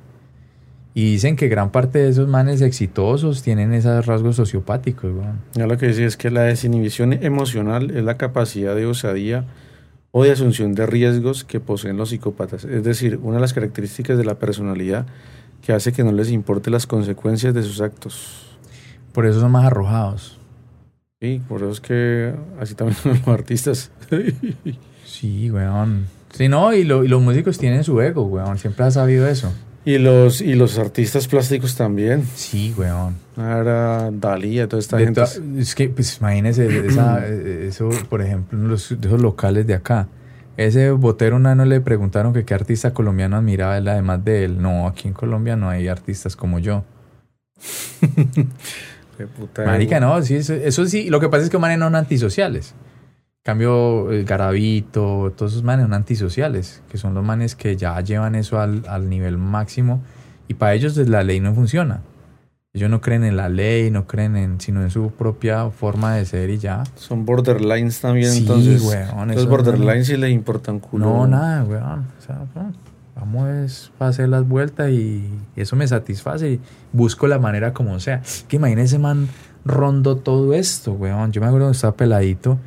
Y 0.93 1.11
dicen 1.11 1.35
que 1.35 1.47
gran 1.47 1.71
parte 1.71 1.99
de 1.99 2.09
esos 2.09 2.27
manes 2.27 2.61
exitosos 2.61 3.41
tienen 3.41 3.73
esos 3.73 4.05
rasgos 4.05 4.35
sociopáticos, 4.35 5.11
weón. 5.11 5.41
Ya 5.53 5.65
lo 5.65 5.77
que 5.77 5.87
decía 5.87 6.05
es 6.05 6.15
que 6.17 6.29
la 6.29 6.43
desinhibición 6.43 7.13
emocional 7.13 7.91
es 7.91 8.03
la 8.03 8.15
capacidad 8.17 8.75
de 8.75 8.85
osadía 8.85 9.45
o 10.11 10.23
de 10.23 10.31
asunción 10.31 10.75
de 10.75 10.85
riesgos 10.85 11.43
que 11.43 11.59
poseen 11.59 11.97
los 11.97 12.09
psicópatas. 12.09 12.63
Es 12.65 12.83
decir, 12.83 13.19
una 13.23 13.35
de 13.35 13.41
las 13.41 13.53
características 13.53 14.17
de 14.17 14.23
la 14.23 14.35
personalidad 14.35 15.07
que 15.63 15.73
hace 15.73 15.91
que 15.91 16.03
no 16.03 16.11
les 16.11 16.29
importe 16.29 16.69
las 16.69 16.85
consecuencias 16.85 17.55
de 17.55 17.63
sus 17.63 17.81
actos. 17.81 18.52
Por 19.13 19.25
eso 19.25 19.39
son 19.39 19.51
más 19.51 19.65
arrojados. 19.65 20.39
Sí, 21.21 21.41
por 21.47 21.61
eso 21.61 21.71
es 21.71 21.79
que 21.79 22.33
así 22.59 22.75
también 22.75 22.97
son 22.97 23.13
los 23.13 23.27
artistas. 23.27 23.91
Sí, 25.05 25.51
weón. 25.51 26.07
Sí, 26.33 26.47
no, 26.49 26.73
y, 26.73 26.83
lo- 26.83 27.03
y 27.03 27.07
los 27.07 27.21
músicos 27.21 27.59
tienen 27.59 27.83
su 27.83 28.01
ego, 28.01 28.23
weón. 28.25 28.57
Siempre 28.57 28.85
has 28.85 28.95
sabido 28.95 29.27
eso. 29.27 29.53
y 29.85 29.99
los 29.99 30.41
y 30.41 30.55
los 30.55 30.79
artistas 30.79 31.27
plásticos 31.27 31.75
también. 31.75 32.23
Sí, 32.35 32.73
weón. 32.77 33.15
Ahora 33.37 34.09
Dalí, 34.11 34.55
toda 34.67 34.79
esta 34.79 34.97
De 34.97 35.05
gente. 35.05 35.21
to- 35.21 35.59
es 35.59 35.75
que, 35.75 35.89
pues 35.89 36.17
imagínese, 36.19 36.87
esa- 36.87 37.19
eh, 37.27 37.67
eso, 37.69 37.89
por 38.09 38.21
ejemplo, 38.23 38.57
en 38.57 38.67
los, 38.69 38.91
esos 38.91 39.21
locales 39.21 39.67
de 39.67 39.75
acá. 39.75 40.07
Ese 40.57 40.89
botero 40.91 41.35
una 41.35 41.53
no 41.53 41.65
le 41.65 41.79
preguntaron 41.81 42.33
que 42.33 42.43
qué 42.45 42.53
artista 42.55 42.93
colombiano 42.93 43.37
admiraba 43.37 43.77
él, 43.77 43.87
además 43.87 44.23
de 44.25 44.45
él. 44.45 44.61
No, 44.61 44.87
aquí 44.87 45.07
en 45.07 45.13
Colombia 45.13 45.55
no 45.55 45.69
hay 45.69 45.87
artistas 45.89 46.35
como 46.35 46.57
yo. 46.59 46.83
Qué 49.25 49.27
puta 49.27 49.65
Marica, 49.65 49.99
no, 49.99 50.21
sí, 50.21 50.35
eso, 50.35 50.53
eso 50.53 50.85
sí. 50.85 51.09
Lo 51.09 51.19
que 51.19 51.29
pasa 51.29 51.43
es 51.43 51.49
que 51.49 51.55
los 51.55 51.61
manes 51.61 51.79
no 51.79 51.85
son 51.85 51.95
antisociales. 51.95 52.75
En 53.45 53.51
cambio, 53.51 54.11
el 54.11 54.25
Garavito, 54.25 55.33
todos 55.35 55.51
esos 55.53 55.63
manes 55.63 55.85
son 55.85 55.93
antisociales, 55.93 56.81
que 56.89 56.97
son 56.97 57.13
los 57.13 57.23
manes 57.23 57.55
que 57.55 57.75
ya 57.75 57.99
llevan 58.01 58.35
eso 58.35 58.59
al, 58.59 58.83
al 58.87 59.09
nivel 59.09 59.37
máximo. 59.37 60.01
Y 60.47 60.55
para 60.55 60.73
ellos 60.73 60.93
pues, 60.93 61.09
la 61.09 61.23
ley 61.23 61.39
no 61.39 61.53
funciona. 61.53 62.01
Ellos 62.75 62.89
no 62.89 63.01
creen 63.01 63.23
en 63.23 63.37
la 63.37 63.49
ley, 63.49 63.91
no 63.91 64.07
creen 64.07 64.35
en, 64.35 64.59
sino 64.59 64.81
en 64.81 64.89
su 64.89 65.11
propia 65.11 65.69
forma 65.69 66.15
de 66.15 66.25
ser 66.25 66.49
y 66.49 66.57
ya. 66.57 66.83
Son 66.95 67.23
borderlines 67.23 68.01
también, 68.01 68.31
Sí, 68.31 68.39
entonces. 68.39 68.81
weón, 68.81 69.27
los 69.29 69.47
borderlines 69.47 70.07
sí 70.07 70.17
les 70.17 70.31
importan 70.31 70.79
culo. 70.79 71.05
No, 71.05 71.27
nada, 71.27 71.63
weón. 71.63 72.07
O 72.17 72.21
sea, 72.25 72.41
no. 72.55 72.73
Vamos 73.15 73.91
a 73.99 74.07
hacer 74.07 74.29
las 74.29 74.47
vueltas 74.47 74.89
y 74.91 75.29
eso 75.55 75.75
me 75.75 75.87
satisface 75.87 76.51
y 76.53 76.59
busco 76.91 77.27
la 77.27 77.39
manera 77.39 77.73
como 77.73 77.99
sea. 77.99 78.21
Que 78.47 78.55
imagínese, 78.57 78.99
man, 78.99 79.27
rondo 79.65 80.17
todo 80.17 80.53
esto, 80.53 80.93
weón. 80.93 81.31
Yo 81.31 81.41
me 81.41 81.47
acuerdo 81.47 81.65
cuando 81.65 81.75
estaba 81.75 81.95
peladito. 81.95 82.57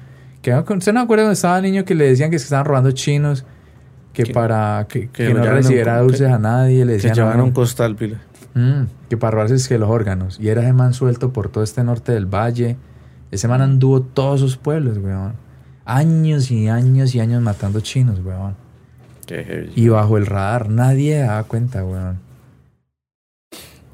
Que, 0.43 0.55
¿Usted 0.55 0.93
no 0.93 1.01
acuerda 1.01 1.25
cuando 1.25 1.33
estaba 1.33 1.61
niño 1.61 1.85
que 1.85 1.95
le 1.95 2.07
decían 2.09 2.31
que 2.31 2.39
se 2.39 2.45
estaban 2.45 2.65
robando 2.67 2.91
chinos? 2.93 3.45
Que, 4.13 4.23
Que- 4.25 4.33
para 4.33 4.87
que, 4.89 5.09
que 5.09 5.27
que 5.27 5.35
no 5.35 5.43
un 5.43 5.47
recibiera 5.49 5.97
co- 5.99 6.05
dulces 6.05 6.27
que- 6.29 6.33
a 6.33 6.39
nadie. 6.39 6.85
Le 6.87 6.97
Que 6.99 7.09
decían, 7.09 7.37
no, 7.37 7.45
un 7.45 7.51
costal, 7.51 7.97
pila. 7.97 8.19
Mm, 8.55 8.85
que 9.11 9.17
para 9.19 9.33
robarse 9.33 9.57
es 9.57 9.69
que 9.69 9.77
los 9.79 9.91
órganos. 9.91 10.39
Y 10.41 10.49
era 10.49 10.63
ese 10.63 10.73
man 10.73 10.95
suelto 10.95 11.33
por 11.33 11.51
todo 11.51 11.63
este 11.65 11.85
norte 11.85 12.13
del 12.13 12.25
valle. 12.27 12.77
Ese 13.31 13.49
man 13.49 13.61
anduvo 13.61 14.01
todos 14.03 14.41
sus 14.41 14.57
pueblos, 14.57 14.97
weón. 14.99 15.35
Años 15.85 16.51
y 16.51 16.69
años 16.69 17.15
y 17.15 17.21
años 17.21 17.43
matando 17.43 17.81
chinos, 17.81 18.21
weón. 18.25 18.55
Y 19.75 19.89
bajo 19.89 20.17
el 20.17 20.27
radar, 20.27 20.69
nadie 20.71 21.19
daba 21.19 21.43
cuenta, 21.45 21.85
weón. 21.85 22.19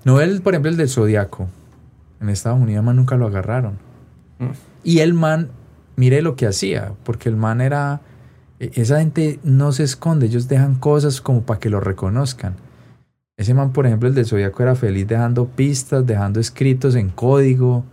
No 0.04 0.20
el, 0.20 0.42
por 0.42 0.54
ejemplo, 0.54 0.70
el 0.70 0.76
del 0.76 0.88
Zodíaco. 0.88 1.48
En 2.20 2.28
Estados 2.28 2.60
Unidos, 2.60 2.84
man, 2.84 2.96
nunca 2.96 3.16
lo 3.16 3.26
agarraron. 3.26 3.78
Mm. 4.38 4.50
Y 4.84 4.98
el 5.00 5.14
man, 5.14 5.48
mire 5.96 6.22
lo 6.22 6.36
que 6.36 6.46
hacía, 6.46 6.92
porque 7.04 7.28
el 7.28 7.36
man 7.36 7.60
era... 7.60 8.00
e- 8.60 8.70
Esa 8.74 8.98
gente 8.98 9.38
no 9.42 9.72
se 9.72 9.84
esconde, 9.84 10.26
ellos 10.26 10.48
dejan 10.48 10.74
cosas 10.76 11.20
como 11.20 11.42
para 11.42 11.60
que 11.60 11.70
lo 11.70 11.80
reconozcan. 11.80 12.54
Ese 13.36 13.54
man, 13.54 13.72
por 13.72 13.86
ejemplo, 13.86 14.08
el 14.08 14.14
del 14.14 14.26
Zodíaco 14.26 14.62
era 14.62 14.74
feliz 14.74 15.06
dejando 15.08 15.46
pistas, 15.46 16.06
dejando 16.06 16.38
escritos 16.40 16.94
en 16.94 17.08
código. 17.08 17.84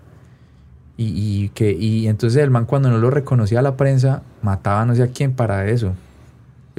Y, 0.97 1.13
y 1.45 1.49
que, 1.49 1.71
y 1.71 2.07
entonces 2.07 2.43
el 2.43 2.49
man 2.49 2.65
cuando 2.65 2.89
no 2.89 2.97
lo 2.97 3.09
reconocía 3.09 3.59
a 3.59 3.61
la 3.61 3.77
prensa, 3.77 4.21
mataba 4.41 4.83
no 4.85 4.95
sé 4.95 5.03
a 5.03 5.07
quién 5.07 5.31
para 5.31 5.65
eso. 5.67 5.93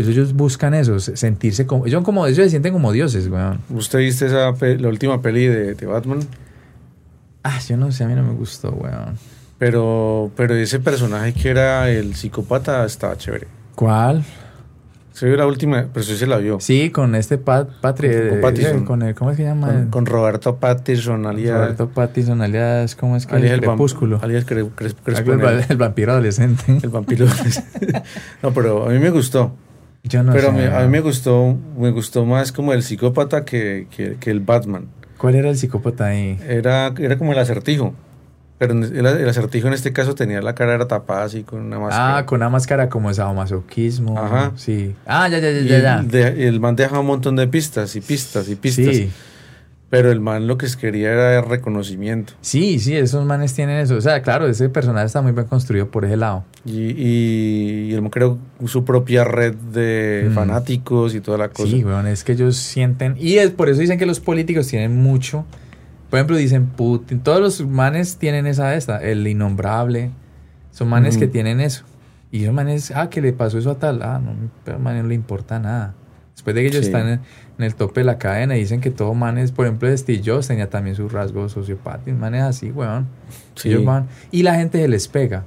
Ellos 0.09 0.33
buscan 0.35 0.75
eso, 0.75 0.99
se- 1.01 1.17
sentirse 1.17 1.67
como... 1.67 1.87
Ellos, 1.87 2.03
como, 2.05 2.27
ellos 2.27 2.39
se 2.45 2.51
sienten 2.51 2.73
como 2.73 2.93
dioses, 2.93 3.29
weón. 3.29 3.59
¿Usted 3.71 3.99
viste 4.01 4.27
esa 4.27 4.53
la 4.53 4.89
última 4.89 5.21
peli 5.23 5.47
de, 5.47 5.75
de 5.75 5.87
Batman? 5.87 6.21
Ah, 7.43 7.59
yo 7.67 7.77
no 7.77 7.91
sé, 7.93 8.05
a 8.05 8.09
mí 8.09 8.15
no 8.15 8.23
me 8.23 8.33
gustó, 8.35 8.71
weón. 8.71 9.17
Pero, 9.59 10.31
pero 10.37 10.55
ese 10.55 10.79
personaje 10.81 11.33
que 11.35 11.51
era 11.51 11.91
el 11.91 12.15
psicópata 12.15 12.85
estaba 12.85 13.17
chévere. 13.17 13.47
¿Cuál? 13.75 14.25
Se 15.13 15.27
vio 15.27 15.37
la 15.37 15.47
última, 15.47 15.87
pero 15.93 16.03
sí 16.03 16.17
se 16.17 16.27
la 16.27 16.39
vio. 16.39 16.61
Sí, 16.61 16.89
con 16.89 17.15
este 17.15 17.37
Pat, 17.37 17.69
Patri, 17.83 18.09
Con- 18.09 18.17
eh, 18.17 18.41
Pattinson. 18.41 18.85
con 18.87 19.03
el, 19.03 19.15
¿cómo 19.15 19.31
es 19.33 19.37
que 19.37 19.43
se 19.43 19.49
llama? 19.51 19.67
Con, 19.67 19.87
con 19.91 20.07
Roberto 20.07 20.57
Pattinson, 20.57 21.27
alias, 21.27 21.59
Roberto 21.59 21.89
Pattinson, 21.91 22.41
alias, 22.41 22.95
¿cómo 22.95 23.17
es 23.17 23.27
que? 23.27 23.35
alias 23.35 23.53
el 23.53 23.59
el, 23.59 23.67
crepúsculo. 23.67 24.19
alias 24.23 24.47
Cre- 24.47 24.71
Cres- 24.75 24.87
el, 24.87 24.95
Cresponel, 25.15 25.65
el 25.69 25.77
vampiro 25.77 26.13
adolescente. 26.13 26.79
el 26.83 26.89
vampiro. 26.89 27.27
no, 28.43 28.55
pero 28.55 28.87
a 28.87 28.89
mí 28.91 28.99
me 28.99 29.11
gustó. 29.11 29.55
Yo 30.03 30.23
no 30.23 30.33
pero 30.33 30.45
sé. 30.45 30.49
a 30.49 30.53
mí 30.53 30.61
weón. 30.67 30.91
me 30.91 31.01
gustó, 31.01 31.57
me 31.79 31.91
gustó 31.91 32.25
más 32.25 32.53
como 32.53 32.73
el 32.73 32.83
psicópata 32.83 33.45
que, 33.45 33.87
que, 33.95 34.17
que 34.19 34.31
el 34.31 34.41
Batman. 34.41 34.87
¿Cuál 35.19 35.35
era 35.35 35.51
el 35.51 35.57
psicópata 35.59 36.07
ahí? 36.07 36.39
Era, 36.49 36.95
era 36.99 37.19
como 37.19 37.33
el 37.33 37.39
acertijo. 37.39 37.95
Pero 38.59 38.75
el, 38.75 38.95
el 39.07 39.29
acertijo 39.29 39.69
en 39.69 39.75
este 39.75 39.93
caso 39.93 40.15
tenía 40.15 40.43
la 40.43 40.55
cara 40.55 40.75
era 40.75 40.87
tapada 40.87 41.25
así 41.25 41.43
con 41.45 41.61
una 41.63 41.79
máscara. 41.79 42.19
Ah, 42.19 42.27
con 42.27 42.37
una 42.41 42.51
máscara 42.51 42.89
como 42.91 43.13
sadomasoquismo. 43.13 44.19
Ajá. 44.19 44.53
Sí. 44.57 44.95
Ah, 45.07 45.29
ya, 45.29 45.39
ya, 45.39 45.51
ya, 45.51 45.61
Y 45.61 45.69
ya. 45.69 45.81
ya. 45.81 46.03
de- 46.03 46.47
el 46.49 46.61
man 46.61 46.77
deja 46.77 46.99
un 47.01 47.07
montón 47.07 47.37
de 47.37 47.47
pistas 47.49 47.97
y 47.97 48.01
pistas 48.03 48.49
y 48.51 48.57
pistas. 48.57 48.95
Sí. 48.97 49.11
Pero 49.91 50.13
el 50.13 50.21
man 50.21 50.47
lo 50.47 50.57
que 50.57 50.69
quería 50.81 51.11
era 51.11 51.37
el 51.39 51.45
reconocimiento. 51.45 52.35
Sí, 52.43 52.79
sí, 52.79 52.95
esos 52.97 53.27
manes 53.27 53.55
tienen 53.55 53.79
eso. 53.79 53.97
O 53.97 54.01
sea, 54.01 54.23
claro, 54.23 54.47
ese 54.47 54.69
personaje 54.69 55.07
está 55.07 55.21
muy 55.21 55.33
bien 55.33 55.47
construido 55.47 55.91
por 55.91 56.05
ese 56.05 56.17
lado. 56.17 56.45
Y, 56.65 56.91
y, 56.93 57.87
y 57.91 57.93
el 57.95 58.01
man 58.01 58.11
creó 58.11 58.39
su 58.67 58.85
propia 58.85 59.25
red 59.25 59.55
de 59.57 60.29
Mm. 60.31 60.35
fanáticos 60.35 61.15
y 61.17 61.21
toda 61.21 61.39
la 61.39 61.49
cosa. 61.49 61.69
Sí, 61.69 61.85
weón, 61.85 62.07
es 62.07 62.23
que 62.23 62.33
ellos 62.33 62.57
sienten. 62.57 63.17
Y 63.19 63.39
es 63.39 63.51
por 63.51 63.69
eso 63.69 63.81
dicen 63.81 63.99
que 63.99 64.07
los 64.07 64.21
políticos 64.21 64.69
tienen 64.69 64.97
mucho. 64.97 65.45
Por 66.09 66.19
ejemplo, 66.21 66.37
dicen 66.37 66.67
Putin. 66.67 67.19
Todos 67.21 67.41
los 67.41 67.67
manes 67.69 68.17
tienen 68.17 68.47
esa 68.47 68.75
esta, 68.77 69.03
el 69.03 69.27
innombrable. 69.27 70.11
Son 70.71 70.89
manes 70.89 71.17
que 71.19 71.27
tienen 71.27 71.61
eso. 71.61 71.85
Y 72.31 72.43
esos 72.45 72.55
manes, 72.55 72.93
ah, 72.95 73.11
que 73.11 73.21
le 73.21 73.33
pasó 73.33 73.59
eso 73.59 73.73
a 73.73 73.79
tal. 73.81 74.03
Ah, 74.03 74.21
no, 74.25 74.35
pero 74.65 74.79
man 74.79 74.97
no 75.03 75.09
le 75.09 75.17
importa 75.17 75.59
nada. 75.59 75.95
Después 76.33 76.55
de 76.55 76.63
que 76.63 76.69
ellos 76.69 76.81
Sí. 76.87 76.93
están 76.93 77.21
en, 77.61 77.65
el 77.65 77.75
tope 77.75 78.01
de 78.01 78.05
la 78.05 78.19
cadena, 78.19 78.55
dicen 78.55 78.81
que 78.81 78.91
todo 78.91 79.15
manes, 79.15 79.53
por 79.53 79.67
ejemplo, 79.67 79.95
Steve 79.97 80.23
Jobs 80.25 80.49
tenía 80.49 80.69
también 80.69 80.97
sus 80.97 81.13
rasgos 81.13 81.53
sociopáticos. 81.53 82.19
Manes 82.19 82.43
así, 82.43 82.71
weón. 82.71 83.07
Sí. 83.55 83.69
Ellos 83.69 83.85
van. 83.85 84.09
Y 84.31 84.43
la 84.43 84.55
gente 84.55 84.81
se 84.81 84.89
les 84.89 85.09
pega. 85.09 85.45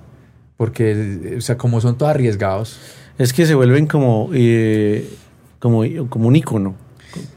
Porque, 0.57 1.35
o 1.37 1.41
sea, 1.41 1.57
como 1.57 1.81
son 1.81 1.97
todos 1.97 2.11
arriesgados. 2.11 2.79
Es 3.17 3.33
que 3.33 3.45
se 3.45 3.55
vuelven 3.55 3.87
como, 3.87 4.29
eh, 4.33 5.09
como, 5.59 5.83
como 6.09 6.27
un 6.27 6.35
icono. 6.35 6.75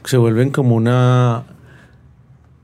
Se 0.05 0.17
vuelven 0.17 0.51
como 0.51 0.75
una, 0.75 1.45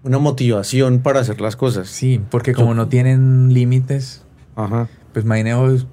una 0.03 0.19
motivación 0.19 0.99
para 0.99 1.21
hacer 1.21 1.41
las 1.41 1.55
cosas. 1.55 1.87
Sí, 1.87 2.21
porque 2.29 2.53
como 2.53 2.73
no 2.73 2.87
tienen 2.87 3.53
límites, 3.53 4.23
Ajá. 4.55 4.87
pues 5.13 5.25
imagínate, 5.25 5.85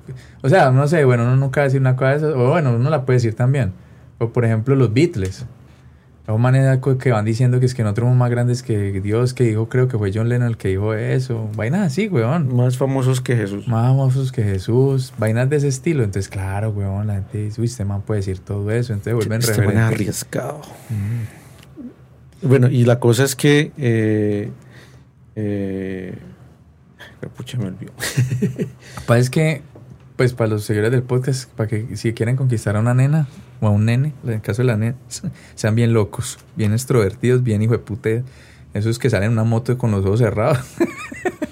o 0.42 0.48
sea, 0.48 0.70
no 0.70 0.86
sé, 0.88 1.04
bueno, 1.04 1.24
uno 1.24 1.36
nunca 1.36 1.60
va 1.60 1.64
a 1.64 1.68
decir 1.68 1.80
una 1.80 1.96
cosa 1.96 2.10
de 2.10 2.16
esas, 2.16 2.34
o 2.34 2.50
bueno, 2.50 2.74
uno 2.74 2.90
la 2.90 3.04
puede 3.04 3.18
decir 3.18 3.34
también. 3.34 3.72
O 4.18 4.30
por 4.30 4.44
ejemplo, 4.44 4.74
los 4.74 4.92
Beatles. 4.92 5.46
Hay 6.26 6.38
manera 6.38 6.80
que 6.80 7.10
van 7.10 7.24
diciendo 7.24 7.58
que 7.58 7.66
es 7.66 7.74
que 7.74 7.82
nosotros 7.82 8.04
somos 8.06 8.16
más 8.18 8.30
grandes 8.30 8.62
que 8.62 9.00
Dios, 9.00 9.34
que 9.34 9.44
dijo, 9.44 9.68
creo 9.68 9.88
que 9.88 9.98
fue 9.98 10.12
John 10.14 10.28
Lennon 10.28 10.48
el 10.48 10.56
que 10.56 10.68
dijo 10.68 10.94
eso. 10.94 11.48
Vainas 11.56 11.80
así, 11.92 12.08
weón. 12.08 12.54
Más 12.54 12.76
famosos 12.76 13.20
que 13.20 13.36
Jesús. 13.36 13.66
Más 13.66 13.88
famosos 13.88 14.30
que 14.30 14.44
Jesús. 14.44 15.12
Vainas 15.18 15.50
de 15.50 15.56
ese 15.56 15.68
estilo. 15.68 16.04
Entonces, 16.04 16.28
claro, 16.28 16.70
weón, 16.70 17.08
la 17.08 17.14
gente 17.14 17.38
dice, 17.38 17.60
uy, 17.60 17.66
este 17.66 17.84
man 17.84 18.02
puede 18.02 18.20
decir 18.20 18.38
todo 18.38 18.70
eso. 18.70 18.92
Entonces 18.92 19.14
vuelven 19.14 19.40
Este 19.40 19.52
man 19.52 19.60
referentes. 19.60 19.92
arriesgado. 19.94 20.60
Mm. 20.90 22.46
Bueno, 22.48 22.68
y 22.68 22.84
la 22.84 23.00
cosa 23.00 23.24
es 23.24 23.34
que... 23.34 23.72
Eh, 23.76 24.50
eh, 25.36 26.14
pucha, 27.36 27.58
me 27.58 27.66
olvidó. 27.66 27.92
Pasa 29.06 29.18
es 29.18 29.30
que, 29.30 29.62
pues 30.16 30.32
para 30.32 30.50
los 30.50 30.64
seguidores 30.64 30.92
del 30.92 31.02
podcast, 31.02 31.50
para 31.50 31.68
que 31.68 31.96
si 31.96 32.12
quieren 32.12 32.36
conquistar 32.36 32.76
a 32.76 32.80
una 32.80 32.94
nena 32.94 33.26
o 33.60 33.66
a 33.66 33.70
un 33.70 33.84
nene, 33.84 34.12
en 34.24 34.30
el 34.30 34.40
caso 34.40 34.62
de 34.62 34.66
la 34.66 34.76
nena, 34.76 34.96
sean 35.54 35.74
bien 35.74 35.92
locos, 35.92 36.38
bien 36.56 36.72
extrovertidos, 36.72 37.42
bien 37.42 37.62
hijo 37.62 37.72
de 37.72 37.78
puta. 37.78 38.10
Esos 38.72 38.98
que 39.00 39.10
salen 39.10 39.26
en 39.26 39.32
una 39.32 39.44
moto 39.44 39.76
con 39.76 39.90
los 39.90 40.04
ojos 40.06 40.20
cerrados. 40.20 40.58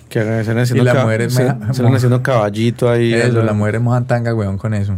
Que 0.09 0.21
están 0.41 0.59
haciendo, 0.59 0.83
Y 0.83 0.87
la 0.87 0.93
ca- 0.95 1.03
mujer 1.03 1.23
es 1.23 1.35
se- 1.35 1.47
están 1.49 1.95
haciendo 1.95 2.23
caballito 2.23 2.89
ahí. 2.89 3.13
Eso, 3.13 3.43
las 3.43 3.57
mujeres 3.57 3.81
mojan 3.81 4.07
tanga, 4.07 4.33
weón, 4.35 4.57
con 4.57 4.73
eso. 4.75 4.95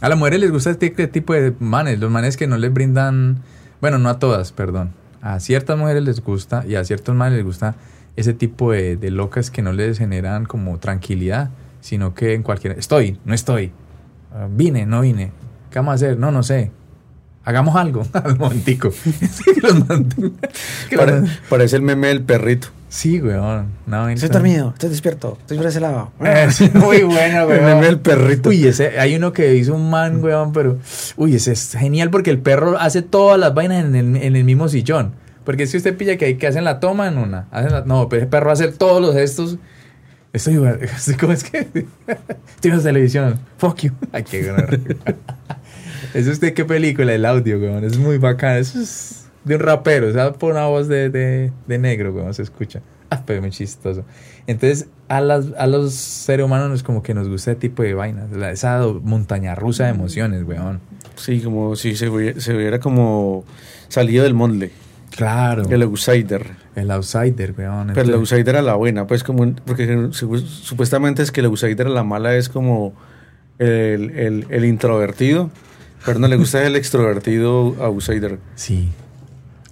A 0.00 0.08
las 0.08 0.18
mujeres 0.18 0.40
les 0.40 0.50
gusta 0.50 0.70
este 0.70 1.06
tipo 1.06 1.34
de 1.34 1.54
manes, 1.60 2.00
los 2.00 2.10
manes 2.10 2.36
que 2.36 2.46
no 2.46 2.56
les 2.58 2.72
brindan, 2.72 3.42
bueno, 3.80 3.98
no 3.98 4.08
a 4.08 4.18
todas, 4.18 4.50
perdón. 4.50 4.90
A 5.22 5.38
ciertas 5.40 5.78
mujeres 5.78 6.02
les 6.02 6.20
gusta 6.24 6.64
y 6.66 6.74
a 6.74 6.84
ciertos 6.84 7.14
manes 7.14 7.36
les 7.36 7.44
gusta 7.44 7.74
ese 8.16 8.32
tipo 8.34 8.72
de, 8.72 8.96
de 8.96 9.10
locas 9.10 9.50
que 9.50 9.62
no 9.62 9.72
les 9.72 9.98
generan 9.98 10.46
como 10.46 10.78
tranquilidad, 10.78 11.50
sino 11.80 12.12
que 12.14 12.34
en 12.34 12.42
cualquier... 12.42 12.78
Estoy, 12.78 13.18
no 13.24 13.34
estoy. 13.34 13.72
Vine, 14.50 14.86
no 14.86 15.02
vine. 15.02 15.32
¿Qué 15.70 15.78
vamos 15.78 15.92
a 15.92 15.94
hacer? 15.94 16.18
No, 16.18 16.30
no 16.30 16.42
sé. 16.42 16.70
Hagamos 17.44 17.74
algo 17.76 18.02
al 18.12 18.38
momentico. 18.38 18.90
Pare- 20.96 21.22
parece 21.48 21.76
el 21.76 21.82
meme 21.82 22.08
del 22.08 22.22
perrito. 22.22 22.68
Sí, 22.88 23.20
weón. 23.20 23.66
No, 23.86 24.08
Estoy 24.08 24.30
dormido, 24.30 24.70
estoy 24.72 24.90
despierto, 24.90 25.38
estoy 25.40 25.58
por 25.58 25.66
ese 25.68 25.78
lado. 25.78 26.10
Es 26.24 26.74
muy 26.74 27.02
bueno, 27.04 27.42
El 27.42 27.46
weón. 27.48 27.64
meme 27.64 27.86
del 27.86 28.00
perrito. 28.00 28.48
Uy, 28.48 28.66
ese, 28.66 28.98
hay 28.98 29.14
uno 29.14 29.32
que 29.32 29.54
hizo 29.54 29.74
un 29.74 29.90
man, 29.90 30.22
weón, 30.22 30.52
pero. 30.52 30.78
Uy, 31.16 31.36
ese 31.36 31.52
es 31.52 31.72
genial 31.78 32.10
porque 32.10 32.30
el 32.30 32.40
perro 32.40 32.76
hace 32.78 33.02
todas 33.02 33.38
las 33.38 33.54
vainas 33.54 33.84
en 33.84 33.94
el, 33.94 34.16
en 34.16 34.34
el 34.36 34.42
mismo 34.44 34.68
sillón. 34.68 35.12
Porque 35.44 35.66
si 35.68 35.76
usted 35.76 35.96
pilla 35.96 36.16
que 36.16 36.24
hay 36.26 36.34
que 36.34 36.48
hacen 36.48 36.64
la 36.64 36.80
toma 36.80 37.06
en 37.06 37.16
una. 37.18 37.46
hacen 37.52 37.70
la- 37.72 37.82
no, 37.84 38.08
pero 38.08 38.22
el 38.22 38.28
perro 38.28 38.50
hace 38.50 38.68
todos 38.72 39.00
los 39.00 39.14
gestos. 39.14 39.56
Estoy, 40.32 40.56
¿cómo 41.20 41.32
es 41.32 41.44
que? 41.44 41.58
Estoy 42.54 42.70
en 42.70 42.82
televisión. 42.82 43.40
Fuck 43.58 43.78
you. 43.80 43.92
Ay, 44.12 44.22
qué. 44.22 44.52
¿Es 46.14 46.26
usted 46.26 46.54
qué 46.54 46.64
película? 46.64 47.12
El 47.12 47.24
audio, 47.24 47.58
weón. 47.58 47.84
Es 47.84 47.98
muy 47.98 48.18
bacán. 48.18 48.56
Eso 48.58 48.80
es 48.80 49.26
de 49.44 49.56
un 49.56 49.60
rapero. 49.60 50.08
O 50.08 50.12
sea, 50.12 50.32
por 50.32 50.52
una 50.52 50.66
voz 50.66 50.88
de, 50.88 51.10
de, 51.10 51.52
de 51.66 51.78
negro, 51.78 52.12
weón. 52.12 52.32
Se 52.32 52.42
escucha. 52.42 52.80
Ah, 53.10 53.22
pero 53.26 53.40
muy 53.40 53.50
chistoso. 53.50 54.04
Entonces, 54.46 54.88
a, 55.08 55.20
las, 55.20 55.46
a 55.58 55.66
los 55.66 55.94
seres 55.94 56.46
humanos 56.46 56.70
nos 56.70 56.82
como 56.84 57.02
que 57.02 57.12
nos 57.12 57.28
gusta 57.28 57.50
ese 57.52 57.60
tipo 57.60 57.82
de 57.82 57.94
vainas. 57.94 58.30
esa 58.52 58.86
montaña 59.02 59.56
rusa 59.56 59.84
de 59.84 59.90
emociones, 59.90 60.44
weón. 60.44 60.80
Sí, 61.16 61.40
como 61.40 61.74
si 61.74 61.96
se 61.96 62.08
hubiera, 62.08 62.40
se 62.40 62.54
hubiera 62.54 62.78
como 62.78 63.44
salido 63.88 64.22
del 64.22 64.34
molde. 64.34 64.70
Claro. 65.10 65.68
El 65.68 65.82
outsider. 65.82 66.46
El 66.80 66.90
outsider, 66.90 67.54
weón. 67.56 67.88
Pero 67.88 68.00
el 68.02 68.06
Entonces- 68.10 68.32
outsider 68.32 68.56
a 68.56 68.62
la 68.62 68.74
buena, 68.74 69.06
pues 69.06 69.22
como... 69.24 69.42
un- 69.42 69.60
Porque 69.66 70.08
su- 70.12 70.38
supuestamente 70.38 71.22
es 71.22 71.30
que 71.32 71.40
el 71.40 71.46
outsider 71.46 71.86
a 71.86 71.90
la 71.90 72.04
mala 72.04 72.34
es 72.36 72.48
como 72.48 72.94
el, 73.58 74.10
el- 74.10 74.46
el 74.50 74.64
introvertido, 74.64 75.50
pero 76.06 76.18
no 76.18 76.28
le 76.28 76.36
gusta 76.36 76.64
el 76.66 76.76
extrovertido 76.76 77.76
outsider. 77.84 78.38
Sí. 78.54 78.88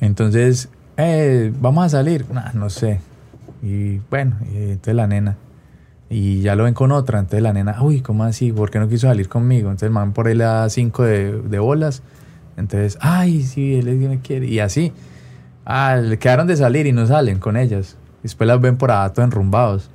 Entonces, 0.01 0.69
eh, 0.97 1.53
vamos 1.61 1.87
a 1.87 1.89
salir. 1.89 2.25
Nah, 2.33 2.53
no 2.55 2.71
sé. 2.71 3.01
Y 3.63 3.99
bueno, 4.11 4.37
entonces 4.55 4.95
la 4.95 5.07
nena. 5.07 5.37
Y 6.11 6.41
ya 6.43 6.55
lo 6.55 6.65
ven 6.65 6.75
con 6.75 6.93
otra. 6.93 7.19
Entonces 7.19 7.43
la 7.43 7.53
nena, 7.53 7.83
uy, 7.83 8.01
¿cómo 8.01 8.25
así? 8.25 8.53
¿Por 8.53 8.71
qué 8.71 8.79
no 8.79 8.89
quiso 8.89 9.09
salir 9.09 9.29
conmigo? 9.29 9.71
Entonces 9.71 9.91
man 9.91 10.13
por 10.13 10.27
ahí 10.29 10.35
le 10.35 10.45
da 10.45 10.69
cinco 10.71 11.03
de, 11.05 11.33
de 11.43 11.59
bolas. 11.59 12.03
Entonces, 12.57 12.99
ay, 13.01 13.43
sí, 13.43 13.77
él 13.77 13.89
es 13.89 14.01
que 14.01 14.09
me 14.09 14.19
quiere. 14.21 14.47
Y 14.47 14.61
así. 14.61 14.93
Ah, 15.71 15.97
le 15.97 16.19
quedaron 16.19 16.47
de 16.47 16.57
salir 16.57 16.87
y 16.87 16.93
no 16.93 17.07
salen 17.07 17.39
con 17.39 17.59
ellas. 17.59 17.99
Después 18.23 18.49
las 18.49 18.59
ven 18.59 18.79
por 18.79 18.89
todos 18.89 19.19
enrumbados. 19.19 19.91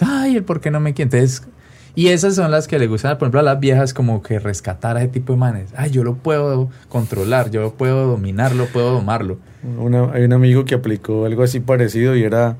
Ay, 0.00 0.36
el 0.36 0.42
por 0.42 0.62
qué 0.62 0.70
no 0.70 0.80
me 0.80 0.94
quiere. 0.94 1.14
Entonces, 1.14 1.46
y 1.94 2.08
esas 2.08 2.34
son 2.34 2.50
las 2.50 2.66
que 2.66 2.78
le 2.78 2.86
gustan, 2.86 3.18
por 3.18 3.26
ejemplo, 3.26 3.40
a 3.40 3.42
las 3.42 3.60
viejas, 3.60 3.92
como 3.92 4.22
que 4.22 4.38
rescatar 4.38 4.96
a 4.96 5.00
ese 5.02 5.08
tipo 5.12 5.34
de 5.34 5.38
manes. 5.38 5.74
Ay, 5.76 5.90
yo 5.90 6.02
lo 6.02 6.14
puedo 6.14 6.70
controlar, 6.88 7.50
yo 7.50 7.60
lo 7.60 7.74
puedo 7.74 8.06
dominarlo, 8.06 8.64
puedo 8.72 8.90
domarlo. 8.92 9.38
Una- 9.78 10.10
hay 10.12 10.24
un 10.24 10.32
amigo 10.32 10.64
que 10.64 10.74
aplicó 10.74 11.26
algo 11.26 11.42
así 11.42 11.60
parecido 11.60 12.16
y 12.16 12.22
era 12.24 12.56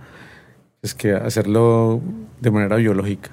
es 0.83 0.93
que 0.95 1.15
hacerlo 1.15 2.03
de 2.43 2.51
manera 2.51 2.77
biológica. 2.77 3.31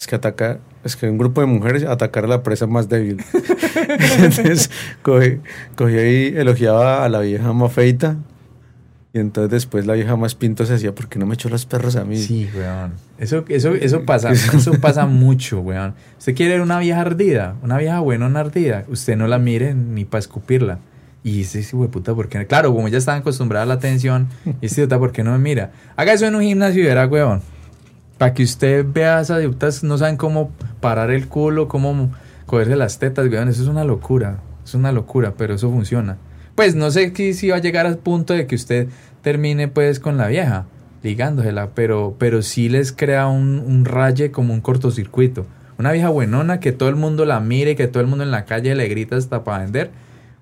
Es 0.00 0.06
que 0.06 0.14
ataca, 0.16 0.60
es 0.82 0.96
que 0.96 1.10
un 1.10 1.18
grupo 1.18 1.42
de 1.42 1.46
mujeres 1.46 1.84
atacar 1.84 2.24
a 2.24 2.28
la 2.28 2.42
presa 2.42 2.66
más 2.66 2.88
débil. 2.88 3.22
entonces 4.18 4.70
cogía 5.02 6.10
y 6.10 6.34
elogiaba 6.34 7.04
a 7.04 7.08
la 7.10 7.20
vieja 7.20 7.52
más 7.52 7.70
feita 7.70 8.16
y 9.16 9.18
entonces 9.18 9.50
después 9.50 9.86
la 9.86 9.94
vieja 9.94 10.14
más 10.14 10.34
pinto 10.34 10.66
se 10.66 10.74
hacía 10.74 10.94
porque 10.94 11.18
no 11.18 11.24
me 11.24 11.36
echó 11.36 11.48
los 11.48 11.64
perros 11.64 11.96
a 11.96 12.04
mí. 12.04 12.18
Sí, 12.18 12.50
weón. 12.54 12.92
Eso, 13.16 13.46
eso, 13.48 13.74
eso 13.74 14.02
pasa, 14.06 14.30
eso 14.32 14.72
pasa 14.74 15.06
mucho, 15.06 15.60
weón. 15.60 15.94
Usted 16.18 16.34
quiere 16.34 16.60
una 16.60 16.78
vieja 16.80 17.00
ardida, 17.00 17.56
una 17.62 17.78
vieja 17.78 17.98
buena 18.00 18.26
ardida, 18.38 18.84
usted 18.88 19.16
no 19.16 19.26
la 19.26 19.38
mire 19.38 19.72
ni 19.72 20.04
para 20.04 20.18
escupirla. 20.18 20.80
Y 21.24 21.38
dice, 21.38 21.62
sí, 21.62 21.74
güey, 21.74 21.88
puta, 21.88 22.14
¿por 22.14 22.28
qué 22.28 22.38
no? 22.38 22.46
Claro, 22.46 22.74
como 22.74 22.88
ya 22.88 22.98
están 22.98 23.20
acostumbradas 23.20 23.64
a 23.64 23.68
la 23.68 23.74
atención, 23.74 24.28
y 24.60 24.66
este 24.66 24.86
¿por 24.86 25.12
qué 25.12 25.24
no 25.24 25.32
me 25.32 25.38
mira? 25.38 25.72
Haga 25.96 26.12
eso 26.12 26.26
en 26.26 26.34
un 26.34 26.42
gimnasio 26.42 26.82
y 26.82 26.86
verá, 26.86 27.06
weón. 27.06 27.40
Para 28.18 28.34
que 28.34 28.42
usted 28.42 28.84
vea 28.86 29.22
esas 29.22 29.38
adultas, 29.38 29.82
no 29.82 29.96
saben 29.96 30.18
cómo 30.18 30.50
parar 30.80 31.10
el 31.10 31.26
culo, 31.26 31.68
cómo 31.68 32.12
cogerse 32.44 32.76
las 32.76 32.98
tetas, 32.98 33.28
weón. 33.28 33.48
Eso 33.48 33.62
es 33.62 33.68
una 33.68 33.84
locura. 33.84 34.40
Es 34.62 34.74
una 34.74 34.92
locura, 34.92 35.32
pero 35.38 35.54
eso 35.54 35.70
funciona. 35.70 36.18
Pues 36.56 36.74
no 36.74 36.90
sé 36.90 37.12
si 37.34 37.50
va 37.50 37.56
a 37.56 37.60
llegar 37.60 37.84
al 37.84 37.98
punto 37.98 38.32
de 38.32 38.46
que 38.46 38.54
usted 38.54 38.88
termine 39.26 39.66
pues 39.66 39.98
con 39.98 40.18
la 40.18 40.28
vieja, 40.28 40.66
ligándosela, 41.02 41.70
pero, 41.74 42.14
pero 42.16 42.42
sí 42.42 42.68
les 42.68 42.92
crea 42.92 43.26
un, 43.26 43.58
un 43.58 43.84
raye 43.84 44.30
como 44.30 44.54
un 44.54 44.60
cortocircuito. 44.60 45.48
Una 45.80 45.90
vieja 45.90 46.10
buenona 46.10 46.60
que 46.60 46.70
todo 46.70 46.88
el 46.88 46.94
mundo 46.94 47.24
la 47.24 47.40
mire, 47.40 47.74
que 47.74 47.88
todo 47.88 48.00
el 48.00 48.06
mundo 48.06 48.22
en 48.22 48.30
la 48.30 48.44
calle 48.44 48.76
le 48.76 48.86
grita 48.86 49.16
hasta 49.16 49.42
para 49.42 49.64
vender. 49.64 49.90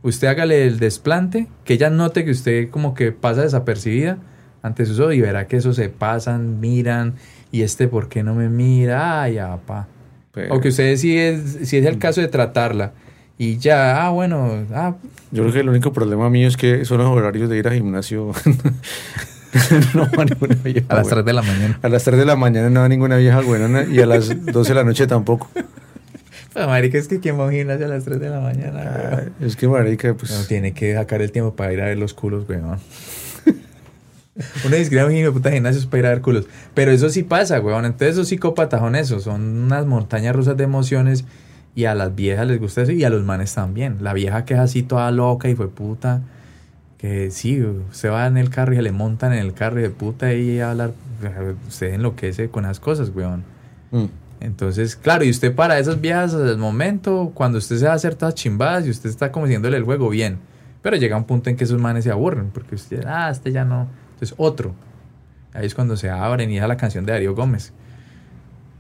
Usted 0.02 0.28
hágale 0.28 0.66
el 0.66 0.78
desplante, 0.78 1.46
que 1.64 1.72
ella 1.72 1.88
note 1.88 2.26
que 2.26 2.32
usted 2.32 2.68
como 2.68 2.92
que 2.92 3.10
pasa 3.10 3.40
desapercibida 3.40 4.18
ante 4.60 4.84
sus 4.84 5.00
ojos 5.00 5.14
y 5.14 5.22
verá 5.22 5.46
que 5.46 5.56
eso 5.56 5.72
se 5.72 5.88
pasan, 5.88 6.60
miran, 6.60 7.14
y 7.50 7.62
este 7.62 7.88
por 7.88 8.10
qué 8.10 8.22
no 8.22 8.34
me 8.34 8.50
mira, 8.50 9.22
ay, 9.22 9.38
apa. 9.38 9.88
Pero 10.30 10.56
O 10.56 10.60
que 10.60 10.68
usted 10.68 10.94
si 10.98 11.16
es, 11.16 11.40
si 11.62 11.78
es 11.78 11.86
el 11.86 11.96
caso 11.96 12.20
de 12.20 12.28
tratarla 12.28 12.92
y 13.36 13.58
ya, 13.58 14.06
ah, 14.06 14.10
bueno, 14.10 14.64
ah, 14.72 14.94
Yo 15.32 15.42
creo 15.42 15.52
que 15.52 15.60
el 15.60 15.68
único 15.68 15.92
problema 15.92 16.30
mío 16.30 16.46
es 16.46 16.56
que 16.56 16.84
son 16.84 16.98
los 16.98 17.08
horarios 17.08 17.50
de 17.50 17.58
ir 17.58 17.66
al 17.66 17.74
gimnasio. 17.74 18.32
no 19.94 20.08
va 20.16 20.24
ninguna 20.24 20.54
vieja 20.62 20.86
a 20.88 20.94
las 20.96 21.04
buena. 21.04 21.22
3 21.22 21.24
de 21.24 21.32
la 21.32 21.42
mañana. 21.42 21.78
A 21.82 21.88
las 21.88 22.04
3 22.04 22.18
de 22.18 22.24
la 22.24 22.36
mañana 22.36 22.70
no 22.70 22.80
va 22.80 22.88
ninguna 22.88 23.16
vieja 23.16 23.40
buena 23.40 23.84
y 23.84 24.00
a 24.00 24.06
las 24.06 24.44
12 24.44 24.68
de 24.68 24.74
la 24.74 24.84
noche 24.84 25.06
tampoco. 25.06 25.50
Pero, 26.54 26.68
marica, 26.68 26.98
es 26.98 27.08
que 27.08 27.18
quien 27.18 27.36
va 27.38 27.44
a 27.44 27.46
un 27.46 27.52
gimnasio 27.52 27.86
a 27.86 27.88
las 27.88 28.04
3 28.04 28.20
de 28.20 28.30
la 28.30 28.40
mañana, 28.40 28.82
Ah, 28.84 29.22
es 29.40 29.56
que 29.56 29.66
marica, 29.66 30.14
pues... 30.14 30.30
No, 30.30 30.44
tiene 30.46 30.72
que 30.72 30.94
sacar 30.94 31.20
el 31.20 31.32
tiempo 31.32 31.56
para 31.56 31.72
ir 31.72 31.80
a 31.80 31.86
ver 31.86 31.98
los 31.98 32.14
culos, 32.14 32.48
weón. 32.48 32.78
Uno 34.64 34.76
dice 34.76 34.90
que 34.90 35.04
un 35.04 35.12
hijo 35.12 35.26
de 35.26 35.32
puta 35.32 35.50
gimnasios 35.50 35.86
para 35.86 35.98
ir 35.98 36.06
a 36.06 36.08
ver 36.10 36.20
culos. 36.20 36.46
Pero 36.74 36.92
eso 36.92 37.08
sí 37.08 37.24
pasa, 37.24 37.60
weón. 37.60 37.84
Entonces 37.84 38.10
esos 38.10 38.28
psicópatas 38.28 38.78
son 38.80 38.94
eso. 38.94 39.18
Son 39.18 39.42
unas 39.64 39.84
montañas 39.86 40.36
rusas 40.36 40.56
de 40.56 40.62
emociones. 40.62 41.24
Y 41.74 41.86
a 41.86 41.94
las 41.94 42.14
viejas 42.14 42.46
les 42.46 42.60
gusta 42.60 42.82
eso. 42.82 42.92
Y 42.92 43.04
a 43.04 43.10
los 43.10 43.24
manes 43.24 43.54
también. 43.54 43.98
La 44.00 44.12
vieja 44.12 44.44
que 44.44 44.54
es 44.54 44.60
así 44.60 44.82
toda 44.82 45.10
loca 45.10 45.48
y 45.48 45.54
fue 45.54 45.68
puta. 45.68 46.22
Que 46.98 47.30
sí, 47.30 47.64
se 47.90 48.08
va 48.08 48.26
en 48.26 48.36
el 48.36 48.50
carro 48.50 48.72
y 48.72 48.76
se 48.76 48.82
le 48.82 48.92
montan 48.92 49.32
en 49.32 49.40
el 49.40 49.52
carro 49.52 49.80
y 49.80 49.82
de 49.82 49.90
puta 49.90 50.32
y 50.32 50.60
a 50.60 50.70
hablar. 50.70 50.92
Usted 51.68 51.94
enloquece 51.94 52.48
con 52.48 52.64
esas 52.64 52.80
cosas, 52.80 53.10
weón. 53.14 53.44
Mm. 53.90 54.04
Entonces, 54.40 54.94
claro, 54.94 55.24
y 55.24 55.30
usted 55.30 55.54
para 55.54 55.78
esas 55.78 56.00
viejas 56.00 56.34
al 56.34 56.58
momento, 56.58 57.32
cuando 57.34 57.58
usted 57.58 57.76
se 57.78 57.86
va 57.86 57.92
a 57.92 57.94
hacer 57.94 58.14
todas 58.14 58.34
chimbadas 58.34 58.86
y 58.86 58.90
usted 58.90 59.08
está 59.08 59.32
como 59.32 59.46
haciéndole 59.46 59.76
el 59.76 59.84
juego 59.84 60.10
bien. 60.10 60.38
Pero 60.82 60.96
llega 60.96 61.16
un 61.16 61.24
punto 61.24 61.48
en 61.48 61.56
que 61.56 61.64
esos 61.64 61.80
manes 61.80 62.04
se 62.04 62.10
aburren, 62.10 62.50
porque 62.52 62.74
usted, 62.74 63.04
ah, 63.06 63.30
este 63.30 63.52
ya 63.52 63.64
no. 63.64 63.88
Entonces, 64.12 64.34
otro. 64.36 64.74
Ahí 65.54 65.64
es 65.64 65.74
cuando 65.74 65.96
se 65.96 66.10
abren 66.10 66.50
y 66.50 66.58
es 66.58 66.68
la 66.68 66.76
canción 66.76 67.06
de 67.06 67.12
Darío 67.12 67.34
Gómez. 67.34 67.72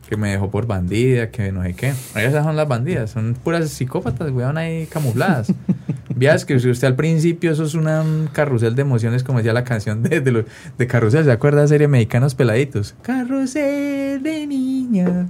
Que 0.08 0.16
me 0.16 0.30
dejó 0.30 0.50
por 0.50 0.66
bandida, 0.66 1.30
que 1.30 1.50
no 1.50 1.62
sé 1.62 1.74
qué. 1.74 1.88
Esas 2.14 2.44
son 2.44 2.56
las 2.56 2.68
bandidas, 2.68 3.10
son 3.10 3.34
puras 3.42 3.68
psicópatas, 3.70 4.30
weón, 4.30 4.58
ahí 4.58 4.86
camufladas. 4.86 5.52
Vías 6.16 6.44
que 6.44 6.54
usted 6.54 6.84
al 6.86 6.94
principio 6.94 7.50
eso 7.52 7.64
es 7.64 7.74
una, 7.74 8.02
un 8.02 8.28
carrusel 8.32 8.74
de 8.76 8.82
emociones, 8.82 9.24
como 9.24 9.38
decía 9.38 9.52
la 9.52 9.64
canción 9.64 10.02
de, 10.02 10.20
de, 10.20 10.30
los- 10.30 10.44
de 10.78 10.86
Carrusel, 10.86 11.24
¿se 11.24 11.32
acuerda 11.32 11.58
de 11.58 11.64
la 11.64 11.68
serie 11.68 11.88
Mexicanos 11.88 12.34
Peladitos? 12.36 12.94
Carrusel 13.02 14.22
de 14.22 14.46
niños, 14.46 15.26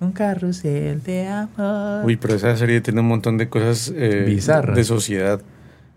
un 0.00 0.12
carrusel 0.12 1.02
de 1.02 1.26
amor. 1.26 2.04
Uy, 2.04 2.16
pero 2.16 2.34
esa 2.34 2.56
serie 2.56 2.80
tiene 2.80 3.00
un 3.00 3.08
montón 3.08 3.36
de 3.38 3.48
cosas 3.48 3.92
eh, 3.96 4.24
Bizarras. 4.26 4.76
de 4.76 4.84
sociedad. 4.84 5.40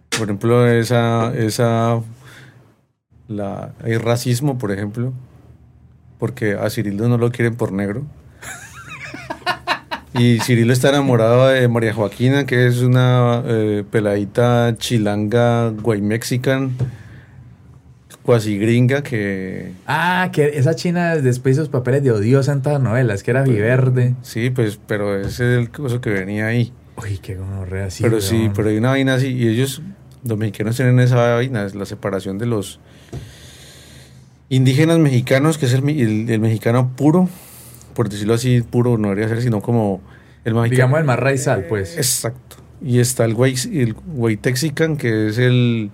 Por 0.09 0.23
ejemplo, 0.23 0.65
esa, 0.67 1.31
esa, 1.35 1.99
la, 3.27 3.73
hay 3.83 3.97
racismo, 3.97 4.57
por 4.57 4.71
ejemplo, 4.71 5.13
porque 6.19 6.53
a 6.53 6.69
Cirilo 6.69 7.07
no 7.07 7.17
lo 7.17 7.31
quieren 7.31 7.55
por 7.55 7.71
negro. 7.71 8.03
Y 10.17 10.39
Cirilo 10.39 10.71
está 10.71 10.89
enamorado 10.89 11.49
de 11.49 11.67
María 11.67 11.93
Joaquina, 11.93 12.45
que 12.45 12.67
es 12.67 12.79
una 12.79 13.43
eh, 13.45 13.83
peladita 13.91 14.73
chilanga, 14.77 15.71
guay 15.71 16.01
mexican, 16.01 16.71
cuasi 18.23 18.57
gringa, 18.57 19.03
que 19.03 19.73
Ah, 19.85 20.29
que 20.31 20.57
esa 20.57 20.73
china 20.73 21.17
después 21.17 21.55
hizo 21.55 21.63
sus 21.63 21.69
papeles 21.71 22.01
de 22.01 22.11
odiosa 22.11 22.53
en 22.53 22.61
todas 22.61 22.81
las 22.81 22.89
novelas, 22.89 23.23
que 23.23 23.31
era 23.31 23.43
viverde. 23.43 24.15
sí, 24.21 24.51
pues, 24.51 24.79
pero 24.87 25.19
ese 25.19 25.27
es 25.27 25.59
el 25.59 25.69
cosa 25.69 25.99
que 25.99 26.11
venía 26.11 26.47
ahí. 26.47 26.71
Uy, 26.95 27.17
qué 27.17 27.35
gonorrea, 27.35 27.89
sí. 27.89 28.01
pero 28.01 28.21
sí, 28.21 28.49
pero 28.55 28.69
hay 28.69 28.77
una 28.77 28.91
vaina 28.91 29.15
así, 29.15 29.27
y 29.27 29.49
ellos, 29.49 29.81
los 30.23 30.37
mexicanos 30.37 30.77
tienen 30.77 30.97
esa 31.01 31.17
vaina, 31.17 31.65
es 31.65 31.75
la 31.75 31.85
separación 31.85 32.37
de 32.37 32.45
los 32.45 32.79
indígenas 34.49 34.99
mexicanos, 34.99 35.57
que 35.57 35.65
es 35.65 35.73
el, 35.73 35.81
me- 35.81 35.99
el- 36.01 36.29
el 36.29 36.39
mexicano 36.39 36.91
puro, 36.95 37.29
por 37.93 38.09
decirlo 38.09 38.33
así, 38.35 38.61
puro 38.61 38.97
no 38.97 39.09
debería 39.09 39.29
ser, 39.29 39.41
sino 39.41 39.61
como 39.61 40.01
el 40.43 40.53
mexicano. 40.53 40.69
Digamos 40.75 40.99
el 40.99 41.05
más 41.05 41.19
raizal, 41.19 41.65
pues. 41.67 41.97
Exacto. 41.97 42.57
Y 42.81 42.99
está 42.99 43.25
el 43.25 43.33
güey, 43.33 43.55
el 43.73 43.93
güey 43.93 44.37
texican, 44.37 44.97
que 44.97 45.27
es 45.29 45.37
el, 45.37 45.91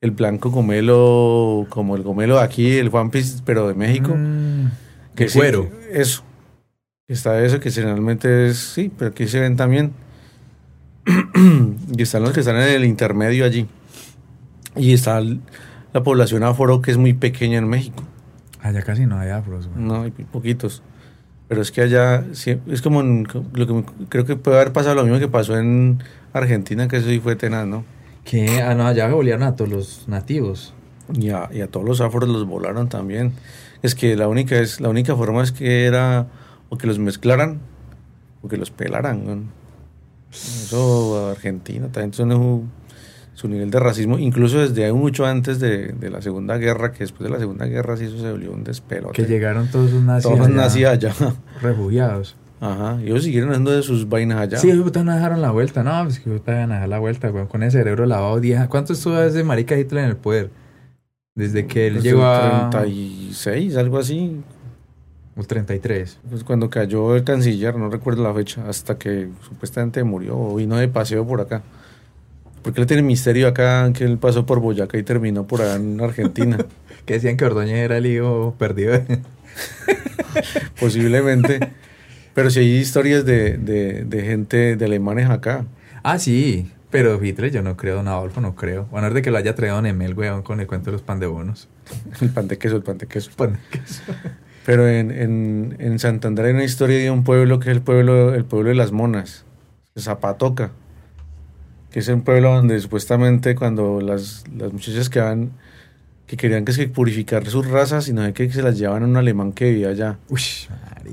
el 0.00 0.10
blanco 0.12 0.50
gomelo, 0.50 1.66
como 1.68 1.96
el 1.96 2.02
gomelo 2.02 2.36
de 2.36 2.42
aquí, 2.42 2.76
el 2.78 2.88
One 2.92 3.10
Piece, 3.10 3.42
pero 3.44 3.68
de 3.68 3.74
México. 3.74 4.14
Mm, 4.16 4.66
que 5.14 5.28
sí, 5.28 5.38
cuero. 5.38 5.68
eso. 5.92 6.22
Está 7.08 7.44
eso, 7.44 7.60
que 7.60 7.70
generalmente 7.70 8.46
es, 8.48 8.56
sí, 8.58 8.90
pero 8.96 9.10
aquí 9.10 9.26
se 9.26 9.40
ven 9.40 9.56
también. 9.56 9.92
y 11.96 12.02
están 12.02 12.22
los 12.22 12.32
que 12.32 12.40
están 12.40 12.56
en 12.56 12.68
el 12.68 12.84
intermedio 12.84 13.44
allí. 13.44 13.66
Y 14.76 14.94
está 14.94 15.18
el- 15.18 15.40
la 15.92 16.02
población 16.02 16.42
afro, 16.42 16.80
que 16.80 16.90
es 16.90 16.96
muy 16.98 17.12
pequeña 17.14 17.58
en 17.58 17.68
México. 17.68 18.02
Allá 18.60 18.82
casi 18.82 19.06
no 19.06 19.18
hay 19.18 19.30
afros, 19.30 19.68
güey. 19.68 19.84
No, 19.84 20.02
hay 20.02 20.10
poquitos. 20.10 20.82
Pero 21.48 21.60
es 21.60 21.70
que 21.72 21.82
allá 21.82 22.24
sí, 22.32 22.58
es 22.68 22.80
como 22.80 23.00
en- 23.00 23.26
lo 23.52 23.66
que 23.66 23.84
creo 24.08 24.24
que 24.24 24.36
puede 24.36 24.56
haber 24.58 24.72
pasado 24.72 24.94
lo 24.94 25.02
mismo 25.04 25.18
que 25.18 25.28
pasó 25.28 25.58
en 25.58 26.02
Argentina, 26.32 26.88
que 26.88 26.96
eso 26.96 27.08
sí 27.08 27.18
fue 27.20 27.36
tenaz, 27.36 27.66
¿no? 27.66 27.84
Que, 28.24 28.62
ah, 28.62 28.74
no, 28.74 28.86
allá 28.86 29.08
volvieron 29.08 29.42
a 29.42 29.56
todos 29.56 29.70
los 29.70 30.08
nativos. 30.08 30.72
Y 31.12 31.30
a, 31.30 31.50
y 31.52 31.60
a 31.60 31.66
todos 31.66 31.84
los 31.84 32.00
afros 32.00 32.28
los 32.28 32.46
volaron 32.46 32.88
también. 32.88 33.32
Es 33.82 33.94
que 33.94 34.16
la 34.16 34.28
única 34.28 34.56
es 34.60 34.80
la 34.80 34.88
única 34.88 35.16
forma 35.16 35.42
es 35.42 35.50
que 35.52 35.84
era 35.84 36.28
o 36.70 36.78
que 36.78 36.86
los 36.86 36.98
mezclaran 37.00 37.58
o 38.40 38.48
que 38.48 38.56
los 38.56 38.70
pelaran. 38.70 39.26
¿no? 39.26 39.42
Eso 40.32 41.30
Argentina 41.30 41.88
también 41.88 42.12
tiene 42.12 42.34
su, 42.34 42.64
su 43.34 43.48
nivel 43.48 43.70
de 43.70 43.80
racismo, 43.80 44.18
incluso 44.18 44.58
desde 44.58 44.92
mucho 44.92 45.26
antes 45.26 45.58
de, 45.58 45.88
de 45.88 46.10
la 46.10 46.20
Segunda 46.20 46.58
Guerra, 46.58 46.92
que 46.92 47.00
después 47.00 47.24
de 47.24 47.30
la 47.30 47.38
Segunda 47.38 47.66
Guerra 47.66 47.96
sí 47.96 48.04
eso 48.04 48.18
se 48.18 48.30
volvió 48.30 48.52
un 48.52 48.64
despelote. 48.64 49.14
Que 49.14 49.28
llegaron 49.28 49.68
todos 49.70 49.90
los 49.90 50.02
nazis. 50.02 50.30
Todos 50.30 50.46
allá, 50.46 50.54
nací 50.54 50.84
allá. 50.84 51.12
Refugiados. 51.62 52.36
Ajá. 52.60 52.98
Y 53.02 53.06
ellos 53.06 53.24
siguieron 53.24 53.50
haciendo 53.50 53.72
de 53.72 53.82
sus 53.82 54.08
vainas 54.08 54.38
allá. 54.38 54.58
Sí, 54.58 54.72
puta, 54.72 55.02
no 55.02 55.12
dejaron 55.12 55.42
la 55.42 55.50
vuelta. 55.50 55.82
No, 55.82 56.04
pues 56.04 56.20
que 56.20 56.30
van 56.30 56.70
a 56.70 56.74
dejar 56.74 56.88
la 56.88 57.00
vuelta, 57.00 57.28
güey. 57.30 57.46
Con 57.48 57.64
ese 57.64 57.78
cerebro 57.78 58.06
lavado, 58.06 58.38
vieja. 58.38 58.68
¿Cuánto 58.68 58.92
estuvo 58.92 59.20
ese 59.20 59.42
marica 59.42 59.76
Hitler 59.76 60.04
en 60.04 60.10
el 60.10 60.16
poder? 60.16 60.50
Desde 61.34 61.66
que 61.66 61.88
él 61.88 61.94
Desde 61.94 62.10
llegó 62.10 62.24
a... 62.24 62.70
36, 62.70 63.76
algo 63.76 63.98
así. 63.98 64.40
El 65.34 65.46
33. 65.46 66.20
Pues 66.28 66.44
cuando 66.44 66.70
cayó 66.70 67.16
el 67.16 67.24
canciller, 67.24 67.76
no 67.76 67.88
recuerdo 67.88 68.22
la 68.22 68.32
fecha, 68.32 68.68
hasta 68.68 68.96
que 68.96 69.28
supuestamente 69.40 70.04
murió 70.04 70.38
o 70.38 70.54
vino 70.54 70.76
de 70.76 70.86
paseo 70.86 71.26
por 71.26 71.40
acá. 71.40 71.62
Porque 72.62 72.80
él 72.80 72.86
tiene 72.86 73.02
misterio 73.02 73.48
acá 73.48 73.92
que 73.92 74.04
él 74.04 74.18
pasó 74.18 74.46
por 74.46 74.60
Boyacá 74.60 74.96
y 74.98 75.02
terminó 75.02 75.46
por 75.46 75.62
allá 75.62 75.76
en 75.76 76.00
Argentina. 76.00 76.58
Que 77.04 77.14
decían 77.14 77.36
que 77.36 77.44
Ordóñez 77.44 77.78
era 77.78 77.96
el 77.96 78.06
hijo 78.06 78.54
perdido. 78.60 78.92
Posiblemente. 80.80 81.58
Pero 82.32 82.48
si 82.48 82.60
hay 82.60 82.76
historias 82.76 83.24
de, 83.24 83.58
de, 83.58 84.04
de 84.04 84.22
gente 84.22 84.76
de 84.76 84.84
alemanes 84.84 85.28
acá. 85.28 85.66
ah, 86.04 86.18
sí. 86.20 86.70
Pero 86.90 87.22
Hitler 87.24 87.50
yo 87.50 87.62
no 87.62 87.76
creo, 87.76 87.96
Don 87.96 88.06
Adolfo 88.06 88.40
no 88.40 88.54
creo. 88.54 88.86
Bueno, 88.90 89.08
es 89.08 89.14
de 89.14 89.22
que 89.22 89.30
lo 89.30 89.38
haya 89.38 89.54
traído 89.54 89.76
Don 89.76 89.86
Emel, 89.86 90.14
weón, 90.14 90.42
con 90.42 90.60
el 90.60 90.66
cuento 90.66 90.90
de 90.90 90.92
los 90.92 91.02
pan 91.02 91.18
de 91.20 91.26
bonos. 91.26 91.68
El 92.20 92.30
pan 92.30 92.46
de 92.48 92.58
queso, 92.58 92.76
el 92.76 92.82
pan 92.82 92.98
de 92.98 93.06
queso. 93.06 93.30
Pan 93.34 93.54
de 93.54 93.78
queso. 93.80 94.02
Pero 94.64 94.86
en, 94.86 95.10
en, 95.10 95.76
en 95.80 95.98
Santander 95.98 96.44
hay 96.44 96.52
una 96.52 96.64
historia 96.64 96.98
de 96.98 97.10
un 97.10 97.24
pueblo 97.24 97.58
que 97.58 97.70
es 97.70 97.76
el 97.76 97.82
pueblo, 97.82 98.32
el 98.34 98.44
pueblo 98.44 98.68
de 98.68 98.76
las 98.76 98.92
monas, 98.92 99.44
Zapatoca, 99.98 100.70
que 101.92 102.00
es 102.00 102.08
un 102.08 102.22
pueblo 102.22 102.54
donde 102.54 102.80
supuestamente 102.80 103.54
cuando 103.54 104.00
las, 104.00 104.44
las 104.56 104.72
muchachas 104.72 105.08
que 105.10 105.20
van, 105.20 105.50
que 106.26 106.36
querían 106.36 106.64
que 106.64 106.72
se 106.72 106.88
purificar 106.88 107.46
sus 107.46 107.66
razas, 107.66 108.08
y 108.08 108.12
no 108.14 108.24
sé 108.24 108.32
qué, 108.32 108.48
que 108.48 108.54
se 108.54 108.62
las 108.62 108.78
llevaban 108.78 109.02
a 109.02 109.06
un 109.06 109.16
alemán 109.16 109.52
que 109.52 109.66
vivía 109.70 109.90
allá, 109.90 110.18
Uy, 110.30 110.40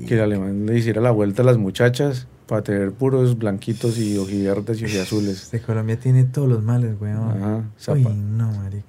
que 0.06 0.14
el 0.14 0.20
alemán 0.20 0.64
le 0.66 0.78
hiciera 0.78 1.00
la 1.02 1.10
vuelta 1.10 1.42
a 1.42 1.44
las 1.44 1.58
muchachas 1.58 2.26
para 2.46 2.62
tener 2.62 2.92
puros 2.92 3.38
blanquitos 3.38 3.98
y 3.98 4.16
ojiverdes 4.18 4.80
y 4.80 4.86
ojiazules. 4.86 5.42
Este 5.44 5.60
Colombia 5.60 5.98
tiene 6.00 6.24
todos 6.24 6.48
los 6.48 6.62
males, 6.64 6.94
weón. 7.00 7.30
Ajá, 7.30 7.56
Uy, 7.58 7.62
zapa. 7.78 8.14
no, 8.14 8.50
marica. 8.52 8.86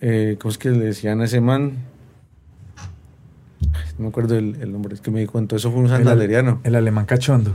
Eh, 0.00 0.36
¿Cómo 0.40 0.50
es 0.52 0.58
que 0.58 0.70
le 0.70 0.84
decían 0.86 1.20
a 1.20 1.24
ese 1.24 1.40
man? 1.40 1.72
Ay, 3.72 3.90
No 3.98 4.04
me 4.04 4.08
acuerdo 4.08 4.36
el, 4.38 4.56
el 4.60 4.72
nombre, 4.72 4.94
es 4.94 5.00
que 5.00 5.10
me 5.10 5.20
di 5.20 5.26
cuenta, 5.26 5.56
eso 5.56 5.70
fue 5.70 5.80
un 5.80 5.86
El, 5.86 5.90
santanderiano. 5.92 6.60
el 6.64 6.74
alemán 6.76 7.04
cachondo. 7.06 7.54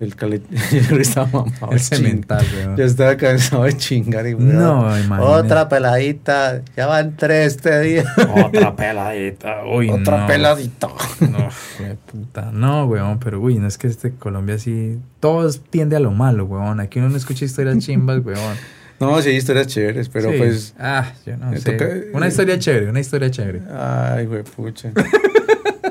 El 0.00 0.16
cale... 0.16 0.40
Yo 0.72 0.80
creo 0.86 0.96
que 0.96 1.02
estaba 1.02 1.26
mamado. 1.26 1.72
El 1.72 1.78
cemental, 1.80 2.46
weón. 2.56 2.76
Ya 2.76 2.84
estaba 2.84 3.16
cansado 3.18 3.64
de 3.64 3.76
chingar 3.76 4.26
y 4.26 4.34
No, 4.34 4.86
imagínate. 4.98 5.22
Otra 5.22 5.68
peladita. 5.68 6.62
Ya 6.74 6.86
van 6.86 7.16
tres 7.16 7.56
este 7.56 7.80
día. 7.80 8.04
Otra 8.44 8.74
peladita. 8.76 9.62
Uy, 9.66 9.90
Otra 9.90 10.22
no. 10.22 10.26
peladita. 10.26 10.88
No, 11.20 11.48
puta. 12.10 12.50
No, 12.50 12.86
weón, 12.86 13.18
pero 13.18 13.40
uy, 13.40 13.58
no 13.58 13.68
es 13.68 13.76
que 13.76 13.88
este 13.88 14.12
Colombia 14.12 14.58
sí. 14.58 14.98
Todo 15.20 15.50
tiende 15.52 15.96
a 15.96 16.00
lo 16.00 16.12
malo, 16.12 16.46
weón. 16.46 16.80
Aquí 16.80 16.98
uno 16.98 17.10
no 17.10 17.16
escucha 17.18 17.44
historias 17.44 17.78
chimbas, 17.78 18.20
weón. 18.24 18.56
No, 19.00 19.20
sí 19.22 19.28
hay 19.30 19.36
historias 19.36 19.66
chéveres, 19.66 20.08
pero 20.08 20.30
Sí. 20.30 20.36
pues. 20.38 20.74
Ah, 20.78 21.12
yo 21.26 21.36
no 21.36 21.54
sé. 21.56 21.72
toca- 21.72 21.90
Una 22.14 22.28
historia 22.28 22.58
chévere, 22.58 22.88
una 22.88 23.00
historia 23.00 23.30
chévere. 23.30 23.60
Ay, 23.70 24.24
güey, 24.26 24.42
pucha. 24.44 24.92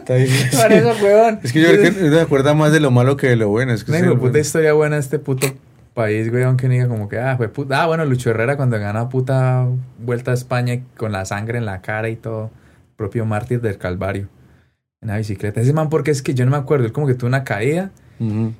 Está 0.10 0.16
difícil. 0.16 0.60
Por 0.60 0.72
eso, 0.72 0.96
weón. 1.04 1.40
Es 1.44 1.54
que 1.54 1.62
yo 1.62 1.68
creo 1.70 1.84
que 1.84 1.92
se 1.92 2.20
acuerda 2.20 2.56
más 2.56 2.72
de 2.72 2.80
lo 2.80 2.90
malo 2.90 3.16
que 3.16 3.28
de 3.28 3.36
lo 3.36 3.50
bueno. 3.50 3.74
Es 3.74 3.84
que 3.84 3.92
sí, 3.92 4.02
de 4.02 4.08
puta 4.08 4.20
bueno. 4.20 4.40
historia 4.40 4.74
buena 4.74 4.98
este 4.98 5.20
puto 5.20 5.48
país, 5.94 6.32
weón, 6.34 6.58
que 6.58 6.68
diga 6.68 6.88
como 6.88 7.08
que, 7.08 7.20
ah, 7.20 7.38
fue 7.38 7.48
puta. 7.50 7.84
Ah, 7.84 7.86
bueno, 7.86 8.06
Lucho 8.06 8.32
Herrera 8.32 8.58
cuando 8.58 8.80
gana 8.80 9.08
puta 9.10 9.68
vuelta 10.00 10.32
a 10.32 10.34
España 10.34 10.82
con 10.98 11.12
la 11.12 11.26
sangre 11.26 11.60
en 11.60 11.66
la 11.66 11.82
cara 11.82 12.10
y 12.10 12.16
todo. 12.16 12.50
Propio 12.96 13.26
mártir 13.26 13.62
del 13.62 13.78
Calvario. 13.78 14.30
En 15.02 15.10
la 15.10 15.18
bicicleta. 15.18 15.62
Ese 15.62 15.74
man, 15.74 15.90
porque 15.90 16.10
es 16.10 16.24
que 16.24 16.34
yo 16.34 16.44
no 16.44 16.52
me 16.52 16.58
acuerdo, 16.58 16.86
él 16.86 16.92
como 16.92 17.06
que 17.06 17.14
tuvo 17.14 17.28
una 17.28 17.44
caída. 17.44 17.92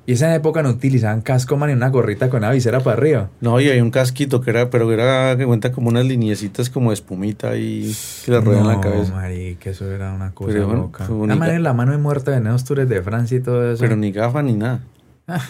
Y 0.06 0.12
esa 0.12 0.34
época 0.34 0.62
no 0.62 0.70
utilizaban 0.70 1.20
casco, 1.20 1.56
man, 1.56 1.70
y 1.70 1.74
una 1.74 1.88
gorrita 1.90 2.30
con 2.30 2.38
una 2.38 2.50
visera 2.50 2.80
para 2.80 2.96
arriba. 2.96 3.28
No, 3.40 3.60
y 3.60 3.68
hay 3.68 3.80
un 3.80 3.90
casquito 3.90 4.40
que 4.40 4.50
era, 4.50 4.70
pero 4.70 4.90
era 4.92 5.36
que 5.36 5.44
cuenta 5.44 5.70
como 5.72 5.88
unas 5.90 6.06
liniecitas 6.06 6.70
como 6.70 6.90
de 6.90 6.94
espumita 6.94 7.56
y 7.56 7.94
que 8.24 8.30
le 8.32 8.40
rodean 8.40 8.66
la 8.66 8.74
No, 8.76 8.80
cabeza. 8.80 9.12
marica, 9.14 9.70
eso 9.70 9.90
era 9.90 10.12
una 10.12 10.30
cosa 10.32 10.52
Pero, 10.52 10.66
bueno, 10.66 10.82
loca. 10.82 11.04
fue 11.04 11.26
La 11.26 11.34
en 11.34 11.62
mano 11.76 11.92
de 11.92 11.98
muerta 11.98 12.30
de 12.30 12.40
los 12.40 12.64
tours 12.64 12.88
de 12.88 13.02
Francia 13.02 13.36
y 13.36 13.40
todo 13.40 13.70
eso. 13.70 13.80
Pero 13.80 13.96
ni 13.96 14.12
gafa 14.12 14.42
ni 14.42 14.54
nada. 14.54 14.80
Ah. 15.28 15.40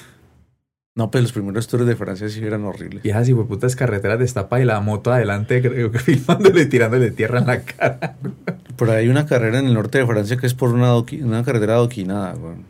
No, 0.97 1.11
pues 1.11 1.23
los 1.23 1.32
primeros 1.32 1.69
tours 1.69 1.87
de 1.87 1.95
Francia 1.95 2.28
sí 2.28 2.45
eran 2.45 2.65
horribles. 2.65 3.05
Y 3.05 3.11
esas 3.11 3.28
hijueputas 3.28 3.77
carreteras 3.77 4.19
destapadas 4.19 4.65
y 4.65 4.66
la 4.66 4.81
moto 4.81 5.12
adelante 5.12 5.62
creo 5.62 5.93
que 5.93 5.99
filmándole 6.01 6.62
y 6.62 6.66
tirándole 6.66 7.12
tierra 7.12 7.39
en 7.39 7.47
la 7.47 7.61
cara. 7.62 8.16
Ahí 8.81 8.91
hay 8.91 9.09
una 9.09 9.24
carrera 9.27 9.61
en 9.61 9.66
el 9.66 9.74
norte 9.74 9.99
de 9.99 10.07
Francia 10.07 10.37
que 10.37 10.47
es 10.47 10.55
por 10.55 10.70
una, 10.74 10.95
una 10.97 11.45
carretera 11.45 11.74
adoquinada, 11.74 12.35
weón. 12.35 12.65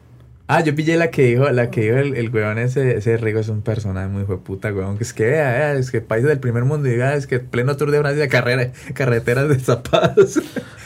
Ah, 0.52 0.64
yo 0.64 0.74
pillé 0.74 0.96
la 0.96 1.10
que 1.10 1.26
dijo, 1.26 1.48
la 1.50 1.70
que 1.70 1.82
dijo 1.82 1.96
el, 1.96 2.16
el 2.16 2.28
weón 2.30 2.58
ese, 2.58 2.96
ese 2.96 3.16
Rigo 3.16 3.38
es 3.38 3.48
un 3.48 3.62
personaje 3.62 4.08
muy 4.08 4.24
de 4.24 4.36
puta, 4.36 4.72
weón. 4.72 4.98
Que 4.98 5.04
es 5.04 5.12
que 5.12 5.24
vea, 5.24 5.74
es 5.74 5.92
que 5.92 6.00
países 6.00 6.28
del 6.28 6.40
primer 6.40 6.64
mundo 6.64 6.88
y 6.88 6.96
vea, 6.96 7.14
es 7.14 7.28
que 7.28 7.38
pleno 7.38 7.76
tour 7.76 7.92
de 7.92 8.00
Francia, 8.00 8.26
carrera, 8.28 8.72
carreteras 8.92 9.48
destapadas. 9.48 10.40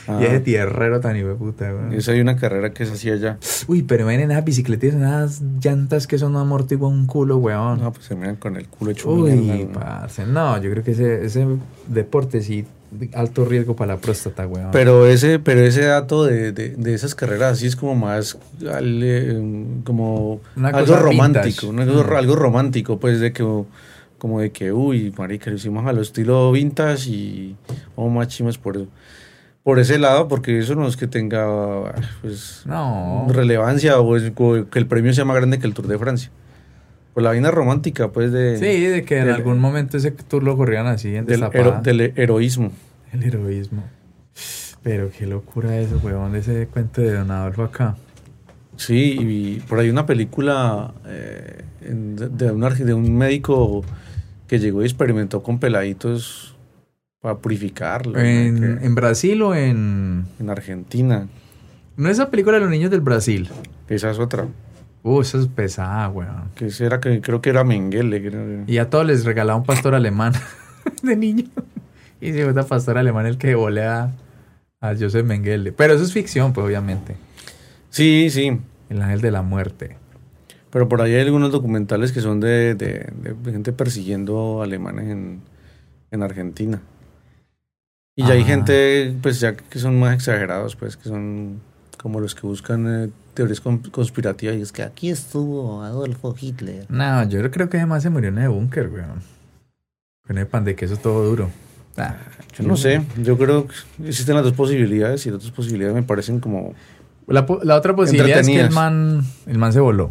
Ah. 0.07 0.19
Y 0.21 0.25
ese 0.25 0.41
tierrero 0.41 1.01
tan 1.01 1.17
hijo 1.17 1.29
de 1.29 1.35
puta, 1.35 1.65
weón. 1.65 1.95
Esa 1.95 2.13
hay 2.13 2.21
una 2.21 2.37
carrera 2.37 2.75
que 2.75 2.83
es 2.83 2.91
así 2.91 3.11
allá. 3.11 3.39
Uy, 3.69 3.85
pero 3.85 4.05
ven 4.05 4.21
en 4.21 4.33
esas 4.33 4.45
bicicletas, 4.45 4.93
esas 4.93 5.41
llantas 5.63 6.07
que 6.07 6.19
son 6.19 6.37
amortiguan 6.37 6.93
un 6.93 7.07
culo, 7.07 7.39
weón. 7.39 7.81
No, 7.81 7.91
pues 7.91 8.05
se 8.05 8.15
miran 8.15 8.37
con 8.37 8.57
el 8.57 8.69
culo 8.69 8.91
hecho 8.91 9.11
Uy, 9.11 9.33
mierda, 9.33 9.73
parce, 9.73 10.27
no, 10.27 10.61
yo 10.61 10.71
creo 10.71 10.85
que 10.85 10.91
ese, 10.91 11.25
ese 11.25 11.47
deporte 11.89 12.43
sí, 12.43 12.67
de 12.84 12.84
alto 13.15 13.45
riesgo 13.45 13.75
para 13.77 13.95
la 13.95 14.01
próstata, 14.01 14.47
weón. 14.47 14.71
Pero 14.73 15.07
ese, 15.07 15.39
pero 15.39 15.61
ese 15.63 15.83
dato 15.85 16.25
de, 16.25 16.53
de, 16.53 16.71
de 16.71 16.95
esas 16.95 17.15
carreras 17.15 17.53
así 17.55 17.67
es 17.67 17.77
como 17.77 17.95
más 17.95 18.37
eh, 18.63 19.43
como 19.85 20.41
algo 20.63 20.97
romántico, 20.97 21.69
una 21.69 21.85
Mm. 21.85 22.13
algo 22.17 22.37
romántico, 22.37 22.99
pues 22.99 23.21
de 23.21 23.33
que 23.33 23.45
como 24.19 24.41
de 24.41 24.53
que, 24.53 24.73
uy, 24.73 25.13
marica, 25.19 25.51
lo 25.51 25.57
hicimos 25.57 25.87
a 25.87 25.93
lo 25.93 26.01
estilo 26.01 26.51
vintage 26.53 27.11
y 27.11 27.57
vamos 27.97 28.13
más 28.13 28.29
chimas 28.29 28.59
por. 28.59 28.87
Por 29.63 29.79
ese 29.79 29.99
lado, 29.99 30.29
porque 30.29 30.59
eso 30.59 30.75
no 30.75 30.87
es 30.87 30.95
que 30.95 31.07
tenga 31.07 31.95
pues 32.21 32.65
no. 32.67 33.27
relevancia 33.31 33.99
o, 33.99 34.15
es- 34.15 34.31
o 34.37 34.67
que 34.71 34.79
el 34.79 34.87
premio 34.87 35.15
sea 35.15 35.25
más 35.25 35.37
grande 35.37 35.59
que 35.59 35.67
el 35.67 35.73
Tour 35.73 35.87
de 35.89 35.99
Francia. 35.99 36.31
Pues 37.15 37.23
la 37.25 37.31
vaina 37.31 37.51
romántica, 37.53 38.11
pues 38.11 38.33
de 38.33 38.59
Sí, 38.59 38.85
de 38.87 39.05
que 39.05 39.19
en 39.21 39.27
del- 39.27 39.35
algún 39.37 39.61
momento 39.61 39.97
ese 39.97 40.11
tour 40.11 40.43
lo 40.43 40.57
corrían 40.57 40.87
así 40.89 41.15
en 41.15 41.27
del, 41.27 41.45
hero- 41.53 41.81
del 41.83 42.13
heroísmo. 42.17 42.73
El 43.13 43.23
heroísmo. 43.23 43.85
Pero 44.83 45.11
qué 45.17 45.27
locura 45.27 45.79
eso, 45.79 45.99
weón, 46.03 46.33
de 46.33 46.41
ese 46.41 46.67
cuento 46.67 47.01
de 47.01 47.13
Don 47.15 47.31
Adolfo 47.31 47.63
acá. 47.63 47.97
Sí, 48.77 49.17
y 49.21 49.61
por 49.69 49.79
ahí 49.79 49.89
una 49.89 50.05
película 50.05 50.93
eh, 51.07 51.63
de, 51.81 52.51
un, 52.51 52.61
de 52.61 52.93
un 52.95 53.17
médico 53.17 53.85
que 54.49 54.59
llegó 54.59 54.83
y 54.83 54.85
experimentó 54.87 55.43
con 55.43 55.59
peladitos 55.61 56.57
para 57.21 57.37
purificarlo. 57.39 58.19
En, 58.19 58.55
¿no? 58.75 58.81
Que- 58.81 58.87
en 58.87 58.95
Brasil 58.97 59.41
o 59.43 59.55
en... 59.55 60.27
en 60.41 60.51
Argentina. 60.51 61.29
No 61.97 62.09
esa 62.09 62.29
película 62.31 62.57
de 62.57 62.63
los 62.63 62.71
niños 62.71 62.91
del 62.91 63.01
Brasil. 63.01 63.49
Esa 63.89 64.11
es 64.11 64.19
otra. 64.19 64.49
Uh, 65.05 65.21
eso 65.21 65.39
es 65.39 65.47
pesada, 65.49 66.09
weón. 66.09 66.51
Que 66.57 66.67
ese 66.67 66.87
era 66.87 66.99
que 66.99 67.21
creo 67.21 67.41
que 67.43 67.51
era 67.51 67.63
Mengele. 67.63 68.65
Y 68.67 68.79
a 68.79 68.89
todos 68.91 69.07
les 69.07 69.25
regalaba 69.25 69.57
un 69.59 69.65
pastor 69.67 69.95
alemán 69.95 70.33
de 71.03 71.15
niño. 71.15 71.45
Y 72.21 72.33
se 72.33 72.51
fue 72.51 72.65
pastor 72.65 72.97
alemán 72.99 73.27
el 73.27 73.37
que 73.39 73.55
volea 73.55 74.13
a 74.81 74.95
Joseph 74.99 75.25
Mengele. 75.27 75.73
Pero 75.73 75.93
eso 75.95 76.03
es 76.05 76.13
ficción, 76.13 76.53
pues 76.55 76.67
obviamente. 76.67 77.17
Sí, 77.91 78.29
sí. 78.31 78.59
El 78.89 79.03
ángel 79.03 79.21
de 79.21 79.31
la 79.31 79.43
muerte. 79.43 79.97
Pero 80.71 80.89
por 80.89 81.03
ahí 81.03 81.15
hay 81.15 81.21
algunos 81.27 81.53
documentales 81.53 82.11
que 82.11 82.21
son 82.21 82.41
de, 82.41 82.75
de- 82.75 83.13
de 83.45 83.53
gente 83.53 83.73
persiguiendo 83.73 84.63
alemanes 84.63 85.09
en, 85.11 85.41
en 86.11 86.23
Argentina. 86.23 86.81
Y 88.17 88.25
ya 88.25 88.33
hay 88.33 88.43
Ah. 88.43 88.47
gente, 88.47 89.15
pues 89.23 89.39
ya 89.39 89.55
que 89.55 89.79
son 89.79 89.99
más 90.01 90.15
exagerados, 90.15 90.77
pues 90.77 90.97
que 90.97 91.09
son 91.11 91.61
como 92.05 92.21
los 92.21 92.35
que 92.35 92.47
buscan 92.47 92.87
eh, 92.87 93.11
teorías 93.33 93.63
con- 93.63 93.79
conspirativas 93.79 94.57
y 94.57 94.61
es 94.61 94.73
que 94.73 94.83
Aquí 94.83 95.09
estuvo 95.09 95.83
Adolfo 95.83 96.35
Hitler. 96.39 96.85
No, 96.91 97.27
yo 97.27 97.51
creo 97.51 97.71
que 97.71 97.79
además 97.79 98.03
se 98.03 98.11
murió 98.11 98.29
en 98.29 98.37
el 98.37 98.51
búnker, 98.51 98.91
weón. 98.91 99.23
Con 100.27 100.37
el 100.37 100.47
pan 100.47 100.65
de 100.65 100.75
queso 100.77 100.99
todo 100.99 101.25
duro. 101.25 101.51
Ah, 101.97 102.17
Yo 102.59 102.69
no 102.69 102.77
sé, 102.77 103.03
yo 103.23 103.39
creo 103.39 103.67
que 103.69 103.75
existen 104.09 104.35
las 104.35 104.45
dos 104.45 104.53
posibilidades 104.53 105.25
y 105.25 105.31
las 105.31 105.41
dos 105.43 105.51
posibilidades 105.51 105.95
me 105.95 106.03
parecen 106.03 106.41
como... 106.41 106.75
La, 107.27 107.41
otra 107.75 107.97
posibilidad 107.97 108.41
es 108.41 108.47
que 108.47 108.61
el 108.61 108.71
man, 108.71 109.23
el 109.47 109.57
man 109.57 109.73
se 109.73 109.81
voló 109.81 110.11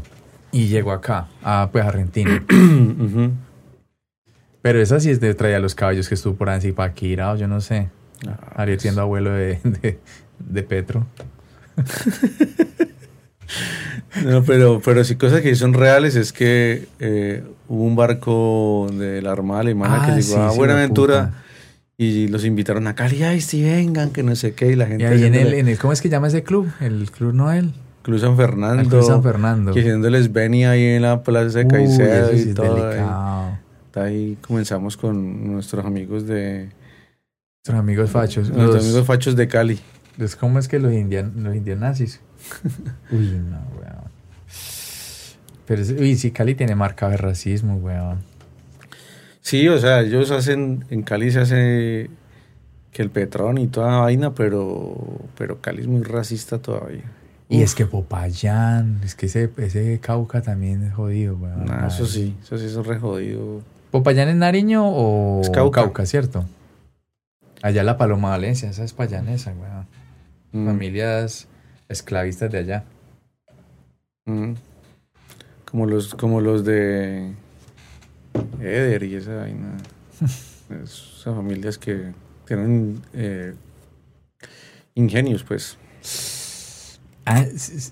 y 0.51 0.65
llegó 0.67 0.91
acá, 0.93 1.27
a 1.43 1.69
pues 1.71 1.85
Argentina. 1.85 2.43
Pero 4.63 4.81
esa 4.81 4.99
sí 4.99 5.09
es 5.11 5.19
de 5.19 5.33
traía 5.35 5.59
los 5.59 5.75
caballos 5.75 6.07
que 6.09 6.15
estuvo 6.15 6.35
por 6.35 6.49
ahí, 6.49 6.71
Paquira 6.71 7.31
o 7.33 7.35
yo 7.35 7.47
no 7.47 7.61
sé. 7.61 7.89
Ah, 8.27 8.39
Ariel 8.63 8.79
siendo 8.79 9.01
abuelo 9.01 9.31
de, 9.31 9.59
de, 9.63 9.99
de 10.39 10.63
Petro. 10.63 11.05
No, 14.25 14.43
pero, 14.43 14.79
pero 14.83 15.03
sí 15.03 15.15
cosas 15.15 15.41
que 15.41 15.55
son 15.55 15.73
reales 15.73 16.15
es 16.15 16.31
que 16.33 16.87
eh, 16.99 17.43
hubo 17.67 17.83
un 17.83 17.95
barco 17.95 18.87
de 18.93 19.21
la 19.21 19.31
Armada 19.31 19.61
Alemana 19.61 20.03
Ah, 20.03 20.15
que 20.15 20.21
sí, 20.21 20.29
llegó 20.31 20.43
a 20.43 20.51
sí, 20.51 20.57
Buenaventura 20.57 21.25
puta. 21.27 21.43
y 21.97 22.27
los 22.27 22.45
invitaron 22.45 22.85
a 22.87 22.93
Cali, 22.95 23.23
ay, 23.23 23.41
sí, 23.41 23.63
vengan, 23.63 24.11
que 24.11 24.21
no 24.23 24.35
sé 24.35 24.53
qué, 24.53 24.71
y 24.71 24.75
la 24.75 24.85
gente... 24.85 25.03
Y 25.03 25.07
ahí 25.07 25.23
en 25.23 25.33
el, 25.35 25.47
haciéndole- 25.47 25.59
en 25.59 25.67
el, 25.67 25.77
¿cómo 25.79 25.93
es 25.93 26.01
que 26.01 26.09
llama 26.09 26.27
ese 26.27 26.43
club? 26.43 26.69
El 26.79 27.09
Club 27.11 27.33
Noel. 27.33 27.73
Club 28.03 28.19
San 28.19 28.37
Fernando, 28.37 28.87
Club 28.89 29.03
San 29.03 29.23
Fernando. 29.23 29.73
que 29.73 29.79
diciéndoles 29.79 30.31
Beni 30.31 30.65
ahí 30.65 30.83
en 30.85 31.01
la 31.01 31.23
plaza 31.23 31.59
de 31.59 31.67
Caicedo 31.67 32.31
sí 32.37 32.49
y 32.49 32.53
todo. 32.53 32.87
ahí. 33.95 34.37
comenzamos 34.41 34.95
con 34.97 35.51
nuestros 35.53 35.85
amigos 35.85 36.27
de... 36.27 36.69
Nuestros 37.65 37.79
amigos 37.79 38.11
fachos. 38.11 38.49
Nuestros 38.49 38.75
Los, 38.75 38.83
amigos 38.85 39.05
fachos 39.07 39.35
de 39.35 39.47
Cali. 39.47 39.79
Los- 40.17 40.35
¿Cómo 40.35 40.59
es 40.59 40.67
que 40.67 40.79
los, 40.79 40.93
indian, 40.93 41.33
los 41.43 41.55
indianazis? 41.55 42.19
Uy, 43.11 43.27
no, 43.49 43.57
weón. 43.79 44.03
Pero, 45.65 45.81
es- 45.81 45.91
uy, 45.91 46.15
sí, 46.17 46.31
Cali 46.31 46.55
tiene 46.55 46.75
marca 46.75 47.09
de 47.09 47.17
racismo, 47.17 47.77
weón. 47.77 48.19
Sí, 49.41 49.67
o 49.67 49.77
sea, 49.77 50.01
ellos 50.01 50.31
hacen, 50.31 50.85
en 50.89 51.03
Cali 51.03 51.31
se 51.31 51.39
hace 51.39 52.09
que 52.91 53.01
el 53.01 53.09
Petrón 53.09 53.57
y 53.57 53.67
toda 53.67 53.99
vaina, 54.01 54.33
pero, 54.33 54.95
pero 55.37 55.59
Cali 55.61 55.81
es 55.81 55.87
muy 55.87 56.03
racista 56.03 56.59
todavía. 56.59 57.03
Y 57.49 57.57
Uf. 57.57 57.63
es 57.63 57.75
que 57.75 57.85
Popayán, 57.85 59.01
es 59.03 59.15
que 59.15 59.25
ese, 59.25 59.49
ese 59.57 59.99
Cauca 59.99 60.41
también 60.41 60.83
es 60.83 60.93
jodido, 60.93 61.35
weón. 61.35 61.65
Nah, 61.65 61.87
eso 61.87 62.05
sí, 62.05 62.35
eso 62.41 62.57
sí 62.57 62.65
es 62.65 62.75
re 62.75 62.99
jodido. 62.99 63.61
¿Popayán 63.91 64.29
es 64.29 64.35
Nariño 64.35 64.87
o 64.87 65.41
Es 65.41 65.49
Cauca. 65.49 66.05
¿cierto? 66.05 66.45
Allá 67.61 67.83
la 67.83 67.97
Paloma 67.97 68.29
Valencia, 68.29 68.69
esa 68.69 68.83
es 68.83 68.93
payanesa, 68.93 69.51
weón. 69.53 69.87
Mm, 70.53 70.65
Familias 70.67 71.47
esclavistas 71.89 72.51
de 72.51 72.57
allá. 72.59 72.83
mm. 74.25 74.53
Como 75.69 75.85
los, 75.87 76.13
como 76.13 76.39
los 76.39 76.63
de 76.63 77.33
Eder 78.61 79.03
y 79.03 79.15
esa 79.15 79.35
vaina. 79.35 79.77
Esas 80.83 81.23
familias 81.35 81.77
que 81.77 82.13
tienen 82.47 83.01
eh, 83.13 83.53
ingenios, 84.95 85.43
pues. 85.43 85.77
Ah, 87.25 87.45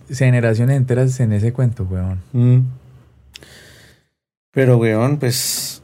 generaciones 0.09 0.77
enteras 0.77 1.19
en 1.19 1.33
ese 1.33 1.51
cuento, 1.53 1.83
weón. 1.89 2.19
Mm. 2.33 2.59
Pero, 4.51 4.77
weón, 4.77 5.17
pues. 5.17 5.81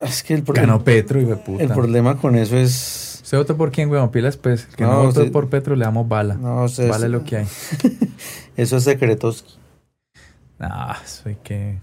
Es 0.00 0.22
que 0.22 0.34
el, 0.34 0.42
pro- 0.42 0.54
Ganó 0.54 0.82
Petro, 0.84 1.20
y 1.20 1.24
puta. 1.26 1.62
el 1.62 1.70
problema 1.70 2.16
con 2.18 2.36
eso 2.36 2.56
es. 2.58 3.00
¿Usted 3.24 3.38
votó 3.38 3.56
por 3.56 3.72
quién, 3.72 3.90
weón? 3.90 4.10
Pilas, 4.10 4.36
pues. 4.36 4.66
El 4.68 4.76
Que 4.76 4.84
no, 4.84 4.90
No, 4.92 4.96
votó 5.06 5.20
usted- 5.20 5.32
por 5.32 5.48
Petro, 5.48 5.74
le 5.74 5.84
damos 5.86 6.06
bala. 6.06 6.34
No, 6.34 6.68
sea, 6.68 6.88
Vale 6.90 7.06
es- 7.06 7.10
lo 7.10 7.24
que 7.24 7.38
hay. 7.38 7.46
eso 8.56 8.76
es 8.76 8.84
secretos. 8.84 9.58
Ah, 10.60 10.98
soy 11.06 11.36
que. 11.42 11.78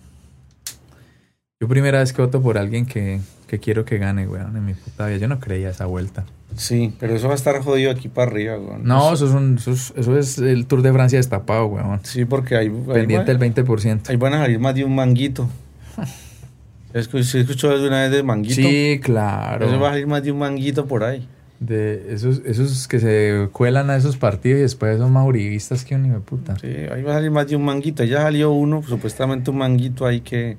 Yo 1.60 1.68
primera 1.68 2.00
vez 2.00 2.14
que 2.14 2.22
voto 2.22 2.42
por 2.42 2.58
alguien 2.58 2.86
que, 2.86 3.20
que 3.48 3.60
quiero 3.60 3.86
que 3.86 3.98
gane, 3.98 4.28
weón, 4.28 4.56
en 4.56 4.66
mi 4.66 4.74
puta 4.76 5.08
vida. 5.08 5.18
Yo 5.18 5.28
no 5.28 5.40
creía 5.40 5.70
esa 5.70 5.86
vuelta. 5.88 6.26
Sí, 6.56 6.94
pero 7.00 7.16
eso 7.16 7.28
va 7.28 7.34
a 7.34 7.36
estar 7.38 7.60
jodido 7.64 7.90
aquí 7.92 8.08
para 8.08 8.30
arriba, 8.32 8.58
weón. 8.60 8.84
No, 8.84 9.12
eso 9.14 9.26
es, 9.26 9.32
un, 9.34 9.56
eso 9.58 9.72
es, 9.72 9.94
eso 9.96 10.18
es 10.18 10.38
el 10.38 10.66
Tour 10.68 10.82
de 10.84 10.92
Francia 10.94 11.18
destapado, 11.18 11.66
weón. 11.68 12.00
Sí, 12.04 12.26
porque 12.26 12.56
hay, 12.56 12.68
hay, 12.68 12.94
Pendiente 12.94 13.34
del 13.36 13.40
20%. 13.40 14.10
ahí 14.10 14.16
van 14.16 14.34
a 14.36 14.40
salir 14.40 14.60
más 14.60 14.76
de 14.76 14.84
un 14.86 14.94
manguito. 14.96 15.50
¿Se 16.94 17.40
escuchó 17.40 17.72
alguna 17.72 18.02
vez 18.04 18.12
de 18.12 18.24
manguito? 18.24 18.56
Sí, 18.56 19.00
claro. 19.02 19.66
Eso 19.66 19.80
va 19.80 19.90
a 19.90 19.92
salir 19.92 20.08
más 20.08 20.24
de 20.24 20.32
un 20.32 20.40
manguito 20.40 20.86
por 20.88 21.04
ahí. 21.04 21.28
De 21.60 22.12
esos, 22.14 22.42
esos 22.46 22.88
que 22.88 23.00
se 23.00 23.50
cuelan 23.52 23.90
a 23.92 23.96
esos 23.96 24.18
partidos 24.18 24.60
y 24.60 24.62
después 24.64 24.98
son 24.98 25.12
mauribistas 25.14 25.86
que 25.86 25.96
un 25.96 26.06
hijo 26.08 26.16
de 26.16 26.22
puta. 26.22 26.58
Sí, 26.60 26.68
ahí 26.68 27.04
va 27.04 27.12
a 27.12 27.16
salir 27.16 27.30
más 27.32 27.48
de 27.48 27.56
un 27.56 27.64
manguito. 27.64 28.04
Ya 28.04 28.24
salió 28.24 28.52
uno, 28.52 28.82
supuestamente 28.84 29.52
un 29.52 29.58
manguito 29.60 30.06
ahí 30.08 30.22
que, 30.22 30.58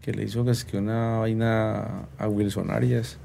que 0.00 0.12
le 0.12 0.24
hizo 0.24 0.44
que, 0.44 0.52
que 0.70 0.78
una 0.78 1.18
vaina 1.18 2.06
a 2.18 2.28
Wilson 2.28 2.70
Arias. 2.70 3.18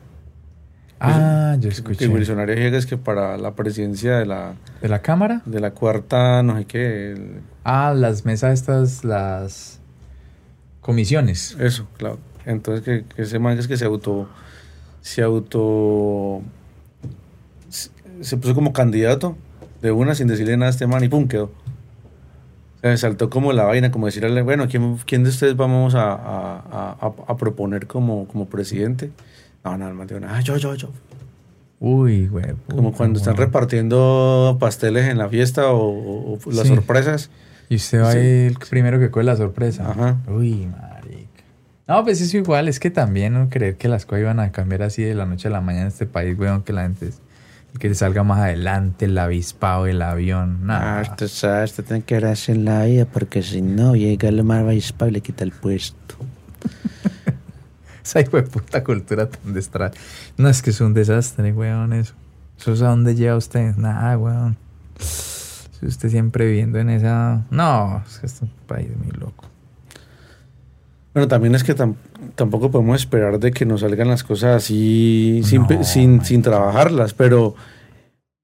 Ah, 1.00 1.56
yo 1.60 1.70
Que 1.70 1.76
escuché. 1.76 2.08
Wilson 2.08 2.40
Arias 2.40 2.60
llega 2.60 2.78
es 2.78 2.86
que 2.86 2.98
para 2.98 3.38
la 3.38 3.56
presidencia 3.56 4.18
de 4.20 4.26
la, 4.28 4.54
¿De 4.82 4.88
la 4.90 5.02
cámara? 5.02 5.42
de 5.46 5.60
la 5.60 5.72
cuarta, 5.72 6.44
no 6.44 6.58
sé 6.58 6.66
qué, 6.66 7.12
el- 7.14 7.40
Ah, 7.64 7.94
las 7.96 8.26
mesas 8.26 8.54
estas, 8.54 9.04
las 9.04 9.80
comisiones. 10.82 11.56
eso, 11.60 11.88
claro. 11.98 12.20
Entonces 12.46 12.84
que, 12.84 13.06
que 13.16 13.22
ese 13.22 13.40
man 13.40 13.58
es 13.60 13.68
que 13.68 13.78
se 13.78 13.86
auto, 13.86 14.28
se 15.02 15.22
auto, 15.22 16.42
se, 17.70 17.90
se 18.22 18.38
puso 18.38 18.56
como 18.56 18.74
candidato 18.74 19.36
de 19.82 19.92
una 19.92 20.16
sin 20.16 20.28
decirle 20.28 20.58
nada 20.58 20.68
a 20.68 20.72
este 20.72 20.88
man 20.88 21.04
y 21.04 21.08
pum, 21.10 21.28
quedó. 21.28 21.52
Me 22.84 22.98
saltó 22.98 23.30
como 23.30 23.54
la 23.54 23.66
vaina, 23.66 23.92
como 23.92 24.08
decirle, 24.08 24.42
bueno, 24.42 24.68
¿quién, 24.68 24.98
quién 25.06 25.24
de 25.24 25.30
ustedes 25.30 25.56
vamos 25.56 25.94
a, 25.94 26.14
a- 26.14 26.98
a- 27.00 27.14
a 27.28 27.38
proponer 27.38 27.86
como, 27.86 28.28
como 28.28 28.48
presidente? 28.48 29.12
No, 29.64 29.78
no, 29.78 29.88
el 29.88 29.94
man 29.94 30.08
dijo, 30.08 30.20
ah, 30.28 30.42
yo, 30.42 30.58
yo, 30.58 30.74
yo. 30.74 30.90
Uy, 31.80 32.28
güey. 32.28 32.46
Como 32.70 32.92
cuando 32.94 33.20
están 33.20 33.38
repartiendo 33.38 34.58
pasteles 34.60 35.06
en 35.08 35.20
la 35.20 35.30
fiesta 35.30 35.72
o, 35.72 35.78
o- 35.90 36.34
o 36.34 36.52
las 36.52 36.68
Sí. 36.68 36.74
sorpresas. 36.74 37.30
Y 37.72 37.76
usted 37.76 38.02
va 38.04 38.12
Sí. 38.12 38.18
el 38.20 38.58
primero 38.70 39.00
que 39.00 39.10
coge 39.10 39.24
la 39.24 39.38
sorpresa. 39.38 39.90
Ajá. 39.92 40.18
Uy, 40.28 40.68
marica. 40.68 41.44
No, 41.88 42.04
pues 42.04 42.20
eso 42.20 42.36
igual, 42.36 42.68
es 42.68 42.82
que 42.82 42.92
también 42.92 43.34
no 43.34 43.50
creer 43.50 43.78
que 43.78 43.88
las 43.88 44.06
cosas 44.06 44.22
iban 44.24 44.42
a 44.42 44.52
cambiar 44.52 44.84
así 44.84 45.04
de 45.04 45.16
la 45.16 45.26
noche 45.26 45.48
a 45.48 45.52
la 45.52 45.62
mañana 45.62 45.84
en 45.84 45.88
este 45.88 46.06
país, 46.06 46.38
weón, 46.38 46.64
que 46.64 46.74
la 46.74 46.82
gente 46.84 47.08
es- 47.08 47.22
que 47.80 47.96
salga 47.96 48.24
más 48.24 48.40
adelante, 48.40 49.06
el 49.06 49.18
avispado, 49.18 49.88
el 49.88 50.02
avión, 50.02 50.66
nada. 50.66 51.00
Ah, 51.00 51.02
usted 51.04 51.30
sabe, 51.30 51.64
usted 51.64 51.86
tiene 51.86 52.02
que 52.04 52.20
gracia 52.20 52.54
en 52.54 52.66
la 52.66 52.84
vida 52.84 53.06
porque 53.06 53.42
si 53.42 53.62
no, 53.62 53.96
llega 53.96 54.28
el 54.28 54.44
más 54.44 54.60
avispado 54.64 55.10
y 55.10 55.14
le 55.14 55.22
quita 55.22 55.46
el 55.46 55.52
puesto. 55.54 56.16
Esa 58.04 58.20
hijo 58.20 58.36
de 58.36 58.44
puta 58.44 58.84
cultura 58.84 59.30
tan 59.30 59.54
destra. 59.54 59.92
No, 60.38 60.50
es 60.50 60.62
que 60.62 60.72
es 60.72 60.82
un 60.82 60.94
desastre, 60.94 61.54
weón, 61.54 61.94
eso. 61.94 62.14
¿Eso 62.60 62.74
es 62.74 62.82
a 62.82 62.88
dónde 62.90 63.16
lleva 63.16 63.38
usted? 63.38 63.76
Nada, 63.78 64.18
weón. 64.18 64.58
Si 65.82 65.88
usted 65.88 66.10
siempre 66.10 66.46
viviendo 66.46 66.80
en 66.80 66.90
esa... 66.90 67.46
No, 67.52 68.02
es 68.08 68.20
que 68.20 68.28
es 68.28 68.42
un 68.42 68.52
país 68.68 68.88
muy 68.98 69.12
loco. 69.12 69.46
Bueno, 71.14 71.28
también 71.28 71.56
es 71.56 71.64
que 71.64 71.76
tam- 71.76 71.96
tampoco 72.36 72.72
podemos 72.72 73.02
esperar 73.02 73.38
de 73.40 73.52
que 73.52 73.66
nos 73.66 73.82
salgan 73.82 74.08
las 74.08 74.24
cosas 74.24 74.56
así 74.64 75.42
sin, 75.44 75.64
No, 75.64 75.84
sin, 75.84 76.24
sin 76.24 76.42
trabajarlas, 76.42 77.14
pero 77.14 77.56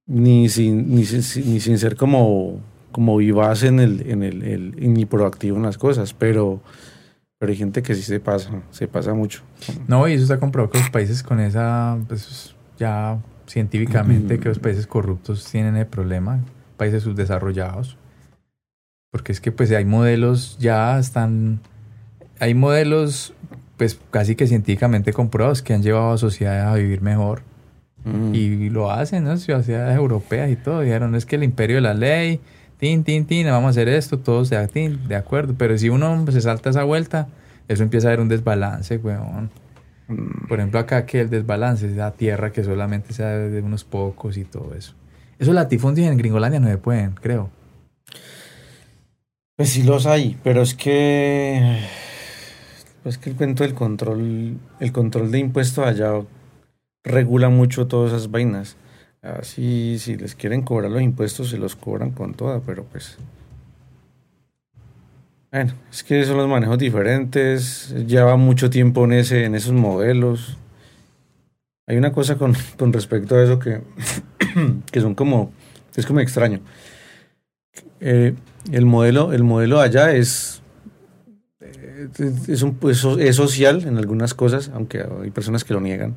ni 0.06 0.50
sin, 0.50 0.94
ni 0.94 1.06
sin, 1.06 1.54
ni 1.54 1.60
sin 1.62 1.78
ser 1.80 1.96
como, 1.96 2.60
como 2.92 3.16
vivaz 3.18 3.64
en 3.64 3.80
el, 3.80 4.10
en 4.10 4.24
el, 4.24 4.44
el- 4.44 4.94
ni 4.94 5.06
proactivo 5.06 5.56
en 5.58 5.64
las 5.64 5.78
cosas, 5.78 6.14
pero, 6.14 6.60
pero 7.40 7.52
hay 7.52 7.58
gente 7.58 7.82
que 7.84 7.96
sí 7.96 8.02
se 8.02 8.20
pasa, 8.20 8.50
se 8.72 8.88
pasa 8.90 9.14
mucho. 9.14 9.44
No, 9.88 10.06
y 10.08 10.14
eso 10.14 10.24
está 10.24 10.40
comprobado 10.40 10.72
que 10.72 10.80
los 10.80 10.90
países 10.90 11.24
con 11.24 11.40
esa, 11.40 11.98
pues 12.10 12.54
ya 12.78 13.18
científicamente, 13.48 14.40
que 14.40 14.50
los 14.50 14.60
países 14.60 14.88
corruptos 14.88 15.46
tienen 15.50 15.78
el 15.78 15.86
problema, 15.86 16.40
países 16.78 17.04
subdesarrollados. 17.04 17.98
Porque 19.12 19.32
es 19.32 19.42
que 19.42 19.52
pues 19.52 19.72
hay 19.72 19.86
modelos 19.86 20.58
ya 20.60 21.00
están, 21.00 21.60
hay 22.40 22.54
modelos 22.54 23.34
pues 23.78 24.00
casi 24.12 24.36
que 24.36 24.48
científicamente 24.48 25.14
comprobados 25.14 25.62
que 25.62 25.74
han 25.74 25.84
llevado 25.84 26.12
a 26.12 26.18
sociedades 26.18 26.66
a 26.66 26.74
vivir 26.76 27.02
mejor. 27.02 27.42
Mm. 28.04 28.34
Y 28.34 28.70
lo 28.70 28.92
hacen, 28.92 29.26
¿no? 29.26 29.38
Sociedades 29.38 29.96
europeas 29.96 30.50
y 30.50 30.56
todo. 30.56 30.82
Dijeron, 30.82 31.16
es 31.16 31.26
que 31.26 31.36
el 31.36 31.44
imperio 31.44 31.78
de 31.78 31.82
la 31.82 31.94
ley, 31.94 32.40
tin, 32.80 33.04
tin, 33.04 33.26
tin, 33.26 33.48
vamos 33.48 33.68
a 33.68 33.70
hacer 33.70 33.88
esto, 33.90 34.18
todos 34.18 34.50
de, 34.50 34.68
tin, 34.68 35.08
de 35.08 35.16
acuerdo. 35.16 35.56
Pero 35.58 35.78
si 35.78 35.90
uno 35.90 36.26
se 36.32 36.42
salta 36.42 36.70
esa 36.70 36.84
vuelta, 36.84 37.28
eso 37.68 37.84
empieza 37.84 38.08
a 38.08 38.10
haber 38.12 38.22
un 38.22 38.30
desbalance, 38.30 38.98
weón. 38.98 39.50
Mm. 40.08 40.48
Por 40.48 40.60
ejemplo, 40.60 40.80
acá 40.80 41.06
que 41.06 41.22
el 41.22 41.30
desbalance 41.30 41.88
es 41.88 41.96
la 41.96 42.12
tierra 42.12 42.52
que 42.52 42.64
solamente 42.64 43.14
sea 43.14 43.30
de 43.30 43.62
unos 43.62 43.84
pocos 43.84 44.38
y 44.38 44.44
todo 44.44 44.74
eso. 44.74 44.94
Esos 45.40 45.54
latifundios 45.54 46.10
en 46.10 46.18
Gringolandia 46.18 46.60
no 46.60 46.68
se 46.68 46.78
pueden, 46.78 47.12
creo. 47.12 47.50
Pues 49.56 49.70
sí 49.70 49.84
los 49.84 50.06
hay, 50.06 50.38
pero 50.44 50.62
es 50.62 50.74
que 50.74 51.80
pues 53.04 53.18
que 53.18 53.30
el 53.30 53.36
cuento 53.36 53.64
del 53.64 53.74
control, 53.74 54.58
el 54.80 54.92
control 54.92 55.32
de 55.32 55.40
impuestos 55.40 55.86
allá 55.86 56.12
regula 57.04 57.50
mucho 57.50 57.88
todas 57.88 58.12
esas 58.12 58.30
vainas. 58.32 58.76
Así, 59.22 59.98
si 60.00 60.16
les 60.16 60.36
quieren 60.36 60.62
cobrar 60.62 60.92
los 60.92 61.02
impuestos, 61.02 61.50
se 61.50 61.58
los 61.58 61.76
cobran 61.76 62.12
con 62.12 62.34
toda, 62.34 62.60
pero 62.60 62.84
pues. 62.84 63.18
Bueno, 65.52 65.74
es 65.90 66.04
que 66.04 66.24
son 66.26 66.38
los 66.38 66.50
manejos 66.50 66.78
diferentes, 66.78 67.96
lleva 68.06 68.36
mucho 68.36 68.70
tiempo 68.70 69.06
en 69.06 69.14
ese, 69.14 69.46
en 69.46 69.56
esos 69.56 69.74
modelos. 69.74 70.58
Hay 71.88 71.96
una 71.96 72.12
cosa 72.12 72.38
con 72.38 72.54
respecto 72.92 73.36
a 73.36 73.44
eso 73.44 73.58
que, 73.58 73.82
que 74.92 75.02
son 75.02 75.16
como, 75.16 75.52
es 75.96 76.06
como 76.06 76.20
extraño. 76.20 76.60
Eh, 78.00 78.34
el 78.72 78.86
modelo, 78.86 79.34
el 79.34 79.44
modelo 79.44 79.80
allá 79.80 80.12
es, 80.14 80.62
eh, 81.60 82.08
es, 82.48 82.62
un, 82.62 82.76
pues, 82.76 82.98
so- 82.98 83.20
es 83.20 83.36
social 83.36 83.84
en 83.88 83.98
algunas 83.98 84.34
cosas, 84.34 84.70
aunque 84.74 85.04
hay 85.24 85.32
personas 85.32 85.64
que 85.64 85.74
lo 85.74 85.82
niegan, 85.82 86.16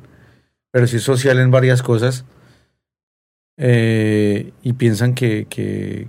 pero 0.71 0.87
sí 0.87 0.97
es 0.97 1.03
social 1.03 1.39
en 1.39 1.51
varias 1.51 1.81
cosas 1.81 2.25
eh, 3.57 4.51
y 4.63 4.73
piensan 4.73 5.13
que, 5.13 5.47
que, 5.49 6.07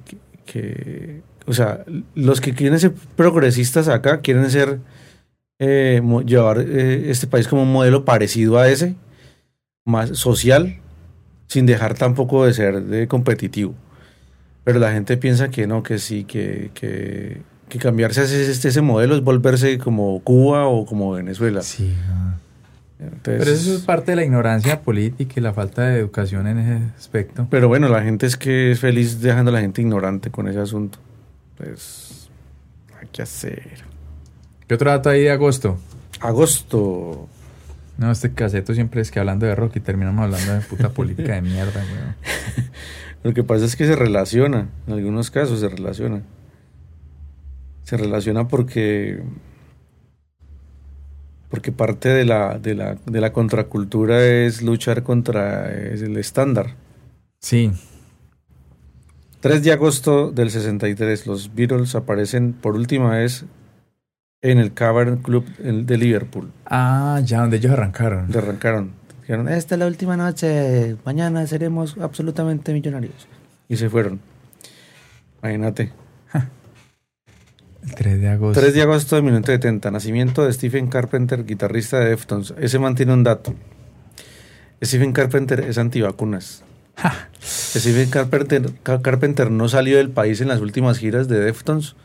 o 1.46 1.52
sea, 1.52 1.84
los 2.14 2.40
que 2.40 2.54
quieren 2.54 2.78
ser 2.78 2.92
progresistas 3.16 3.88
acá 3.88 4.20
quieren 4.20 4.50
ser, 4.50 4.78
llevar 5.58 6.58
este 6.60 7.26
país 7.26 7.46
como 7.48 7.62
un 7.62 7.72
modelo 7.72 8.04
parecido 8.04 8.58
a 8.58 8.68
ese, 8.68 8.96
más 9.84 10.10
social, 10.18 10.80
sin 11.52 11.66
dejar 11.66 11.94
tampoco 11.94 12.46
de 12.46 12.54
ser 12.54 12.82
de 12.82 13.06
competitivo. 13.08 13.74
Pero 14.64 14.78
la 14.78 14.92
gente 14.92 15.16
piensa 15.16 15.48
que 15.50 15.66
no, 15.66 15.82
que 15.82 15.98
sí, 15.98 16.24
que, 16.24 16.70
que, 16.72 17.42
que 17.68 17.78
cambiarse 17.78 18.20
a 18.20 18.24
ese, 18.24 18.50
este- 18.50 18.68
ese 18.68 18.80
modelo 18.80 19.14
es 19.16 19.22
volverse 19.22 19.76
como 19.78 20.20
Cuba 20.22 20.66
o 20.66 20.86
como 20.86 21.12
Venezuela. 21.12 21.60
Sí. 21.62 21.92
Entonces- 23.00 23.44
Pero 23.44 23.50
eso 23.50 23.74
es 23.74 23.80
parte 23.82 24.12
de 24.12 24.16
la 24.16 24.24
ignorancia 24.24 24.80
política 24.80 25.34
y 25.36 25.40
la 25.40 25.52
falta 25.52 25.82
de 25.82 25.98
educación 25.98 26.46
en 26.46 26.58
ese 26.58 26.94
aspecto. 26.96 27.46
pero 27.50 27.66
bueno, 27.68 27.88
la 27.88 28.02
gente 28.02 28.26
es 28.26 28.36
que 28.36 28.70
es 28.72 28.78
feliz 28.80 29.20
dejando 29.20 29.50
a 29.50 29.54
la 29.54 29.60
gente 29.60 29.82
ignorante 29.82 30.30
con 30.30 30.46
ese 30.48 30.60
asunto. 30.60 30.98
Pues 31.58 32.28
hay 33.00 33.08
que 33.12 33.22
hacer. 33.22 33.82
¿Qué 34.68 34.74
otro 34.74 34.90
dato 34.90 35.10
ahí 35.10 35.22
de 35.22 35.30
agosto? 35.32 35.76
Agosto. 36.20 37.28
No, 38.02 38.10
este 38.10 38.32
caseto 38.32 38.74
siempre 38.74 39.00
es 39.00 39.12
que 39.12 39.20
hablando 39.20 39.46
de 39.46 39.54
rock 39.54 39.76
y 39.76 39.80
terminamos 39.80 40.24
hablando 40.24 40.54
de 40.54 40.60
puta 40.60 40.88
política 40.94 41.34
de 41.34 41.42
mierda, 41.42 41.84
weón. 41.84 42.16
Lo 43.22 43.32
que 43.32 43.44
pasa 43.44 43.64
es 43.64 43.76
que 43.76 43.86
se 43.86 43.94
relaciona, 43.94 44.68
en 44.88 44.92
algunos 44.92 45.30
casos 45.30 45.60
se 45.60 45.68
relaciona. 45.68 46.22
Se 47.84 47.96
relaciona 47.96 48.48
porque 48.48 49.22
porque 51.48 51.70
parte 51.70 52.08
de 52.08 52.24
la, 52.24 52.58
de 52.58 52.74
la, 52.74 52.96
de 53.06 53.20
la 53.20 53.32
contracultura 53.32 54.24
es 54.24 54.62
luchar 54.62 55.04
contra 55.04 55.72
es 55.72 56.02
el 56.02 56.16
estándar. 56.16 56.74
Sí, 57.38 57.70
3 59.42 59.62
de 59.62 59.72
agosto 59.72 60.30
del 60.30 60.50
63, 60.50 61.26
los 61.26 61.54
Beatles 61.54 61.96
aparecen 61.96 62.52
por 62.52 62.74
última 62.76 63.10
vez 63.10 63.44
en 64.42 64.58
el 64.58 64.72
Cavern 64.74 65.18
Club 65.18 65.46
de 65.56 65.96
Liverpool. 65.96 66.50
Ah, 66.66 67.20
ya, 67.24 67.40
donde 67.40 67.56
ellos 67.58 67.72
arrancaron. 67.72 68.30
Le 68.30 68.38
arrancaron. 68.38 68.90
Dijeron, 69.22 69.48
Esta 69.48 69.76
es 69.76 69.78
la 69.78 69.86
última 69.86 70.16
noche, 70.16 70.96
mañana 71.04 71.46
seremos 71.46 71.96
absolutamente 72.00 72.72
millonarios. 72.72 73.28
y 73.68 73.76
se 73.76 73.88
fueron. 73.88 74.20
Imagínate. 75.42 75.92
El 77.84 77.94
3 77.96 78.20
de 78.20 78.28
agosto. 78.28 78.60
3 78.60 78.74
de 78.74 78.82
agosto 78.82 79.16
de 79.16 79.22
1970, 79.22 79.90
nacimiento 79.90 80.44
de 80.44 80.52
Stephen 80.52 80.86
Carpenter, 80.88 81.44
guitarrista 81.44 81.98
de 81.98 82.10
Deftones. 82.10 82.54
Ese 82.60 82.78
mantiene 82.78 83.12
un 83.12 83.24
dato. 83.24 83.54
Stephen 84.84 85.12
Carpenter 85.12 85.60
es 85.60 85.78
antivacunas. 85.78 86.62
Stephen 87.42 88.08
Carpenter, 88.10 88.70
Ca- 88.84 89.02
Carpenter 89.02 89.50
no 89.50 89.68
salió 89.68 89.96
del 89.96 90.10
país 90.10 90.40
en 90.40 90.48
las 90.48 90.60
últimas 90.60 90.98
giras 90.98 91.26
de 91.26 91.40
Deftones 91.40 91.96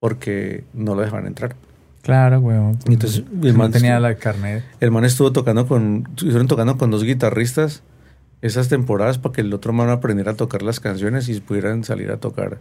porque 0.00 0.64
no 0.74 0.94
lo 0.96 1.02
dejaban 1.02 1.26
entrar. 1.26 1.54
Claro, 2.02 2.40
weón. 2.40 2.78
Entonces, 2.86 3.22
el 3.40 3.48
el 3.48 3.54
man 3.54 3.70
tenía 3.72 3.92
estuvo- 3.96 4.08
la 4.08 4.14
carnet. 4.16 4.64
El 4.80 4.90
man 4.90 5.04
estuvo 5.04 5.32
tocando 5.32 5.66
con, 5.68 6.04
estuvieron 6.10 6.48
tocando 6.48 6.76
con 6.76 6.90
dos 6.90 7.04
guitarristas 7.04 7.82
esas 8.40 8.68
temporadas 8.68 9.18
para 9.18 9.32
que 9.34 9.40
el 9.42 9.54
otro 9.54 9.72
man 9.72 9.88
aprendiera 9.88 10.32
a 10.32 10.34
tocar 10.34 10.62
las 10.62 10.80
canciones 10.80 11.28
y 11.28 11.40
pudieran 11.40 11.84
salir 11.84 12.10
a 12.10 12.16
tocar. 12.16 12.58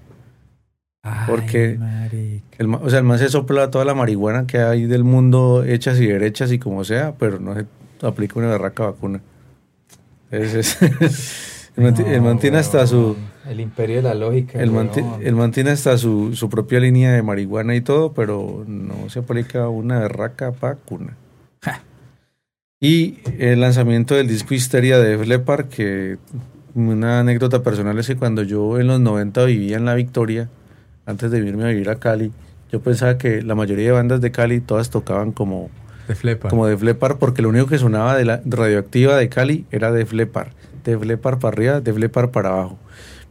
Porque- 1.27 1.79
Ay. 1.81 2.43
El 2.59 2.71
o 2.75 2.89
sea, 2.91 2.99
el 2.99 3.05
man 3.05 3.17
se 3.17 3.29
sopla 3.29 3.71
toda 3.71 3.83
la 3.85 3.95
marihuana 3.95 4.45
que 4.45 4.59
hay 4.59 4.85
del 4.85 5.03
mundo, 5.03 5.63
hechas 5.65 5.99
y 5.99 6.05
derechas 6.05 6.51
y 6.51 6.59
como 6.59 6.83
sea, 6.83 7.15
pero 7.17 7.39
no 7.39 7.55
se 7.55 7.65
aplica 8.03 8.37
una 8.37 8.49
berraca 8.49 8.83
vacuna. 8.85 9.21
Entonces, 10.29 10.77
es- 11.01 11.57
el, 11.77 11.83
man, 11.83 11.93
ti- 11.93 12.03
el 12.05 12.21
man 12.21 12.39
tiene 12.39 12.57
hasta 12.57 12.85
su... 12.87 13.15
El 13.49 13.59
imperio 13.59 13.97
de 13.97 14.01
la 14.03 14.13
lógica. 14.13 14.59
El 14.61 14.71
man, 14.71 14.89
el 15.21 15.35
man 15.35 15.51
tiene 15.51 15.71
hasta 15.71 15.97
su, 15.97 16.35
su 16.35 16.49
propia 16.49 16.79
línea 16.79 17.11
de 17.13 17.21
marihuana 17.23 17.75
y 17.75 17.81
todo, 17.81 18.13
pero 18.13 18.63
no 18.67 19.09
se 19.09 19.19
aplica 19.19 19.67
una 19.69 19.99
berraca 19.99 20.51
vacuna. 20.51 21.17
Y 22.79 23.19
el 23.37 23.61
lanzamiento 23.61 24.15
del 24.15 24.27
disco 24.27 24.53
Histeria 24.55 24.97
de 24.97 25.15
Def 25.17 25.27
Leppard, 25.27 25.67
que 25.67 26.17
una 26.73 27.19
anécdota 27.19 27.61
personal 27.61 27.97
es 27.99 28.07
que 28.07 28.15
cuando 28.15 28.41
yo 28.43 28.79
en 28.79 28.87
los 28.87 28.99
90 28.99 29.45
vivía 29.45 29.77
en 29.77 29.85
La 29.85 29.93
Victoria, 29.93 30.49
antes 31.05 31.29
de 31.29 31.39
irme 31.39 31.65
a 31.65 31.67
vivir 31.67 31.89
a 31.89 31.97
Cali, 31.97 32.31
yo 32.71 32.79
pensaba 32.81 33.17
que 33.19 33.43
la 33.43 33.53
mayoría 33.53 33.85
de 33.87 33.91
bandas 33.91 34.19
de 34.21 34.31
Cali 34.31 34.61
todas 34.61 34.89
tocaban 34.89 35.31
como, 35.31 35.69
De 36.07 36.15
flepa. 36.15 36.49
como 36.49 36.65
Def 36.65 36.81
Leppard, 36.81 37.17
porque 37.17 37.43
lo 37.43 37.49
único 37.49 37.67
que 37.67 37.77
sonaba 37.77 38.15
de 38.17 38.25
la 38.25 38.41
radioactiva 38.45 39.15
de 39.15 39.29
Cali 39.29 39.65
era 39.71 39.91
Def 39.91 40.11
Leppard. 40.13 40.49
Def 40.83 41.03
Leppard 41.03 41.39
para 41.39 41.53
arriba, 41.53 41.81
Def 41.81 41.97
Leppard 41.97 42.29
para 42.31 42.49
abajo. 42.49 42.77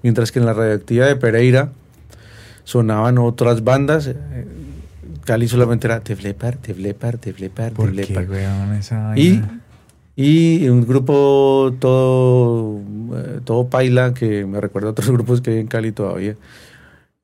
Mientras 0.03 0.33
que 0.33 0.39
en 0.39 0.47
la 0.47 0.53
radioactiva 0.55 1.07
de 1.07 1.17
Pereira 1.17 1.73
sonaban 2.65 3.19
otras 3.19 3.65
bandas. 3.65 4.07
eh, 4.07 4.15
Cali 5.25 5.49
solamente 5.49 5.87
era 5.87 6.01
Teflepar, 6.01 6.57
Teflepar, 6.57 7.19
¿Por 7.73 7.93
qué, 7.93 8.03
Teflepar. 8.07 8.31
weón, 8.31 8.73
esa 8.75 9.13
Y, 9.19 9.43
y 10.17 10.69
un 10.69 10.87
grupo 10.87 11.75
todo, 11.79 12.81
eh, 13.15 13.41
todo 13.45 13.69
paila 13.69 14.15
que 14.15 14.47
me 14.47 14.61
recuerda 14.61 14.89
a 14.89 14.93
otros 14.93 15.09
grupos 15.13 15.41
que 15.41 15.51
hay 15.51 15.59
en 15.59 15.67
Cali 15.67 15.93
todavía. 15.93 16.37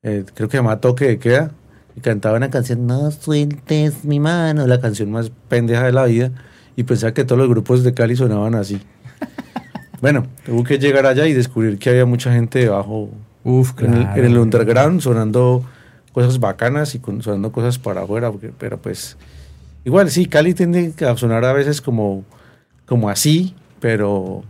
Eh, 0.03 0.23
creo 0.33 0.47
que 0.47 0.57
se 0.57 0.57
llama 0.63 0.79
Toque 0.79 1.05
de 1.05 1.19
Queda. 1.19 1.51
Y 1.95 2.01
cantaba 2.01 2.37
una 2.37 2.51
canción, 2.51 2.85
No 2.85 3.09
sueltes 3.09 4.05
mi 4.05 4.19
mano, 4.19 4.67
la 4.67 4.79
canción 4.79 5.11
más 5.11 5.31
pendeja 5.49 5.83
de 5.85 5.91
la 5.91 6.05
vida. 6.05 6.31
Y 6.75 6.83
pensaba 6.83 7.11
que 7.13 7.23
todos 7.25 7.39
los 7.39 7.49
grupos 7.49 7.83
de 7.83 7.95
Cali 7.95 8.15
sonaban 8.15 8.53
así. 8.53 8.79
Bueno, 10.01 10.25
tuve 10.45 10.63
que 10.63 10.77
llegar 10.79 11.05
allá 11.05 11.25
y 11.27 11.33
descubrir 11.33 11.77
que 11.79 11.89
había 11.89 12.05
mucha 12.05 12.31
gente 12.33 12.59
debajo 12.59 13.09
Uf, 13.43 13.73
en, 13.81 13.93
el, 13.93 13.99
claro. 14.01 14.19
en 14.19 14.25
el 14.25 14.37
underground 14.37 15.01
sonando 15.01 15.63
cosas 16.13 16.39
bacanas 16.39 16.95
y 16.95 16.99
con- 16.99 17.21
sonando 17.21 17.51
cosas 17.51 17.77
para 17.79 18.01
afuera, 18.01 18.31
porque- 18.31 18.51
pero 18.57 18.77
pues 18.77 19.17
igual 19.85 20.09
sí, 20.09 20.25
Cali 20.25 20.53
tiende 20.53 20.93
a 21.05 21.15
sonar 21.17 21.45
a 21.45 21.53
veces 21.53 21.81
como, 21.81 22.23
como 22.85 23.09
así, 23.09 23.55
pero 23.79 24.43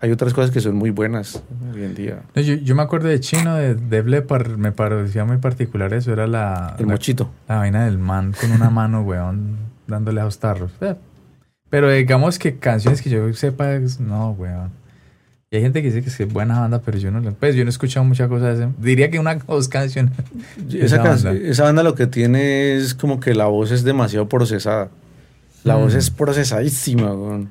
hay 0.00 0.10
otras 0.10 0.32
cosas 0.32 0.50
que 0.50 0.60
son 0.60 0.76
muy 0.76 0.90
buenas 0.90 1.42
hoy 1.74 1.84
en 1.84 1.94
día. 1.94 2.22
No, 2.34 2.40
yo, 2.42 2.54
yo 2.54 2.74
me 2.74 2.82
acuerdo 2.82 3.08
de 3.08 3.20
Chino, 3.20 3.54
de 3.56 3.74
Def 3.74 4.06
Leppard, 4.06 4.56
me 4.56 4.72
parecía 4.72 5.24
muy 5.24 5.36
particular 5.36 5.92
eso, 5.92 6.12
era 6.12 6.26
la, 6.26 6.74
El 6.78 6.86
la, 6.86 6.92
mochito. 6.94 7.30
la 7.48 7.56
vaina 7.56 7.84
del 7.84 7.98
man 7.98 8.32
con 8.40 8.50
una 8.52 8.70
mano, 8.70 9.02
weón, 9.06 9.58
dándole 9.86 10.20
a 10.22 10.24
los 10.24 10.38
tarros. 10.38 10.72
Eh, 10.80 10.96
Pero 11.68 11.90
digamos 11.90 12.38
que 12.38 12.56
canciones 12.56 13.02
que 13.02 13.10
yo 13.10 13.30
sepa, 13.34 13.66
no, 14.00 14.30
weón. 14.32 14.79
Y 15.52 15.56
hay 15.56 15.62
gente 15.62 15.82
que 15.82 15.90
dice 15.90 16.00
que 16.00 16.08
es 16.24 16.32
buena 16.32 16.60
banda, 16.60 16.80
pero 16.80 16.96
yo 16.98 17.10
no, 17.10 17.18
lo- 17.18 17.32
pues 17.34 17.56
yo 17.56 17.64
no 17.64 17.70
he 17.70 17.72
escuchado 17.72 18.04
muchas 18.04 18.28
cosas 18.28 18.56
de 18.56 18.64
ese. 18.66 18.72
Diría 18.78 19.10
que 19.10 19.18
una 19.18 19.36
o 19.46 19.56
dos 19.56 19.68
canciones. 19.68 20.12
Esa, 20.72 21.02
banda. 21.02 21.32
esa 21.32 21.64
banda 21.64 21.82
lo 21.82 21.96
que 21.96 22.06
tiene 22.06 22.76
es 22.76 22.94
como 22.94 23.18
que 23.18 23.34
la 23.34 23.46
voz 23.46 23.72
es 23.72 23.82
demasiado 23.82 24.28
procesada. 24.28 24.90
La 25.64 25.74
voz 25.74 25.94
Mm. 25.94 25.98
es 25.98 26.10
procesadísima, 26.10 27.12
weón. 27.12 27.50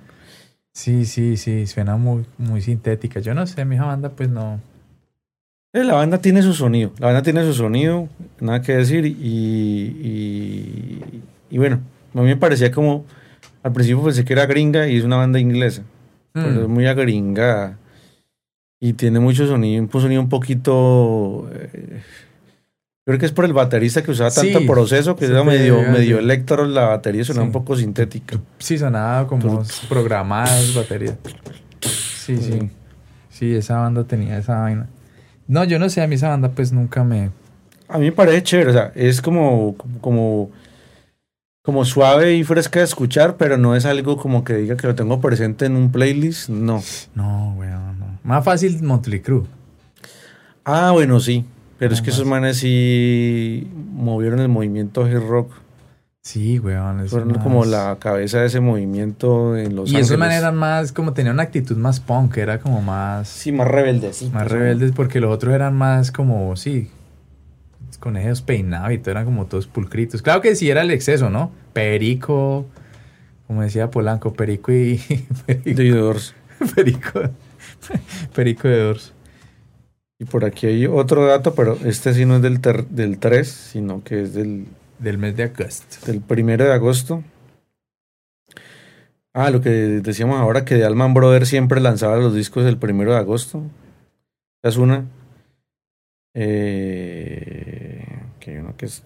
Sí, 0.72 1.06
sí, 1.06 1.36
sí, 1.36 1.68
suena 1.68 1.98
muy, 1.98 2.26
muy 2.38 2.62
sintética. 2.62 3.20
Yo 3.20 3.34
no 3.34 3.46
sé, 3.46 3.66
mi 3.66 3.78
banda 3.78 4.08
pues 4.10 4.30
no. 4.30 4.62
Eh, 5.74 5.84
La 5.84 5.96
banda 5.96 6.20
tiene 6.20 6.42
su 6.42 6.54
sonido, 6.54 6.94
la 7.00 7.08
banda 7.08 7.22
tiene 7.22 7.44
su 7.44 7.54
sonido, 7.54 8.08
nada 8.40 8.62
que 8.62 8.78
decir 8.78 9.06
y, 9.06 9.10
y, 9.12 11.02
y 11.52 11.58
bueno, 11.58 11.82
a 12.16 12.20
mí 12.22 12.28
me 12.28 12.38
parecía 12.38 12.72
como, 12.72 13.06
al 13.62 13.74
principio 13.74 14.02
pensé 14.06 14.24
que 14.24 14.32
era 14.34 14.46
gringa 14.46 14.88
y 14.88 14.98
es 14.98 15.04
una 15.04 15.18
banda 15.18 15.38
inglesa, 15.38 15.84
pero 16.32 16.62
es 16.62 16.68
Mm. 16.68 16.72
muy 16.72 16.88
agringada 16.88 17.78
y 18.80 18.94
tiene 18.94 19.20
mucho 19.20 19.48
sonido, 19.48 19.84
un 19.84 19.92
sonido 19.92 20.22
un 20.22 20.30
poquito, 20.30 21.50
eh, 21.54 22.02
creo 23.06 23.20
que 23.20 23.26
es 23.26 23.32
por 23.32 23.46
el 23.46 23.54
baterista 23.54 24.04
que 24.04 24.12
usaba 24.12 24.32
tanto 24.32 24.60
Sí, 24.60 24.68
proceso 24.68 25.16
que 25.16 25.26
era 25.26 25.44
medio, 25.44 25.82
medio 25.82 26.20
electro, 26.20 26.66
la 26.66 26.86
batería 26.88 27.24
sonaba 27.26 27.46
Sí. 27.46 27.48
un 27.48 27.52
poco 27.54 27.76
sintética. 27.76 28.40
Sí, 28.60 28.78
sonaba 28.78 29.28
como 29.28 29.64
programadas 29.90 30.74
baterías. 30.74 31.16
Sí, 31.82 32.38
sí. 32.38 32.70
Sí, 33.30 33.56
esa 33.56 33.78
banda 33.80 34.04
tenía 34.04 34.38
esa 34.38 34.60
vaina. 34.60 34.88
No, 35.48 35.64
yo 35.64 35.80
no 35.80 35.90
sé, 35.90 36.02
a 36.02 36.08
mí 36.08 36.16
esa 36.16 36.30
banda 36.30 36.50
pues 36.52 36.72
nunca 36.72 37.04
me... 37.04 37.32
A 37.88 37.98
mí 37.98 38.06
me 38.06 38.12
parece 38.12 38.44
chévere, 38.44 38.70
o 38.70 38.74
sea, 38.74 38.92
es 38.94 39.20
como, 39.22 39.76
como, 40.00 40.52
como 41.64 41.86
suave 41.86 42.36
y 42.36 42.44
fresca 42.44 42.80
de 42.80 42.86
escuchar, 42.86 43.36
pero 43.38 43.58
no 43.58 43.76
es 43.76 43.86
algo 43.86 44.16
como 44.18 44.44
que 44.44 44.54
diga 44.54 44.78
que 44.78 44.86
lo 44.86 44.94
tengo 44.94 45.20
presente 45.20 45.66
en 45.66 45.76
un 45.76 45.92
playlist, 45.92 46.50
no. 46.50 46.84
No, 47.16 47.56
weón. 47.58 47.89
Más 48.24 48.44
fácil 48.44 48.82
Motley 48.84 49.20
Crue. 49.22 49.44
Ah, 50.66 50.92
bueno, 50.92 51.20
sí, 51.20 51.46
pero 51.78 51.94
es 51.94 52.02
que 52.02 52.10
esos 52.12 52.26
manes 52.26 52.58
sí 52.58 53.68
movieron 53.94 54.40
el 54.40 54.50
movimiento 54.50 55.08
hip 55.08 55.24
rock, 55.28 55.52
Sí, 56.22 56.60
weón. 56.60 57.08
fueron 57.08 57.30
más- 57.30 57.38
como 57.44 57.66
la 57.66 57.98
cabeza 58.00 58.40
de 58.42 58.48
ese 58.48 58.60
movimiento 58.60 59.56
en 59.58 59.76
Los 59.76 59.88
Y 59.90 59.94
Ángeles. 59.96 60.08
esos 60.08 60.20
manes 60.20 60.38
eran 60.38 60.56
más, 60.56 60.92
como 60.92 61.14
tenían 61.14 61.36
una 61.36 61.44
actitud 61.44 61.76
más 61.78 62.00
punk, 62.00 62.38
era 62.38 62.60
como 62.60 62.82
más... 62.82 63.28
Sí, 63.30 63.52
más 63.52 63.68
rebeldes, 63.68 64.18
sí. 64.18 64.30
Más 64.32 64.48
rebeldes 64.48 64.92
porque 64.92 65.20
los 65.22 65.34
otros 65.34 65.56
eran 65.56 65.76
más 65.76 66.12
como, 66.12 66.56
sí, 66.58 66.90
con 68.00 68.16
esos 68.18 68.42
peinados 68.42 68.92
y 68.92 68.98
todo, 69.00 69.12
eran 69.12 69.26
como 69.26 69.46
todos 69.46 69.66
pulcritos. 69.66 70.22
Claro 70.22 70.42
que 70.42 70.56
sí 70.56 70.70
era 70.70 70.82
el 70.82 70.92
exceso, 70.92 71.30
¿no? 71.30 71.52
Perico, 71.74 72.66
como 73.48 73.62
decía 73.64 73.90
Polanco, 73.90 74.34
perico 74.34 74.72
y... 74.72 74.98
Perico, 75.48 76.14
De 76.60 76.68
perico, 76.76 77.22
perico 78.36 78.68
de 78.68 78.80
Dors. 78.84 79.14
Y 80.20 80.26
por 80.26 80.44
aquí 80.44 80.68
hay 80.68 80.86
otro 80.86 81.26
dato, 81.26 81.56
pero 81.56 81.78
este 81.86 82.14
sí 82.14 82.26
no 82.26 82.36
es 82.38 82.42
del, 82.42 82.60
ter- 82.60 82.88
del 82.88 83.20
3, 83.20 83.48
sino 83.48 84.04
que 84.04 84.24
es 84.24 84.34
del, 84.34 84.66
Del 85.00 85.18
mes 85.18 85.36
de 85.38 85.44
agosto. 85.44 86.06
del 86.06 86.20
primero 86.22 86.66
de 86.66 86.74
agosto. 86.74 87.24
Ah, 89.34 89.50
lo 89.52 89.62
que 89.62 89.70
decíamos 89.70 90.38
ahora, 90.40 90.66
que 90.66 90.76
The 90.76 90.84
Alman 90.86 91.14
Brothers 91.14 91.48
siempre 91.48 91.80
lanzaba 91.80 92.18
los 92.18 92.34
discos 92.36 92.66
el 92.66 92.78
primero 92.78 93.14
de 93.14 93.20
agosto. 93.20 93.64
Esa 94.62 94.70
es 94.70 94.78
una. 94.78 95.06
Eh, 96.34 98.04
que 98.40 98.52
hay 98.52 98.58
uno 98.58 98.76
que 98.76 98.86
es 98.88 99.04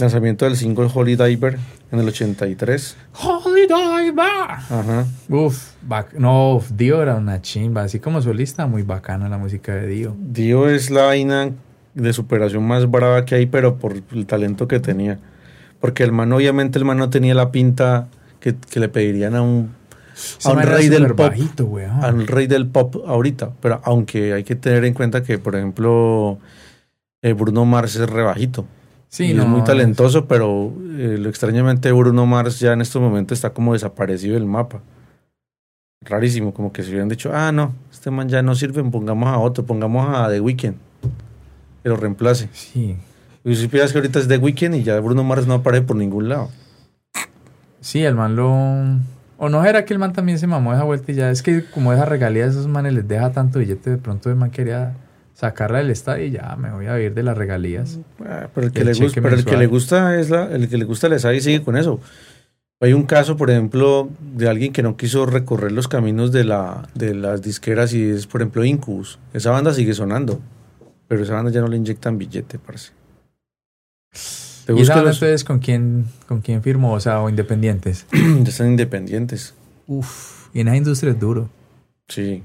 lanzamiento 0.00 0.44
del 0.44 0.56
single 0.56 0.88
Holy 0.92 1.16
Diver 1.16 1.58
en 1.92 1.98
el 2.00 2.08
83. 2.08 2.96
¡Holy 3.22 3.62
Diver! 3.62 4.22
Ajá. 4.24 5.06
Uf, 5.28 5.72
no, 6.18 6.62
Dio 6.74 7.02
era 7.02 7.16
una 7.16 7.40
chimba. 7.40 7.82
Así 7.82 8.00
como 8.00 8.20
solista, 8.22 8.66
muy 8.66 8.82
bacana 8.82 9.28
la 9.28 9.38
música 9.38 9.74
de 9.74 9.86
Dio. 9.86 10.16
Dio 10.18 10.68
es 10.68 10.90
la 10.90 11.04
vaina 11.04 11.50
de 11.94 12.12
superación 12.12 12.66
más 12.66 12.90
brava 12.90 13.24
que 13.24 13.34
hay, 13.34 13.46
pero 13.46 13.76
por 13.76 13.94
el 14.12 14.26
talento 14.26 14.68
que 14.68 14.80
tenía. 14.80 15.18
Porque 15.80 16.02
el 16.02 16.12
man, 16.12 16.32
obviamente, 16.32 16.78
el 16.78 16.84
man 16.84 16.98
no 16.98 17.10
tenía 17.10 17.34
la 17.34 17.50
pinta 17.50 18.08
que, 18.40 18.54
que 18.54 18.80
le 18.80 18.88
pedirían 18.88 19.34
a 19.34 19.42
un, 19.42 19.74
a 20.44 20.52
un 20.52 20.62
rey 20.62 20.88
del 20.88 21.08
pop. 21.08 21.18
bajito, 21.18 21.64
weón. 21.64 22.04
al 22.04 22.26
rey 22.26 22.46
del 22.46 22.66
pop 22.66 22.96
ahorita. 23.06 23.52
Pero 23.60 23.80
aunque 23.84 24.34
hay 24.34 24.44
que 24.44 24.56
tener 24.56 24.84
en 24.84 24.94
cuenta 24.94 25.22
que, 25.22 25.38
por 25.38 25.56
ejemplo, 25.56 26.38
eh, 27.22 27.32
Bruno 27.32 27.64
Mars 27.64 27.96
es 27.96 28.08
rebajito. 28.08 28.66
Sí, 29.10 29.34
no, 29.34 29.42
es 29.42 29.48
muy 29.48 29.64
talentoso, 29.64 30.26
pero 30.26 30.72
eh, 30.96 31.16
lo 31.18 31.28
extrañamente 31.28 31.90
Bruno 31.90 32.26
Mars 32.26 32.60
ya 32.60 32.72
en 32.72 32.80
estos 32.80 33.02
momentos 33.02 33.36
está 33.36 33.50
como 33.50 33.72
desaparecido 33.72 34.34
del 34.34 34.46
mapa. 34.46 34.80
Rarísimo, 36.02 36.54
como 36.54 36.72
que 36.72 36.84
se 36.84 36.90
hubieran 36.90 37.08
dicho, 37.08 37.32
ah, 37.34 37.50
no, 37.50 37.74
este 37.90 38.12
man 38.12 38.28
ya 38.28 38.40
no 38.40 38.54
sirve, 38.54 38.84
pongamos 38.84 39.28
a 39.28 39.38
otro, 39.38 39.66
pongamos 39.66 40.16
a 40.16 40.30
The 40.30 40.40
Weeknd, 40.40 40.76
que 41.82 41.88
lo 41.88 41.96
reemplace. 41.96 42.48
Sí, 42.52 42.96
Y 43.44 43.56
si 43.56 43.62
supieras 43.62 43.90
que 43.90 43.98
ahorita 43.98 44.20
es 44.20 44.28
The 44.28 44.38
Weeknd 44.38 44.76
y 44.76 44.84
ya 44.84 44.98
Bruno 45.00 45.24
Mars 45.24 45.44
no 45.44 45.54
aparece 45.54 45.82
por 45.82 45.96
ningún 45.96 46.28
lado. 46.28 46.48
sí, 47.80 48.04
el 48.04 48.14
man 48.14 48.36
lo... 48.36 48.48
O 49.38 49.48
no 49.48 49.64
era 49.64 49.84
que 49.84 49.92
el 49.92 49.98
man 49.98 50.12
también 50.12 50.38
se 50.38 50.46
mamó 50.46 50.72
esa 50.72 50.84
vuelta 50.84 51.10
y 51.10 51.16
ya 51.16 51.30
es 51.30 51.42
que 51.42 51.64
como 51.64 51.92
esa 51.92 52.04
regalía 52.04 52.44
de 52.44 52.50
esos 52.50 52.68
manes 52.68 52.92
les 52.92 53.08
deja 53.08 53.32
tanto 53.32 53.58
billete, 53.58 53.90
de 53.90 53.96
pronto 53.96 54.30
el 54.30 54.36
man 54.36 54.50
quería 54.50 54.94
sacarla 55.40 55.78
del 55.78 55.90
estadio 55.90 56.26
y 56.26 56.32
ya 56.32 56.54
me 56.56 56.70
voy 56.70 56.86
a 56.86 56.96
vivir 56.96 57.14
de 57.14 57.22
las 57.22 57.36
regalías. 57.36 57.98
Ah, 58.22 58.48
pero 58.54 58.66
el 58.66 58.72
que, 58.74 58.80
El 58.80 58.88
le, 58.88 58.92
gusta, 58.92 59.22
pero 59.22 59.34
el 59.34 59.44
que 59.46 59.56
le 59.56 59.66
gusta 59.66 60.20
es 60.20 60.28
la, 60.28 60.44
el 60.44 60.68
que 60.68 60.76
le 60.76 60.84
gusta 60.84 61.08
les 61.08 61.24
y 61.24 61.40
sigue 61.40 61.62
con 61.62 61.78
eso. 61.78 61.98
Hay 62.78 62.92
un 62.92 63.04
caso, 63.04 63.38
por 63.38 63.50
ejemplo, 63.50 64.10
de 64.20 64.50
alguien 64.50 64.74
que 64.74 64.82
no 64.82 64.98
quiso 64.98 65.24
recorrer 65.24 65.72
los 65.72 65.88
caminos 65.88 66.30
de, 66.30 66.44
la, 66.44 66.90
de 66.94 67.14
las 67.14 67.40
disqueras 67.40 67.94
y 67.94 68.10
es, 68.10 68.26
por 68.26 68.42
ejemplo, 68.42 68.66
Incubus. 68.66 69.18
Esa 69.32 69.50
banda 69.50 69.72
sigue 69.72 69.94
sonando, 69.94 70.40
pero 71.08 71.22
esa 71.22 71.34
banda 71.34 71.50
ya 71.50 71.62
no 71.62 71.68
le 71.68 71.78
inyectan 71.78 72.18
billete, 72.18 72.58
parece. 72.58 72.92
Te 74.66 74.74
¿Y 74.74 74.82
esa 74.82 74.96
los... 74.96 75.16
entonces 75.16 75.44
con 75.44 75.58
quién, 75.58 76.04
con 76.28 76.42
quién 76.42 76.62
firmó? 76.62 76.92
O 76.92 77.00
sea, 77.00 77.22
o 77.22 77.30
independientes. 77.30 78.04
ya 78.12 78.50
están 78.50 78.68
independientes. 78.68 79.54
Uf, 79.86 80.48
y 80.52 80.60
en 80.60 80.68
esa 80.68 80.76
industria 80.76 81.12
es 81.12 81.18
duro. 81.18 81.48
Sí. 82.08 82.42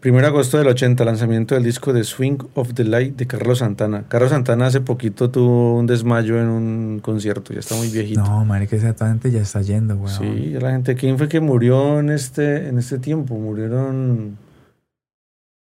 Primero 0.00 0.22
de 0.22 0.28
agosto 0.28 0.56
del 0.56 0.68
80, 0.68 1.04
lanzamiento 1.04 1.54
del 1.54 1.62
disco 1.62 1.92
de 1.92 2.02
Swing 2.02 2.38
of 2.54 2.72
the 2.72 2.84
Light 2.84 3.14
de 3.16 3.26
Carlos 3.26 3.58
Santana. 3.58 4.04
Carlos 4.08 4.30
Santana 4.30 4.66
hace 4.66 4.80
poquito 4.80 5.30
tuvo 5.30 5.76
un 5.76 5.86
desmayo 5.86 6.40
en 6.40 6.48
un 6.48 7.00
concierto, 7.00 7.52
ya 7.52 7.60
está 7.60 7.74
muy 7.74 7.88
viejito. 7.88 8.22
No, 8.22 8.42
man, 8.46 8.66
que 8.66 8.76
esa 8.76 8.94
gente 8.94 9.30
ya 9.30 9.42
está 9.42 9.60
yendo, 9.60 9.96
weón. 9.96 10.08
Sí, 10.08 10.56
la 10.58 10.70
gente, 10.70 10.94
¿quién 10.94 11.18
fue 11.18 11.28
que 11.28 11.40
murió 11.40 12.00
en 12.00 12.08
este, 12.08 12.68
en 12.68 12.78
este 12.78 12.98
tiempo? 12.98 13.34
Murieron 13.34 14.38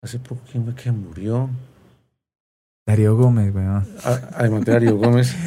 hace 0.02 0.20
poco, 0.20 0.40
¿quién 0.50 0.64
fue 0.64 0.76
que 0.76 0.94
murió? 0.94 1.50
Darío 2.88 3.18
Gómez, 3.18 3.54
weón. 3.54 3.86
Ah, 4.06 4.20
Además 4.36 4.64
de 4.64 4.72
Darío 4.72 4.96
Gómez. 4.96 5.36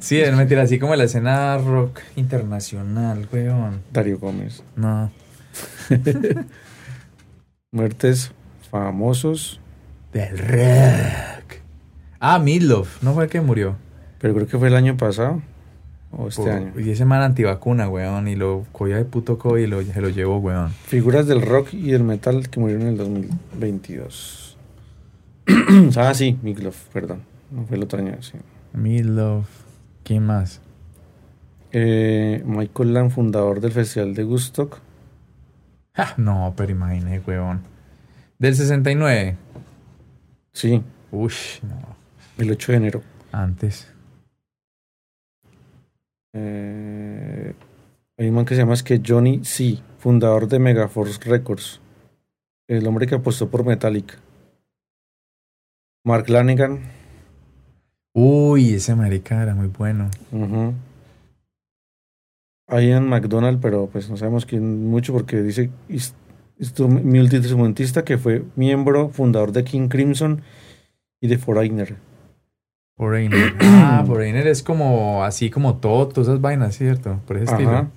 Sí, 0.00 0.18
es 0.18 0.34
mentira, 0.34 0.62
así 0.62 0.78
como 0.78 0.96
la 0.96 1.04
escena 1.04 1.56
rock 1.58 2.00
internacional, 2.16 3.28
weón. 3.32 3.80
Darío 3.92 4.18
Gómez. 4.18 4.62
No. 4.76 5.10
Muertes 7.74 8.30
famosos, 8.70 9.60
Del 10.12 10.38
rock. 10.38 11.58
Ah, 12.20 12.38
Midlove, 12.38 12.88
¿no 13.02 13.14
fue 13.14 13.24
el 13.24 13.30
que 13.30 13.40
murió? 13.40 13.74
pero 14.20 14.32
creo 14.32 14.46
que 14.46 14.56
fue 14.58 14.68
el 14.68 14.76
año 14.76 14.96
pasado 14.96 15.42
o 16.12 16.28
este 16.28 16.42
Por- 16.42 16.52
año. 16.52 16.72
Y 16.80 16.88
ese 16.90 17.04
man 17.04 17.20
antivacuna, 17.22 17.88
weón, 17.88 18.28
y 18.28 18.36
lo 18.36 18.64
cogía 18.72 18.96
de 18.96 19.04
puto 19.04 19.36
co 19.38 19.58
y 19.58 19.66
lo, 19.66 19.82
se 19.82 20.00
lo 20.00 20.08
llevó, 20.08 20.38
weón. 20.38 20.70
Figuras 20.70 21.26
del 21.26 21.42
rock 21.42 21.74
y 21.74 21.90
del 21.90 22.04
metal 22.04 22.48
que 22.48 22.60
murieron 22.60 22.82
en 22.86 22.88
el 22.92 22.96
2022. 22.96 24.56
ah, 25.96 26.14
sí, 26.14 26.38
Meatloaf, 26.42 26.76
perdón. 26.92 27.22
No 27.50 27.64
fue 27.66 27.76
el 27.76 27.82
otro 27.82 27.98
año, 27.98 28.14
sí. 28.22 28.38
Meatloaf. 28.72 29.46
¿Quién 30.04 30.24
más? 30.24 30.60
Eh, 31.72 32.40
Michael 32.46 32.94
Lang, 32.94 33.10
fundador 33.10 33.60
del 33.60 33.72
Festival 33.72 34.14
de 34.14 34.24
Woodstock. 34.24 34.78
Ah, 35.94 36.14
no, 36.16 36.54
pero 36.56 36.72
imagínate, 36.72 37.20
huevón. 37.20 37.62
Del 38.38 38.54
69. 38.54 39.36
Sí, 40.52 40.82
Uy, 41.10 41.32
no. 41.62 41.96
el 42.38 42.50
8 42.50 42.72
de 42.72 42.78
enero. 42.78 43.02
Antes. 43.32 43.88
Eh, 46.32 47.54
hay 48.18 48.28
un 48.28 48.34
man 48.34 48.44
que 48.44 48.54
se 48.54 48.60
llama 48.60 48.74
es 48.74 48.82
que 48.82 49.00
Johnny 49.04 49.44
C., 49.44 49.78
fundador 49.98 50.48
de 50.48 50.58
Megaforce 50.58 51.20
Records. 51.24 51.80
El 52.66 52.86
hombre 52.86 53.06
que 53.06 53.14
apostó 53.14 53.48
por 53.48 53.64
Metallica. 53.64 54.14
Mark 56.04 56.28
Lanigan. 56.28 56.80
Uy, 58.12 58.74
ese 58.74 58.94
marica 58.94 59.42
era 59.42 59.54
muy 59.54 59.68
bueno. 59.68 60.10
Ujú. 62.68 62.80
Ian 62.80 63.08
McDonald, 63.08 63.60
pero 63.60 63.86
pues 63.86 64.08
no 64.10 64.16
sabemos 64.16 64.46
quién 64.46 64.88
mucho 64.88 65.12
porque 65.12 65.42
dice 65.42 65.70
is- 65.88 66.14
instru- 66.58 66.88
multiinstrumentista 67.02 68.04
que 68.04 68.18
fue 68.18 68.44
miembro 68.56 69.08
fundador 69.10 69.52
de 69.52 69.64
King 69.64 69.88
Crimson 69.88 70.42
y 71.20 71.28
de 71.28 71.38
Foreigner. 71.38 71.96
Foreigner. 72.96 73.54
Ah, 73.60 74.04
Foreigner 74.06 74.46
es 74.46 74.62
como 74.62 75.24
así 75.24 75.50
como 75.50 75.76
todo, 75.78 76.08
todas 76.08 76.28
esas 76.28 76.40
vainas, 76.40 76.76
¿cierto? 76.76 77.20
Por 77.26 77.36
ese 77.36 77.46
estilo. 77.52 77.70
Ajá. 77.70 77.90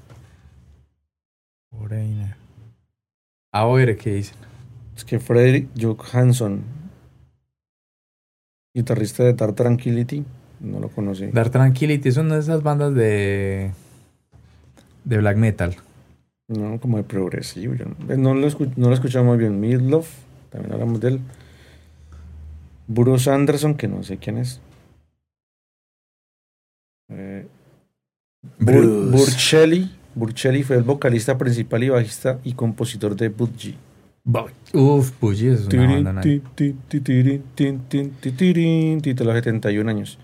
Foreigner. 1.71 2.35
A 3.53 3.65
ver, 3.65 3.97
¿qué 3.97 4.13
dicen? 4.15 4.37
Es 4.95 5.05
que 5.05 5.19
Frederick 5.19 5.69
Johansson, 5.79 6.61
guitarrista 8.73 9.23
de 9.23 9.33
Dark 9.33 9.55
Tranquility, 9.55 10.23
no 10.59 10.79
lo 10.79 10.89
conocí. 10.89 11.27
Dark 11.27 11.51
Tranquility 11.51 12.09
es 12.09 12.17
una 12.17 12.35
de 12.35 12.41
esas 12.41 12.63
bandas 12.63 12.93
de. 12.93 13.71
De 15.07 15.17
black 15.17 15.37
metal. 15.37 15.75
No, 16.49 16.79
como 16.79 16.97
de 16.97 17.03
progresivo. 17.03 17.73
yo 17.75 17.85
no, 18.15 18.33
lo, 18.33 18.47
no 18.75 18.87
lo 18.89 18.93
escuchamos 18.93 19.27
muy 19.27 19.37
bien. 19.37 19.59
Midlove, 19.59 20.07
también 20.49 20.73
hablamos 20.73 20.99
de 20.99 21.07
él. 21.09 21.19
Bruce 22.87 23.29
Anderson, 23.29 23.75
que 23.75 23.87
no 23.87 24.03
sé 24.03 24.17
quién 24.17 24.37
es. 24.37 24.61
Eh, 27.09 27.47
Bur-. 28.59 29.11
Burchelli. 29.11 29.91
Burchelli 30.15 30.63
fue 30.63 30.77
el 30.77 30.83
vocalista 30.83 31.37
principal 31.37 31.83
y 31.83 31.89
bajista 31.89 32.39
y 32.43 32.53
compositor 32.53 33.15
de 33.15 33.29
Budgie. 33.29 33.77
Uf, 34.73 35.11
Puggy 35.11 35.47
es 35.47 35.67
una 35.67 35.87
banda. 35.87 36.13
¿no? 36.13 36.21
Ti, 36.21 36.41
ti, 36.53 36.75
ti, 36.87 36.99
tirin, 36.99 37.43
tin, 37.55 37.79
tin, 37.87 38.11
ti, 38.11 38.31
tirin, 38.31 38.99
Título 39.01 39.31
71 39.31 39.89
años. 39.89 40.19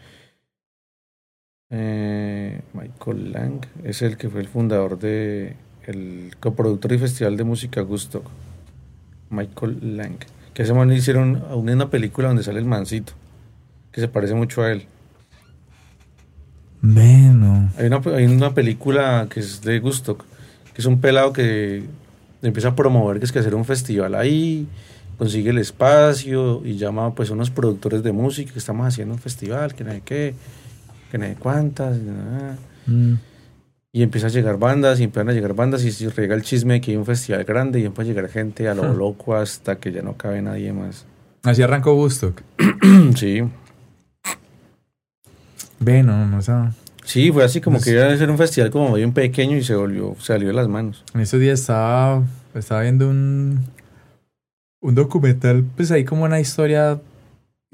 Eh, 1.75 2.61
Michael 2.73 3.31
Lang 3.31 3.65
es 3.83 4.03
el 4.03 4.15
que 4.15 4.29
fue 4.29 4.41
el 4.41 4.47
fundador 4.47 4.99
de 4.99 5.55
el 5.87 6.35
coproductor 6.39 6.93
y 6.93 6.99
festival 6.99 7.35
de 7.35 7.43
música 7.43 7.81
Gusto. 7.81 8.23
Michael 9.31 9.97
Lang. 9.97 10.17
Que 10.53 10.61
ese 10.61 10.73
man 10.73 10.91
hicieron 10.91 11.43
aún 11.49 11.67
en 11.69 11.75
una 11.75 11.89
película 11.89 12.27
donde 12.27 12.43
sale 12.43 12.59
el 12.59 12.65
mancito. 12.65 13.13
Que 13.91 14.01
se 14.01 14.07
parece 14.07 14.35
mucho 14.35 14.61
a 14.61 14.71
él. 14.71 14.85
Bueno. 16.81 17.71
Hay 17.77 17.87
una, 17.87 18.01
hay 18.15 18.25
una 18.25 18.53
película 18.53 19.25
que 19.27 19.39
es 19.39 19.63
de 19.63 19.79
Gusto. 19.79 20.17
Que 20.17 20.81
es 20.81 20.85
un 20.85 21.01
pelado 21.01 21.33
que 21.33 21.83
empieza 22.43 22.69
a 22.69 22.75
promover 22.75 23.17
que 23.17 23.25
es 23.25 23.31
que 23.31 23.39
hacer 23.39 23.55
un 23.55 23.65
festival 23.65 24.13
ahí. 24.13 24.67
Consigue 25.17 25.49
el 25.49 25.57
espacio 25.57 26.61
y 26.63 26.75
llama 26.75 27.15
pues 27.15 27.31
a 27.31 27.33
unos 27.33 27.49
productores 27.49 28.03
de 28.03 28.11
música 28.11 28.53
que 28.53 28.59
estamos 28.59 28.85
haciendo 28.85 29.15
un 29.15 29.19
festival, 29.19 29.73
que 29.73 29.83
no 29.83 29.91
sé 29.91 30.01
qué, 30.05 30.35
que 31.13 31.17
no 31.19 31.25
sé 31.27 31.35
cuántas. 31.39 31.95
y 31.97 32.01
nada. 32.01 32.57
Mm. 32.87 33.13
Y 33.95 34.01
empieza 34.01 34.25
a 34.25 34.29
llegar 34.31 34.57
bandas, 34.57 34.99
y 34.99 35.03
empiezan 35.03 35.29
a 35.29 35.33
llegar 35.33 35.53
bandas, 35.53 35.83
y 35.83 35.91
se 35.91 36.09
riega 36.09 36.33
el 36.33 36.41
chisme 36.41 36.73
de 36.73 36.81
que 36.81 36.89
hay 36.91 36.97
un 36.97 37.05
festival 37.05 37.43
grande, 37.43 37.79
y 37.79 37.85
empieza 37.85 38.09
a 38.09 38.13
llegar 38.15 38.29
gente 38.31 38.67
a 38.67 38.73
lo 38.73 38.83
Hmm. 38.91 38.97
loco 38.97 39.35
hasta 39.35 39.75
que 39.75 39.91
ya 39.91 40.01
no 40.01 40.17
cabe 40.17 40.41
nadie 40.41 40.73
más. 40.73 41.05
Así 41.43 41.61
arrancó 41.61 41.93
Woodstock. 41.93 42.41
Sí, 43.15 43.43
Ve, 45.79 46.01
no, 46.01 46.25
no, 46.25 46.41
sí, 47.03 47.31
fue 47.31 47.43
así 47.43 47.59
como 47.61 47.75
Pues- 47.77 47.85
que 47.85 47.91
iba 47.91 48.07
a 48.07 48.17
ser 48.17 48.31
un 48.31 48.37
festival 48.37 48.71
como 48.71 48.93
bien 48.93 49.11
pequeño 49.13 49.57
y 49.57 49.63
se 49.63 49.75
volvió, 49.75 50.15
salió 50.19 50.47
de 50.47 50.53
las 50.53 50.67
manos. 50.67 51.03
En 51.13 51.21
estos 51.21 51.39
días 51.39 51.59
estaba, 51.59 52.23
estaba 52.55 52.81
viendo 52.81 53.09
un, 53.09 53.59
un 54.81 54.95
documental, 54.95 55.63
pues 55.75 55.91
ahí 55.91 56.05
como 56.05 56.23
una 56.23 56.39
historia, 56.39 56.99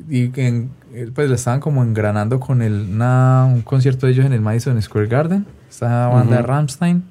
y 0.07 0.29
que 0.29 0.47
en- 0.47 0.69
eh, 0.93 1.09
pues 1.13 1.29
la 1.29 1.35
estaban 1.35 1.59
como 1.59 1.83
engranando 1.83 2.39
con 2.39 2.61
el, 2.61 2.89
una- 2.93 3.45
un 3.51 3.61
concierto 3.61 4.05
de 4.05 4.13
ellos 4.13 4.25
en 4.25 4.33
el 4.33 4.41
Madison 4.41 4.81
Square 4.81 5.07
Garden, 5.07 5.45
esta 5.69 6.07
banda 6.07 6.35
de 6.37 6.41
Ujú. 6.41 6.47
Rammstein. 6.47 7.03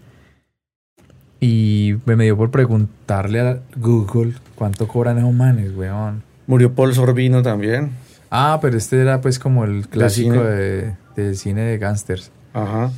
Y 1.41 1.95
me 2.05 2.17
dio 2.25 2.37
por 2.37 2.51
preguntarle 2.51 3.41
a 3.41 3.61
Google 3.77 4.35
cuánto 4.57 4.89
cobran 4.89 5.19
esos 5.19 5.33
manes, 5.33 5.73
weón. 5.77 6.23
Murió 6.49 6.75
Paul 6.75 6.95
Sorbino 6.95 7.43
también. 7.43 7.91
Ah, 8.31 8.59
pero 8.61 8.77
este 8.77 9.01
era 9.01 9.21
pues 9.21 9.39
como 9.39 9.65
el 9.65 9.87
clásico 9.89 10.33
cine. 10.33 10.45
de, 10.45 10.97
del 11.15 11.37
cine 11.37 11.61
de 11.63 11.79
gangsters. 11.79 12.31
Ajá. 12.53 12.91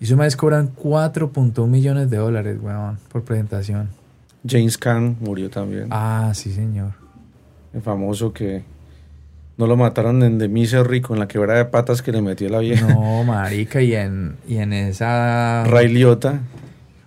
Y 0.00 0.04
esos 0.04 0.18
manes 0.18 0.36
cobran 0.36 0.74
4.1 0.74 1.66
millones 1.68 2.10
de 2.10 2.16
dólares, 2.16 2.58
weón, 2.60 2.98
por 3.10 3.22
presentación. 3.22 3.88
James 4.46 4.76
Caan 4.76 5.16
murió 5.20 5.48
también. 5.48 5.86
Ah, 5.90 6.32
sí, 6.34 6.52
señor. 6.52 6.92
El 7.72 7.82
famoso 7.82 8.32
que 8.32 8.64
no 9.56 9.66
lo 9.66 9.76
mataron 9.76 10.22
en 10.22 10.38
The 10.38 10.48
Misery 10.48 11.00
con 11.00 11.18
la 11.18 11.28
quebrada 11.28 11.58
de 11.58 11.64
patas 11.66 12.02
que 12.02 12.12
le 12.12 12.22
metió 12.22 12.48
la 12.48 12.58
vieja. 12.58 12.86
No, 12.86 13.24
marica, 13.24 13.80
y 13.80 13.94
en, 13.94 14.36
y 14.46 14.58
en 14.58 14.72
esa... 14.72 15.64
Ray 15.64 15.88
Liotta. 15.88 16.40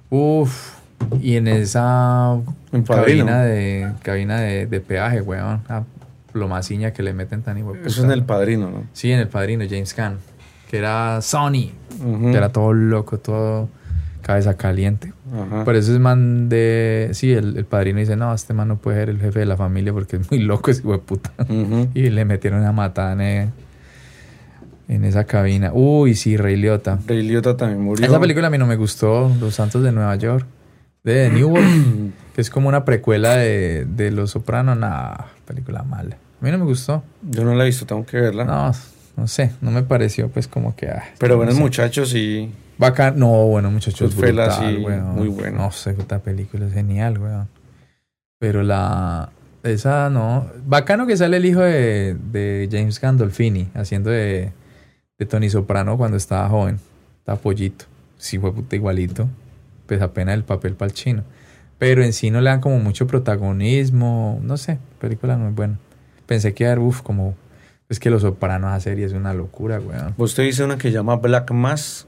Uf, 0.09 0.75
y 1.21 1.35
en 1.35 1.47
esa 1.47 2.39
En 2.71 2.83
cabina 2.83 3.43
de 3.43 3.91
cabina 4.01 4.39
de, 4.39 4.65
de 4.65 4.79
peaje, 4.81 5.21
weón. 5.21 5.61
La 5.69 5.83
plomaciña 6.31 6.91
que 6.91 7.03
le 7.03 7.13
meten 7.13 7.41
tan 7.41 7.57
igual. 7.57 7.79
Eso 7.85 8.03
en 8.03 8.11
el 8.11 8.23
padrino, 8.23 8.69
¿no? 8.69 8.83
Sí, 8.93 9.11
en 9.11 9.19
el 9.19 9.27
padrino, 9.27 9.65
James 9.69 9.93
Caan. 9.93 10.17
Que 10.69 10.77
era 10.77 11.21
Sony. 11.21 11.71
Que 11.99 12.35
era 12.35 12.49
todo 12.49 12.73
loco, 12.73 13.17
todo 13.19 13.69
cabeza 14.29 14.55
caliente. 14.57 15.11
Ajá. 15.33 15.65
Por 15.65 15.75
eso 15.75 15.91
es 15.91 15.97
man 15.99 16.49
de... 16.49 17.09
Sí, 17.13 17.31
el, 17.31 17.57
el 17.57 17.65
padrino 17.65 17.99
dice, 17.99 18.15
no, 18.15 18.31
este 18.31 18.53
man 18.53 18.67
no 18.67 18.77
puede 18.77 18.99
ser 18.99 19.09
el 19.09 19.19
jefe 19.19 19.39
de 19.39 19.47
la 19.47 19.57
familia 19.57 19.91
porque 19.91 20.17
es 20.17 20.29
muy 20.29 20.39
loco 20.39 20.69
ese 20.69 20.81
hijo 20.81 20.91
de 20.91 20.99
puta. 20.99 21.31
Ujú. 21.39 21.87
Y 21.95 22.11
le 22.11 22.25
metieron 22.25 22.59
una 22.59 22.71
matada 22.71 23.13
en, 24.87 25.03
esa 25.03 25.23
cabina. 25.23 25.71
Uy, 25.73 26.13
sí, 26.13 26.37
Rey 26.37 26.57
Liotta. 26.57 26.99
Ray 27.07 27.23
Liotta 27.23 27.57
también 27.57 27.81
murió. 27.81 28.05
Esa 28.05 28.19
película 28.19 28.47
a 28.47 28.49
mí 28.51 28.59
no 28.59 28.67
me 28.67 28.75
gustó, 28.75 29.31
Los 29.39 29.55
Santos 29.55 29.81
de 29.81 29.91
Nueva 29.91 30.15
York, 30.15 30.45
de 31.03 31.31
New 31.31 31.49
World, 31.49 32.11
que 32.35 32.41
es 32.41 32.51
como 32.51 32.69
una 32.69 32.85
precuela 32.85 33.35
de, 33.35 33.85
de 33.85 34.11
Los 34.11 34.29
Sopranos. 34.29 34.77
Nah, 34.77 35.15
película 35.47 35.81
mala. 35.81 36.17
A 36.39 36.45
mí 36.45 36.51
no 36.51 36.59
me 36.59 36.65
gustó. 36.65 37.01
Yo 37.23 37.43
no 37.43 37.55
la 37.55 37.63
he 37.63 37.65
visto, 37.65 37.87
tengo 37.87 38.05
que 38.05 38.17
verla. 38.17 38.45
No, 38.45 38.71
no 39.17 39.27
sé, 39.27 39.53
no 39.61 39.71
me 39.71 39.81
pareció 39.81 40.29
pues 40.29 40.47
como 40.47 40.75
que... 40.75 40.87
ah, 40.87 41.03
Pero 41.17 41.33
no 41.33 41.37
buenos 41.37 41.55
sé. 41.55 41.61
muchachos 41.61 42.13
y 42.13 42.51
Bacán. 42.79 43.19
No, 43.19 43.27
bueno, 43.45 43.69
muchachos, 43.69 44.15
Goodfellas, 44.15 44.57
brutal, 44.57 44.75
sí, 44.75 44.83
weón. 44.83 45.15
muy 45.15 45.27
bueno. 45.27 45.57
No 45.57 45.71
sé, 45.71 45.91
esta 45.91 46.19
película 46.19 46.65
es 46.65 46.73
genial, 46.73 47.19
weón. 47.19 47.47
Pero 48.39 48.63
la... 48.63 49.29
Esa 49.63 50.09
no... 50.09 50.47
Bacano 50.65 51.05
que 51.05 51.17
sale 51.17 51.37
el 51.37 51.45
hijo 51.45 51.59
de, 51.59 52.15
de 52.31 52.69
James 52.71 52.99
Gandolfini 53.01 53.67
haciendo 53.73 54.09
de, 54.09 54.53
de 55.17 55.25
Tony 55.25 55.49
Soprano 55.49 55.97
cuando 55.97 56.15
estaba 56.15 56.47
joven. 56.47 56.79
Estaba 57.19 57.37
pollito. 57.37 57.83
Sí, 58.17 58.39
fue 58.39 58.53
puta 58.53 58.77
igualito. 58.77 59.27
Pues 59.85 60.01
apenas 60.01 60.35
el 60.35 60.43
papel 60.43 60.75
para 60.75 60.87
el 60.87 60.93
chino. 60.93 61.23
Pero 61.77 62.01
en 62.03 62.13
sí 62.13 62.31
no 62.31 62.39
le 62.39 62.49
dan 62.49 62.61
como 62.61 62.79
mucho 62.79 63.07
protagonismo. 63.07 64.39
No 64.41 64.55
sé, 64.55 64.77
película 65.01 65.35
no 65.35 65.49
es 65.49 65.55
buena. 65.55 65.77
Pensé 66.25 66.53
que 66.53 66.63
iba 66.63 66.69
a 66.71 66.73
haber, 66.73 66.85
uff, 66.85 67.01
como... 67.01 67.35
Es 67.89 67.99
que 67.99 68.09
Los 68.11 68.21
Sopranos 68.21 68.71
a 68.71 68.79
serie 68.79 69.05
es 69.05 69.13
una 69.13 69.33
locura, 69.33 69.79
weón. 69.79 70.13
vos 70.15 70.35
te 70.35 70.43
dice 70.43 70.63
una 70.63 70.77
que 70.77 70.91
llama 70.91 71.15
Black 71.15 71.51
Mass, 71.51 72.05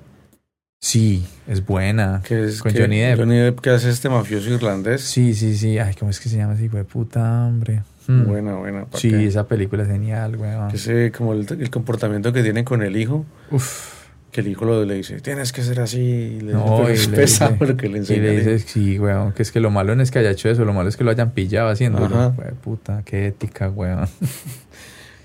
Sí, 0.83 1.23
es 1.47 1.63
buena. 1.63 2.23
que 2.27 2.45
es 2.45 2.59
Con 2.59 2.73
que- 2.73 2.81
Johnny 2.81 2.97
Depp. 2.99 3.19
Johnny 3.19 3.37
Depp 3.37 3.59
que 3.59 3.69
hace 3.69 3.91
este 3.91 4.09
mafioso 4.09 4.49
irlandés. 4.49 5.01
Sí, 5.01 5.35
sí, 5.35 5.55
sí. 5.55 5.77
Ay, 5.77 5.93
¿cómo 5.93 6.09
es 6.09 6.19
que 6.19 6.27
se 6.27 6.37
llama 6.37 6.55
ese 6.55 6.65
hijo 6.65 6.77
de 6.77 6.85
puta, 6.85 7.45
hombre? 7.45 7.83
Hmm. 8.07 8.25
Buena, 8.25 8.55
buena. 8.55 8.85
¿pa' 8.85 8.97
Sí, 8.97 9.11
qué? 9.11 9.27
esa 9.27 9.45
película 9.47 9.83
es 9.83 9.89
genial, 9.89 10.35
weón. 10.37 10.71
Ese, 10.73 11.11
como 11.11 11.33
el, 11.33 11.45
el 11.47 11.69
comportamiento 11.69 12.33
que 12.33 12.41
tiene 12.41 12.63
con 12.65 12.81
el 12.81 12.97
hijo, 12.97 13.27
Uf. 13.51 13.93
que 14.31 14.41
el 14.41 14.47
hijo 14.47 14.65
lo, 14.65 14.83
le 14.83 14.95
dice, 14.95 15.21
tienes 15.21 15.53
que 15.53 15.61
ser 15.61 15.81
así. 15.81 15.99
y 15.99 16.41
le 16.41 16.53
No, 16.53 16.89
y 16.89 16.93
es 16.93 17.07
le 17.09 17.15
pesado 17.15 17.51
dice- 17.51 17.65
lo 17.67 17.77
que 17.77 17.87
le 17.87 17.97
Y 17.97 17.99
enseña. 17.99 18.21
le 18.23 18.29
al 18.29 18.41
hijo. 18.41 18.49
dices, 18.49 18.71
sí, 18.71 18.97
weón, 18.97 19.33
que 19.33 19.43
es 19.43 19.51
que 19.51 19.59
lo 19.59 19.69
malo 19.69 19.95
no 19.95 20.01
es 20.01 20.09
que 20.09 20.17
haya 20.17 20.31
hecho 20.31 20.49
eso, 20.49 20.65
lo 20.65 20.73
malo 20.73 20.89
es 20.89 20.97
que 20.97 21.03
lo 21.03 21.11
hayan 21.11 21.29
pillado 21.29 21.69
haciéndolo. 21.69 22.05
Ajá. 22.07 22.29
De 22.31 22.53
puta, 22.53 23.03
qué 23.05 23.27
ética, 23.27 23.69
weón. 23.69 24.07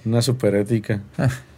Una 0.05 0.21
super 0.21 0.55
ética. 0.55 1.01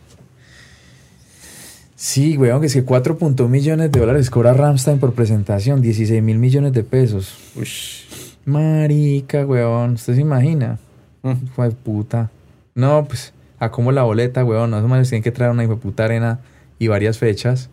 Sí, 2.01 2.39
weón, 2.39 2.61
que 2.61 2.69
es 2.69 2.75
que 2.75 2.87
4.1 2.87 3.49
millones 3.49 3.91
de 3.91 3.99
dólares 3.99 4.31
cobra 4.31 4.55
Ramstein 4.55 5.01
por 5.01 5.15
presentación, 5.15 5.83
16 5.83 6.23
mil 6.23 6.39
millones 6.39 6.73
de 6.73 6.85
pesos. 6.85 7.37
Ush. 7.57 8.05
Marica, 8.45 9.45
weón, 9.45 9.95
¿usted 9.95 10.15
se 10.15 10.21
imagina? 10.21 10.79
Mm. 11.23 11.33
Hijo 11.47 11.63
de 11.65 11.71
puta. 11.73 12.31
No, 12.77 13.05
pues, 13.05 13.35
a 13.59 13.73
como 13.73 13.91
la 13.91 14.05
boleta, 14.05 14.45
weón. 14.45 14.71
No, 14.71 14.81
manes 14.87 15.09
tienen 15.09 15.25
que 15.25 15.33
traer 15.33 15.51
una 15.51 15.65
hijo 15.65 15.75
de 15.75 15.81
puta 15.81 16.05
arena 16.05 16.39
y 16.79 16.87
varias 16.87 17.19
fechas 17.19 17.69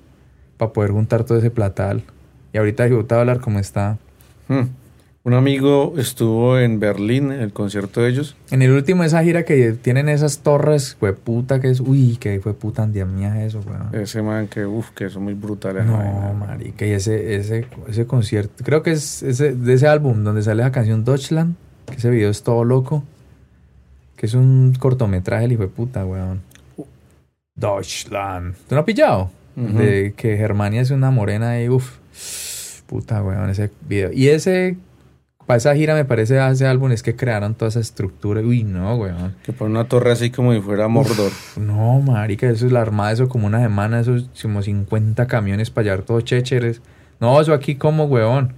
para 0.57 0.73
poder 0.73 0.89
juntar 0.89 1.23
todo 1.23 1.37
ese 1.37 1.51
platal. 1.51 2.01
Y 2.51 2.57
ahorita 2.57 2.87
hijo 2.87 2.95
de 2.95 3.01
puta 3.03 3.17
dólar 3.17 3.41
como 3.41 3.59
está. 3.59 3.99
Hmm. 4.47 4.69
Un 5.25 5.33
amigo 5.33 5.95
estuvo 5.97 6.59
en 6.59 6.79
Berlín, 6.79 7.31
en 7.31 7.41
el 7.41 7.51
concierto 7.51 7.99
de 7.99 8.09
ellos. 8.09 8.35
En 8.51 8.61
el 8.61 8.69
último 8.69 9.01
de 9.01 9.07
esa 9.07 9.23
gira 9.23 9.43
que 9.43 9.71
tienen 9.71 10.07
esas 10.07 10.41
torres, 10.43 10.95
fue 10.99 11.13
puta 11.13 11.59
que 11.59 11.71
es. 11.71 11.79
Uy, 11.79 12.17
que 12.17 12.39
fue 12.39 12.53
puta 12.53 12.83
andamia 12.83 13.43
eso, 13.43 13.59
weón. 13.65 13.89
Ese 13.91 14.21
man 14.21 14.47
que, 14.47 14.67
uff, 14.67 14.91
que 14.91 15.09
son 15.09 15.23
muy 15.23 15.33
brutales. 15.33 15.83
No, 15.83 15.97
vaina. 15.97 16.31
marica, 16.33 16.85
y 16.85 16.91
ese, 16.91 17.37
ese, 17.37 17.65
ese 17.87 18.05
concierto, 18.05 18.63
creo 18.63 18.83
que 18.83 18.91
es 18.91 19.23
ese, 19.23 19.55
de 19.55 19.73
ese 19.73 19.87
álbum 19.87 20.23
donde 20.23 20.43
sale 20.43 20.61
la 20.61 20.71
canción 20.71 21.03
Deutschland, 21.03 21.55
que 21.87 21.95
ese 21.95 22.11
video 22.11 22.29
es 22.29 22.43
todo 22.43 22.63
loco, 22.63 23.03
que 24.17 24.27
es 24.27 24.35
un 24.35 24.75
cortometraje, 24.77 25.45
el 25.45 25.53
hijo 25.53 25.63
de 25.63 25.69
puta, 25.69 26.05
weón. 26.05 26.41
Deutschland. 27.55 28.53
¿Tú 28.69 28.75
no 28.75 28.81
has 28.81 28.85
pillado? 28.85 29.31
De 29.55 30.13
que 30.15 30.37
Germania 30.37 30.81
es 30.81 30.91
una 30.91 31.09
morena 31.09 31.59
y 31.59 31.67
uff, 31.67 31.97
puta, 32.85 33.23
weón, 33.23 33.49
ese 33.49 33.71
video. 33.89 34.11
Y 34.13 34.27
ese, 34.27 34.77
para 35.45 35.57
esa 35.57 35.75
gira 35.75 35.93
me 35.93 36.05
parece, 36.05 36.37
ese 36.49 36.65
álbum 36.65 36.91
es 36.91 37.03
que 37.03 37.15
crearon 37.15 37.53
toda 37.53 37.69
esa 37.69 37.79
estructura. 37.79 38.41
Uy, 38.41 38.63
no, 38.63 38.95
weón. 38.95 39.35
Que 39.43 39.53
pone 39.53 39.71
una 39.71 39.87
torre 39.87 40.11
así 40.11 40.31
como 40.31 40.53
si 40.53 40.61
fuera 40.61 40.87
Mordor. 40.87 41.31
No, 41.57 41.99
marica, 42.01 42.49
eso 42.49 42.65
es 42.65 42.71
la 42.71 42.81
armada, 42.81 43.11
eso 43.11 43.29
como 43.29 43.45
una 43.47 43.61
semana, 43.61 43.99
esos 43.99 44.29
como 44.41 44.61
50 44.61 45.27
camiones 45.27 45.69
para 45.69 45.85
hallar 45.91 46.01
todos 46.03 46.23
chécheres. 46.23 46.81
No, 47.19 47.39
eso 47.39 47.53
aquí 47.53 47.75
como, 47.75 48.05
weón. 48.05 48.53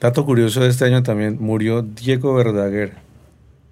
Dato 0.00 0.24
curioso 0.24 0.60
de 0.60 0.68
este 0.68 0.84
año 0.84 1.02
también, 1.02 1.36
murió 1.40 1.82
Diego 1.82 2.34
Verdaguer. 2.34 2.94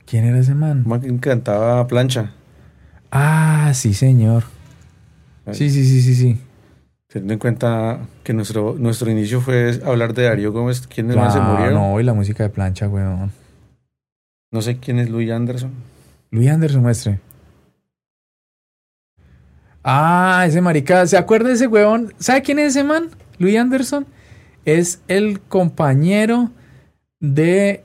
¿Quién 0.06 0.24
era 0.24 0.38
ese 0.38 0.54
man? 0.54 0.82
Un 0.84 0.88
man 0.88 1.00
que 1.00 1.18
cantaba 1.18 1.86
plancha. 1.86 2.32
Ah, 3.10 3.72
sí, 3.74 3.94
señor. 3.94 4.44
Sí, 5.52 5.70
sí, 5.70 5.84
sí, 5.84 6.02
sí, 6.02 6.14
sí. 6.14 6.38
Teniendo 7.14 7.34
en 7.34 7.38
cuenta 7.38 8.00
que 8.24 8.32
nuestro, 8.32 8.74
nuestro 8.76 9.08
inicio 9.08 9.40
fue 9.40 9.80
hablar 9.84 10.14
de 10.14 10.24
Darío 10.24 10.50
Gómez. 10.50 10.84
¿Quiénes 10.88 11.14
más 11.14 11.32
se 11.32 11.38
murieron? 11.38 11.74
No. 11.74 11.92
no, 11.92 12.00
y 12.00 12.02
la 12.02 12.12
música 12.12 12.42
de 12.42 12.48
plancha, 12.48 12.88
weón. 12.88 13.30
sé 14.60 14.78
quién 14.78 14.98
es 14.98 15.08
Louis 15.08 15.30
Anderson. 15.30 15.70
Luis 16.32 16.50
Anderson, 16.50 16.82
muestre. 16.82 17.20
Ah, 19.84 20.42
ese 20.44 20.60
marica. 20.60 21.06
¿Se 21.06 21.16
acuerda 21.16 21.50
de 21.50 21.54
ese 21.54 21.68
weón? 21.68 22.12
¿Sabe 22.18 22.42
quién 22.42 22.58
es 22.58 22.70
ese 22.70 22.82
man? 22.82 23.10
Luis 23.38 23.56
Anderson. 23.58 24.06
Es 24.64 25.00
el 25.06 25.40
compañero 25.40 26.50
de... 27.20 27.84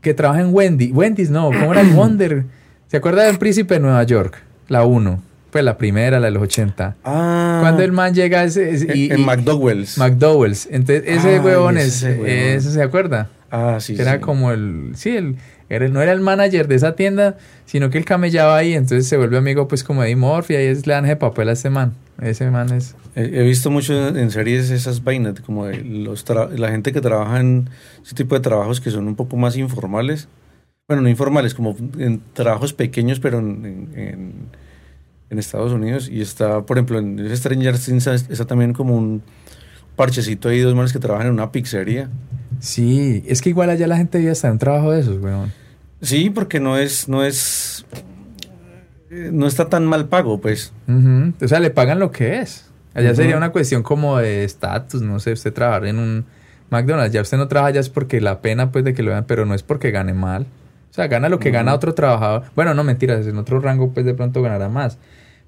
Que 0.00 0.14
trabaja 0.14 0.42
en 0.42 0.54
Wendy. 0.54 0.92
Wendy's, 0.92 1.30
no. 1.30 1.46
¿Cómo 1.46 1.72
era 1.72 1.80
el 1.80 1.90
Wonder? 1.90 2.44
¿Se 2.86 2.98
acuerda 2.98 3.24
del 3.24 3.38
Príncipe 3.38 3.74
de 3.74 3.80
Nueva 3.80 4.04
York? 4.04 4.40
La 4.68 4.84
1. 4.84 5.33
Pues 5.54 5.62
la 5.64 5.78
primera, 5.78 6.18
la 6.18 6.26
de 6.26 6.32
los 6.32 6.42
80. 6.42 6.96
Ah. 7.04 7.58
Cuando 7.60 7.84
el 7.84 7.92
man 7.92 8.12
llega 8.12 8.40
a 8.40 8.44
ese... 8.44 8.70
en, 8.70 8.90
y- 8.96 9.10
en 9.12 9.24
McDowell's. 9.24 9.96
McDowell's. 9.98 10.66
Entonces, 10.68 11.04
ese 11.06 11.36
ese 11.36 11.78
es... 11.78 12.02
¿Ese 12.02 12.70
se 12.72 12.82
acuerda? 12.82 13.30
ah, 13.52 13.76
sí, 13.78 13.94
era 13.96 14.14
sí. 14.14 14.18
como 14.18 14.50
el, 14.50 14.90
sí, 14.96 15.16
el, 15.16 15.36
era, 15.68 15.86
no 15.88 16.02
era 16.02 16.10
el 16.10 16.18
manager 16.20 16.66
de 16.66 16.74
esa 16.74 16.96
tienda, 16.96 17.36
sino 17.66 17.88
que 17.88 17.98
él 17.98 18.04
camellaba 18.04 18.56
ahí, 18.56 18.72
entonces 18.74 19.06
se 19.06 19.16
vuelve 19.16 19.36
amigo 19.38 19.68
pues 19.68 19.84
como 19.84 20.02
de 20.02 20.08
Eddie 20.08 20.16
Murphy, 20.16 20.56
ahí 20.56 20.66
es, 20.66 20.88
le 20.88 20.94
dan 20.94 21.04
ese 21.04 21.14
papel 21.14 21.48
a 21.48 21.52
ese 21.52 21.70
man, 21.70 21.92
ese 22.20 22.50
man 22.50 22.72
es, 22.72 22.96
He, 23.14 23.22
he 23.22 23.42
visto 23.44 23.70
mucho 23.70 24.08
en 24.08 24.30
series 24.32 24.70
esas 24.70 25.04
vainas, 25.04 25.40
como 25.40 25.66
de 25.66 25.84
los 25.84 26.26
tra- 26.26 26.50
la 26.50 26.70
gente 26.70 26.90
que 26.90 27.00
trabaja 27.00 27.38
en 27.38 27.70
ese 28.04 28.16
tipo 28.16 28.34
de 28.34 28.40
trabajos 28.40 28.80
que 28.80 28.90
son 28.90 29.06
un 29.06 29.14
poco 29.14 29.36
más 29.36 29.56
informales. 29.56 30.26
Bueno, 30.88 31.02
no 31.04 31.08
informales, 31.08 31.54
como 31.54 31.76
en 31.96 32.20
trabajos 32.32 32.72
pequeños, 32.72 33.20
pero 33.20 33.38
en, 33.38 33.88
en- 33.94 34.63
en- 35.30 35.38
Estados 35.38 35.72
Unidos. 35.72 36.08
Y 36.10 36.20
está, 36.20 36.62
por 36.62 36.76
ejemplo, 36.78 36.98
en 36.98 37.36
Stranger 37.36 37.78
Things 37.78 38.06
está 38.06 38.44
también 38.46 38.72
como 38.72 38.96
un 38.96 39.22
parchecito 39.96 40.48
ahí, 40.48 40.60
dos 40.60 40.74
manes 40.74 40.92
que 40.92 40.98
trabajan 40.98 41.28
en 41.28 41.32
una 41.34 41.50
pizzería. 41.52 42.08
sí, 42.60 43.22
es 43.26 43.40
que 43.42 43.48
igual 43.50 43.70
allá 43.70 43.86
la 43.86 43.96
gente 43.96 44.18
vive 44.18 44.30
hasta 44.30 44.48
en 44.48 44.54
un 44.54 44.58
trabajo 44.58 44.90
de 44.92 45.00
esos, 45.00 45.20
weón. 45.22 45.52
Sí, 46.02 46.30
porque 46.30 46.60
no 46.60 46.76
es, 46.76 47.08
no 47.08 47.24
es, 47.24 47.86
no 49.10 49.46
está 49.46 49.68
tan 49.68 49.86
mal 49.86 50.08
pago, 50.08 50.40
pues. 50.40 50.72
O 51.40 51.48
sea, 51.48 51.60
le 51.60 51.70
pagan 51.70 51.98
lo 51.98 52.10
que 52.10 52.40
es. 52.40 52.66
Allá 52.94 53.14
sería 53.14 53.36
una 53.36 53.50
cuestión 53.50 53.82
como 53.82 54.18
de 54.18 54.44
estatus, 54.44 55.02
no 55.02 55.18
sé, 55.18 55.32
usted 55.32 55.52
trabajar 55.52 55.86
en 55.86 55.98
un 55.98 56.24
McDonald's, 56.70 57.12
ya 57.12 57.22
usted 57.22 57.36
no 57.38 57.48
trabaja 57.48 57.72
ya 57.72 57.80
es 57.80 57.88
porque 57.88 58.20
la 58.20 58.40
pena 58.40 58.70
pues 58.72 58.84
de 58.84 58.94
que 58.94 59.02
lo 59.02 59.10
vean, 59.10 59.24
pero 59.26 59.46
no 59.46 59.54
es 59.54 59.62
porque 59.62 59.90
gane 59.90 60.14
mal. 60.14 60.46
O 60.94 60.96
sea, 60.96 61.08
gana 61.08 61.28
lo 61.28 61.40
que 61.40 61.50
gana 61.50 61.74
otro 61.74 61.92
trabajador. 61.92 62.44
Bueno, 62.54 62.72
no 62.72 62.84
mentiras, 62.84 63.26
en 63.26 63.36
otro 63.36 63.58
rango 63.58 63.90
pues 63.92 64.06
de 64.06 64.14
pronto 64.14 64.42
ganará 64.42 64.68
más. 64.68 64.96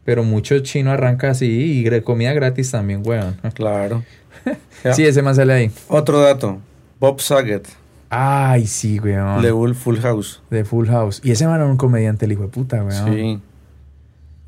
Pero 0.05 0.25
mucho 0.25 0.59
chino 0.59 0.91
arranca 0.91 1.31
así 1.31 1.87
y 1.87 2.01
comida 2.01 2.33
gratis 2.33 2.73
también, 2.73 3.03
weón. 3.05 3.37
Claro. 3.55 4.03
Sí, 4.95 5.05
ese 5.05 5.23
más 5.23 5.37
sale 5.37 5.53
ahí. 5.53 5.71
Otro 5.87 6.21
dato. 6.21 6.59
Bob 6.99 7.21
Saget, 7.21 7.69
Ay, 8.11 8.67
sí, 8.67 8.99
weón. 8.99 9.41
de 9.41 9.75
Full 9.75 9.99
House. 9.99 10.43
De 10.51 10.65
Full 10.65 10.89
House. 10.89 11.21
Y 11.23 11.31
ese 11.31 11.47
man 11.47 11.61
era 11.61 11.67
un 11.67 11.77
comediante, 11.77 12.25
el 12.25 12.33
hijo 12.33 12.43
de 12.43 12.49
puta, 12.49 12.83
weón. 12.83 13.15
Sí. 13.15 13.41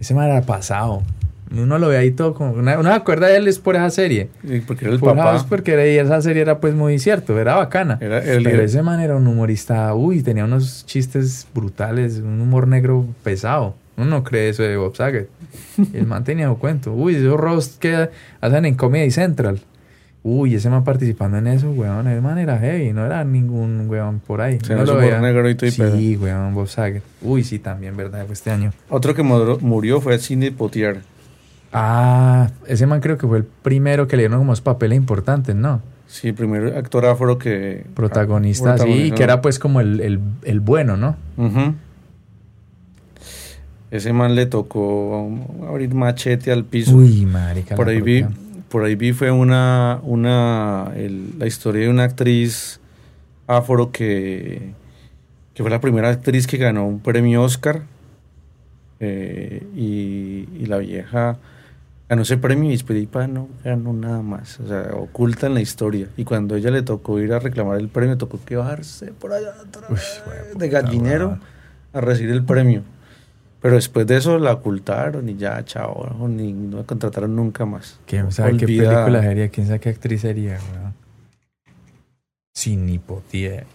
Ese 0.01 0.15
man 0.15 0.29
era 0.29 0.43
pasado. 0.43 1.05
Uno 1.51 1.79
lo 1.79 1.89
ve 1.89 1.97
ahí 1.97 2.11
todo 2.11 2.35
como... 2.35 2.53
Una, 2.53 2.79
uno 2.79 2.93
acuerda 2.93 3.27
de 3.29 3.37
él 3.37 3.49
es 3.49 3.59
por 3.59 3.75
esa 3.75 3.89
serie. 3.91 4.29
Sí, 4.47 4.63
porque 4.67 4.85
era 4.85 4.95
el 4.95 5.01
Full 5.01 5.09
papá. 5.11 5.45
Porque 5.49 5.73
era, 5.73 5.87
y 5.87 5.97
esa 5.97 6.21
serie 6.21 6.43
era 6.43 6.61
pues 6.61 6.75
muy 6.75 6.99
cierto, 6.99 7.39
era 7.39 7.55
bacana. 7.57 7.99
Era 8.01 8.19
el- 8.19 8.43
Pero 8.45 8.63
ese 8.63 8.83
man 8.83 9.01
era 9.01 9.17
un 9.17 9.27
humorista, 9.27 9.95
uy, 9.95 10.23
tenía 10.23 10.45
unos 10.45 10.85
chistes 10.87 11.47
brutales, 11.55 12.19
un 12.19 12.41
humor 12.41 12.69
negro 12.69 13.07
pesado. 13.23 13.75
Uno 13.97 14.07
no 14.07 14.25
cree 14.25 14.51
eso 14.51 14.63
de 14.63 14.77
Bob 14.77 14.95
Saget. 14.95 15.29
El 15.93 16.07
man 16.07 16.23
tenía 16.23 16.49
un 16.51 16.57
cuento. 16.57 16.93
Uy, 16.93 17.17
esos 17.17 17.39
roast 17.39 17.79
que 17.79 18.11
hacen 18.41 18.65
en 18.65 18.75
Comedy 18.75 19.11
Central. 19.11 19.61
Uy, 20.23 20.55
ese 20.55 20.69
man 20.69 20.85
participando 20.85 21.39
en 21.39 21.47
eso, 21.47 21.71
weón. 21.71 22.07
El 22.09 22.21
man 22.21 22.39
era 22.39 22.59
heavy, 22.59 22.93
no 22.93 23.07
era 23.07 23.25
ningún 23.25 23.87
weón 23.89 24.21
por 24.21 24.41
ahí. 24.41 24.59
Sí, 24.63 24.73
no 24.75 24.85
lo 24.85 24.97
veía. 24.97 25.21
negro 25.21 25.49
y. 25.49 25.57
Sí, 25.71 26.17
weón, 26.21 26.55
Bob 26.55 26.69
Saget. 26.69 27.03
Uy, 27.23 27.43
sí, 27.45 27.59
también, 27.59 27.97
¿verdad? 27.97 28.25
Fue 28.27 28.35
este 28.35 28.51
año. 28.51 28.73
Otro 28.91 29.15
que 29.15 29.23
murió, 29.23 30.01
fue 30.01 30.19
Sidney 30.19 30.51
Poitier. 30.51 31.01
Ah, 31.73 32.51
ese 32.67 32.87
man 32.87 33.01
creo 33.01 33.19
que 33.19 33.27
fue 33.27 33.39
el 33.39 33.45
primero 33.45 34.09
que 34.09 34.17
le 34.17 34.23
dieron 34.23 34.39
como 34.39 34.55
papeles 34.57 34.97
importantes, 34.97 35.55
¿no? 35.55 35.83
Sí, 36.07 36.33
primer 36.33 36.75
actor 36.77 37.05
afro 37.05 37.37
que... 37.37 37.85
Protagonista, 37.95 38.75
ah, 38.75 38.79
sí, 38.79 39.13
que 39.15 39.23
era 39.23 39.43
pues 39.43 39.59
como 39.59 39.81
el, 39.81 40.01
el, 40.01 40.21
el 40.45 40.61
bueno, 40.61 40.97
¿no? 40.97 41.17
Ujú. 41.37 41.75
Ese 43.91 44.13
man 44.13 44.35
le 44.35 44.47
tocó 44.47 45.31
abrir 45.69 45.95
machete 45.95 46.53
al 46.53 46.65
piso. 46.65 46.95
Uy, 46.97 47.25
marica. 47.27 47.75
por 47.75 47.89
ahí 47.89 48.01
vi, 48.03 48.25
por 48.69 48.85
ahí 48.85 48.95
vi 48.97 49.13
fue 49.13 49.31
una, 49.31 49.99
una, 50.03 50.93
el- 50.97 51.39
la 51.39 51.47
historia 51.47 51.83
de 51.85 51.89
una 51.89 52.05
actriz 52.05 52.81
afro 53.47 53.91
que, 53.91 54.73
que 55.55 55.63
fue 55.63 55.71
la 55.71 55.81
primera 55.81 56.11
actriz 56.11 56.47
que 56.47 56.59
ganó 56.59 56.87
un 56.87 57.01
premio 57.01 57.43
Oscar 57.43 57.83
eh, 59.01 59.63
y, 59.75 60.49
y 60.59 60.67
la 60.67 60.79
vieja 60.79 61.39
ganó 62.09 62.23
ese 62.23 62.39
premio 62.39 62.71
y 62.71 62.73
después 62.73 62.95
de 62.95 63.01
ahí 63.01 63.07
pa, 63.07 63.27
no 63.27 63.49
ganó 63.63 63.93
nada 63.93 64.23
más, 64.23 64.59
o 64.61 64.67
sea, 64.67 64.95
oculta 64.95 65.47
en 65.47 65.55
la 65.55 65.61
historia. 65.61 66.09
Y 66.17 66.25
cuando 66.25 66.57
ella 66.57 66.71
le 66.71 66.83
tocó 66.83 67.19
ir 67.19 67.33
a 67.33 67.39
reclamar 67.39 67.79
el 67.79 67.89
premio, 67.89 68.17
tocó 68.17 68.41
que 68.45 68.57
bajarse 68.57 69.13
por 69.13 69.33
allá 69.33 69.55
otra 69.61 69.87
Uy, 69.91 69.99
de 70.57 70.69
gallinero 70.69 71.39
a 71.93 72.01
recibir 72.01 72.33
el 72.33 72.45
premio. 72.45 72.83
Pero 73.61 73.75
después 73.75 74.07
de 74.07 74.17
eso 74.17 74.39
la 74.39 74.53
ocultaron 74.53 75.29
y 75.29 75.37
ya, 75.37 75.65
chao, 75.65 76.29
ni 76.29 76.53
no 76.53 76.79
la 76.79 76.85
contrataron 76.85 77.35
nunca 77.35 77.67
más. 77.67 77.99
¿Quién 78.07 78.31
sabe 78.31 78.57
qué 78.57 78.67
película 78.67 79.21
sería? 79.21 79.49
¿Quién 79.49 79.67
sabe 79.67 79.81
qué 79.81 79.89
actriz 79.89 80.21
sería, 80.21 80.59
weón? 80.73 80.95
Sin 82.55 82.89
hipotier. 82.89 83.67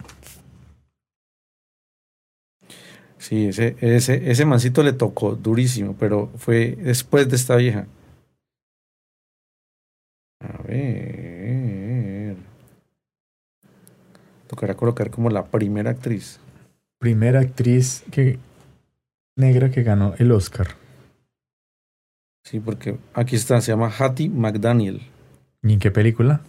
Sí, 3.18 3.46
ese, 3.46 3.76
ese, 3.80 4.30
ese 4.30 4.44
mancito 4.44 4.82
le 4.82 4.92
tocó 4.92 5.34
durísimo, 5.34 5.96
pero 5.98 6.30
fue 6.36 6.76
después 6.78 7.28
de 7.28 7.36
esta 7.36 7.56
vieja. 7.56 7.86
A 10.44 10.62
ver. 10.62 12.36
Tocará 14.46 14.74
colocar 14.74 15.10
como 15.10 15.30
la 15.30 15.46
primera 15.46 15.90
actriz. 15.90 16.38
Primera 16.98 17.40
actriz 17.40 18.04
que 18.10 18.38
negra 19.36 19.70
que 19.70 19.82
ganó 19.82 20.14
el 20.18 20.32
Oscar. 20.32 20.68
Sí, 22.44 22.60
porque 22.60 22.98
aquí 23.14 23.36
está, 23.36 23.60
se 23.60 23.72
llama 23.72 23.90
Hattie 23.98 24.28
McDaniel. 24.28 25.00
¿Y 25.62 25.72
en 25.72 25.78
qué 25.78 25.90
película? 25.90 26.42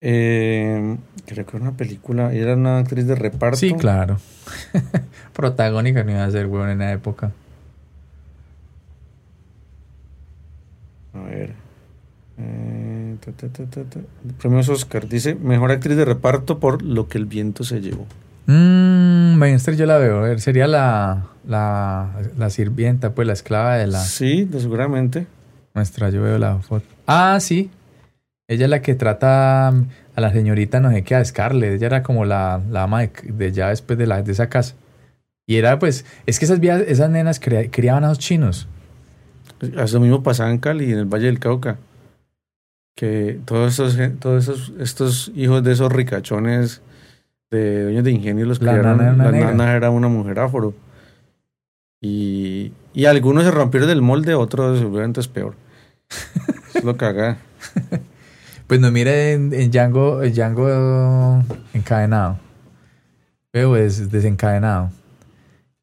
Eh, 0.00 0.96
creo 1.26 1.44
que 1.44 1.56
era 1.56 1.66
una 1.68 1.76
película, 1.76 2.32
era 2.32 2.54
una 2.54 2.78
actriz 2.78 3.06
de 3.06 3.14
reparto. 3.14 3.58
Sí, 3.58 3.74
claro. 3.74 4.18
Protagónica 5.34 6.02
no 6.02 6.12
iba 6.12 6.24
a 6.24 6.30
ser, 6.30 6.46
weón, 6.46 6.70
en 6.70 6.78
la 6.78 6.92
época. 6.92 7.32
A 11.12 11.20
ver. 11.20 11.65
Eh, 12.38 13.16
ta, 13.24 13.32
ta, 13.32 13.48
ta, 13.48 13.64
ta, 13.64 13.82
ta. 13.84 14.00
Premios 14.38 14.68
Oscar. 14.68 15.08
Dice, 15.08 15.34
mejor 15.34 15.70
actriz 15.72 15.96
de 15.96 16.04
reparto 16.04 16.58
por 16.58 16.82
Lo 16.82 17.08
que 17.08 17.18
el 17.18 17.24
viento 17.26 17.64
se 17.64 17.80
llevó. 17.80 18.06
Mmm, 18.46 19.34
maestra 19.36 19.74
yo 19.74 19.86
la 19.86 19.98
veo. 19.98 20.18
a 20.18 20.22
ver, 20.22 20.40
Sería 20.40 20.66
la, 20.66 21.26
la, 21.46 22.10
la 22.36 22.50
sirvienta, 22.50 23.12
pues 23.14 23.26
la 23.26 23.32
esclava 23.32 23.76
de 23.76 23.86
la 23.86 24.00
Sí, 24.00 24.48
seguramente. 24.58 25.26
maestra. 25.74 26.10
Yo 26.10 26.22
veo 26.22 26.38
la 26.38 26.58
foto. 26.58 26.84
Ah, 27.06 27.38
sí. 27.40 27.70
Ella 28.48 28.66
es 28.66 28.70
la 28.70 28.80
que 28.82 28.94
trata 28.94 29.68
a 29.68 30.20
la 30.20 30.32
señorita 30.32 30.78
no 30.78 30.90
sé 30.90 31.02
qué, 31.02 31.14
a 31.16 31.24
Scarlett. 31.24 31.74
Ella 31.74 31.86
era 31.86 32.02
como 32.02 32.24
la, 32.24 32.60
la 32.70 32.84
ama 32.84 33.00
de, 33.00 33.10
de 33.24 33.50
ya 33.52 33.68
después 33.70 33.98
de, 33.98 34.06
la, 34.06 34.22
de 34.22 34.30
esa 34.32 34.48
casa. 34.48 34.74
Y 35.48 35.56
era 35.56 35.78
pues, 35.78 36.04
es 36.26 36.38
que 36.38 36.44
esas, 36.44 36.60
viejas- 36.60 36.84
esas 36.86 37.10
nenas 37.10 37.40
criaban 37.40 38.04
a 38.04 38.08
los 38.08 38.18
chinos. 38.18 38.68
Eso 39.60 40.00
mismo 40.00 40.22
pasaba 40.22 40.50
en 40.50 40.58
Cali, 40.58 40.92
en 40.92 40.98
el 40.98 41.04
Valle 41.06 41.26
del 41.26 41.38
Cauca. 41.40 41.78
Que 42.96 43.38
todos 43.44 43.78
estos, 43.78 43.96
todos 44.18 44.48
esos, 44.48 44.72
estos 44.80 45.30
hijos 45.36 45.62
de 45.62 45.72
esos 45.72 45.92
ricachones 45.92 46.80
de 47.50 47.84
dueños 47.84 48.02
de 48.02 48.10
ingenio 48.10 48.44
los 48.46 48.60
La 48.60 48.72
criaron. 48.72 48.98
nana 48.98 49.24
la 49.24 49.30
negra. 49.30 49.50
nana 49.52 49.74
era 49.74 49.90
una 49.90 50.08
mujer 50.08 50.40
afro. 50.40 50.74
Y, 52.00 52.72
y 52.94 53.04
algunos 53.04 53.44
se 53.44 53.50
rompieron 53.52 53.88
del 53.88 54.02
molde, 54.02 54.34
otros 54.34 54.82
obviamente 54.82 55.20
es 55.20 55.28
peor. 55.28 55.54
es 56.74 56.82
lo 56.82 56.96
caga. 56.96 57.36
Pues 58.66 58.80
no 58.80 58.90
mire 58.90 59.34
en, 59.34 59.52
en 59.52 59.70
Django, 59.70 60.22
en 60.22 60.32
Django 60.34 61.44
encadenado. 61.74 62.38
Veo 63.52 63.76
es 63.76 64.10
desencadenado. 64.10 64.90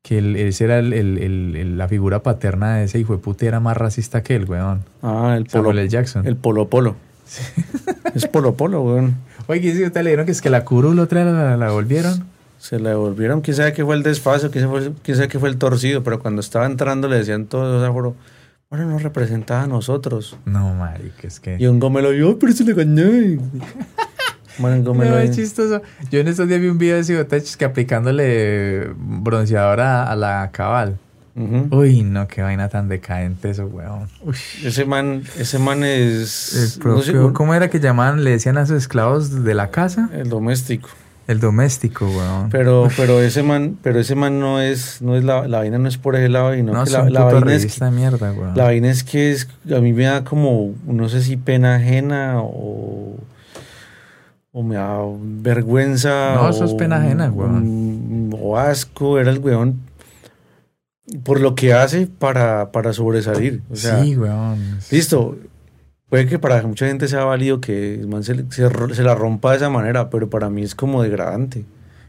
Que 0.03 0.17
el- 0.17 0.35
ese 0.35 0.65
era 0.65 0.79
el- 0.79 0.93
el- 0.93 1.77
la 1.77 1.87
figura 1.87 2.21
paterna 2.21 2.75
de 2.75 2.83
ese 2.83 2.99
hijo 2.99 3.13
de 3.13 3.19
puta 3.19 3.45
era 3.45 3.59
más 3.61 3.75
racista 3.77 4.21
que 4.21 4.35
el 4.35 4.43
weón. 4.45 4.81
Ah, 5.01 5.33
el 5.37 5.45
polo, 5.45 5.63
Samuel 5.63 5.79
L. 5.79 5.89
Jackson. 5.89 6.27
el 6.27 6.35
polo 6.35 6.67
polo. 6.69 6.95
Es 8.13 8.27
polo 8.27 8.53
polo, 8.55 8.81
weón. 8.81 9.15
Oye, 9.47 9.73
si 9.73 9.83
usted 9.83 10.03
le 10.03 10.09
dijeron 10.11 10.25
que 10.25 10.33
es 10.33 10.41
que 10.41 10.49
la 10.49 10.63
curul 10.65 10.99
otra 10.99 11.23
la, 11.25 11.57
la 11.57 11.71
volvieron. 11.71 12.25
Se 12.59 12.79
le 12.79 12.89
devolvieron, 12.89 13.41
quién 13.41 13.57
sabe 13.57 13.73
qué 13.73 13.83
fue 13.83 13.95
el 13.95 14.03
desfase, 14.03 14.49
quién 14.49 14.65
sabe, 14.65 14.91
quién 15.03 15.17
sabe 15.17 15.27
qué 15.29 15.39
fue 15.39 15.49
el 15.49 15.57
torcido, 15.57 16.03
pero 16.03 16.19
cuando 16.19 16.39
estaba 16.41 16.65
entrando 16.65 17.07
le 17.09 17.17
decían 17.17 17.45
todos 17.45 17.81
los 17.81 17.89
afro, 17.89 18.15
bueno, 18.69 18.85
nos 18.89 19.03
representaba 19.03 19.63
a 19.63 19.67
nosotros. 19.67 20.37
No, 20.45 20.73
marica, 20.73 21.27
es 21.27 21.39
que... 21.41 21.57
Y 21.59 21.65
un 21.67 21.79
gomelo, 21.79 22.13
yo, 22.13 22.39
pero 22.39 22.53
se 22.53 22.63
le 22.63 22.73
gané. 22.73 23.39
No, 24.59 25.17
es 25.19 25.35
chistoso. 25.35 25.81
Yo 26.11 26.19
en 26.19 26.27
estos 26.27 26.47
días 26.47 26.61
vi 26.61 26.67
un 26.67 26.77
video 26.77 26.97
de 26.97 27.03
Cibotech 27.03 27.55
que 27.55 27.65
aplicándole 27.65 28.89
bronceador 28.97 29.79
a, 29.81 30.11
a 30.11 30.15
la 30.15 30.49
cabal. 30.51 30.97
Uy, 31.71 32.03
no, 32.03 32.27
qué 32.27 32.43
vaina 32.43 32.69
tan 32.69 32.87
decadente 32.89 33.49
eso, 33.49 33.65
weón. 33.65 34.07
Uy. 34.23 34.35
Ese 34.63 34.85
man, 34.85 35.23
ese 35.39 35.57
man 35.57 35.83
es 35.83 36.53
El 36.77 36.85
no 36.87 37.01
sé, 37.01 37.11
propio- 37.11 37.25
un- 37.27 37.33
¿Cómo 37.33 37.55
era 37.55 37.69
que 37.71 37.79
llamaban? 37.79 38.23
Le 38.23 38.29
decían 38.29 38.57
a 38.59 38.67
sus 38.67 38.77
esclavos 38.77 39.43
de 39.43 39.53
la 39.55 39.71
casa. 39.71 40.09
el 40.13 40.29
doméstico. 40.29 40.89
El 41.25 41.39
doméstico, 41.39 42.05
weón. 42.05 42.49
Pero, 42.51 42.89
pero 42.97 43.19
ese 43.21 43.41
man, 43.43 43.77
pero 43.81 43.97
ese 43.99 44.13
man 44.13 44.39
no 44.41 44.59
es, 44.61 45.01
no 45.01 45.15
es 45.15 45.23
la, 45.23 45.47
la 45.47 45.59
vaina 45.59 45.77
no 45.79 45.87
es 45.87 45.97
por 45.97 46.15
ese 46.17 46.27
lado, 46.29 46.53
sino 46.53 46.73
no, 46.73 46.83
que 46.83 46.89
es 46.89 46.91
la, 46.93 47.01
un 47.03 47.13
la 47.13 47.23
vaina 47.23 47.55
es 47.55 47.65
que, 47.79 47.85
mierda, 47.91 48.31
weón. 48.33 48.55
la 48.57 48.65
vaina 48.65 48.91
es 48.91 49.03
que 49.05 49.31
es, 49.31 49.47
a 49.73 49.79
mí 49.79 49.93
me 49.93 50.03
da 50.03 50.23
como, 50.25 50.73
no 50.85 51.07
sé 51.09 51.21
si 51.23 51.37
pena 51.37 51.75
ajena 51.77 52.41
o, 52.41 53.15
o 54.53 54.63
me 54.63 54.75
da 54.75 54.99
vergüenza. 55.19 56.35
No, 56.35 56.49
eso 56.49 56.63
es 56.63 56.73
pena 56.75 56.97
ajena, 56.97 57.29
weón. 57.29 58.29
O 58.39 58.57
asco, 58.57 59.19
era 59.19 59.31
el 59.31 59.39
weón 59.39 59.81
por 61.23 61.41
lo 61.41 61.53
que 61.55 61.73
hace 61.73 62.07
para, 62.07 62.71
para 62.71 62.93
sobresalir. 62.93 63.61
O 63.69 63.75
sea, 63.75 64.01
sí, 64.01 64.15
weón. 64.15 64.79
Listo. 64.91 65.37
Puede 66.09 66.27
que 66.27 66.37
para 66.37 66.61
mucha 66.61 66.85
gente 66.85 67.07
sea 67.07 67.23
válido 67.23 67.59
que 67.59 68.05
man 68.07 68.23
se, 68.23 68.45
se 68.51 69.03
la 69.03 69.15
rompa 69.15 69.51
de 69.51 69.57
esa 69.57 69.69
manera, 69.71 70.11
pero 70.11 70.29
para 70.29 70.49
mí 70.49 70.61
es 70.61 70.75
como 70.75 71.01
degradante. 71.01 71.65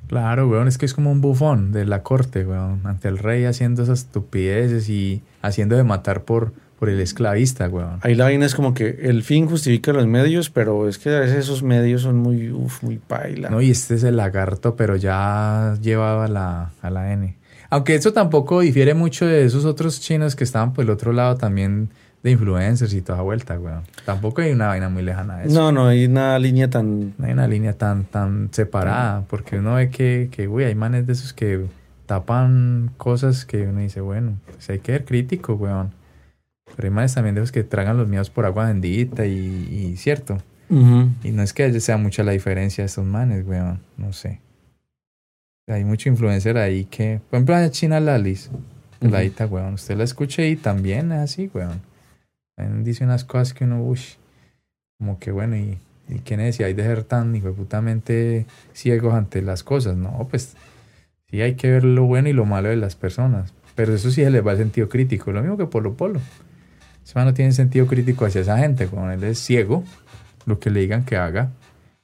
Claro, 0.08 0.46
weón, 0.48 0.68
es 0.68 0.76
que 0.76 0.84
es 0.84 0.92
como 0.92 1.10
un 1.10 1.22
bufón 1.22 1.72
de 1.72 1.86
la 1.86 2.02
corte, 2.02 2.44
weón, 2.44 2.82
ante 2.84 3.08
el 3.08 3.16
rey 3.16 3.46
haciendo 3.46 3.82
esas 3.82 4.00
estupideces 4.00 4.90
y 4.90 5.22
haciendo 5.40 5.76
de 5.76 5.84
matar 5.84 6.24
por, 6.24 6.52
por 6.78 6.88
el 6.88 7.00
esclavista, 7.00 7.68
weón. 7.68 7.98
Ahí 8.02 8.14
la 8.14 8.24
vaina 8.24 8.46
es 8.46 8.54
como 8.54 8.74
que 8.74 8.98
el 9.02 9.22
fin 9.22 9.46
justifica 9.46 9.92
los 9.92 10.06
medios, 10.06 10.50
pero 10.50 10.88
es 10.88 10.98
que 10.98 11.10
a 11.10 11.20
veces 11.20 11.36
esos 11.36 11.62
medios 11.62 12.02
son 12.02 12.16
muy, 12.16 12.50
uf, 12.50 12.82
muy 12.82 12.98
paila. 12.98 13.48
No, 13.50 13.60
y 13.60 13.70
este 13.70 13.94
es 13.94 14.02
el 14.02 14.16
lagarto, 14.16 14.76
pero 14.76 14.96
ya 14.96 15.76
llevado 15.80 16.22
a 16.22 16.28
la, 16.28 16.72
a 16.82 16.90
la 16.90 17.12
N. 17.12 17.36
Aunque 17.70 17.94
eso 17.94 18.12
tampoco 18.12 18.60
difiere 18.60 18.94
mucho 18.94 19.26
de 19.26 19.44
esos 19.44 19.64
otros 19.64 20.00
chinos 20.00 20.36
que 20.36 20.44
estaban 20.44 20.72
por 20.72 20.84
el 20.84 20.90
otro 20.90 21.12
lado 21.12 21.36
también 21.36 21.90
de 22.22 22.30
influencers 22.30 22.94
y 22.94 23.02
toda 23.02 23.20
vuelta, 23.20 23.58
weón. 23.58 23.82
Tampoco 24.04 24.40
hay 24.40 24.52
una 24.52 24.68
vaina 24.68 24.88
muy 24.88 25.02
lejana 25.02 25.38
de 25.38 25.46
eso. 25.46 25.54
no, 25.54 25.72
no 25.72 25.88
hay 25.88 26.06
una 26.06 26.38
línea 26.38 26.70
tan... 26.70 27.14
No 27.18 27.26
hay 27.26 27.32
una 27.32 27.46
línea 27.46 27.74
tan, 27.74 28.04
tan 28.04 28.48
separada, 28.50 29.24
porque 29.28 29.58
uno 29.58 29.74
ve 29.74 29.90
que, 29.90 30.28
que, 30.32 30.48
uy, 30.48 30.64
hay 30.64 30.74
manes 30.74 31.06
de 31.06 31.12
esos 31.12 31.32
que 31.32 31.66
tapan 32.06 32.90
cosas 32.96 33.44
que 33.44 33.66
uno 33.66 33.80
dice, 33.80 34.00
bueno, 34.00 34.38
pues 34.46 34.70
hay 34.70 34.78
que 34.78 34.92
ser 34.92 35.04
crítico, 35.04 35.54
weón. 35.54 35.90
Pero 36.76 36.88
hay 36.88 36.94
manes 36.94 37.14
también 37.14 37.34
de 37.34 37.40
esos 37.40 37.52
que 37.52 37.64
tragan 37.64 37.96
los 37.96 38.08
miedos 38.08 38.30
por 38.30 38.46
agua 38.46 38.66
bendita 38.66 39.26
y, 39.26 39.68
y 39.70 39.96
cierto. 39.96 40.38
Y 40.70 41.30
no 41.30 41.42
es 41.42 41.52
que 41.52 41.78
sea 41.80 41.98
mucha 41.98 42.24
la 42.24 42.32
diferencia 42.32 42.82
de 42.82 42.86
estos 42.86 43.04
manes, 43.04 43.46
weón, 43.46 43.80
no 43.96 44.12
sé. 44.12 44.40
Hay 45.68 45.84
mucho 45.84 46.08
influencer 46.08 46.58
ahí 46.58 46.84
que, 46.86 47.20
por 47.30 47.36
ejemplo, 47.36 47.54
a 47.54 47.70
China 47.70 48.00
Lalis, 48.00 48.50
peladita, 48.98 49.46
weón, 49.46 49.74
usted 49.74 49.96
la 49.96 50.04
escucha 50.04 50.42
y 50.42 50.56
también 50.56 51.12
es 51.12 51.20
así, 51.20 51.50
weón. 51.54 51.80
Dice 52.82 53.04
unas 53.04 53.24
cosas 53.24 53.54
que 53.54 53.64
uno, 53.64 53.82
uy, 53.84 54.00
como 54.98 55.18
que 55.18 55.30
bueno, 55.30 55.56
y, 55.56 55.78
y 56.08 56.18
qué 56.20 56.36
necesidad 56.36 56.68
hay 56.68 56.74
de 56.74 56.82
ser 56.82 57.04
tan 57.04 57.34
hijoputamente 57.36 58.46
ciegos 58.72 59.14
ante 59.14 59.42
las 59.42 59.62
cosas, 59.62 59.96
¿no? 59.96 60.26
Pues 60.28 60.54
sí 61.30 61.40
hay 61.40 61.54
que 61.54 61.70
ver 61.70 61.84
lo 61.84 62.04
bueno 62.04 62.28
y 62.28 62.32
lo 62.32 62.46
malo 62.46 62.68
de 62.68 62.76
las 62.76 62.96
personas, 62.96 63.52
pero 63.74 63.94
eso 63.94 64.10
sí 64.10 64.22
se 64.22 64.30
les 64.30 64.44
va 64.44 64.52
el 64.52 64.58
sentido 64.58 64.88
crítico, 64.88 65.30
lo 65.32 65.40
mismo 65.40 65.56
que 65.56 65.66
Polo 65.66 65.94
Polo. 65.94 66.20
Ese 67.04 67.12
man 67.16 67.26
no 67.26 67.34
tiene 67.34 67.52
sentido 67.52 67.86
crítico 67.86 68.24
hacia 68.24 68.40
esa 68.40 68.58
gente, 68.58 68.86
como 68.86 69.10
él 69.10 69.22
es 69.24 69.38
ciego, 69.38 69.84
lo 70.46 70.58
que 70.58 70.70
le 70.70 70.80
digan 70.80 71.04
que 71.04 71.16
haga. 71.16 71.50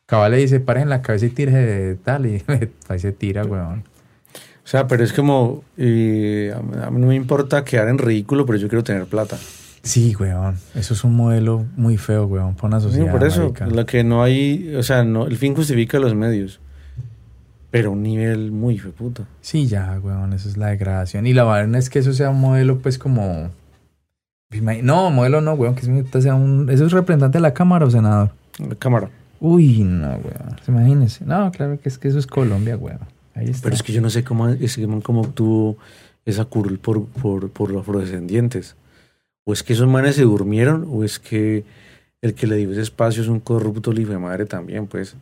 Cabal 0.06 0.32
le 0.32 0.38
dice, 0.38 0.60
pare 0.60 0.82
en 0.82 0.88
la 0.88 1.02
cabeza 1.02 1.26
y 1.26 1.30
tire 1.30 1.52
de 1.52 1.94
tal, 1.94 2.26
y 2.26 2.42
ahí 2.88 2.98
se 2.98 3.12
tira, 3.12 3.44
weón. 3.44 3.84
O 4.64 4.68
sea, 4.70 4.86
pero 4.86 5.02
es 5.02 5.12
como... 5.12 5.64
eh, 5.76 6.54
a, 6.54 6.90
mí, 6.90 7.00
no 7.00 7.06
me 7.06 7.14
importa 7.14 7.64
quedar 7.64 7.88
en 7.88 7.98
ridículo, 7.98 8.44
pero 8.44 8.58
yo 8.58 8.68
quiero 8.68 8.84
tener 8.84 9.06
plata. 9.06 9.38
Sí, 9.82 10.14
weón. 10.18 10.56
Eso 10.74 10.94
es 10.94 11.02
un 11.04 11.16
modelo 11.16 11.64
muy 11.76 11.96
feo, 11.96 12.26
weón, 12.26 12.54
para 12.54 12.68
una 12.68 12.80
sociedad. 12.80 13.10
por 13.10 13.24
eso, 13.24 13.54
lo 13.70 13.86
que 13.86 14.04
no 14.04 14.22
hay... 14.22 14.74
O 14.76 14.82
sea, 14.82 15.02
no, 15.02 15.26
el 15.26 15.36
fin 15.38 15.54
justifica 15.54 15.98
los 15.98 16.14
medios. 16.14 16.60
Pero 17.70 17.92
un 17.92 18.02
nivel 18.02 18.50
muy 18.50 18.78
puta. 18.78 19.24
Sí, 19.40 19.66
ya, 19.66 19.98
weón, 20.02 20.32
eso 20.34 20.48
es 20.48 20.56
la 20.56 20.68
degradación. 20.68 21.26
Y 21.26 21.32
la 21.32 21.44
vaina 21.44 21.78
es 21.78 21.88
que 21.88 22.00
eso 22.00 22.12
sea 22.12 22.30
un 22.30 22.40
modelo, 22.40 22.78
pues, 22.78 22.98
como... 22.98 23.50
No, 24.82 25.10
modelo 25.10 25.40
no, 25.40 25.54
weón, 25.54 25.74
que 25.76 25.82
eso 25.82 26.20
sea 26.20 26.34
un... 26.34 26.68
¿Eso 26.70 26.84
es 26.84 26.92
representante 26.92 27.38
de 27.38 27.42
la 27.42 27.54
Cámara 27.54 27.86
o 27.86 27.90
senador? 27.90 28.30
La 28.58 28.74
cámara. 28.74 29.08
Uy, 29.38 29.84
no, 29.84 30.08
weón. 30.08 30.56
Imagínese. 30.66 31.24
No, 31.24 31.50
claro 31.52 31.78
que 31.80 31.88
es 31.88 31.98
que 31.98 32.08
eso 32.08 32.18
es 32.18 32.26
Colombia, 32.26 32.76
weón. 32.76 32.98
Ahí 33.34 33.46
está. 33.46 33.64
Pero 33.64 33.76
es 33.76 33.82
que 33.82 33.92
yo 33.92 34.00
no 34.00 34.10
sé 34.10 34.24
cómo, 34.24 34.48
es 34.48 34.78
cómo 35.04 35.20
obtuvo 35.20 35.76
esa 36.26 36.44
curul 36.44 36.78
por, 36.78 37.06
por, 37.06 37.50
por 37.50 37.70
los 37.70 37.82
afrodescendientes. 37.82 38.76
O 39.44 39.52
es 39.52 39.62
que 39.62 39.72
esos 39.72 39.88
manes 39.88 40.16
se 40.16 40.22
durmieron, 40.22 40.86
o 40.90 41.04
es 41.04 41.18
que 41.18 41.64
el 42.20 42.34
que 42.34 42.46
le 42.46 42.56
dio 42.56 42.72
ese 42.72 42.82
espacio 42.82 43.22
es 43.22 43.28
un 43.28 43.40
corrupto 43.40 43.92
de 43.92 44.18
madre 44.18 44.46
también, 44.46 44.86
pues. 44.86 45.16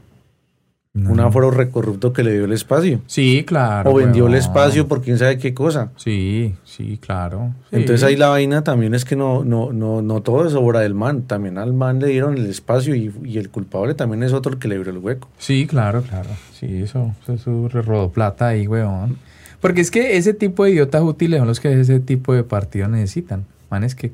No. 0.95 1.13
Un 1.13 1.21
afro 1.21 1.51
recorrupto 1.53 2.13
que 2.13 2.25
le 2.25 2.33
dio 2.33 2.45
el 2.47 2.53
espacio. 2.53 3.01
Sí, 3.07 3.45
claro. 3.47 3.91
o 3.91 3.95
vendió 3.95 4.27
el 4.27 4.35
espacio 4.35 4.89
por 4.89 5.01
quién 5.03 5.17
sabe 5.19 5.39
qué 5.39 5.55
cosa. 5.55 5.93
Sí, 5.97 6.55
sí, 6.65 6.99
claro. 7.01 7.55
Sí. 7.71 7.77
Entonces 7.77 8.03
ahí 8.03 8.17
la 8.17 8.29
vaina 8.29 8.65
también 8.65 8.95
es 8.95 9.05
que 9.05 9.15
no, 9.15 9.45
no, 9.45 9.73
no, 9.73 10.03
no 10.03 10.23
todo 10.23 10.47
es 10.49 10.55
obra 10.55 10.81
del 10.81 10.95
man. 10.95 11.23
También 11.23 11.57
al 11.59 11.73
man 11.73 12.01
le 12.01 12.09
dieron 12.09 12.37
el 12.37 12.47
espacio 12.47 12.95
y, 12.97 13.13
y 13.23 13.39
el 13.39 13.49
culpable 13.51 13.95
también 13.95 14.23
es 14.25 14.33
otro 14.33 14.53
el 14.55 14.59
que 14.59 14.67
le 14.67 14.77
abrió 14.77 14.91
el 14.93 14.99
hueco. 14.99 15.29
Sí, 15.39 15.67
claro, 15.69 16.03
claro. 16.03 16.31
Sí, 16.53 16.83
eso, 16.83 17.15
eso 17.23 17.33
es 17.35 17.43
su 17.43 17.69
rodoplata 17.69 18.49
ahí, 18.49 18.67
weón. 18.67 19.19
Porque 19.61 19.83
es 19.83 19.91
que 19.93 20.17
ese 20.17 20.35
tipo 20.35 20.65
de 20.65 20.71
idiotas 20.71 21.03
útiles 21.03 21.39
son 21.39 21.47
los 21.49 21.61
que 21.61 21.81
ese 21.81 22.01
tipo 22.01 22.33
de 22.33 22.43
partidos 22.45 22.91
necesitan. 22.91 23.45
Manes 23.71 23.95
que, 23.95 24.11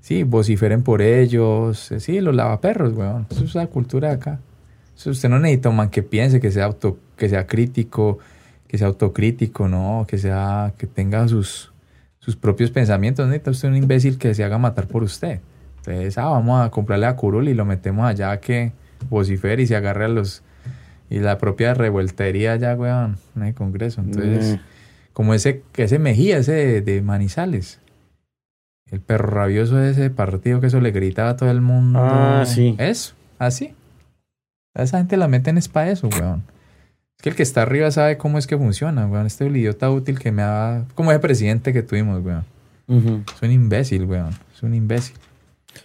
sí, 0.00 0.22
vociferen 0.24 0.82
por 0.82 1.02
ellos. 1.02 1.92
eh, 1.92 2.00
Sí, 2.00 2.20
los 2.20 2.34
lavaperros, 2.34 2.92
weón. 2.94 3.26
Eso 3.30 3.44
es 3.44 3.54
la 3.54 3.66
cultura 3.68 4.08
de 4.08 4.14
acá. 4.14 4.40
Eso 5.02 5.10
usted 5.10 5.28
no 5.28 5.40
necesita 5.40 5.68
un 5.68 5.74
man 5.76 5.90
que 5.90 6.04
piense, 6.04 6.40
que 6.40 6.52
sea 6.52 6.66
auto, 6.66 6.96
que 7.16 7.28
sea 7.28 7.44
crítico, 7.48 8.20
que 8.68 8.78
sea 8.78 8.86
autocrítico, 8.86 9.66
¿no? 9.66 10.06
Que 10.08 10.16
sea, 10.16 10.74
que 10.78 10.86
tenga 10.86 11.26
sus, 11.26 11.72
sus 12.20 12.36
propios 12.36 12.70
pensamientos. 12.70 13.24
No 13.26 13.30
necesita 13.30 13.50
usted 13.50 13.68
un 13.68 13.76
imbécil 13.76 14.16
que 14.16 14.32
se 14.32 14.44
haga 14.44 14.58
matar 14.58 14.86
por 14.86 15.02
usted. 15.02 15.40
Entonces, 15.78 16.16
ah, 16.18 16.26
vamos 16.28 16.64
a 16.64 16.70
comprarle 16.70 17.06
a 17.06 17.16
Curul 17.16 17.48
y 17.48 17.54
lo 17.54 17.64
metemos 17.64 18.06
allá 18.06 18.38
que 18.38 18.70
vocifere 19.10 19.64
y 19.64 19.66
se 19.66 19.74
agarre 19.74 20.04
a 20.04 20.08
los... 20.08 20.44
Y 21.10 21.18
la 21.18 21.36
propia 21.36 21.74
revueltería 21.74 22.52
allá, 22.52 22.74
weón, 22.76 23.18
en 23.34 23.42
el 23.42 23.54
Congreso. 23.54 24.02
Entonces, 24.02 24.54
Mm. 24.54 24.60
como 25.12 25.34
ese, 25.34 25.62
ese 25.76 25.98
Mejía, 25.98 26.38
ese 26.38 26.52
de, 26.52 26.80
de 26.80 27.02
Manizales. 27.02 27.80
El 28.90 29.00
perro 29.00 29.28
rabioso 29.30 29.76
de 29.76 29.90
ese 29.90 30.10
partido 30.10 30.60
que 30.60 30.68
eso 30.68 30.80
le 30.80 30.92
gritaba 30.92 31.30
a 31.30 31.36
todo 31.36 31.50
el 31.50 31.60
mundo. 31.60 31.98
Ah, 32.00 32.44
sí. 32.46 32.76
Eso, 32.78 33.14
así. 33.40 33.74
A 34.74 34.82
esa 34.82 34.98
gente 34.98 35.16
la 35.16 35.28
meten 35.28 35.58
es 35.58 35.68
para 35.68 35.90
eso, 35.90 36.08
weón. 36.08 36.42
que 37.20 37.28
el 37.28 37.34
que 37.36 37.42
está 37.42 37.62
arriba 37.62 37.90
sabe 37.90 38.16
cómo 38.16 38.38
es 38.38 38.46
que 38.46 38.56
funciona, 38.56 39.06
weón. 39.06 39.26
Este 39.26 39.46
idiota 39.46 39.90
útil 39.90 40.18
que 40.18 40.32
me 40.32 40.42
ha... 40.42 40.84
Como 40.94 41.10
ese 41.12 41.20
presidente 41.20 41.72
que 41.72 41.82
tuvimos, 41.82 42.22
weón. 42.24 42.44
Es 42.88 43.42
un 43.42 43.50
imbécil, 43.50 44.04
weón. 44.04 44.30
Es 44.54 44.62
un 44.62 44.74
imbécil. 44.74 45.16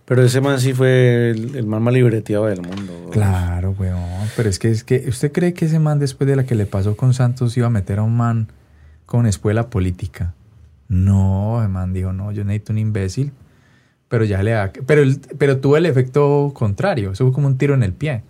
Pero 0.04 0.22
ese 0.24 0.42
man 0.42 0.60
sí 0.60 0.74
fue 0.74 1.30
el, 1.32 1.56
el 1.56 1.66
man 1.66 1.82
más 1.82 1.94
libreteado 1.94 2.46
del 2.48 2.62
mundo. 2.62 2.94
weón. 3.00 3.12
Claro, 3.12 3.76
weón. 3.78 4.02
Pero 4.36 4.50
es 4.50 4.60
que, 4.60 4.70
es 4.70 4.84
que, 4.84 5.06
¿usted 5.08 5.32
cree 5.32 5.54
que 5.54 5.66
ese 5.66 5.80
man 5.80 6.00
después 6.00 6.28
de 6.28 6.36
la 6.36 6.46
que 6.46 6.56
le 6.56 6.66
pasó 6.66 6.98
con 6.98 7.14
Santos 7.14 7.56
iba 7.58 7.68
a 7.68 7.70
meter 7.70 8.00
a 8.00 8.04
un 8.04 8.16
man 8.16 8.48
con 9.06 9.26
escuela 9.28 9.70
política? 9.70 10.34
No, 10.90 11.62
el 11.62 11.70
man 11.70 11.94
dijo, 11.94 12.14
no, 12.14 12.32
yo 12.32 12.44
necesito 12.46 12.72
un 12.74 12.80
imbécil. 12.80 13.32
Pero 14.08 14.24
ya 14.24 14.42
le 14.42 14.52
da... 14.52 14.72
Pero, 14.86 15.04
pero 15.38 15.58
tuvo 15.60 15.76
el 15.76 15.86
efecto 15.86 16.52
contrario. 16.54 17.12
Eso 17.12 17.26
fue 17.26 17.34
como 17.34 17.48
un 17.48 17.58
tiro 17.58 17.74
en 17.74 17.84
el 17.84 17.92
pie. 17.94 18.24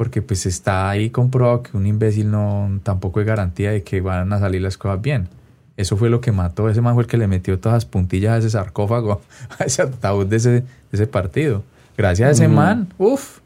Porque 0.00 0.22
pues 0.22 0.46
está 0.46 0.88
ahí 0.88 1.10
comprobado 1.10 1.62
que 1.62 1.76
un 1.76 1.86
imbécil 1.86 2.30
no 2.30 2.80
tampoco 2.84 3.20
es 3.20 3.26
garantía 3.26 3.70
de 3.70 3.82
que 3.82 4.00
van 4.00 4.32
a 4.32 4.38
salir 4.38 4.62
las 4.62 4.78
cosas 4.78 5.02
bien. 5.02 5.28
Eso 5.76 5.98
fue 5.98 6.08
lo 6.08 6.22
que 6.22 6.32
mató. 6.32 6.70
Ese 6.70 6.80
man 6.80 6.94
fue 6.94 7.02
el 7.02 7.06
que 7.06 7.18
le 7.18 7.26
metió 7.26 7.58
todas 7.58 7.76
las 7.76 7.84
puntillas 7.84 8.32
a 8.32 8.38
ese 8.38 8.48
sarcófago, 8.48 9.20
a 9.58 9.64
ese 9.64 9.82
ataúd 9.82 10.24
de 10.24 10.36
ese, 10.36 10.50
de 10.50 10.64
ese 10.90 11.06
partido. 11.06 11.64
Gracias 11.98 12.28
a 12.30 12.32
ese 12.32 12.48
man, 12.48 12.88
uff. 12.96 13.40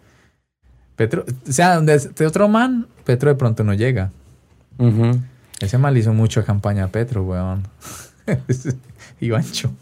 Petro, 0.95 1.25
o 1.27 1.53
sea, 1.53 1.75
donde 1.75 1.95
este 1.95 2.25
otro 2.25 2.47
man, 2.47 2.87
Petro 3.03 3.31
de 3.31 3.35
pronto 3.35 3.65
no 3.65 3.75
llega. 3.75 4.13
Ese 5.59 5.77
man 5.77 5.93
le 5.93 5.99
hizo 5.99 6.13
mucho 6.13 6.45
campaña 6.45 6.85
a 6.85 6.89
Petro, 6.89 7.25
weón. 7.25 7.65
Ivancho. 9.21 9.73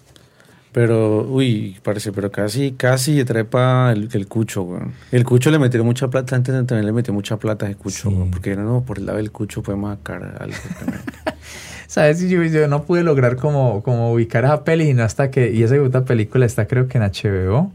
Pero, 0.72 1.22
uy, 1.28 1.76
parece, 1.82 2.12
pero 2.12 2.30
casi, 2.30 2.72
casi 2.72 3.22
trepa 3.24 3.92
el, 3.92 4.08
el 4.12 4.26
cucho, 4.26 4.62
weón. 4.62 4.92
El 5.10 5.22
cucho 5.24 5.50
le 5.50 5.58
metió 5.58 5.84
mucha 5.84 6.08
plata, 6.08 6.34
antes 6.34 6.54
también 6.66 6.86
le 6.86 6.92
metió 6.92 7.12
mucha 7.12 7.36
plata 7.36 7.66
a 7.66 7.68
ese 7.68 7.78
cucho, 7.78 8.08
Sí. 8.08 8.14
weón, 8.16 8.30
porque 8.30 8.56
no, 8.56 8.82
por 8.82 8.98
el 8.98 9.04
lado 9.06 9.18
del 9.18 9.30
cucho 9.30 9.62
podemos 9.62 9.94
sacar 9.98 10.36
algo. 10.40 10.56
¿Sabes? 11.86 12.20
Yo, 12.26 12.42
yo 12.42 12.68
no 12.68 12.84
pude 12.84 13.02
lograr 13.02 13.36
como, 13.36 13.82
como 13.82 14.12
ubicar 14.14 14.44
esa 14.44 14.64
peli 14.64 14.86
sino 14.86 15.02
hasta 15.02 15.30
que... 15.30 15.52
Y 15.52 15.62
esa 15.62 15.80
otra 15.82 16.06
película 16.06 16.46
está 16.46 16.66
creo 16.66 16.88
que 16.88 16.96
en 16.96 17.04
HBO 17.04 17.70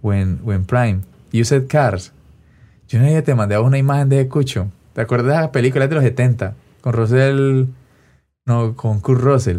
o 0.00 0.12
en, 0.14 0.40
o 0.42 0.54
en 0.54 0.64
Prime. 0.64 1.00
You 1.32 1.44
Said 1.44 1.66
Cars. 1.68 2.12
Yo 2.88 2.98
no 2.98 3.22
te 3.22 3.34
mandé 3.34 3.58
una 3.58 3.76
imagen 3.76 4.08
de 4.08 4.26
Cucho. 4.26 4.68
¿Te 4.94 5.02
acuerdas 5.02 5.26
de 5.26 5.42
esa 5.42 5.52
película 5.52 5.86
de 5.86 5.94
los 5.94 6.02
70? 6.04 6.54
Con 6.80 6.94
Russell... 6.94 7.64
No, 8.46 8.74
con 8.74 9.00
Kurt 9.00 9.20
Russell. 9.20 9.58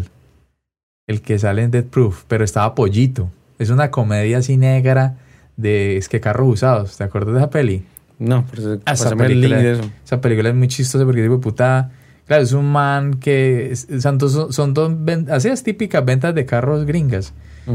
El 1.10 1.22
que 1.22 1.38
sale 1.38 1.62
en 1.62 1.70
Dead 1.70 1.84
Proof. 1.84 2.24
Pero 2.28 2.44
estaba 2.44 2.74
Pollito. 2.74 3.30
Es 3.58 3.70
una 3.70 3.90
comedia 3.90 4.38
así 4.38 4.56
negra 4.56 5.16
de... 5.56 5.96
Es 5.96 6.08
que 6.08 6.20
carros 6.20 6.48
usados. 6.48 6.96
¿Te 6.96 7.04
acuerdas 7.04 7.34
de 7.34 7.40
esa 7.40 7.50
peli? 7.50 7.84
No, 8.18 8.44
pues 8.46 8.64
Ah, 8.84 8.92
esa 8.92 9.04
pásame 9.04 9.26
el 9.26 9.40
link 9.40 9.50
película- 9.50 9.62
de 9.62 9.72
eso. 9.72 9.90
Esa 10.04 10.20
película 10.20 10.48
es 10.50 10.54
muy 10.54 10.68
chistosa 10.68 11.04
porque 11.04 11.22
tipo 11.22 11.40
puta. 11.40 11.90
Claro, 12.26 12.42
es 12.42 12.52
un 12.52 12.70
man 12.70 13.14
que. 13.14 13.72
es- 13.72 13.88
Santos 13.98 14.32
son, 14.32 14.52
son 14.52 14.72
dos. 14.74 14.92
Así 15.30 15.48
es 15.48 15.62
típicas 15.62 16.04
ventas 16.04 16.34
de 16.34 16.44
carros 16.46 16.84
gringas. 16.86 17.32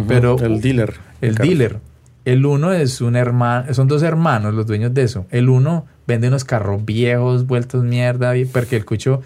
Pero- 0.08 0.38
El 0.40 0.62
dealer. 0.62 0.94
El 1.22 1.36
dealer. 1.36 1.80
El 2.26 2.46
uno 2.46 2.72
es 2.74 3.02
un 3.02 3.16
hermano. 3.16 3.74
Son 3.74 3.88
dos 3.88 4.02
hermanos 4.04 4.54
los 4.54 4.66
dueños 4.66 4.94
de 4.94 5.04
eso. 5.04 5.26
El 5.30 5.50
uno 5.50 5.86
vende 6.08 6.28
unos 6.30 6.44
carros 6.46 6.86
viejos, 6.86 7.46
vueltos 7.48 7.84
mierda. 7.84 8.34
Porque 8.54 8.76
el 8.78 8.86
cucho. 8.86 9.22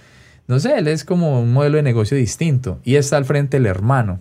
No 0.49 0.59
sé, 0.59 0.77
él 0.80 0.88
es 0.88 1.05
como 1.05 1.39
un 1.41 1.53
modelo 1.53 1.77
de 1.77 1.84
negocio 1.84 2.17
distinto. 2.17 2.80
Y 2.84 2.95
está 2.95 3.15
al 3.17 3.23
frente 3.26 3.57
el 3.57 3.65
hermano. 3.67 4.19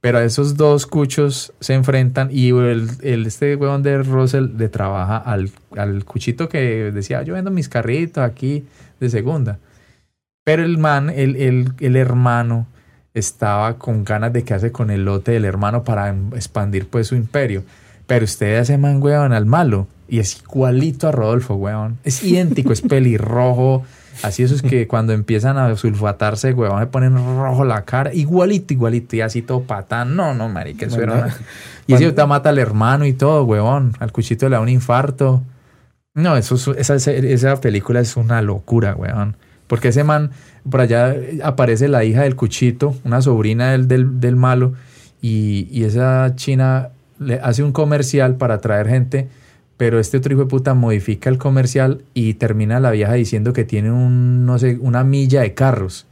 Pero 0.00 0.20
esos 0.20 0.56
dos 0.56 0.86
cuchos 0.86 1.52
se 1.58 1.74
enfrentan 1.74 2.28
y 2.30 2.50
el, 2.50 2.88
el- 3.02 3.26
este 3.26 3.56
huevón 3.56 3.82
de 3.82 4.02
Russell 4.02 4.56
le 4.56 4.68
trabaja 4.68 5.16
al, 5.16 5.50
al 5.76 6.04
cuchito 6.04 6.48
que 6.48 6.92
decía, 6.92 7.22
yo 7.24 7.34
vendo 7.34 7.50
mis 7.50 7.68
carritos 7.68 8.22
aquí 8.22 8.64
de 9.00 9.10
segunda. 9.10 9.58
Pero 10.44 10.62
el 10.62 10.78
man, 10.78 11.10
el, 11.10 11.34
el, 11.36 11.72
el 11.80 11.96
hermano, 11.96 12.68
estaba 13.14 13.78
con 13.78 14.04
ganas 14.04 14.32
de 14.32 14.44
quedarse 14.44 14.70
con 14.70 14.90
el 14.90 15.04
lote 15.06 15.32
del 15.32 15.44
hermano 15.44 15.82
para 15.82 16.08
em- 16.10 16.30
expandir 16.34 16.86
pues 16.86 17.08
su 17.08 17.16
imperio. 17.16 17.64
Pero 18.06 18.24
usted 18.26 18.58
hace 18.58 18.78
man, 18.78 19.02
weón, 19.02 19.32
al 19.32 19.46
malo. 19.46 19.88
Y 20.08 20.20
es 20.20 20.40
igualito 20.40 21.08
a 21.08 21.12
Rodolfo, 21.12 21.54
weón. 21.56 21.98
Es 22.04 22.22
idéntico, 22.22 22.72
es 22.72 22.80
pelirrojo. 22.82 23.84
Así 24.22 24.42
esos 24.42 24.62
que 24.62 24.86
cuando 24.88 25.12
empiezan 25.12 25.58
a 25.58 25.74
sulfatarse, 25.76 26.52
weón, 26.52 26.80
se 26.80 26.86
ponen 26.86 27.14
rojo 27.16 27.64
la 27.64 27.84
cara. 27.84 28.12
Igualito, 28.14 28.72
igualito. 28.74 29.16
Y 29.16 29.20
así 29.20 29.42
todo 29.42 29.62
patán. 29.62 30.16
No, 30.16 30.34
no, 30.34 30.48
marica, 30.48 30.86
eso 30.86 31.00
era 31.00 31.12
una- 31.14 31.36
Y 31.86 31.94
ese 31.94 32.04
ahorita 32.04 32.26
mata 32.26 32.48
al 32.50 32.58
hermano 32.58 33.04
y 33.06 33.12
todo, 33.12 33.44
weón. 33.44 33.92
Al 34.00 34.12
cuchito 34.12 34.48
le 34.48 34.56
da 34.56 34.60
un 34.60 34.68
infarto. 34.68 35.42
No, 36.14 36.36
eso, 36.36 36.54
es- 36.72 36.90
esa, 36.90 37.10
esa 37.12 37.60
película 37.60 38.00
es 38.00 38.16
una 38.16 38.40
locura, 38.42 38.94
weón. 38.94 39.36
Porque 39.66 39.88
ese 39.88 40.04
man, 40.04 40.30
por 40.70 40.80
allá 40.80 41.14
aparece 41.42 41.88
la 41.88 42.04
hija 42.04 42.22
del 42.22 42.36
cuchito, 42.36 42.94
una 43.04 43.20
sobrina 43.20 43.72
del, 43.72 43.88
del, 43.88 44.20
del 44.20 44.36
malo, 44.36 44.74
y, 45.20 45.66
y 45.72 45.84
esa 45.84 46.32
china 46.36 46.90
le 47.18 47.40
hace 47.40 47.62
un 47.64 47.72
comercial 47.72 48.36
para 48.36 48.54
atraer 48.54 48.86
gente, 48.88 49.28
pero 49.76 49.98
este 50.00 50.16
otro 50.18 50.32
hijo 50.32 50.42
de 50.44 50.48
puta 50.48 50.74
modifica 50.74 51.28
el 51.30 51.38
comercial 51.38 52.02
y 52.14 52.34
termina 52.34 52.80
la 52.80 52.90
vieja 52.90 53.12
diciendo 53.12 53.52
que 53.52 53.64
tiene 53.64 53.90
un, 53.90 54.46
no 54.46 54.58
sé, 54.58 54.78
una 54.80 55.04
milla 55.04 55.42
de 55.42 55.54
carros. 55.54 56.06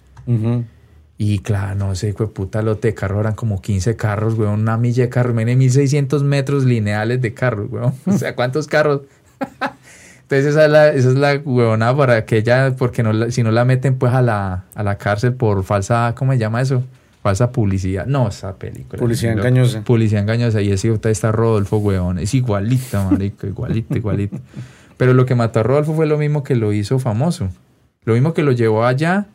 Y 1.17 1.39
claro, 1.39 1.77
no 1.77 1.95
sé, 1.95 2.09
hijo 2.09 2.25
de 2.25 2.31
puta 2.31 2.61
lote 2.61 2.89
de 2.89 2.95
carros 2.95 3.21
eran 3.21 3.35
como 3.35 3.63
15 3.63 3.95
carros, 3.97 4.35
weón, 4.35 4.61
una 4.61 4.77
milla 4.77 5.05
de 5.05 5.09
carros, 5.09 5.35
tiene 5.37 5.55
1600 5.57 6.25
metros 6.25 6.65
lineales 6.65 7.21
de 7.23 7.33
carros, 7.35 7.69
weón. 7.71 7.95
O 8.07 8.13
sea, 8.19 8.35
¿cuántos 8.35 8.67
carros? 8.67 9.03
Entonces 10.23 10.47
esa 10.47 10.65
es 10.65 10.71
la, 10.71 10.89
esa 10.89 11.09
es 11.11 11.15
la 11.17 11.35
huevona 11.45 11.95
para 11.97 12.25
que 12.25 12.39
ella, 12.39 12.75
porque 12.77 13.03
no 13.03 13.13
la- 13.13 13.31
si 13.31 13.43
no 13.43 13.51
la 13.51 13.65
meten 13.65 13.97
pues 13.99 14.13
a 14.13 14.23
la, 14.23 14.65
a 14.75 14.83
la 14.83 14.97
cárcel 14.99 15.35
por 15.35 15.63
falsa, 15.65 16.15
¿cómo 16.17 16.33
se 16.33 16.39
llama 16.39 16.63
eso? 16.63 16.83
Falsa 17.25 17.53
publicidad. 17.53 18.05
No, 18.05 18.29
esa 18.29 18.55
película. 18.57 19.01
Publicidad 19.01 19.33
engañosa. 19.33 19.81
Publicidad 19.83 20.21
engañosa. 20.21 20.61
Y 20.61 20.71
ese 20.71 20.91
puta 20.91 21.09
está 21.09 21.33
Rodolfo, 21.33 21.79
huevón. 21.79 22.19
Es 22.19 22.35
igualito, 22.35 23.03
marico, 23.11 23.47
igualito, 23.47 23.97
igualito. 23.97 24.37
Pero 24.99 25.15
lo 25.15 25.25
que 25.25 25.35
mató 25.35 25.61
a 25.61 25.63
Rodolfo 25.63 25.95
fue 25.95 26.05
lo 26.05 26.19
mismo 26.19 26.45
que 26.45 26.55
lo 26.55 26.75
hizo 26.75 26.99
famoso. 26.99 27.49
Lo 28.05 28.13
mismo 28.13 28.35
que 28.35 28.43
lo 28.43 28.53
llevó 28.53 28.85
allá, 28.85 29.29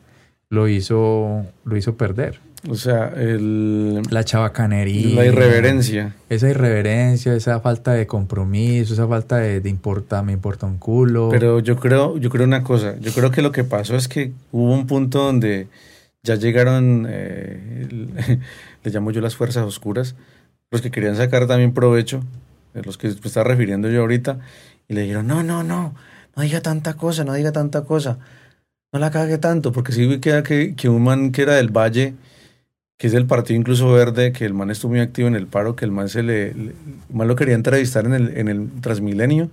lo 0.51 0.67
hizo, 0.67 1.47
lo 1.65 1.77
hizo 1.77 1.95
perder. 1.97 2.39
O 2.69 2.75
sea, 2.75 3.11
el, 3.17 4.03
La 4.11 4.23
chabacanería. 4.23 5.15
la 5.15 5.25
irreverencia. 5.25 6.13
Esa 6.29 6.47
irreverencia, 6.47 7.33
esa 7.33 7.59
falta 7.59 7.93
de 7.93 8.05
compromiso, 8.05 8.93
esa 8.93 9.07
falta 9.07 9.37
de, 9.37 9.61
de 9.61 9.69
importa, 9.71 10.21
me 10.21 10.33
importa 10.33 10.67
un 10.67 10.77
culo. 10.77 11.29
Pero 11.31 11.59
yo 11.59 11.77
creo, 11.77 12.19
yo 12.19 12.29
creo 12.29 12.45
una 12.45 12.63
cosa. 12.63 12.99
Yo 12.99 13.11
creo 13.13 13.31
que 13.31 13.41
lo 13.41 13.51
que 13.51 13.63
pasó 13.63 13.95
es 13.95 14.07
que 14.07 14.31
hubo 14.51 14.71
un 14.75 14.85
punto 14.85 15.23
donde 15.23 15.67
ya 16.29 16.35
llegaron, 16.35 17.07
eh, 17.09 17.87
el- 17.89 18.09
le 18.83 18.91
llamo 18.91 19.11
yo 19.11 19.19
las 19.21 19.35
fuerzas 19.35 19.63
oscuras, 19.65 20.15
los 20.71 20.81
que 20.81 20.91
querían 20.91 21.15
sacar 21.15 21.47
también 21.47 21.73
provecho, 21.73 22.21
de 22.73 22.83
los 22.83 22.97
que 22.97 23.07
me 23.07 23.13
estaba 23.23 23.45
refiriendo 23.45 23.89
yo 23.89 24.01
ahorita, 24.01 24.39
y 24.87 24.93
le 24.93 25.01
dijeron, 25.01 25.25
no, 25.27 25.41
no, 25.43 25.63
no, 25.63 25.95
no 26.35 26.43
diga 26.43 26.61
tanta 26.61 26.93
cosa, 26.93 27.23
no 27.23 27.33
diga 27.33 27.51
tanta 27.51 27.81
cosa, 27.83 28.19
no 28.93 28.99
la 28.99 29.09
cague 29.11 29.37
tanto, 29.39 29.71
porque 29.71 29.91
sí 29.91 30.19
queda 30.19 30.43
que, 30.43 30.75
que 30.75 30.87
un 30.89 31.03
man 31.03 31.31
que 31.31 31.41
era 31.41 31.55
del 31.55 31.69
Valle, 31.75 32.13
que 32.97 33.07
es 33.07 33.13
del 33.13 33.25
partido 33.25 33.59
incluso 33.59 33.91
verde, 33.91 34.31
que 34.33 34.45
el 34.45 34.53
man 34.53 34.69
estuvo 34.69 34.91
muy 34.91 34.99
activo 34.99 35.27
en 35.27 35.35
el 35.35 35.47
paro, 35.47 35.75
que 35.75 35.85
el 35.85 35.91
man 35.91 36.09
se 36.09 36.21
le, 36.21 36.53
le- 36.53 36.71
el 36.71 36.75
man 37.15 37.27
lo 37.27 37.35
quería 37.35 37.55
entrevistar 37.55 38.05
en 38.05 38.13
el, 38.13 38.37
en 38.37 38.47
el 38.49 38.69
Transmilenio, 38.81 39.49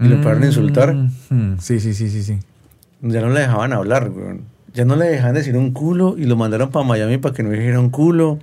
y 0.00 0.08
le 0.08 0.16
pararon 0.16 0.42
a 0.42 0.46
insultar. 0.46 0.94
Mm, 0.94 1.58
sí, 1.60 1.78
sí, 1.78 1.92
sí, 1.94 2.08
sí, 2.08 2.22
sí. 2.22 2.38
Ya 3.02 3.20
no 3.20 3.28
le 3.30 3.40
dejaban 3.40 3.72
hablar, 3.74 4.08
weón. 4.10 4.44
Ya 4.74 4.84
no 4.84 4.96
le 4.96 5.06
dejaban 5.06 5.34
decir 5.34 5.56
un 5.56 5.72
culo 5.72 6.14
y 6.18 6.24
lo 6.24 6.36
mandaron 6.36 6.70
para 6.70 6.84
Miami 6.86 7.18
para 7.18 7.34
que 7.34 7.42
no 7.42 7.50
dijera 7.50 7.80
un 7.80 7.90
culo. 7.90 8.38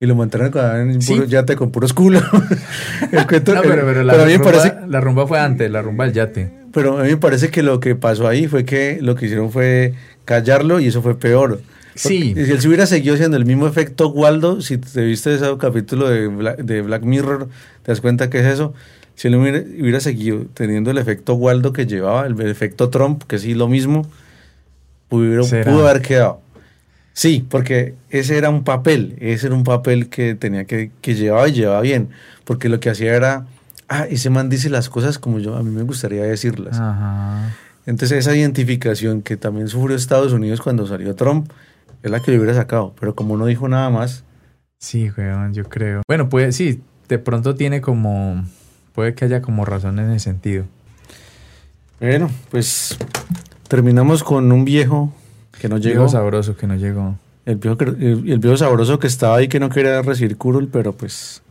Y 0.00 0.06
lo 0.06 0.14
montaron 0.14 0.50
con- 0.50 1.00
Sí. 1.00 1.14
puro 1.14 1.24
yate 1.26 1.56
con 1.56 1.70
puros 1.70 1.92
culos. 1.92 2.22
El 3.12 3.26
cuento- 3.26 3.54
No, 3.54 3.62
pero, 3.62 3.86
pero 3.86 4.02
la, 4.02 4.12
pero 4.12 4.24
a 4.24 4.26
mí 4.26 4.36
rumba, 4.36 4.50
parece, 4.52 4.74
la 4.88 5.00
rumba 5.00 5.26
fue 5.26 5.38
antes, 5.38 5.70
la 5.70 5.80
rumba 5.82 6.04
del 6.04 6.14
yate. 6.14 6.52
pero 6.72 6.98
a 6.98 7.02
mí 7.04 7.10
me 7.10 7.16
parece 7.16 7.50
que 7.50 7.62
lo 7.62 7.80
que 7.80 7.94
pasó 7.94 8.26
ahí 8.28 8.46
fue 8.48 8.64
que 8.64 8.98
lo 9.00 9.14
que 9.14 9.26
hicieron 9.26 9.50
fue 9.52 9.94
callarlo 10.24 10.80
y 10.80 10.88
eso 10.88 11.00
fue 11.00 11.18
peor. 11.18 11.60
Sí. 11.94 12.34
Si 12.34 12.50
él 12.50 12.60
se 12.60 12.66
hubiera 12.66 12.86
seguido 12.86 13.14
haciendo 13.14 13.36
el 13.36 13.46
mismo 13.46 13.68
efecto 13.68 14.08
Waldo, 14.08 14.60
si 14.60 14.78
te 14.78 15.04
viste 15.04 15.32
ese 15.36 15.46
capítulo 15.58 16.08
de 16.08 16.26
Black, 16.26 16.56
de 16.58 16.82
Black 16.82 17.04
Mirror, 17.04 17.48
te 17.84 17.92
das 17.92 18.00
cuenta 18.00 18.28
que 18.28 18.40
es 18.40 18.46
eso. 18.46 18.74
Si 19.14 19.28
él 19.28 19.36
hubiera, 19.36 19.60
hubiera 19.60 20.00
seguido 20.00 20.44
teniendo 20.54 20.90
el 20.90 20.98
efecto 20.98 21.34
Waldo 21.34 21.72
que 21.72 21.86
llevaba, 21.86 22.26
el, 22.26 22.38
efecto 22.40 22.90
Trump, 22.90 23.22
que 23.28 23.38
sí 23.38 23.54
lo 23.54 23.68
mismo, 23.68 24.04
pudo, 25.14 25.44
¿Será? 25.44 25.70
pudo 25.70 25.88
haber 25.88 26.02
quedado. 26.02 26.40
Sí, 27.12 27.46
porque 27.48 27.94
ese 28.10 28.36
era 28.36 28.50
un 28.50 28.64
papel, 28.64 29.16
ese 29.20 29.46
era 29.46 29.54
un 29.54 29.64
papel 29.64 30.08
que 30.08 30.34
tenía 30.34 30.64
que, 30.64 30.90
que 31.00 31.14
llevaba 31.14 31.48
y 31.48 31.52
llevaba 31.52 31.80
bien, 31.80 32.08
porque 32.44 32.68
lo 32.68 32.80
que 32.80 32.90
hacía 32.90 33.14
era, 33.14 33.46
ah, 33.88 34.06
ese 34.10 34.30
man 34.30 34.48
dice 34.50 34.68
las 34.68 34.88
cosas 34.88 35.18
como 35.18 35.38
yo, 35.38 35.56
a 35.56 35.62
mí 35.62 35.70
me 35.70 35.82
gustaría 35.82 36.24
decirlas. 36.24 36.78
Ajá. 36.78 37.54
Entonces 37.86 38.18
esa 38.18 38.34
identificación 38.34 39.22
que 39.22 39.36
también 39.36 39.68
sufrió 39.68 39.96
Estados 39.96 40.32
Unidos 40.32 40.60
cuando 40.60 40.86
salió 40.86 41.14
Trump 41.14 41.50
es 42.02 42.10
la 42.10 42.20
que 42.20 42.32
le 42.32 42.38
hubiera 42.38 42.54
sacado, 42.54 42.94
pero 42.98 43.14
como 43.14 43.36
no 43.36 43.46
dijo 43.46 43.68
nada 43.68 43.90
más, 43.90 44.24
Sí, 44.84 45.10
weón, 45.16 45.54
yo 45.54 45.64
creo. 45.64 46.02
Bueno, 46.06 46.28
pues 46.28 46.56
sí, 46.56 46.82
de 47.08 47.18
pronto 47.18 47.54
tiene 47.54 47.80
como. 47.80 48.44
Puede 48.94 49.14
que 49.14 49.24
haya 49.24 49.40
como 49.40 49.64
razón 49.64 49.98
en 49.98 50.10
ese 50.10 50.24
sentido. 50.24 50.66
bueno, 52.00 52.30
pues 52.50 52.98
Terminamos 53.68 54.22
con 54.22 54.50
un 54.52 54.64
viejo 54.64 55.12
que 55.60 55.68
no 55.68 55.78
llegó. 55.78 55.94
Llegó 55.94 56.08
sabroso 56.08 56.56
que 56.56 56.66
no 56.66 56.74
llegó. 56.76 57.16
El 57.46 57.56
viejo, 57.56 57.76
el, 57.80 58.30
el 58.30 58.38
viejo 58.38 58.56
sabroso 58.56 58.98
que 58.98 59.06
estaba 59.06 59.36
ahí 59.36 59.48
que 59.48 59.60
no 59.60 59.68
quería 59.68 60.00
recibir 60.02 60.36
curul, 60.36 60.68
pero 60.68 60.92
pues. 60.92 61.42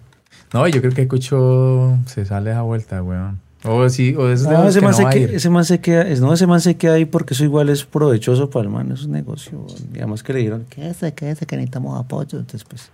No, 0.53 0.67
yo 0.67 0.81
creo 0.81 0.93
que 0.93 1.07
Cucho 1.07 1.97
se 2.05 2.25
sale 2.25 2.51
a 2.51 2.61
vuelta, 2.61 3.01
weón. 3.01 3.39
O 3.65 3.87
sí, 3.89 4.13
o 4.15 4.29
es 4.29 4.43
de 4.43 4.53
No, 4.53 4.67
ese, 4.67 4.79
que 4.79 4.85
man 4.85 4.91
no 4.91 4.97
se 4.97 5.03
va 5.03 5.09
a 5.09 5.13
que- 5.13 5.19
ir. 5.19 5.33
ese 5.33 5.49
man 5.49 5.63
se 5.65 5.79
queda, 5.79 6.03
no, 6.19 6.33
ese 6.33 6.45
man 6.47 6.59
se 6.61 6.75
queda 6.75 6.93
ahí 6.95 7.05
porque 7.05 7.33
eso 7.33 7.43
igual 7.45 7.69
es 7.69 7.85
provechoso 7.85 8.49
para 8.49 8.63
el 8.65 8.69
man, 8.69 8.91
es 8.91 9.05
un 9.05 9.11
negocio. 9.13 9.57
weón. 9.59 9.77
Y 9.93 9.97
además 9.99 10.21
que 10.21 10.33
le 10.33 10.39
dieron, 10.39 10.65
quédese, 10.69 11.13
quédese, 11.13 11.45
que 11.45 11.55
necesitamos 11.55 11.97
apoyo. 11.99 12.39
Entonces, 12.39 12.63
pues, 12.65 12.89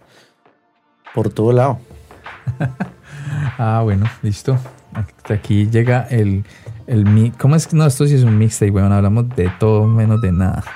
por 1.14 1.30
todo 1.30 1.52
lado. 1.52 1.80
Ah, 3.58 3.82
bueno, 3.84 4.06
listo. 4.24 4.58
Hasta 4.94 5.34
aquí 5.36 5.68
llega 5.70 6.04
el, 6.10 6.44
el 6.90 7.06
mi- 7.06 7.32
¿Cómo 7.32 7.56
es 7.56 7.68
que 7.68 7.76
no? 7.78 7.86
Esto 7.86 8.06
sí 8.08 8.16
es 8.16 8.24
un 8.24 8.38
mixtape, 8.38 8.72
weón. 8.72 8.92
Hablamos 8.92 9.30
de 9.36 9.50
todo 9.60 9.86
menos 9.88 10.20
de 10.22 10.32
nada. 10.32 10.64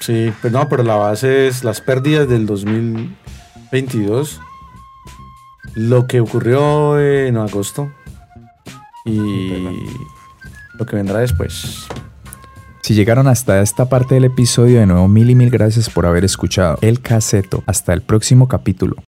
Sí, 0.00 0.32
pero 0.40 0.58
no, 0.60 0.68
pero 0.70 0.82
la 0.82 0.94
base 0.94 1.46
es 1.46 1.62
las 1.62 1.82
pérdidas 1.82 2.26
del 2.26 2.46
2022, 2.46 4.40
lo 5.74 6.06
que 6.06 6.20
ocurrió 6.20 6.98
en 6.98 7.36
agosto 7.36 7.92
y 9.04 9.68
lo 10.78 10.86
que 10.86 10.96
vendrá 10.96 11.18
después. 11.18 11.86
Si 12.82 12.94
llegaron 12.94 13.28
hasta 13.28 13.60
esta 13.60 13.90
parte 13.90 14.14
del 14.14 14.24
episodio, 14.24 14.80
de 14.80 14.86
nuevo 14.86 15.06
mil 15.06 15.28
y 15.28 15.34
mil 15.34 15.50
gracias 15.50 15.90
por 15.90 16.06
haber 16.06 16.24
escuchado 16.24 16.78
El 16.80 17.00
Caseto. 17.02 17.62
Hasta 17.66 17.92
el 17.92 18.00
próximo 18.00 18.48
capítulo. 18.48 18.96